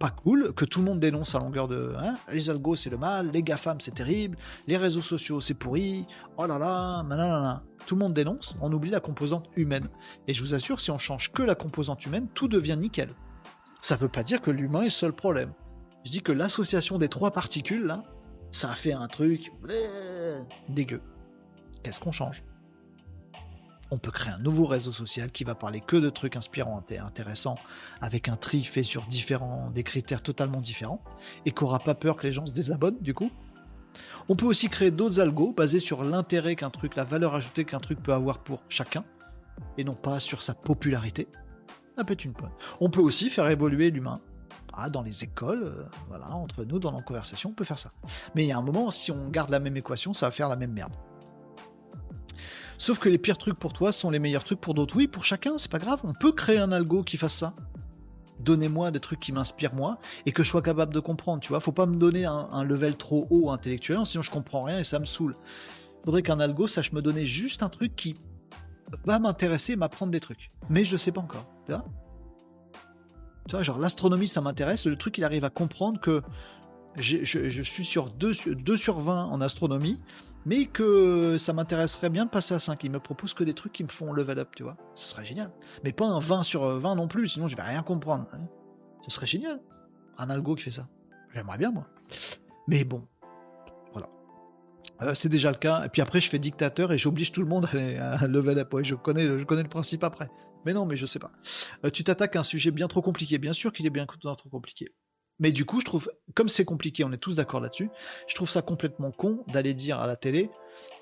pas 0.00 0.10
cool 0.10 0.54
que 0.54 0.64
tout 0.64 0.78
le 0.78 0.86
monde 0.86 0.98
dénonce 0.98 1.34
à 1.34 1.38
longueur 1.38 1.68
de 1.68 1.94
hein, 1.98 2.14
les 2.32 2.48
algos 2.48 2.74
c'est 2.74 2.88
le 2.88 2.96
mal, 2.96 3.30
les 3.32 3.42
GAFAM 3.42 3.82
c'est 3.82 3.94
terrible, 3.94 4.38
les 4.66 4.78
réseaux 4.78 5.02
sociaux 5.02 5.42
c'est 5.42 5.52
pourri, 5.52 6.06
oh 6.38 6.46
là 6.46 6.58
là, 6.58 7.02
nanana. 7.02 7.62
Tout 7.86 7.96
le 7.96 8.00
monde 8.00 8.14
dénonce, 8.14 8.56
on 8.62 8.72
oublie 8.72 8.90
la 8.90 9.00
composante 9.00 9.50
humaine. 9.56 9.88
Et 10.26 10.32
je 10.32 10.42
vous 10.42 10.54
assure, 10.54 10.80
si 10.80 10.90
on 10.90 10.96
change 10.96 11.32
que 11.32 11.42
la 11.42 11.54
composante 11.54 12.06
humaine, 12.06 12.28
tout 12.34 12.48
devient 12.48 12.78
nickel. 12.78 13.10
Ça 13.82 13.96
veut 13.96 14.08
pas 14.08 14.22
dire 14.22 14.40
que 14.40 14.50
l'humain 14.50 14.82
est 14.82 14.90
seul 14.90 15.12
problème. 15.12 15.52
Je 16.04 16.10
dis 16.10 16.22
que 16.22 16.32
l'association 16.32 16.98
des 16.98 17.08
trois 17.08 17.30
particules 17.30 17.84
là, 17.84 18.04
ça 18.50 18.70
a 18.70 18.74
fait 18.74 18.92
un 18.92 19.06
truc 19.08 19.52
dégueu. 20.68 21.02
Qu'est-ce 21.82 22.00
qu'on 22.00 22.12
change? 22.12 22.42
On 23.92 23.98
peut 23.98 24.12
créer 24.12 24.32
un 24.32 24.38
nouveau 24.38 24.66
réseau 24.66 24.92
social 24.92 25.32
qui 25.32 25.42
va 25.42 25.54
parler 25.54 25.80
que 25.80 25.96
de 25.96 26.10
trucs 26.10 26.36
inspirants 26.36 26.84
et 26.90 26.98
intéressants, 26.98 27.58
avec 28.00 28.28
un 28.28 28.36
tri 28.36 28.62
fait 28.62 28.84
sur 28.84 29.06
différents, 29.06 29.70
des 29.70 29.82
critères 29.82 30.22
totalement 30.22 30.60
différents, 30.60 31.02
et 31.44 31.50
qui 31.50 31.64
n'aura 31.64 31.80
pas 31.80 31.94
peur 31.94 32.16
que 32.16 32.26
les 32.26 32.32
gens 32.32 32.46
se 32.46 32.52
désabonnent 32.52 33.00
du 33.00 33.14
coup. 33.14 33.30
On 34.28 34.36
peut 34.36 34.46
aussi 34.46 34.68
créer 34.68 34.92
d'autres 34.92 35.18
algos 35.18 35.52
basés 35.52 35.80
sur 35.80 36.04
l'intérêt 36.04 36.54
qu'un 36.54 36.70
truc, 36.70 36.94
la 36.94 37.02
valeur 37.02 37.34
ajoutée 37.34 37.64
qu'un 37.64 37.80
truc 37.80 38.00
peut 38.00 38.12
avoir 38.12 38.38
pour 38.44 38.62
chacun, 38.68 39.04
et 39.76 39.82
non 39.82 39.94
pas 39.94 40.20
sur 40.20 40.40
sa 40.42 40.54
popularité. 40.54 41.26
Ça 41.96 42.04
peut 42.04 42.16
une 42.24 42.32
bonne. 42.32 42.52
On 42.80 42.90
peut 42.90 43.00
aussi 43.00 43.28
faire 43.28 43.48
évoluer 43.48 43.90
l'humain. 43.90 44.20
Ah, 44.82 44.88
dans 44.88 45.02
les 45.02 45.24
écoles, 45.24 45.62
euh, 45.62 45.84
voilà, 46.08 46.30
entre 46.30 46.64
nous, 46.64 46.78
dans 46.78 46.90
nos 46.90 47.02
conversations, 47.02 47.50
on 47.50 47.52
peut 47.52 47.64
faire 47.64 47.78
ça. 47.78 47.90
Mais 48.34 48.44
il 48.44 48.48
y 48.48 48.52
a 48.52 48.56
un 48.56 48.62
moment, 48.62 48.90
si 48.90 49.10
on 49.12 49.28
garde 49.28 49.50
la 49.50 49.60
même 49.60 49.76
équation, 49.76 50.14
ça 50.14 50.26
va 50.26 50.32
faire 50.32 50.48
la 50.48 50.56
même 50.56 50.72
merde. 50.72 50.94
Sauf 52.78 52.98
que 52.98 53.10
les 53.10 53.18
pires 53.18 53.36
trucs 53.36 53.58
pour 53.58 53.74
toi 53.74 53.92
sont 53.92 54.08
les 54.08 54.18
meilleurs 54.18 54.42
trucs 54.42 54.60
pour 54.60 54.72
d'autres. 54.72 54.96
Oui, 54.96 55.06
pour 55.06 55.22
chacun, 55.22 55.58
c'est 55.58 55.70
pas 55.70 55.78
grave. 55.78 56.00
On 56.02 56.14
peut 56.14 56.32
créer 56.32 56.56
un 56.56 56.72
algo 56.72 57.02
qui 57.02 57.18
fasse 57.18 57.34
ça. 57.34 57.52
Donnez-moi 58.38 58.90
des 58.90 59.00
trucs 59.00 59.20
qui 59.20 59.32
m'inspirent 59.32 59.74
moi 59.74 59.98
et 60.24 60.32
que 60.32 60.42
je 60.42 60.48
sois 60.48 60.62
capable 60.62 60.94
de 60.94 61.00
comprendre. 61.00 61.40
Tu 61.40 61.50
vois, 61.50 61.60
faut 61.60 61.72
pas 61.72 61.84
me 61.84 61.96
donner 61.96 62.24
un, 62.24 62.48
un 62.50 62.64
level 62.64 62.96
trop 62.96 63.26
haut 63.28 63.50
intellectuellement, 63.50 64.06
sinon 64.06 64.22
je 64.22 64.30
comprends 64.30 64.62
rien 64.62 64.78
et 64.78 64.84
ça 64.84 64.98
me 64.98 65.04
saoule. 65.04 65.34
Faudrait 66.06 66.22
qu'un 66.22 66.40
algo 66.40 66.66
sache 66.66 66.92
me 66.92 67.02
donner 67.02 67.26
juste 67.26 67.62
un 67.62 67.68
truc 67.68 67.94
qui 67.96 68.16
va 69.04 69.18
m'intéresser, 69.18 69.74
et 69.74 69.76
m'apprendre 69.76 70.10
des 70.10 70.20
trucs. 70.20 70.48
Mais 70.70 70.84
je 70.84 70.96
sais 70.96 71.12
pas 71.12 71.20
encore. 71.20 71.44
Tu 71.66 71.72
vois 71.72 71.84
Genre 73.60 73.78
l'astronomie, 73.78 74.28
ça 74.28 74.40
m'intéresse. 74.40 74.86
Le 74.86 74.96
truc, 74.96 75.18
il 75.18 75.24
arrive 75.24 75.44
à 75.44 75.50
comprendre 75.50 76.00
que 76.00 76.22
je, 76.96 77.62
suis 77.62 77.84
sur 77.84 78.10
2, 78.10 78.32
sur 78.34 78.56
2 78.56 78.76
sur 78.76 79.00
20 79.00 79.26
en 79.26 79.40
astronomie 79.40 80.00
mais 80.46 80.66
que 80.66 81.36
ça 81.36 81.52
m'intéresserait 81.52 82.08
bien 82.08 82.24
de 82.24 82.30
passer 82.30 82.54
à 82.54 82.58
5. 82.58 82.82
Il 82.84 82.90
me 82.90 83.00
propose 83.00 83.34
que 83.34 83.44
des 83.44 83.54
trucs 83.54 83.72
qui 83.72 83.84
me 83.84 83.88
font 83.88 84.12
level 84.12 84.38
up, 84.38 84.48
tu 84.56 84.62
vois. 84.62 84.76
Ce 84.94 85.10
serait 85.10 85.24
génial. 85.24 85.50
Mais 85.84 85.92
pas 85.92 86.06
un 86.06 86.18
20 86.18 86.42
sur 86.42 86.64
20 86.78 86.94
non 86.94 87.08
plus, 87.08 87.28
sinon 87.28 87.46
je 87.48 87.56
vais 87.56 87.62
rien 87.62 87.82
comprendre. 87.82 88.26
hein. 88.32 88.38
Ce 89.02 89.10
serait 89.10 89.26
génial. 89.26 89.60
Un 90.18 90.30
algo 90.30 90.54
qui 90.54 90.64
fait 90.64 90.70
ça. 90.70 90.88
J'aimerais 91.34 91.58
bien, 91.58 91.70
moi. 91.70 91.86
Mais 92.68 92.84
bon. 92.84 93.06
Voilà. 93.92 94.08
Euh, 95.02 95.14
c'est 95.14 95.28
déjà 95.28 95.50
le 95.50 95.56
cas. 95.58 95.84
Et 95.84 95.88
puis 95.88 96.02
après, 96.02 96.20
je 96.20 96.30
fais 96.30 96.38
dictateur 96.38 96.92
et 96.92 96.98
j'oblige 96.98 97.32
tout 97.32 97.40
le 97.42 97.46
monde 97.46 97.66
à, 97.66 97.68
aller- 97.76 97.96
à 97.98 98.26
level 98.26 98.58
up. 98.58 98.72
Ouais, 98.74 98.84
je 98.84 98.94
connais, 98.94 99.26
je 99.26 99.44
connais 99.44 99.62
le 99.62 99.68
principe 99.68 100.04
après. 100.04 100.30
Mais 100.64 100.72
non, 100.72 100.86
mais 100.86 100.96
je 100.96 101.06
sais 101.06 101.18
pas. 101.18 101.32
Euh, 101.84 101.90
tu 101.90 102.04
t'attaques 102.04 102.36
à 102.36 102.40
un 102.40 102.44
sujet 102.44 102.70
bien 102.70 102.88
trop 102.88 103.02
compliqué. 103.02 103.38
Bien 103.38 103.52
sûr 103.52 103.72
qu'il 103.72 103.86
est 103.86 103.90
bien 103.90 104.06
trop 104.06 104.48
compliqué. 104.50 104.92
Mais 105.38 105.52
du 105.52 105.64
coup, 105.64 105.80
je 105.80 105.86
trouve, 105.86 106.10
comme 106.34 106.48
c'est 106.48 106.66
compliqué, 106.66 107.02
on 107.02 107.12
est 107.12 107.18
tous 107.18 107.36
d'accord 107.36 107.60
là-dessus, 107.60 107.88
je 108.28 108.34
trouve 108.34 108.50
ça 108.50 108.60
complètement 108.60 109.10
con 109.10 109.42
d'aller 109.48 109.72
dire 109.72 109.98
à 109.98 110.06
la 110.06 110.14
télé 110.14 110.50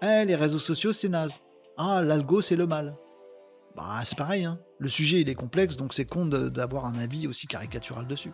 Eh, 0.00 0.24
les 0.24 0.36
réseaux 0.36 0.60
sociaux, 0.60 0.92
c'est 0.92 1.08
naze. 1.08 1.40
Ah, 1.76 2.02
l'algo, 2.02 2.40
c'est 2.40 2.56
le 2.56 2.66
mal. 2.66 2.96
Bah, 3.78 4.00
c'est 4.02 4.18
pareil, 4.18 4.44
hein. 4.44 4.58
Le 4.80 4.88
sujet, 4.88 5.20
il 5.20 5.28
est 5.28 5.36
complexe, 5.36 5.76
donc 5.76 5.94
c'est 5.94 6.04
con 6.04 6.26
d'avoir 6.26 6.84
un 6.84 6.94
avis 6.96 7.28
aussi 7.28 7.46
caricatural 7.46 8.08
dessus. 8.08 8.32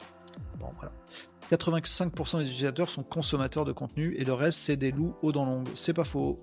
Bon, 0.59 0.69
voilà. 0.79 0.91
85% 1.51 2.39
des 2.39 2.45
utilisateurs 2.47 2.89
sont 2.89 3.03
consommateurs 3.03 3.67
de 3.67 3.73
contenu 3.73 4.15
et 4.17 4.25
le 4.25 4.33
reste, 4.33 4.59
c'est 4.61 4.77
des 4.77 4.91
loups 4.91 5.15
aux 5.21 5.33
dents 5.33 5.45
longues. 5.45 5.69
C'est 5.75 5.93
pas 5.93 6.05
faux. 6.05 6.43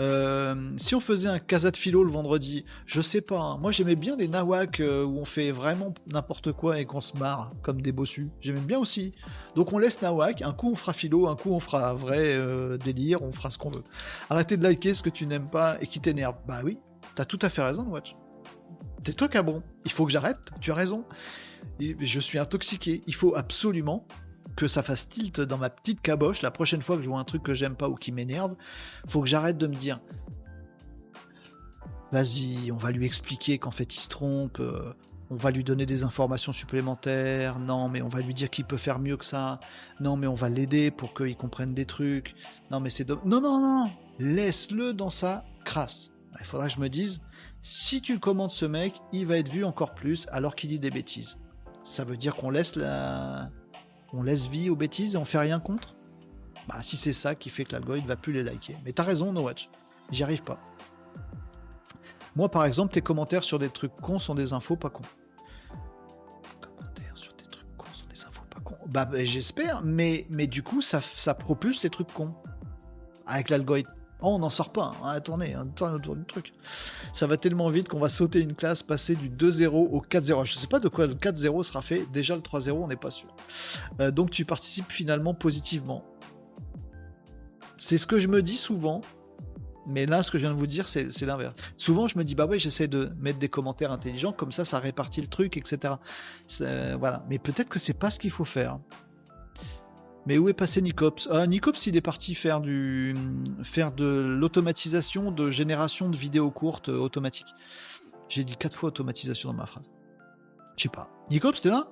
Euh, 0.00 0.72
si 0.76 0.94
on 0.94 1.00
faisait 1.00 1.28
un 1.28 1.40
casa 1.40 1.72
de 1.72 1.76
philo 1.76 2.04
le 2.04 2.12
vendredi, 2.12 2.64
je 2.86 3.00
sais 3.00 3.20
pas. 3.20 3.38
hein. 3.38 3.58
Moi, 3.58 3.72
j'aimais 3.72 3.96
bien 3.96 4.14
les 4.16 4.28
nawak 4.28 4.78
euh, 4.78 5.04
où 5.04 5.18
on 5.18 5.24
fait 5.24 5.50
vraiment 5.50 5.92
n'importe 6.06 6.52
quoi 6.52 6.78
et 6.78 6.86
qu'on 6.86 7.00
se 7.00 7.16
marre 7.18 7.50
comme 7.62 7.82
des 7.82 7.90
bossus. 7.92 8.30
J'aimais 8.40 8.60
bien 8.60 8.78
aussi. 8.78 9.10
Donc 9.56 9.72
on 9.72 9.78
laisse 9.78 10.00
nawak. 10.02 10.42
Un 10.42 10.52
coup, 10.52 10.70
on 10.70 10.76
fera 10.76 10.92
philo, 10.92 11.26
un 11.26 11.34
coup, 11.34 11.50
on 11.50 11.60
fera 11.60 11.94
vrai 11.94 12.36
euh, 12.36 12.78
délire, 12.78 13.22
on 13.22 13.32
fera 13.32 13.50
ce 13.50 13.58
qu'on 13.58 13.70
veut. 13.70 13.84
Arrêtez 14.30 14.56
de 14.56 14.62
liker 14.62 14.94
ce 14.94 15.02
que 15.02 15.10
tu 15.10 15.26
n'aimes 15.26 15.50
pas 15.50 15.78
et 15.80 15.88
qui 15.88 15.98
t'énerve. 15.98 16.36
Bah 16.46 16.60
oui, 16.62 16.78
t'as 17.16 17.24
tout 17.24 17.40
à 17.42 17.48
fait 17.48 17.62
raison, 17.62 17.82
Watch. 17.88 18.12
Qui 19.12 19.38
as 19.38 19.42
bon. 19.42 19.62
Il 19.84 19.92
faut 19.92 20.04
que 20.06 20.12
j'arrête. 20.12 20.38
Tu 20.60 20.70
as 20.70 20.74
raison. 20.74 21.04
Je 21.80 22.20
suis 22.20 22.38
intoxiqué. 22.38 23.02
Il 23.06 23.14
faut 23.14 23.34
absolument 23.34 24.06
que 24.56 24.68
ça 24.68 24.82
fasse 24.82 25.08
tilt 25.08 25.40
dans 25.40 25.58
ma 25.58 25.68
petite 25.70 26.00
caboche 26.00 26.40
la 26.42 26.50
prochaine 26.50 26.80
fois 26.82 26.96
que 26.96 27.02
je 27.02 27.08
vois 27.08 27.18
un 27.18 27.24
truc 27.24 27.42
que 27.42 27.52
j'aime 27.54 27.74
pas 27.76 27.88
ou 27.88 27.94
qui 27.94 28.12
m'énerve. 28.12 28.54
Faut 29.08 29.20
que 29.20 29.26
j'arrête 29.28 29.58
de 29.58 29.66
me 29.66 29.74
dire 29.74 30.00
vas-y, 32.12 32.70
on 32.72 32.76
va 32.76 32.90
lui 32.90 33.04
expliquer 33.06 33.58
qu'en 33.58 33.70
fait 33.70 33.94
il 33.96 34.00
se 34.00 34.08
trompe. 34.08 34.60
euh, 34.60 34.92
on 35.28 35.34
va 35.34 35.50
lui 35.50 35.64
donner 35.64 35.86
des 35.86 36.04
informations 36.04 36.52
supplémentaires. 36.52 37.58
Non, 37.58 37.88
mais 37.88 38.00
on 38.00 38.08
va 38.08 38.20
lui 38.20 38.32
dire 38.32 38.48
qu'il 38.48 38.64
peut 38.64 38.76
faire 38.76 39.00
mieux 39.00 39.16
que 39.16 39.24
ça. 39.24 39.58
Non, 39.98 40.16
mais 40.16 40.28
on 40.28 40.34
va 40.36 40.48
l'aider 40.48 40.92
pour 40.92 41.14
qu'il 41.14 41.36
comprenne 41.36 41.74
des 41.74 41.84
trucs. 41.84 42.36
Non, 42.70 42.78
mais 42.78 42.90
c'est 42.90 43.04
dom- 43.04 43.20
non, 43.24 43.40
non, 43.40 43.60
non. 43.60 43.90
Laisse-le 44.20 44.92
dans 44.92 45.10
sa 45.10 45.44
crasse. 45.64 46.12
Il 46.40 46.46
faudra 46.46 46.68
que 46.68 46.74
je 46.74 46.80
me 46.80 46.88
dise 46.88 47.20
si 47.62 48.00
tu 48.00 48.20
commandes 48.20 48.50
ce 48.50 48.64
mec, 48.64 48.94
il 49.12 49.26
va 49.26 49.38
être 49.38 49.50
vu 49.50 49.64
encore 49.64 49.94
plus 49.94 50.26
alors 50.30 50.54
qu'il 50.54 50.70
dit 50.70 50.78
des 50.78 50.90
bêtises. 50.90 51.38
Ça 51.82 52.04
veut 52.04 52.16
dire 52.16 52.36
qu'on 52.36 52.50
laisse 52.50 52.76
la, 52.76 53.50
on 54.12 54.22
laisse 54.22 54.46
vie 54.46 54.70
aux 54.70 54.76
bêtises 54.76 55.14
et 55.14 55.18
on 55.18 55.24
fait 55.24 55.38
rien 55.38 55.60
contre? 55.60 55.96
Bah 56.68 56.82
si 56.82 56.96
c'est 56.96 57.12
ça 57.12 57.34
qui 57.34 57.50
fait 57.50 57.64
que 57.64 57.72
l'algorithme 57.72 58.08
va 58.08 58.16
plus 58.16 58.32
les 58.32 58.42
liker. 58.42 58.76
Mais 58.84 58.92
t'as 58.92 59.04
raison, 59.04 59.32
No 59.32 59.42
Watch. 59.42 59.68
J'y 60.10 60.22
arrive 60.22 60.42
pas. 60.42 60.60
Moi, 62.34 62.50
par 62.50 62.64
exemple, 62.64 62.92
tes 62.92 63.00
commentaires 63.00 63.44
sur 63.44 63.58
des 63.58 63.70
trucs 63.70 63.94
cons 63.96 64.18
sont 64.18 64.34
des 64.34 64.52
infos 64.52 64.76
pas 64.76 64.90
cons. 64.90 65.02
Commentaires 66.60 67.16
sur 67.16 67.32
des 67.34 67.44
trucs 67.44 67.76
cons 67.76 67.94
sont 67.94 68.06
des 68.06 68.24
infos 68.24 68.42
pas 68.50 68.60
cons. 68.60 68.76
Bah, 68.86 69.04
bah, 69.06 69.24
j'espère, 69.24 69.82
mais, 69.82 70.26
mais 70.30 70.46
du 70.46 70.62
coup, 70.62 70.82
ça, 70.82 71.00
ça 71.00 71.34
propulse 71.34 71.82
les 71.82 71.90
trucs 71.90 72.12
cons. 72.12 72.34
Avec 73.26 73.48
l'algorithme. 73.48 73.92
Oh, 74.22 74.28
on 74.28 74.38
n'en 74.38 74.50
sort 74.50 74.72
pas. 74.72 74.92
Hein. 75.02 75.20
Tournez, 75.20 75.54
hein, 75.54 75.66
tourne 75.76 75.94
autour 75.94 76.16
du 76.16 76.24
truc. 76.24 76.52
Ça 77.12 77.26
va 77.26 77.36
tellement 77.36 77.68
vite 77.68 77.88
qu'on 77.88 77.98
va 77.98 78.08
sauter 78.08 78.40
une 78.40 78.54
classe, 78.54 78.82
passer 78.82 79.14
du 79.14 79.28
2-0 79.28 79.68
au 79.68 80.00
4-0. 80.00 80.44
Je 80.46 80.54
sais 80.54 80.66
pas 80.66 80.80
de 80.80 80.88
quoi 80.88 81.06
le 81.06 81.14
4-0 81.14 81.62
sera 81.62 81.82
fait. 81.82 82.06
Déjà, 82.12 82.34
le 82.34 82.40
3-0, 82.40 82.70
on 82.72 82.88
n'est 82.88 82.96
pas 82.96 83.10
sûr. 83.10 83.28
Euh, 84.00 84.10
donc, 84.10 84.30
tu 84.30 84.44
participes 84.44 84.90
finalement 84.90 85.34
positivement. 85.34 86.02
C'est 87.78 87.98
ce 87.98 88.06
que 88.06 88.18
je 88.18 88.28
me 88.28 88.42
dis 88.42 88.56
souvent. 88.56 89.02
Mais 89.88 90.06
là, 90.06 90.24
ce 90.24 90.32
que 90.32 90.38
je 90.38 90.44
viens 90.44 90.52
de 90.52 90.58
vous 90.58 90.66
dire, 90.66 90.88
c'est 90.88 91.20
l'inverse. 91.22 91.54
Souvent, 91.76 92.08
je 92.08 92.18
me 92.18 92.24
dis, 92.24 92.34
bah 92.34 92.46
ouais, 92.46 92.58
j'essaie 92.58 92.88
de 92.88 93.12
mettre 93.20 93.38
des 93.38 93.48
commentaires 93.48 93.92
intelligents, 93.92 94.32
comme 94.32 94.50
ça, 94.50 94.64
ça 94.64 94.80
répartit 94.80 95.20
le 95.20 95.28
truc, 95.28 95.56
etc. 95.56 95.94
Voilà. 96.58 97.24
Mais 97.28 97.38
peut-être 97.38 97.68
que 97.68 97.78
c'est 97.78 97.94
pas 97.94 98.10
ce 98.10 98.18
qu'il 98.18 98.32
faut 98.32 98.44
faire. 98.44 98.80
Mais 100.26 100.38
où 100.38 100.48
est 100.48 100.54
passé 100.54 100.82
Nicops? 100.82 101.28
Ah, 101.30 101.46
Nicops, 101.46 101.86
il 101.86 101.96
est 101.96 102.00
parti 102.00 102.34
faire 102.34 102.60
du 102.60 103.14
faire 103.62 103.92
de 103.92 104.04
l'automatisation 104.04 105.30
de 105.30 105.50
génération 105.50 106.10
de 106.10 106.16
vidéos 106.16 106.50
courtes 106.50 106.88
euh, 106.88 106.98
automatiques. 106.98 107.54
J'ai 108.28 108.42
dit 108.42 108.56
quatre 108.56 108.76
fois 108.76 108.88
automatisation 108.88 109.50
dans 109.50 109.58
ma 109.58 109.66
phrase. 109.66 109.90
Je 110.76 110.82
sais 110.82 110.88
pas. 110.88 111.08
Nicops, 111.30 111.62
t'es 111.62 111.70
là? 111.70 111.88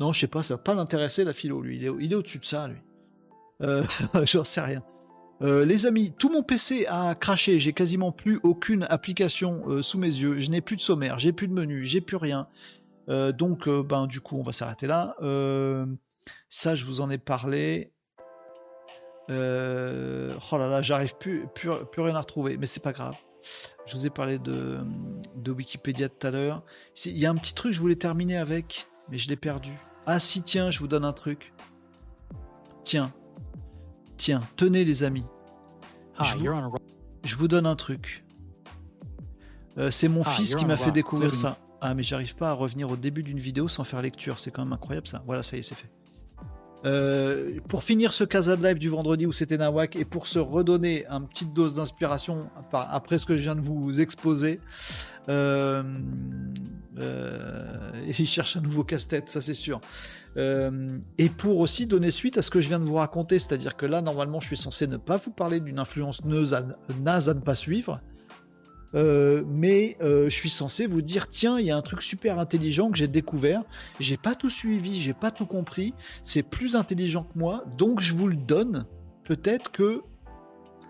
Non, 0.00 0.12
je 0.12 0.20
sais 0.20 0.26
pas, 0.26 0.42
ça 0.42 0.54
va 0.54 0.62
pas 0.62 0.74
l'intéresser 0.74 1.24
la 1.24 1.32
philo, 1.32 1.62
lui. 1.62 1.76
Il 1.76 1.84
est, 1.84 1.90
il 2.00 2.12
est 2.12 2.14
au-dessus 2.14 2.38
de 2.38 2.44
ça, 2.44 2.68
lui. 2.68 2.78
Euh, 3.62 3.84
J'en 4.24 4.44
sais 4.44 4.60
rien. 4.60 4.82
Euh, 5.42 5.64
les 5.64 5.86
amis, 5.86 6.12
tout 6.18 6.28
mon 6.28 6.42
PC 6.42 6.86
a 6.86 7.14
craché, 7.14 7.58
j'ai 7.58 7.72
quasiment 7.72 8.12
plus 8.12 8.38
aucune 8.42 8.84
application 8.84 9.62
euh, 9.66 9.82
sous 9.82 9.98
mes 9.98 10.06
yeux, 10.06 10.38
je 10.38 10.50
n'ai 10.50 10.60
plus 10.60 10.76
de 10.76 10.82
sommaire, 10.82 11.18
j'ai 11.18 11.32
plus 11.32 11.48
de 11.48 11.52
menu, 11.52 11.84
j'ai 11.84 12.00
plus 12.00 12.16
rien. 12.16 12.46
Donc, 13.08 13.68
ben, 13.68 14.06
du 14.06 14.20
coup, 14.20 14.38
on 14.38 14.42
va 14.42 14.52
s'arrêter 14.52 14.86
là. 14.86 15.16
Ça, 16.48 16.74
je 16.74 16.84
vous 16.84 17.00
en 17.00 17.10
ai 17.10 17.18
parlé. 17.18 17.92
Euh, 19.30 20.36
oh 20.50 20.58
là 20.58 20.68
là, 20.68 20.82
j'arrive 20.82 21.16
plus, 21.16 21.46
plus, 21.54 21.70
plus 21.90 22.02
rien 22.02 22.14
à 22.16 22.20
retrouver, 22.20 22.56
mais 22.56 22.66
c'est 22.66 22.82
pas 22.82 22.92
grave. 22.92 23.16
Je 23.86 23.96
vous 23.96 24.06
ai 24.06 24.10
parlé 24.10 24.38
de, 24.38 24.80
de 25.36 25.52
Wikipédia 25.52 26.08
tout 26.08 26.26
à 26.26 26.30
l'heure. 26.30 26.62
Il 27.04 27.16
y 27.18 27.26
a 27.26 27.30
un 27.30 27.34
petit 27.36 27.54
truc 27.54 27.72
je 27.72 27.80
voulais 27.80 27.96
terminer 27.96 28.36
avec, 28.36 28.86
mais 29.10 29.18
je 29.18 29.28
l'ai 29.28 29.36
perdu. 29.36 29.72
Ah 30.06 30.18
si, 30.18 30.42
tiens, 30.42 30.70
je 30.70 30.78
vous 30.80 30.88
donne 30.88 31.04
un 31.04 31.12
truc. 31.12 31.52
Tiens, 32.84 33.12
tiens, 34.16 34.40
tenez 34.56 34.84
les 34.84 35.02
amis. 35.02 35.24
Hi, 36.18 36.24
Je 36.26 36.38
vous- 36.38 36.46
on 36.48 36.72
Je 37.24 37.46
donne 37.46 37.66
un 37.66 37.76
truc. 37.76 38.24
Euh, 39.78 39.90
c'est 39.90 40.08
mon 40.08 40.22
Ah, 40.24 40.30
fils 40.30 40.54
qui 40.54 40.64
m'a 40.66 40.76
fait 40.76 40.90
découvrir 40.92 41.34
ça. 41.34 41.56
Ah, 41.80 41.94
mais 41.94 42.02
j'arrive 42.02 42.36
pas 42.36 42.50
à 42.50 42.52
revenir 42.52 42.90
au 42.90 42.96
début 42.96 43.22
d'une 43.22 43.38
vidéo 43.38 43.66
sans 43.68 43.84
faire 43.84 44.02
lecture. 44.02 44.38
C'est 44.38 44.50
quand 44.50 44.64
même 44.64 44.72
incroyable 44.72 45.06
ça. 45.06 45.22
Voilà, 45.26 45.42
ça 45.42 45.56
y 45.56 45.60
est, 45.60 45.62
c'est 45.62 45.74
fait. 45.74 45.88
Euh, 46.84 47.60
pour 47.68 47.84
finir 47.84 48.12
ce 48.12 48.24
Casa 48.24 48.56
de 48.56 48.66
Live 48.66 48.78
du 48.78 48.88
vendredi 48.88 49.24
où 49.26 49.32
c'était 49.32 49.56
Nawak 49.56 49.94
et 49.94 50.04
pour 50.04 50.26
se 50.26 50.38
redonner 50.40 51.06
une 51.06 51.28
petite 51.28 51.52
dose 51.52 51.76
d'inspiration 51.76 52.42
après 52.72 53.18
ce 53.20 53.26
que 53.26 53.36
je 53.36 53.42
viens 53.42 53.54
de 53.54 53.60
vous 53.60 54.00
exposer, 54.00 54.58
euh, 55.28 55.82
euh, 56.98 57.90
il 58.18 58.26
cherche 58.26 58.56
un 58.56 58.60
nouveau 58.60 58.82
casse-tête, 58.82 59.30
ça 59.30 59.40
c'est 59.40 59.54
sûr. 59.54 59.80
Et 60.36 61.28
pour 61.28 61.58
aussi 61.58 61.86
donner 61.86 62.10
suite 62.10 62.38
à 62.38 62.42
ce 62.42 62.50
que 62.50 62.60
je 62.60 62.68
viens 62.68 62.80
de 62.80 62.84
vous 62.84 62.94
raconter, 62.94 63.38
c'est-à-dire 63.38 63.76
que 63.76 63.84
là, 63.84 64.00
normalement, 64.00 64.40
je 64.40 64.46
suis 64.46 64.56
censé 64.56 64.86
ne 64.86 64.96
pas 64.96 65.18
vous 65.18 65.30
parler 65.30 65.60
d'une 65.60 65.78
influence 65.78 66.20
à- 66.54 66.64
naze 67.02 67.28
à 67.28 67.34
ne 67.34 67.40
pas 67.40 67.54
suivre, 67.54 68.00
euh, 68.94 69.42
mais 69.46 69.96
euh, 70.02 70.24
je 70.28 70.34
suis 70.34 70.50
censé 70.50 70.86
vous 70.86 71.02
dire 71.02 71.28
tiens, 71.28 71.58
il 71.58 71.66
y 71.66 71.70
a 71.70 71.76
un 71.76 71.82
truc 71.82 72.02
super 72.02 72.38
intelligent 72.38 72.90
que 72.90 72.98
j'ai 72.98 73.08
découvert, 73.08 73.62
j'ai 74.00 74.16
pas 74.16 74.34
tout 74.34 74.50
suivi, 74.50 75.00
j'ai 75.00 75.14
pas 75.14 75.30
tout 75.30 75.46
compris, 75.46 75.94
c'est 76.24 76.42
plus 76.42 76.76
intelligent 76.76 77.24
que 77.24 77.38
moi, 77.38 77.64
donc 77.78 78.00
je 78.00 78.14
vous 78.14 78.28
le 78.28 78.36
donne. 78.36 78.86
Peut-être 79.24 79.70
que 79.70 80.02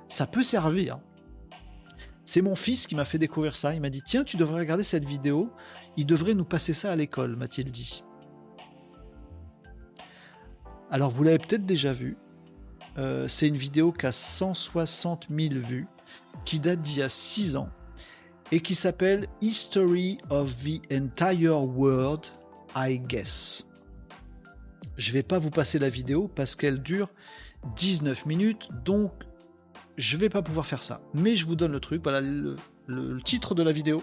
ça 0.08 0.26
peut 0.26 0.42
servir. 0.42 0.98
C'est 2.24 2.42
mon 2.42 2.54
fils 2.54 2.86
qui 2.86 2.94
m'a 2.94 3.04
fait 3.04 3.18
découvrir 3.18 3.54
ça. 3.54 3.74
Il 3.74 3.80
m'a 3.80 3.90
dit 3.90 4.02
Tiens, 4.04 4.24
tu 4.24 4.36
devrais 4.36 4.60
regarder 4.60 4.84
cette 4.84 5.04
vidéo. 5.04 5.50
Il 5.96 6.06
devrait 6.06 6.34
nous 6.34 6.44
passer 6.44 6.72
ça 6.72 6.92
à 6.92 6.96
l'école, 6.96 7.36
m'a-t-il 7.36 7.70
dit. 7.70 8.04
Alors, 10.90 11.10
vous 11.10 11.24
l'avez 11.24 11.38
peut-être 11.38 11.66
déjà 11.66 11.92
vu. 11.92 12.16
Euh, 12.98 13.26
c'est 13.26 13.48
une 13.48 13.56
vidéo 13.56 13.92
qui 13.92 14.06
a 14.06 14.12
160 14.12 15.28
000 15.30 15.54
vues, 15.54 15.86
qui 16.44 16.60
date 16.60 16.82
d'il 16.82 16.98
y 16.98 17.02
a 17.02 17.08
6 17.08 17.56
ans, 17.56 17.70
et 18.52 18.60
qui 18.60 18.74
s'appelle 18.76 19.26
History 19.40 20.18
of 20.30 20.54
the 20.62 20.80
Entire 20.92 21.60
World, 21.64 22.26
I 22.76 22.98
guess. 23.00 23.66
Je 24.96 25.10
vais 25.12 25.22
pas 25.22 25.38
vous 25.38 25.50
passer 25.50 25.78
la 25.78 25.88
vidéo 25.88 26.28
parce 26.28 26.54
qu'elle 26.54 26.80
dure 26.82 27.08
19 27.76 28.26
minutes, 28.26 28.68
donc 28.84 29.10
je 29.96 30.16
vais 30.16 30.28
pas 30.28 30.42
pouvoir 30.42 30.66
faire 30.66 30.82
ça. 30.82 31.00
Mais 31.14 31.34
je 31.34 31.46
vous 31.46 31.56
donne 31.56 31.72
le 31.72 31.80
truc. 31.80 32.02
Voilà 32.02 32.20
le, 32.20 32.56
le- 32.86 33.14
le 33.14 33.22
titre 33.22 33.54
de 33.54 33.62
la 33.62 33.72
vidéo, 33.72 34.02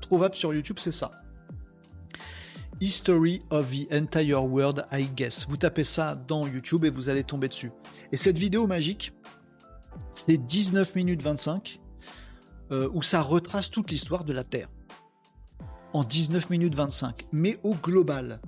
trouvable 0.00 0.34
sur 0.36 0.54
YouTube, 0.54 0.76
c'est 0.78 0.92
ça. 0.92 1.10
History 2.80 3.42
of 3.50 3.70
the 3.70 3.92
Entire 3.92 4.42
World, 4.44 4.86
I 4.92 5.04
guess. 5.14 5.46
Vous 5.48 5.56
tapez 5.56 5.84
ça 5.84 6.14
dans 6.14 6.46
YouTube 6.46 6.84
et 6.84 6.90
vous 6.90 7.08
allez 7.10 7.24
tomber 7.24 7.48
dessus. 7.48 7.72
Et 8.12 8.16
cette 8.16 8.38
vidéo 8.38 8.66
magique, 8.66 9.12
c'est 10.12 10.38
19 10.38 10.94
minutes 10.94 11.22
25, 11.22 11.78
euh, 12.70 12.88
où 12.92 13.02
ça 13.02 13.22
retrace 13.22 13.70
toute 13.70 13.90
l'histoire 13.90 14.24
de 14.24 14.32
la 14.32 14.44
Terre. 14.44 14.68
En 15.92 16.04
19 16.04 16.50
minutes 16.50 16.74
25, 16.74 17.26
mais 17.32 17.58
au 17.62 17.74
global. 17.74 18.40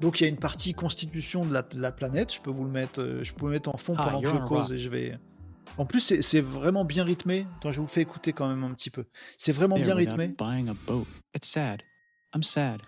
Donc 0.00 0.20
il 0.20 0.24
y 0.24 0.26
a 0.26 0.28
une 0.28 0.38
partie 0.38 0.74
constitution 0.74 1.44
de 1.44 1.52
la, 1.52 1.62
de 1.62 1.80
la 1.80 1.90
planète. 1.90 2.32
Je 2.32 2.40
peux 2.40 2.50
vous 2.50 2.64
le 2.64 2.70
mettre, 2.70 3.00
euh, 3.02 3.24
je 3.24 3.32
peux 3.32 3.46
le 3.46 3.52
mettre 3.52 3.68
en 3.74 3.76
fond 3.76 3.94
Ah, 3.98 4.04
pendant 4.04 4.20
que 4.20 4.28
je 4.28 4.36
cause 4.46 4.72
et 4.72 4.78
je 4.78 4.88
vais. 4.88 5.18
En 5.76 5.84
plus, 5.84 6.20
c'est 6.20 6.40
vraiment 6.40 6.84
bien 6.84 7.04
rythmé. 7.04 7.46
Attends, 7.56 7.72
je 7.72 7.80
vous 7.80 7.86
le 7.86 7.90
fais 7.90 8.00
écouter 8.00 8.32
quand 8.32 8.48
même 8.48 8.64
un 8.64 8.72
petit 8.72 8.90
peu. 8.90 9.04
C'est 9.36 9.52
vraiment 9.52 9.76
bien 9.76 9.94
rythmé. 9.94 10.28
I'm 12.34 12.42
sad. 12.42 12.80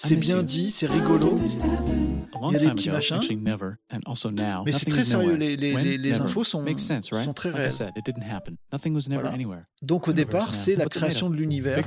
C'est 0.00 0.14
miss 0.16 0.26
bien 0.28 0.42
dit, 0.44 0.70
c'est 0.70 0.86
rigolo. 0.86 1.38
Il 1.42 2.52
y 2.52 2.56
a 2.56 2.58
des 2.58 2.70
petits 2.70 2.88
machins. 2.90 3.16
actually 3.16 3.36
never, 3.36 3.72
and 3.90 3.98
also 4.06 4.30
now, 4.30 4.62
Mais 4.64 4.70
c'est 4.72 4.88
très 4.88 5.04
sérieux. 5.04 5.34
Les, 5.34 5.56
les- 5.56 5.74
When? 5.74 5.84
les- 5.84 5.98
les 5.98 6.10
Never. 6.12 6.22
infos 6.22 6.44
sont, 6.44 6.62
Makes 6.62 6.78
sense, 6.80 7.10
right? 7.12 7.24
sont 7.24 7.34
très 7.34 7.50
réelles. 7.50 7.72
said, 7.72 7.90
it 7.96 8.04
didn't 8.04 8.22
happen. 8.22 8.54
Nothing 8.72 8.94
was 8.94 9.08
never 9.08 9.22
Voilà. 9.22 9.34
anywhere. 9.34 9.64
Donc 9.82 10.06
au 10.06 10.12
départ, 10.12 10.54
c'est 10.54 10.76
la 10.76 10.86
création 10.86 11.26
of? 11.26 11.32
de 11.32 11.38
l'univers. 11.38 11.84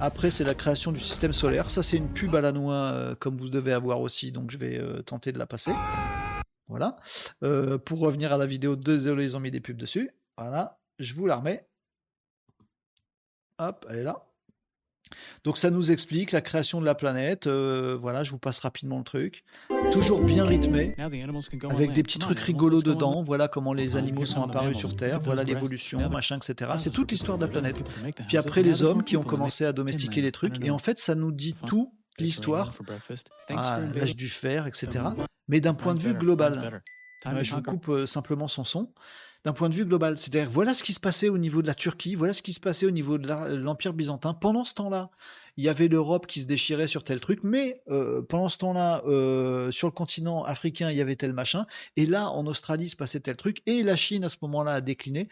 Après, 0.00 0.30
c'est 0.30 0.44
la 0.44 0.54
création 0.54 0.92
du 0.92 1.00
système 1.00 1.32
solaire. 1.32 1.68
Ça, 1.70 1.82
c'est 1.82 1.96
une 1.96 2.08
pub 2.08 2.34
à 2.36 2.40
la 2.40 2.52
noix, 2.52 2.74
euh, 2.74 3.14
comme 3.16 3.36
vous 3.36 3.48
devez 3.50 3.72
avoir 3.72 4.00
aussi. 4.00 4.30
Donc, 4.32 4.50
je 4.50 4.58
vais 4.58 4.78
euh, 4.78 5.02
tenter 5.02 5.30
de 5.32 5.38
la 5.38 5.46
passer. 5.46 5.72
Voilà. 6.68 6.96
Euh, 7.42 7.76
pour 7.78 7.98
revenir 8.00 8.32
à 8.32 8.36
la 8.36 8.46
vidéo, 8.46 8.74
désolé, 8.76 9.24
ils 9.24 9.36
ont 9.36 9.40
mis 9.40 9.50
des 9.50 9.60
pubs 9.60 9.76
dessus. 9.76 10.10
Voilà. 10.36 10.78
Je 10.98 11.14
vous 11.14 11.26
la 11.26 11.36
remets. 11.36 11.66
Hop, 13.58 13.86
elle 13.90 13.98
est 13.98 14.02
là. 14.04 14.24
Donc 15.44 15.58
ça 15.58 15.70
nous 15.70 15.90
explique 15.90 16.32
la 16.32 16.40
création 16.40 16.80
de 16.80 16.86
la 16.86 16.94
planète. 16.94 17.46
euh, 17.46 17.96
voilà, 18.00 18.24
je 18.24 18.30
vous 18.30 18.38
passe 18.38 18.60
rapidement 18.60 18.98
le 18.98 19.04
truc. 19.04 19.44
Toujours 19.92 20.22
bien 20.22 20.44
rythmé, 20.44 20.94
avec 20.98 21.92
des 21.92 22.02
petits 22.02 22.18
trucs 22.18 22.40
rigolos 22.40 22.82
dedans. 22.82 23.22
Voilà 23.22 23.48
comment 23.48 23.72
les 23.72 23.96
animaux 23.96 24.26
sont 24.26 24.42
apparus 24.42 24.76
sur 24.76 24.96
Terre. 24.96 25.20
Voilà 25.20 25.42
l'évolution, 25.44 26.08
machin, 26.08 26.38
etc. 26.38 26.72
C'est 26.78 26.90
toute 26.90 27.10
l'histoire 27.10 27.38
de 27.38 27.46
la 27.46 27.50
planète. 27.50 27.76
Puis 28.28 28.36
après 28.36 28.62
les 28.62 28.82
hommes 28.82 29.04
qui 29.04 29.16
ont 29.16 29.24
commencé 29.24 29.64
à 29.64 29.72
domestiquer 29.72 30.22
les 30.22 30.32
trucs. 30.32 30.64
Et 30.64 30.70
en 30.70 30.78
fait, 30.78 30.98
ça 30.98 31.14
nous 31.14 31.32
dit 31.32 31.54
tout 31.66 31.92
l'histoire, 32.18 32.72
ah, 33.48 33.80
l'âge 33.94 34.16
du 34.16 34.28
fer, 34.28 34.66
etc. 34.66 35.04
Mais 35.48 35.60
d'un 35.60 35.74
point 35.74 35.94
de 35.94 36.00
vue 36.00 36.14
global. 36.14 36.82
Ouais, 37.24 37.44
je 37.44 37.54
vous 37.54 37.62
coupe 37.62 37.88
euh, 37.88 38.06
simplement 38.06 38.48
son 38.48 38.64
son. 38.64 38.92
D'un 39.44 39.52
point 39.52 39.68
de 39.68 39.74
vue 39.74 39.84
global, 39.84 40.18
c'est-à-dire 40.18 40.48
voilà 40.50 40.72
ce 40.72 40.84
qui 40.84 40.92
se 40.92 41.00
passait 41.00 41.28
au 41.28 41.36
niveau 41.36 41.62
de 41.62 41.66
la 41.66 41.74
Turquie, 41.74 42.14
voilà 42.14 42.32
ce 42.32 42.42
qui 42.42 42.52
se 42.52 42.60
passait 42.60 42.86
au 42.86 42.92
niveau 42.92 43.18
de 43.18 43.26
la- 43.26 43.48
l'Empire 43.48 43.92
byzantin. 43.92 44.34
Pendant 44.34 44.62
ce 44.64 44.72
temps-là, 44.74 45.10
il 45.56 45.64
y 45.64 45.68
avait 45.68 45.88
l'Europe 45.88 46.28
qui 46.28 46.42
se 46.42 46.46
déchirait 46.46 46.86
sur 46.86 47.02
tel 47.02 47.18
truc, 47.18 47.40
mais 47.42 47.82
euh, 47.90 48.22
pendant 48.22 48.48
ce 48.48 48.58
temps-là, 48.58 49.02
euh, 49.06 49.72
sur 49.72 49.88
le 49.88 49.92
continent 49.92 50.44
africain, 50.44 50.90
il 50.92 50.96
y 50.96 51.00
avait 51.00 51.16
tel 51.16 51.32
machin, 51.32 51.66
et 51.96 52.06
là, 52.06 52.30
en 52.30 52.46
Australie, 52.46 52.88
se 52.88 52.94
passait 52.96 53.18
tel 53.20 53.36
truc, 53.36 53.62
et 53.66 53.82
la 53.82 53.96
Chine 53.96 54.22
à 54.24 54.28
ce 54.28 54.36
moment-là 54.42 54.74
a 54.74 54.80
décliné, 54.80 55.22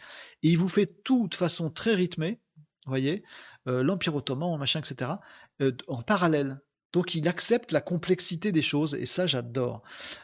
et 0.42 0.48
il 0.50 0.58
vous 0.58 0.68
fait 0.68 0.86
tout 1.04 1.28
de 1.28 1.34
façon 1.36 1.70
très 1.70 1.94
rythmée, 1.94 2.40
voyez, 2.86 3.22
euh, 3.68 3.82
l'Empire 3.84 4.16
ottoman, 4.16 4.58
machin, 4.58 4.80
etc., 4.80 5.20
euh, 5.62 5.70
en 5.86 6.02
parallèle. 6.02 6.60
Donc 6.92 7.14
il 7.14 7.28
accepte 7.28 7.72
la 7.72 7.80
complexité 7.80 8.52
des 8.52 8.62
choses 8.62 8.94
et 8.94 9.06
ça 9.06 9.26
j'adore. 9.26 9.82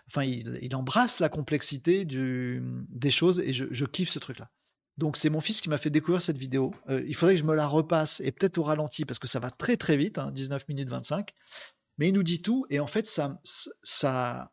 Enfin 0.08 0.24
il, 0.24 0.74
embrasse 0.74 1.20
la 1.20 1.28
complexité 1.28 2.04
des 2.04 3.10
choses 3.10 3.40
et 3.40 3.52
je, 3.52 3.84
kiffe 3.84 4.10
ce 4.10 4.18
truc-là. 4.18 4.50
Donc 4.98 5.16
c'est 5.16 5.30
mon 5.30 5.40
fils 5.40 5.60
qui 5.60 5.68
m'a 5.68 5.78
fait 5.78 5.90
découvrir 5.90 6.22
cette 6.22 6.38
vidéo. 6.38 6.72
Euh, 6.88 7.04
il 7.06 7.14
faudrait 7.14 7.34
que 7.34 7.40
je 7.40 7.44
me 7.44 7.54
la 7.54 7.66
repasse 7.66 8.20
et 8.20 8.32
peut-être 8.32 8.58
au 8.58 8.62
ralenti 8.62 9.04
parce 9.04 9.18
que 9.18 9.28
ça 9.28 9.38
va 9.38 9.50
très 9.50 9.76
très 9.76 9.96
vite, 9.96 10.18
hein, 10.18 10.30
19 10.32 10.66
minutes 10.68 10.88
25. 10.88 11.32
Mais 11.98 12.08
il 12.08 12.14
nous 12.14 12.22
dit 12.22 12.42
tout 12.42 12.66
et 12.70 12.80
en 12.80 12.86
fait 12.86 13.06
ça, 13.06 13.40
ça, 13.82 14.50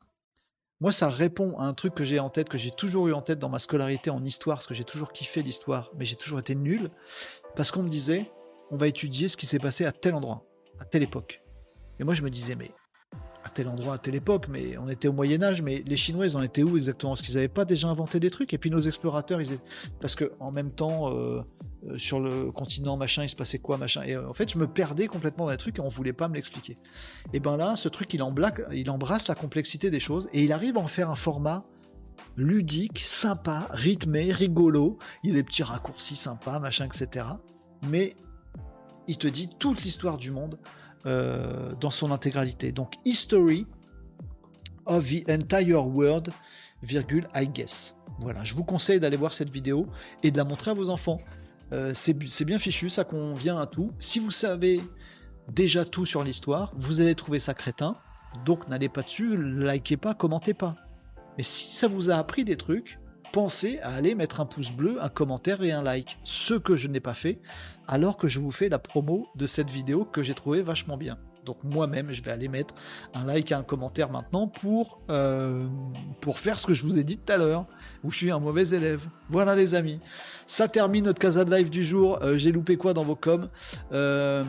moi 0.81 0.91
ça 0.91 1.09
répond 1.09 1.57
à 1.57 1.63
un 1.63 1.73
truc 1.73 1.95
que 1.95 2.03
j'ai 2.03 2.19
en 2.19 2.29
tête, 2.29 2.49
que 2.49 2.57
j'ai 2.57 2.71
toujours 2.71 3.07
eu 3.07 3.13
en 3.13 3.21
tête 3.21 3.39
dans 3.39 3.49
ma 3.49 3.59
scolarité 3.59 4.09
en 4.09 4.23
histoire, 4.23 4.57
parce 4.57 4.67
que 4.67 4.73
j'ai 4.73 4.83
toujours 4.83 5.13
kiffé 5.13 5.41
l'histoire, 5.41 5.91
mais 5.97 6.05
j'ai 6.05 6.15
toujours 6.15 6.39
été 6.39 6.55
nul 6.55 6.91
parce 7.55 7.71
qu'on 7.71 7.83
me 7.83 7.89
disait 7.89 8.29
on 8.69 8.77
va 8.77 8.87
étudier 8.87 9.29
ce 9.29 9.37
qui 9.37 9.45
s'est 9.45 9.59
passé 9.59 9.85
à 9.85 9.91
tel 9.91 10.13
endroit, 10.13 10.45
à 10.79 10.85
telle 10.85 11.03
époque. 11.03 11.42
Et 11.99 12.03
moi 12.03 12.13
je 12.13 12.21
me 12.21 12.29
disais 12.29 12.55
mais 12.55 12.71
à 13.43 13.49
tel 13.49 13.67
endroit, 13.67 13.95
à 13.95 13.97
telle 13.97 14.15
époque, 14.15 14.47
mais 14.49 14.77
on 14.77 14.87
était 14.87 15.07
au 15.07 15.13
Moyen 15.13 15.43
Âge, 15.43 15.61
mais 15.61 15.83
les 15.85 15.97
Chinois 15.97 16.25
ils 16.25 16.37
en 16.37 16.41
étaient 16.41 16.63
où 16.63 16.77
exactement? 16.77 17.13
Est-ce 17.13 17.23
qu'ils 17.23 17.35
n'avaient 17.35 17.49
pas 17.49 17.65
déjà 17.65 17.89
inventé 17.89 18.19
des 18.19 18.29
trucs? 18.29 18.53
Et 18.53 18.57
puis 18.57 18.69
nos 18.69 18.79
explorateurs, 18.79 19.41
ils 19.41 19.51
étaient... 19.51 19.63
parce 19.99 20.15
que 20.15 20.31
en 20.39 20.51
même 20.51 20.71
temps 20.71 21.11
euh, 21.11 21.41
euh, 21.87 21.97
sur 21.97 22.19
le 22.19 22.51
continent 22.51 22.95
machin, 22.95 23.23
il 23.23 23.29
se 23.29 23.35
passait 23.35 23.59
quoi 23.59 23.77
machin? 23.77 24.03
Et 24.03 24.15
euh, 24.15 24.29
en 24.29 24.33
fait 24.33 24.49
je 24.49 24.57
me 24.57 24.67
perdais 24.67 25.07
complètement 25.07 25.45
dans 25.45 25.51
les 25.51 25.57
trucs 25.57 25.77
et 25.77 25.81
on 25.81 25.89
voulait 25.89 26.13
pas 26.13 26.29
me 26.29 26.35
l'expliquer. 26.35 26.77
Et 27.33 27.39
ben 27.39 27.57
là, 27.57 27.75
ce 27.75 27.89
truc 27.89 28.13
il, 28.13 28.23
il 28.71 28.89
embrasse 28.89 29.27
la 29.27 29.35
complexité 29.35 29.91
des 29.91 29.99
choses 29.99 30.29
et 30.31 30.43
il 30.43 30.53
arrive 30.53 30.77
à 30.77 30.79
en 30.79 30.87
faire 30.87 31.09
un 31.09 31.15
format 31.15 31.65
ludique, 32.37 33.03
sympa, 33.05 33.67
rythmé, 33.71 34.31
rigolo. 34.31 34.97
Il 35.23 35.29
y 35.29 35.33
a 35.33 35.35
des 35.35 35.43
petits 35.43 35.63
raccourcis 35.63 36.15
sympas, 36.15 36.59
machin, 36.59 36.85
etc. 36.85 37.25
Mais 37.89 38.15
il 39.07 39.17
te 39.17 39.27
dit 39.27 39.49
toute 39.59 39.83
l'histoire 39.83 40.17
du 40.17 40.31
monde 40.31 40.57
euh, 41.05 41.73
dans 41.79 41.89
son 41.89 42.11
intégralité. 42.11 42.71
Donc, 42.71 42.95
History 43.05 43.67
of 44.85 45.07
the 45.07 45.29
Entire 45.29 45.85
World, 45.85 46.29
virgule, 46.81 47.27
I 47.35 47.47
guess. 47.47 47.95
Voilà, 48.19 48.43
je 48.43 48.53
vous 48.53 48.63
conseille 48.63 48.99
d'aller 48.99 49.17
voir 49.17 49.33
cette 49.33 49.49
vidéo 49.49 49.87
et 50.21 50.31
de 50.31 50.37
la 50.37 50.43
montrer 50.43 50.71
à 50.71 50.73
vos 50.73 50.89
enfants. 50.89 51.19
Euh, 51.71 51.91
c'est 51.93 52.13
bien 52.43 52.59
fichu, 52.59 52.89
ça 52.89 53.03
convient 53.03 53.59
à 53.59 53.65
tout. 53.65 53.91
Si 53.99 54.19
vous 54.19 54.31
savez 54.31 54.81
déjà 55.51 55.85
tout 55.85 56.05
sur 56.05 56.23
l'histoire, 56.23 56.71
vous 56.75 57.01
allez 57.01 57.15
trouver 57.15 57.39
ça 57.39 57.53
crétin. 57.53 57.95
Donc 58.45 58.67
n'allez 58.67 58.89
pas 58.89 59.01
dessus, 59.01 59.37
likez 59.37 59.97
pas, 59.97 60.13
commentez 60.13 60.53
pas. 60.53 60.75
Mais 61.37 61.43
si 61.43 61.75
ça 61.75 61.87
vous 61.87 62.09
a 62.09 62.15
appris 62.15 62.43
des 62.43 62.57
trucs, 62.57 62.99
pensez 63.33 63.79
à 63.79 63.95
aller 63.95 64.13
mettre 64.13 64.39
un 64.39 64.45
pouce 64.45 64.71
bleu, 64.71 65.03
un 65.03 65.09
commentaire 65.09 65.63
et 65.63 65.71
un 65.71 65.81
like. 65.81 66.19
Ce 66.23 66.53
que 66.53 66.75
je 66.75 66.87
n'ai 66.87 66.99
pas 66.99 67.15
fait, 67.15 67.41
alors 67.87 68.15
que 68.15 68.27
je 68.27 68.39
vous 68.39 68.51
fais 68.51 68.69
la 68.69 68.79
promo 68.79 69.27
de 69.35 69.47
cette 69.47 69.71
vidéo 69.71 70.05
que 70.05 70.21
j'ai 70.21 70.35
trouvé 70.35 70.61
vachement 70.61 70.97
bien. 70.97 71.17
Donc 71.45 71.57
moi-même, 71.63 72.11
je 72.11 72.21
vais 72.21 72.31
aller 72.31 72.47
mettre 72.47 72.73
un 73.13 73.25
like 73.25 73.51
et 73.51 73.55
un 73.55 73.63
commentaire 73.63 74.09
maintenant 74.09 74.47
pour, 74.47 75.01
euh, 75.09 75.67
pour 76.21 76.39
faire 76.39 76.59
ce 76.59 76.65
que 76.65 76.73
je 76.73 76.83
vous 76.83 76.97
ai 76.97 77.03
dit 77.03 77.17
tout 77.17 77.31
à 77.31 77.37
l'heure, 77.37 77.65
où 78.03 78.11
je 78.11 78.17
suis 78.17 78.31
un 78.31 78.39
mauvais 78.39 78.69
élève. 78.69 79.01
Voilà 79.29 79.55
les 79.55 79.75
amis. 79.75 79.99
Ça 80.47 80.67
termine 80.67 81.05
notre 81.05 81.19
Casa 81.19 81.45
de 81.45 81.53
Live 81.53 81.69
du 81.69 81.83
jour. 81.85 82.19
Euh, 82.21 82.37
j'ai 82.37 82.51
loupé 82.51 82.75
quoi 82.77 82.93
dans 82.93 83.03
vos 83.03 83.15
coms 83.15 83.49
Euh, 83.91 84.43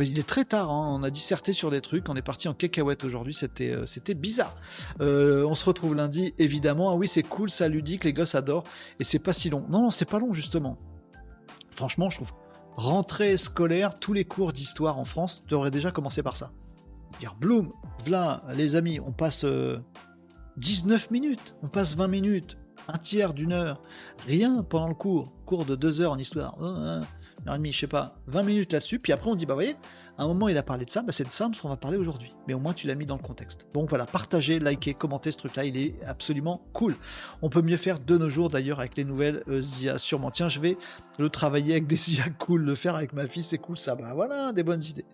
Il 0.00 0.18
est 0.18 0.26
très 0.26 0.44
tard, 0.44 0.70
hein. 0.70 0.98
on 0.98 1.02
a 1.02 1.10
disserté 1.10 1.52
sur 1.52 1.70
des 1.70 1.80
trucs, 1.80 2.08
on 2.08 2.16
est 2.16 2.22
parti 2.22 2.48
en 2.48 2.54
cacahuète 2.54 3.04
aujourd'hui, 3.04 3.34
c'était 3.34 4.14
bizarre. 4.14 4.56
On 5.00 5.54
se 5.54 5.64
retrouve 5.64 5.94
lundi, 5.94 6.34
évidemment. 6.38 6.90
Ah 6.90 6.94
oui, 6.94 7.08
c'est 7.08 7.22
cool, 7.22 7.50
ça 7.50 7.68
ludique, 7.68 8.04
les 8.04 8.12
gosses 8.12 8.34
adorent, 8.34 8.64
et 9.00 9.04
c'est 9.04 9.18
pas 9.18 9.32
si 9.32 9.50
long. 9.50 9.64
Non, 9.68 9.82
non, 9.82 9.90
c'est 9.90 10.08
pas 10.08 10.18
long 10.18 10.32
justement. 10.32 10.78
Franchement, 11.70 12.10
je 12.10 12.16
trouve. 12.16 12.32
Rentrée 12.78 13.36
scolaire, 13.38 13.98
tous 13.98 14.12
les 14.12 14.24
cours 14.24 14.52
d'histoire 14.52 15.00
en 15.00 15.04
France 15.04 15.44
devraient 15.48 15.72
déjà 15.72 15.90
commencer 15.90 16.22
par 16.22 16.36
ça. 16.36 16.52
Dire 17.18 17.34
bloom, 17.34 17.72
voilà, 18.04 18.44
les 18.54 18.76
amis, 18.76 19.00
on 19.00 19.10
passe 19.10 19.42
euh, 19.42 19.80
19 20.58 21.10
minutes, 21.10 21.56
on 21.64 21.66
passe 21.66 21.96
20 21.96 22.06
minutes, 22.06 22.56
un 22.86 22.96
tiers 22.98 23.34
d'une 23.34 23.52
heure, 23.52 23.82
rien 24.28 24.62
pendant 24.62 24.86
le 24.86 24.94
cours, 24.94 25.26
cours 25.44 25.64
de 25.64 25.74
2 25.74 26.02
heures 26.02 26.12
en 26.12 26.18
histoire, 26.18 26.56
euh, 26.62 27.00
une 27.42 27.48
heure 27.48 27.56
et 27.56 27.58
demie, 27.58 27.72
je 27.72 27.80
sais 27.80 27.88
pas, 27.88 28.14
20 28.28 28.44
minutes 28.44 28.72
là-dessus, 28.72 29.00
puis 29.00 29.12
après 29.12 29.28
on 29.28 29.34
dit, 29.34 29.44
bah 29.44 29.54
voyez, 29.54 29.74
à 30.18 30.24
un 30.24 30.26
moment 30.26 30.48
il 30.48 30.58
a 30.58 30.62
parlé 30.62 30.84
de 30.84 30.90
ça, 30.90 31.02
bah 31.02 31.12
c'est 31.12 31.24
de 31.24 31.30
ça 31.30 31.46
dont 31.46 31.56
on 31.62 31.68
va 31.68 31.76
parler 31.76 31.96
aujourd'hui. 31.96 32.34
Mais 32.46 32.54
au 32.54 32.58
moins 32.58 32.74
tu 32.74 32.86
l'as 32.86 32.96
mis 32.96 33.06
dans 33.06 33.16
le 33.16 33.22
contexte. 33.22 33.68
Donc 33.72 33.88
voilà, 33.88 34.04
partagez, 34.04 34.58
likez, 34.58 34.94
commentez 34.94 35.30
ce 35.30 35.38
truc-là, 35.38 35.64
il 35.64 35.76
est 35.76 35.94
absolument 36.06 36.60
cool. 36.72 36.94
On 37.40 37.48
peut 37.48 37.62
mieux 37.62 37.76
faire 37.76 37.98
de 38.00 38.18
nos 38.18 38.28
jours 38.28 38.50
d'ailleurs 38.50 38.80
avec 38.80 38.96
les 38.96 39.04
nouvelles 39.04 39.44
euh, 39.48 39.62
IA 39.80 39.96
sûrement. 39.96 40.30
Tiens, 40.30 40.48
je 40.48 40.58
vais 40.60 40.76
le 41.18 41.30
travailler 41.30 41.72
avec 41.72 41.86
des 41.86 42.10
IA 42.16 42.30
cool, 42.38 42.62
le 42.62 42.74
faire 42.74 42.96
avec 42.96 43.12
ma 43.12 43.28
fille, 43.28 43.44
c'est 43.44 43.58
cool 43.58 43.78
ça. 43.78 43.94
Bah 43.94 44.12
voilà, 44.14 44.52
des 44.52 44.64
bonnes 44.64 44.82
idées. 44.82 45.06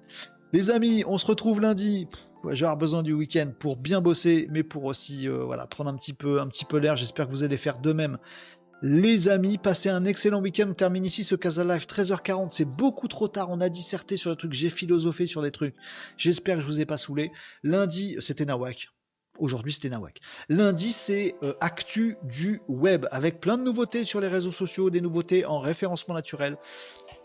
Les 0.52 0.70
amis, 0.70 1.04
on 1.06 1.18
se 1.18 1.26
retrouve 1.26 1.60
lundi. 1.60 2.08
Avoir 2.44 2.76
besoin 2.76 3.02
du 3.02 3.14
week-end 3.14 3.52
pour 3.58 3.76
bien 3.76 4.02
bosser, 4.02 4.48
mais 4.50 4.62
pour 4.62 4.84
aussi 4.84 5.26
euh, 5.26 5.44
voilà 5.44 5.66
prendre 5.66 5.88
un 5.88 5.96
petit 5.96 6.12
peu, 6.12 6.40
un 6.40 6.46
petit 6.46 6.66
peu 6.66 6.76
l'air. 6.76 6.94
J'espère 6.94 7.26
que 7.26 7.30
vous 7.30 7.42
allez 7.42 7.56
faire 7.56 7.78
de 7.78 7.92
même. 7.92 8.18
Les 8.86 9.30
amis, 9.30 9.56
passez 9.56 9.88
un 9.88 10.04
excellent 10.04 10.42
week-end. 10.42 10.66
On 10.68 10.74
termine 10.74 11.06
ici 11.06 11.24
ce 11.24 11.34
Casa 11.34 11.64
Live 11.64 11.86
13h40. 11.86 12.48
C'est 12.50 12.66
beaucoup 12.66 13.08
trop 13.08 13.28
tard. 13.28 13.48
On 13.48 13.62
a 13.62 13.70
disserté 13.70 14.18
sur 14.18 14.30
des 14.30 14.36
trucs. 14.36 14.52
J'ai 14.52 14.68
philosophé 14.68 15.26
sur 15.26 15.40
des 15.40 15.50
trucs. 15.50 15.74
J'espère 16.18 16.56
que 16.56 16.60
je 16.60 16.66
vous 16.66 16.82
ai 16.82 16.84
pas 16.84 16.98
saoulé. 16.98 17.32
Lundi, 17.62 18.18
c'était 18.20 18.44
Nawak. 18.44 18.90
Aujourd'hui, 19.38 19.72
c'était 19.72 19.88
Nawak. 19.88 20.20
Lundi, 20.50 20.92
c'est 20.92 21.34
euh, 21.42 21.54
actu 21.62 22.18
du 22.24 22.60
web 22.68 23.06
avec 23.10 23.40
plein 23.40 23.56
de 23.56 23.62
nouveautés 23.62 24.04
sur 24.04 24.20
les 24.20 24.28
réseaux 24.28 24.52
sociaux, 24.52 24.90
des 24.90 25.00
nouveautés 25.00 25.46
en 25.46 25.60
référencement 25.60 26.14
naturel, 26.14 26.58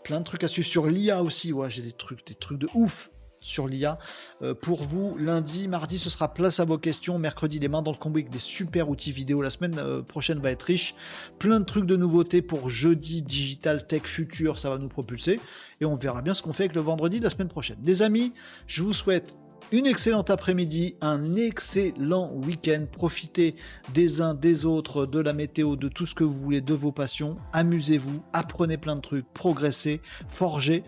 plein 0.02 0.20
de 0.20 0.24
trucs 0.24 0.44
à 0.44 0.48
suivre 0.48 0.66
sur 0.66 0.86
l'IA 0.86 1.22
aussi. 1.22 1.52
Ouais, 1.52 1.68
j'ai 1.68 1.82
des 1.82 1.92
trucs, 1.92 2.26
des 2.26 2.36
trucs 2.36 2.58
de 2.58 2.70
ouf 2.72 3.10
sur 3.40 3.66
l'IA. 3.66 3.98
Euh, 4.42 4.54
pour 4.54 4.84
vous, 4.84 5.16
lundi, 5.16 5.68
mardi, 5.68 5.98
ce 5.98 6.10
sera 6.10 6.32
place 6.32 6.60
à 6.60 6.64
vos 6.64 6.78
questions. 6.78 7.18
Mercredi, 7.18 7.58
les 7.58 7.68
mains 7.68 7.82
dans 7.82 7.92
le 7.92 7.96
combo 7.96 8.18
avec 8.18 8.30
des 8.30 8.38
super 8.38 8.88
outils 8.88 9.12
vidéo. 9.12 9.42
La 9.42 9.50
semaine 9.50 9.78
euh, 9.78 10.02
prochaine 10.02 10.38
va 10.38 10.50
être 10.50 10.62
riche. 10.62 10.94
Plein 11.38 11.60
de 11.60 11.64
trucs 11.64 11.86
de 11.86 11.96
nouveautés 11.96 12.42
pour 12.42 12.68
jeudi, 12.68 13.22
digital, 13.22 13.86
tech, 13.86 14.02
futur. 14.02 14.58
Ça 14.58 14.70
va 14.70 14.78
nous 14.78 14.88
propulser. 14.88 15.40
Et 15.80 15.84
on 15.84 15.96
verra 15.96 16.22
bien 16.22 16.34
ce 16.34 16.42
qu'on 16.42 16.52
fait 16.52 16.64
avec 16.64 16.74
le 16.74 16.82
vendredi 16.82 17.18
de 17.18 17.24
la 17.24 17.30
semaine 17.30 17.48
prochaine. 17.48 17.78
Les 17.84 18.02
amis, 18.02 18.34
je 18.66 18.82
vous 18.82 18.92
souhaite 18.92 19.34
une 19.72 19.86
excellente 19.86 20.30
après-midi, 20.30 20.96
un 21.00 21.36
excellent 21.36 22.32
week-end. 22.32 22.86
Profitez 22.90 23.54
des 23.94 24.20
uns, 24.20 24.34
des 24.34 24.66
autres, 24.66 25.06
de 25.06 25.20
la 25.20 25.32
météo, 25.32 25.76
de 25.76 25.88
tout 25.88 26.06
ce 26.06 26.14
que 26.14 26.24
vous 26.24 26.38
voulez, 26.38 26.60
de 26.60 26.74
vos 26.74 26.92
passions. 26.92 27.36
Amusez-vous, 27.52 28.22
apprenez 28.32 28.76
plein 28.78 28.96
de 28.96 29.00
trucs, 29.00 29.26
progressez, 29.32 30.00
forgez. 30.28 30.82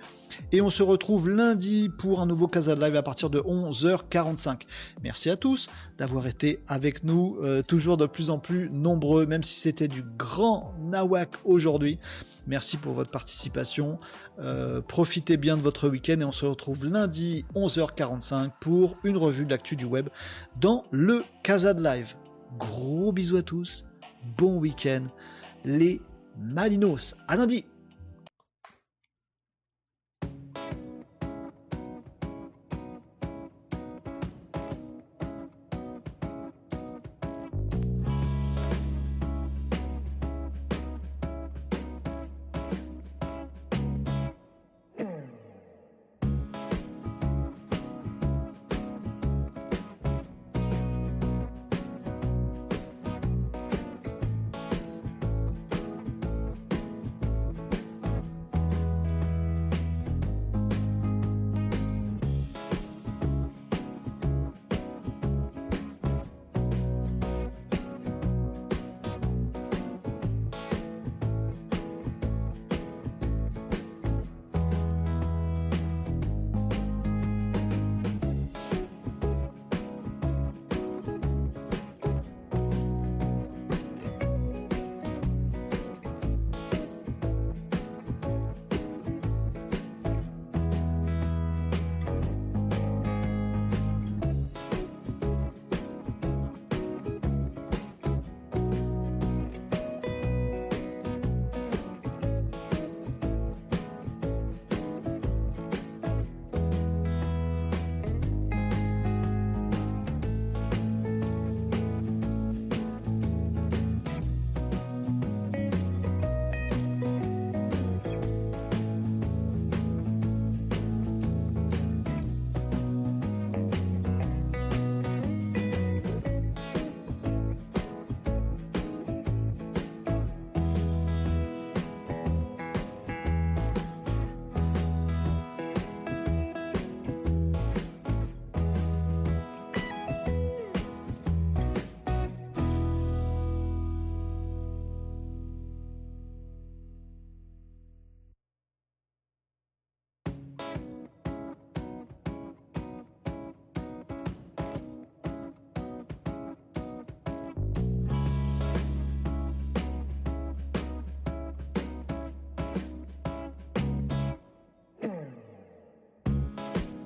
Et 0.53 0.61
on 0.61 0.71
se 0.71 0.83
retrouve 0.83 1.29
lundi 1.29 1.91
pour 1.99 2.21
un 2.21 2.27
nouveau 2.27 2.49
Casa 2.49 2.75
Live 2.75 2.97
à 2.97 3.03
partir 3.03 3.31
de 3.31 3.41
11h45. 3.41 4.63
Merci 5.03 5.31
à 5.31 5.37
tous 5.37 5.69
d'avoir 5.99 6.27
été 6.27 6.61
avec 6.69 7.05
nous, 7.05 7.39
euh, 7.43 7.63
toujours 7.63 7.97
de 7.97 8.07
plus 8.07 8.31
en 8.31 8.39
plus 8.39 8.71
nombreux, 8.71 9.27
même 9.27 9.43
si 9.43 9.61
c'était 9.61 9.89
du 9.89 10.03
grand 10.03 10.75
nawak 10.81 11.31
aujourd'hui. 11.45 11.99
Merci 12.47 12.77
pour 12.77 12.95
votre 12.95 13.11
participation. 13.11 13.99
Euh, 14.41 14.81
profitez 14.81 15.37
bien 15.37 15.57
de 15.57 15.63
votre 15.63 15.89
week-end 15.89 16.21
et 16.21 16.25
on 16.25 16.33
se 16.33 16.45
retrouve 16.45 16.85
lundi 16.85 17.45
11h45 17.55 18.51
pour 18.61 18.95
une 19.05 19.17
revue 19.17 19.45
de 19.45 19.51
l'actu 19.51 19.77
du 19.77 19.85
web 19.85 20.09
dans 20.61 20.85
le 20.91 21.25
Casa 21.43 21.73
de 21.75 21.83
Live. 21.83 22.15
Gros 22.59 23.13
bisous 23.13 23.37
à 23.37 23.43
tous, 23.43 23.85
bon 24.37 24.59
week-end, 24.59 25.05
les 25.65 26.01
Malinos. 26.39 27.15
À 27.29 27.37
lundi 27.37 27.65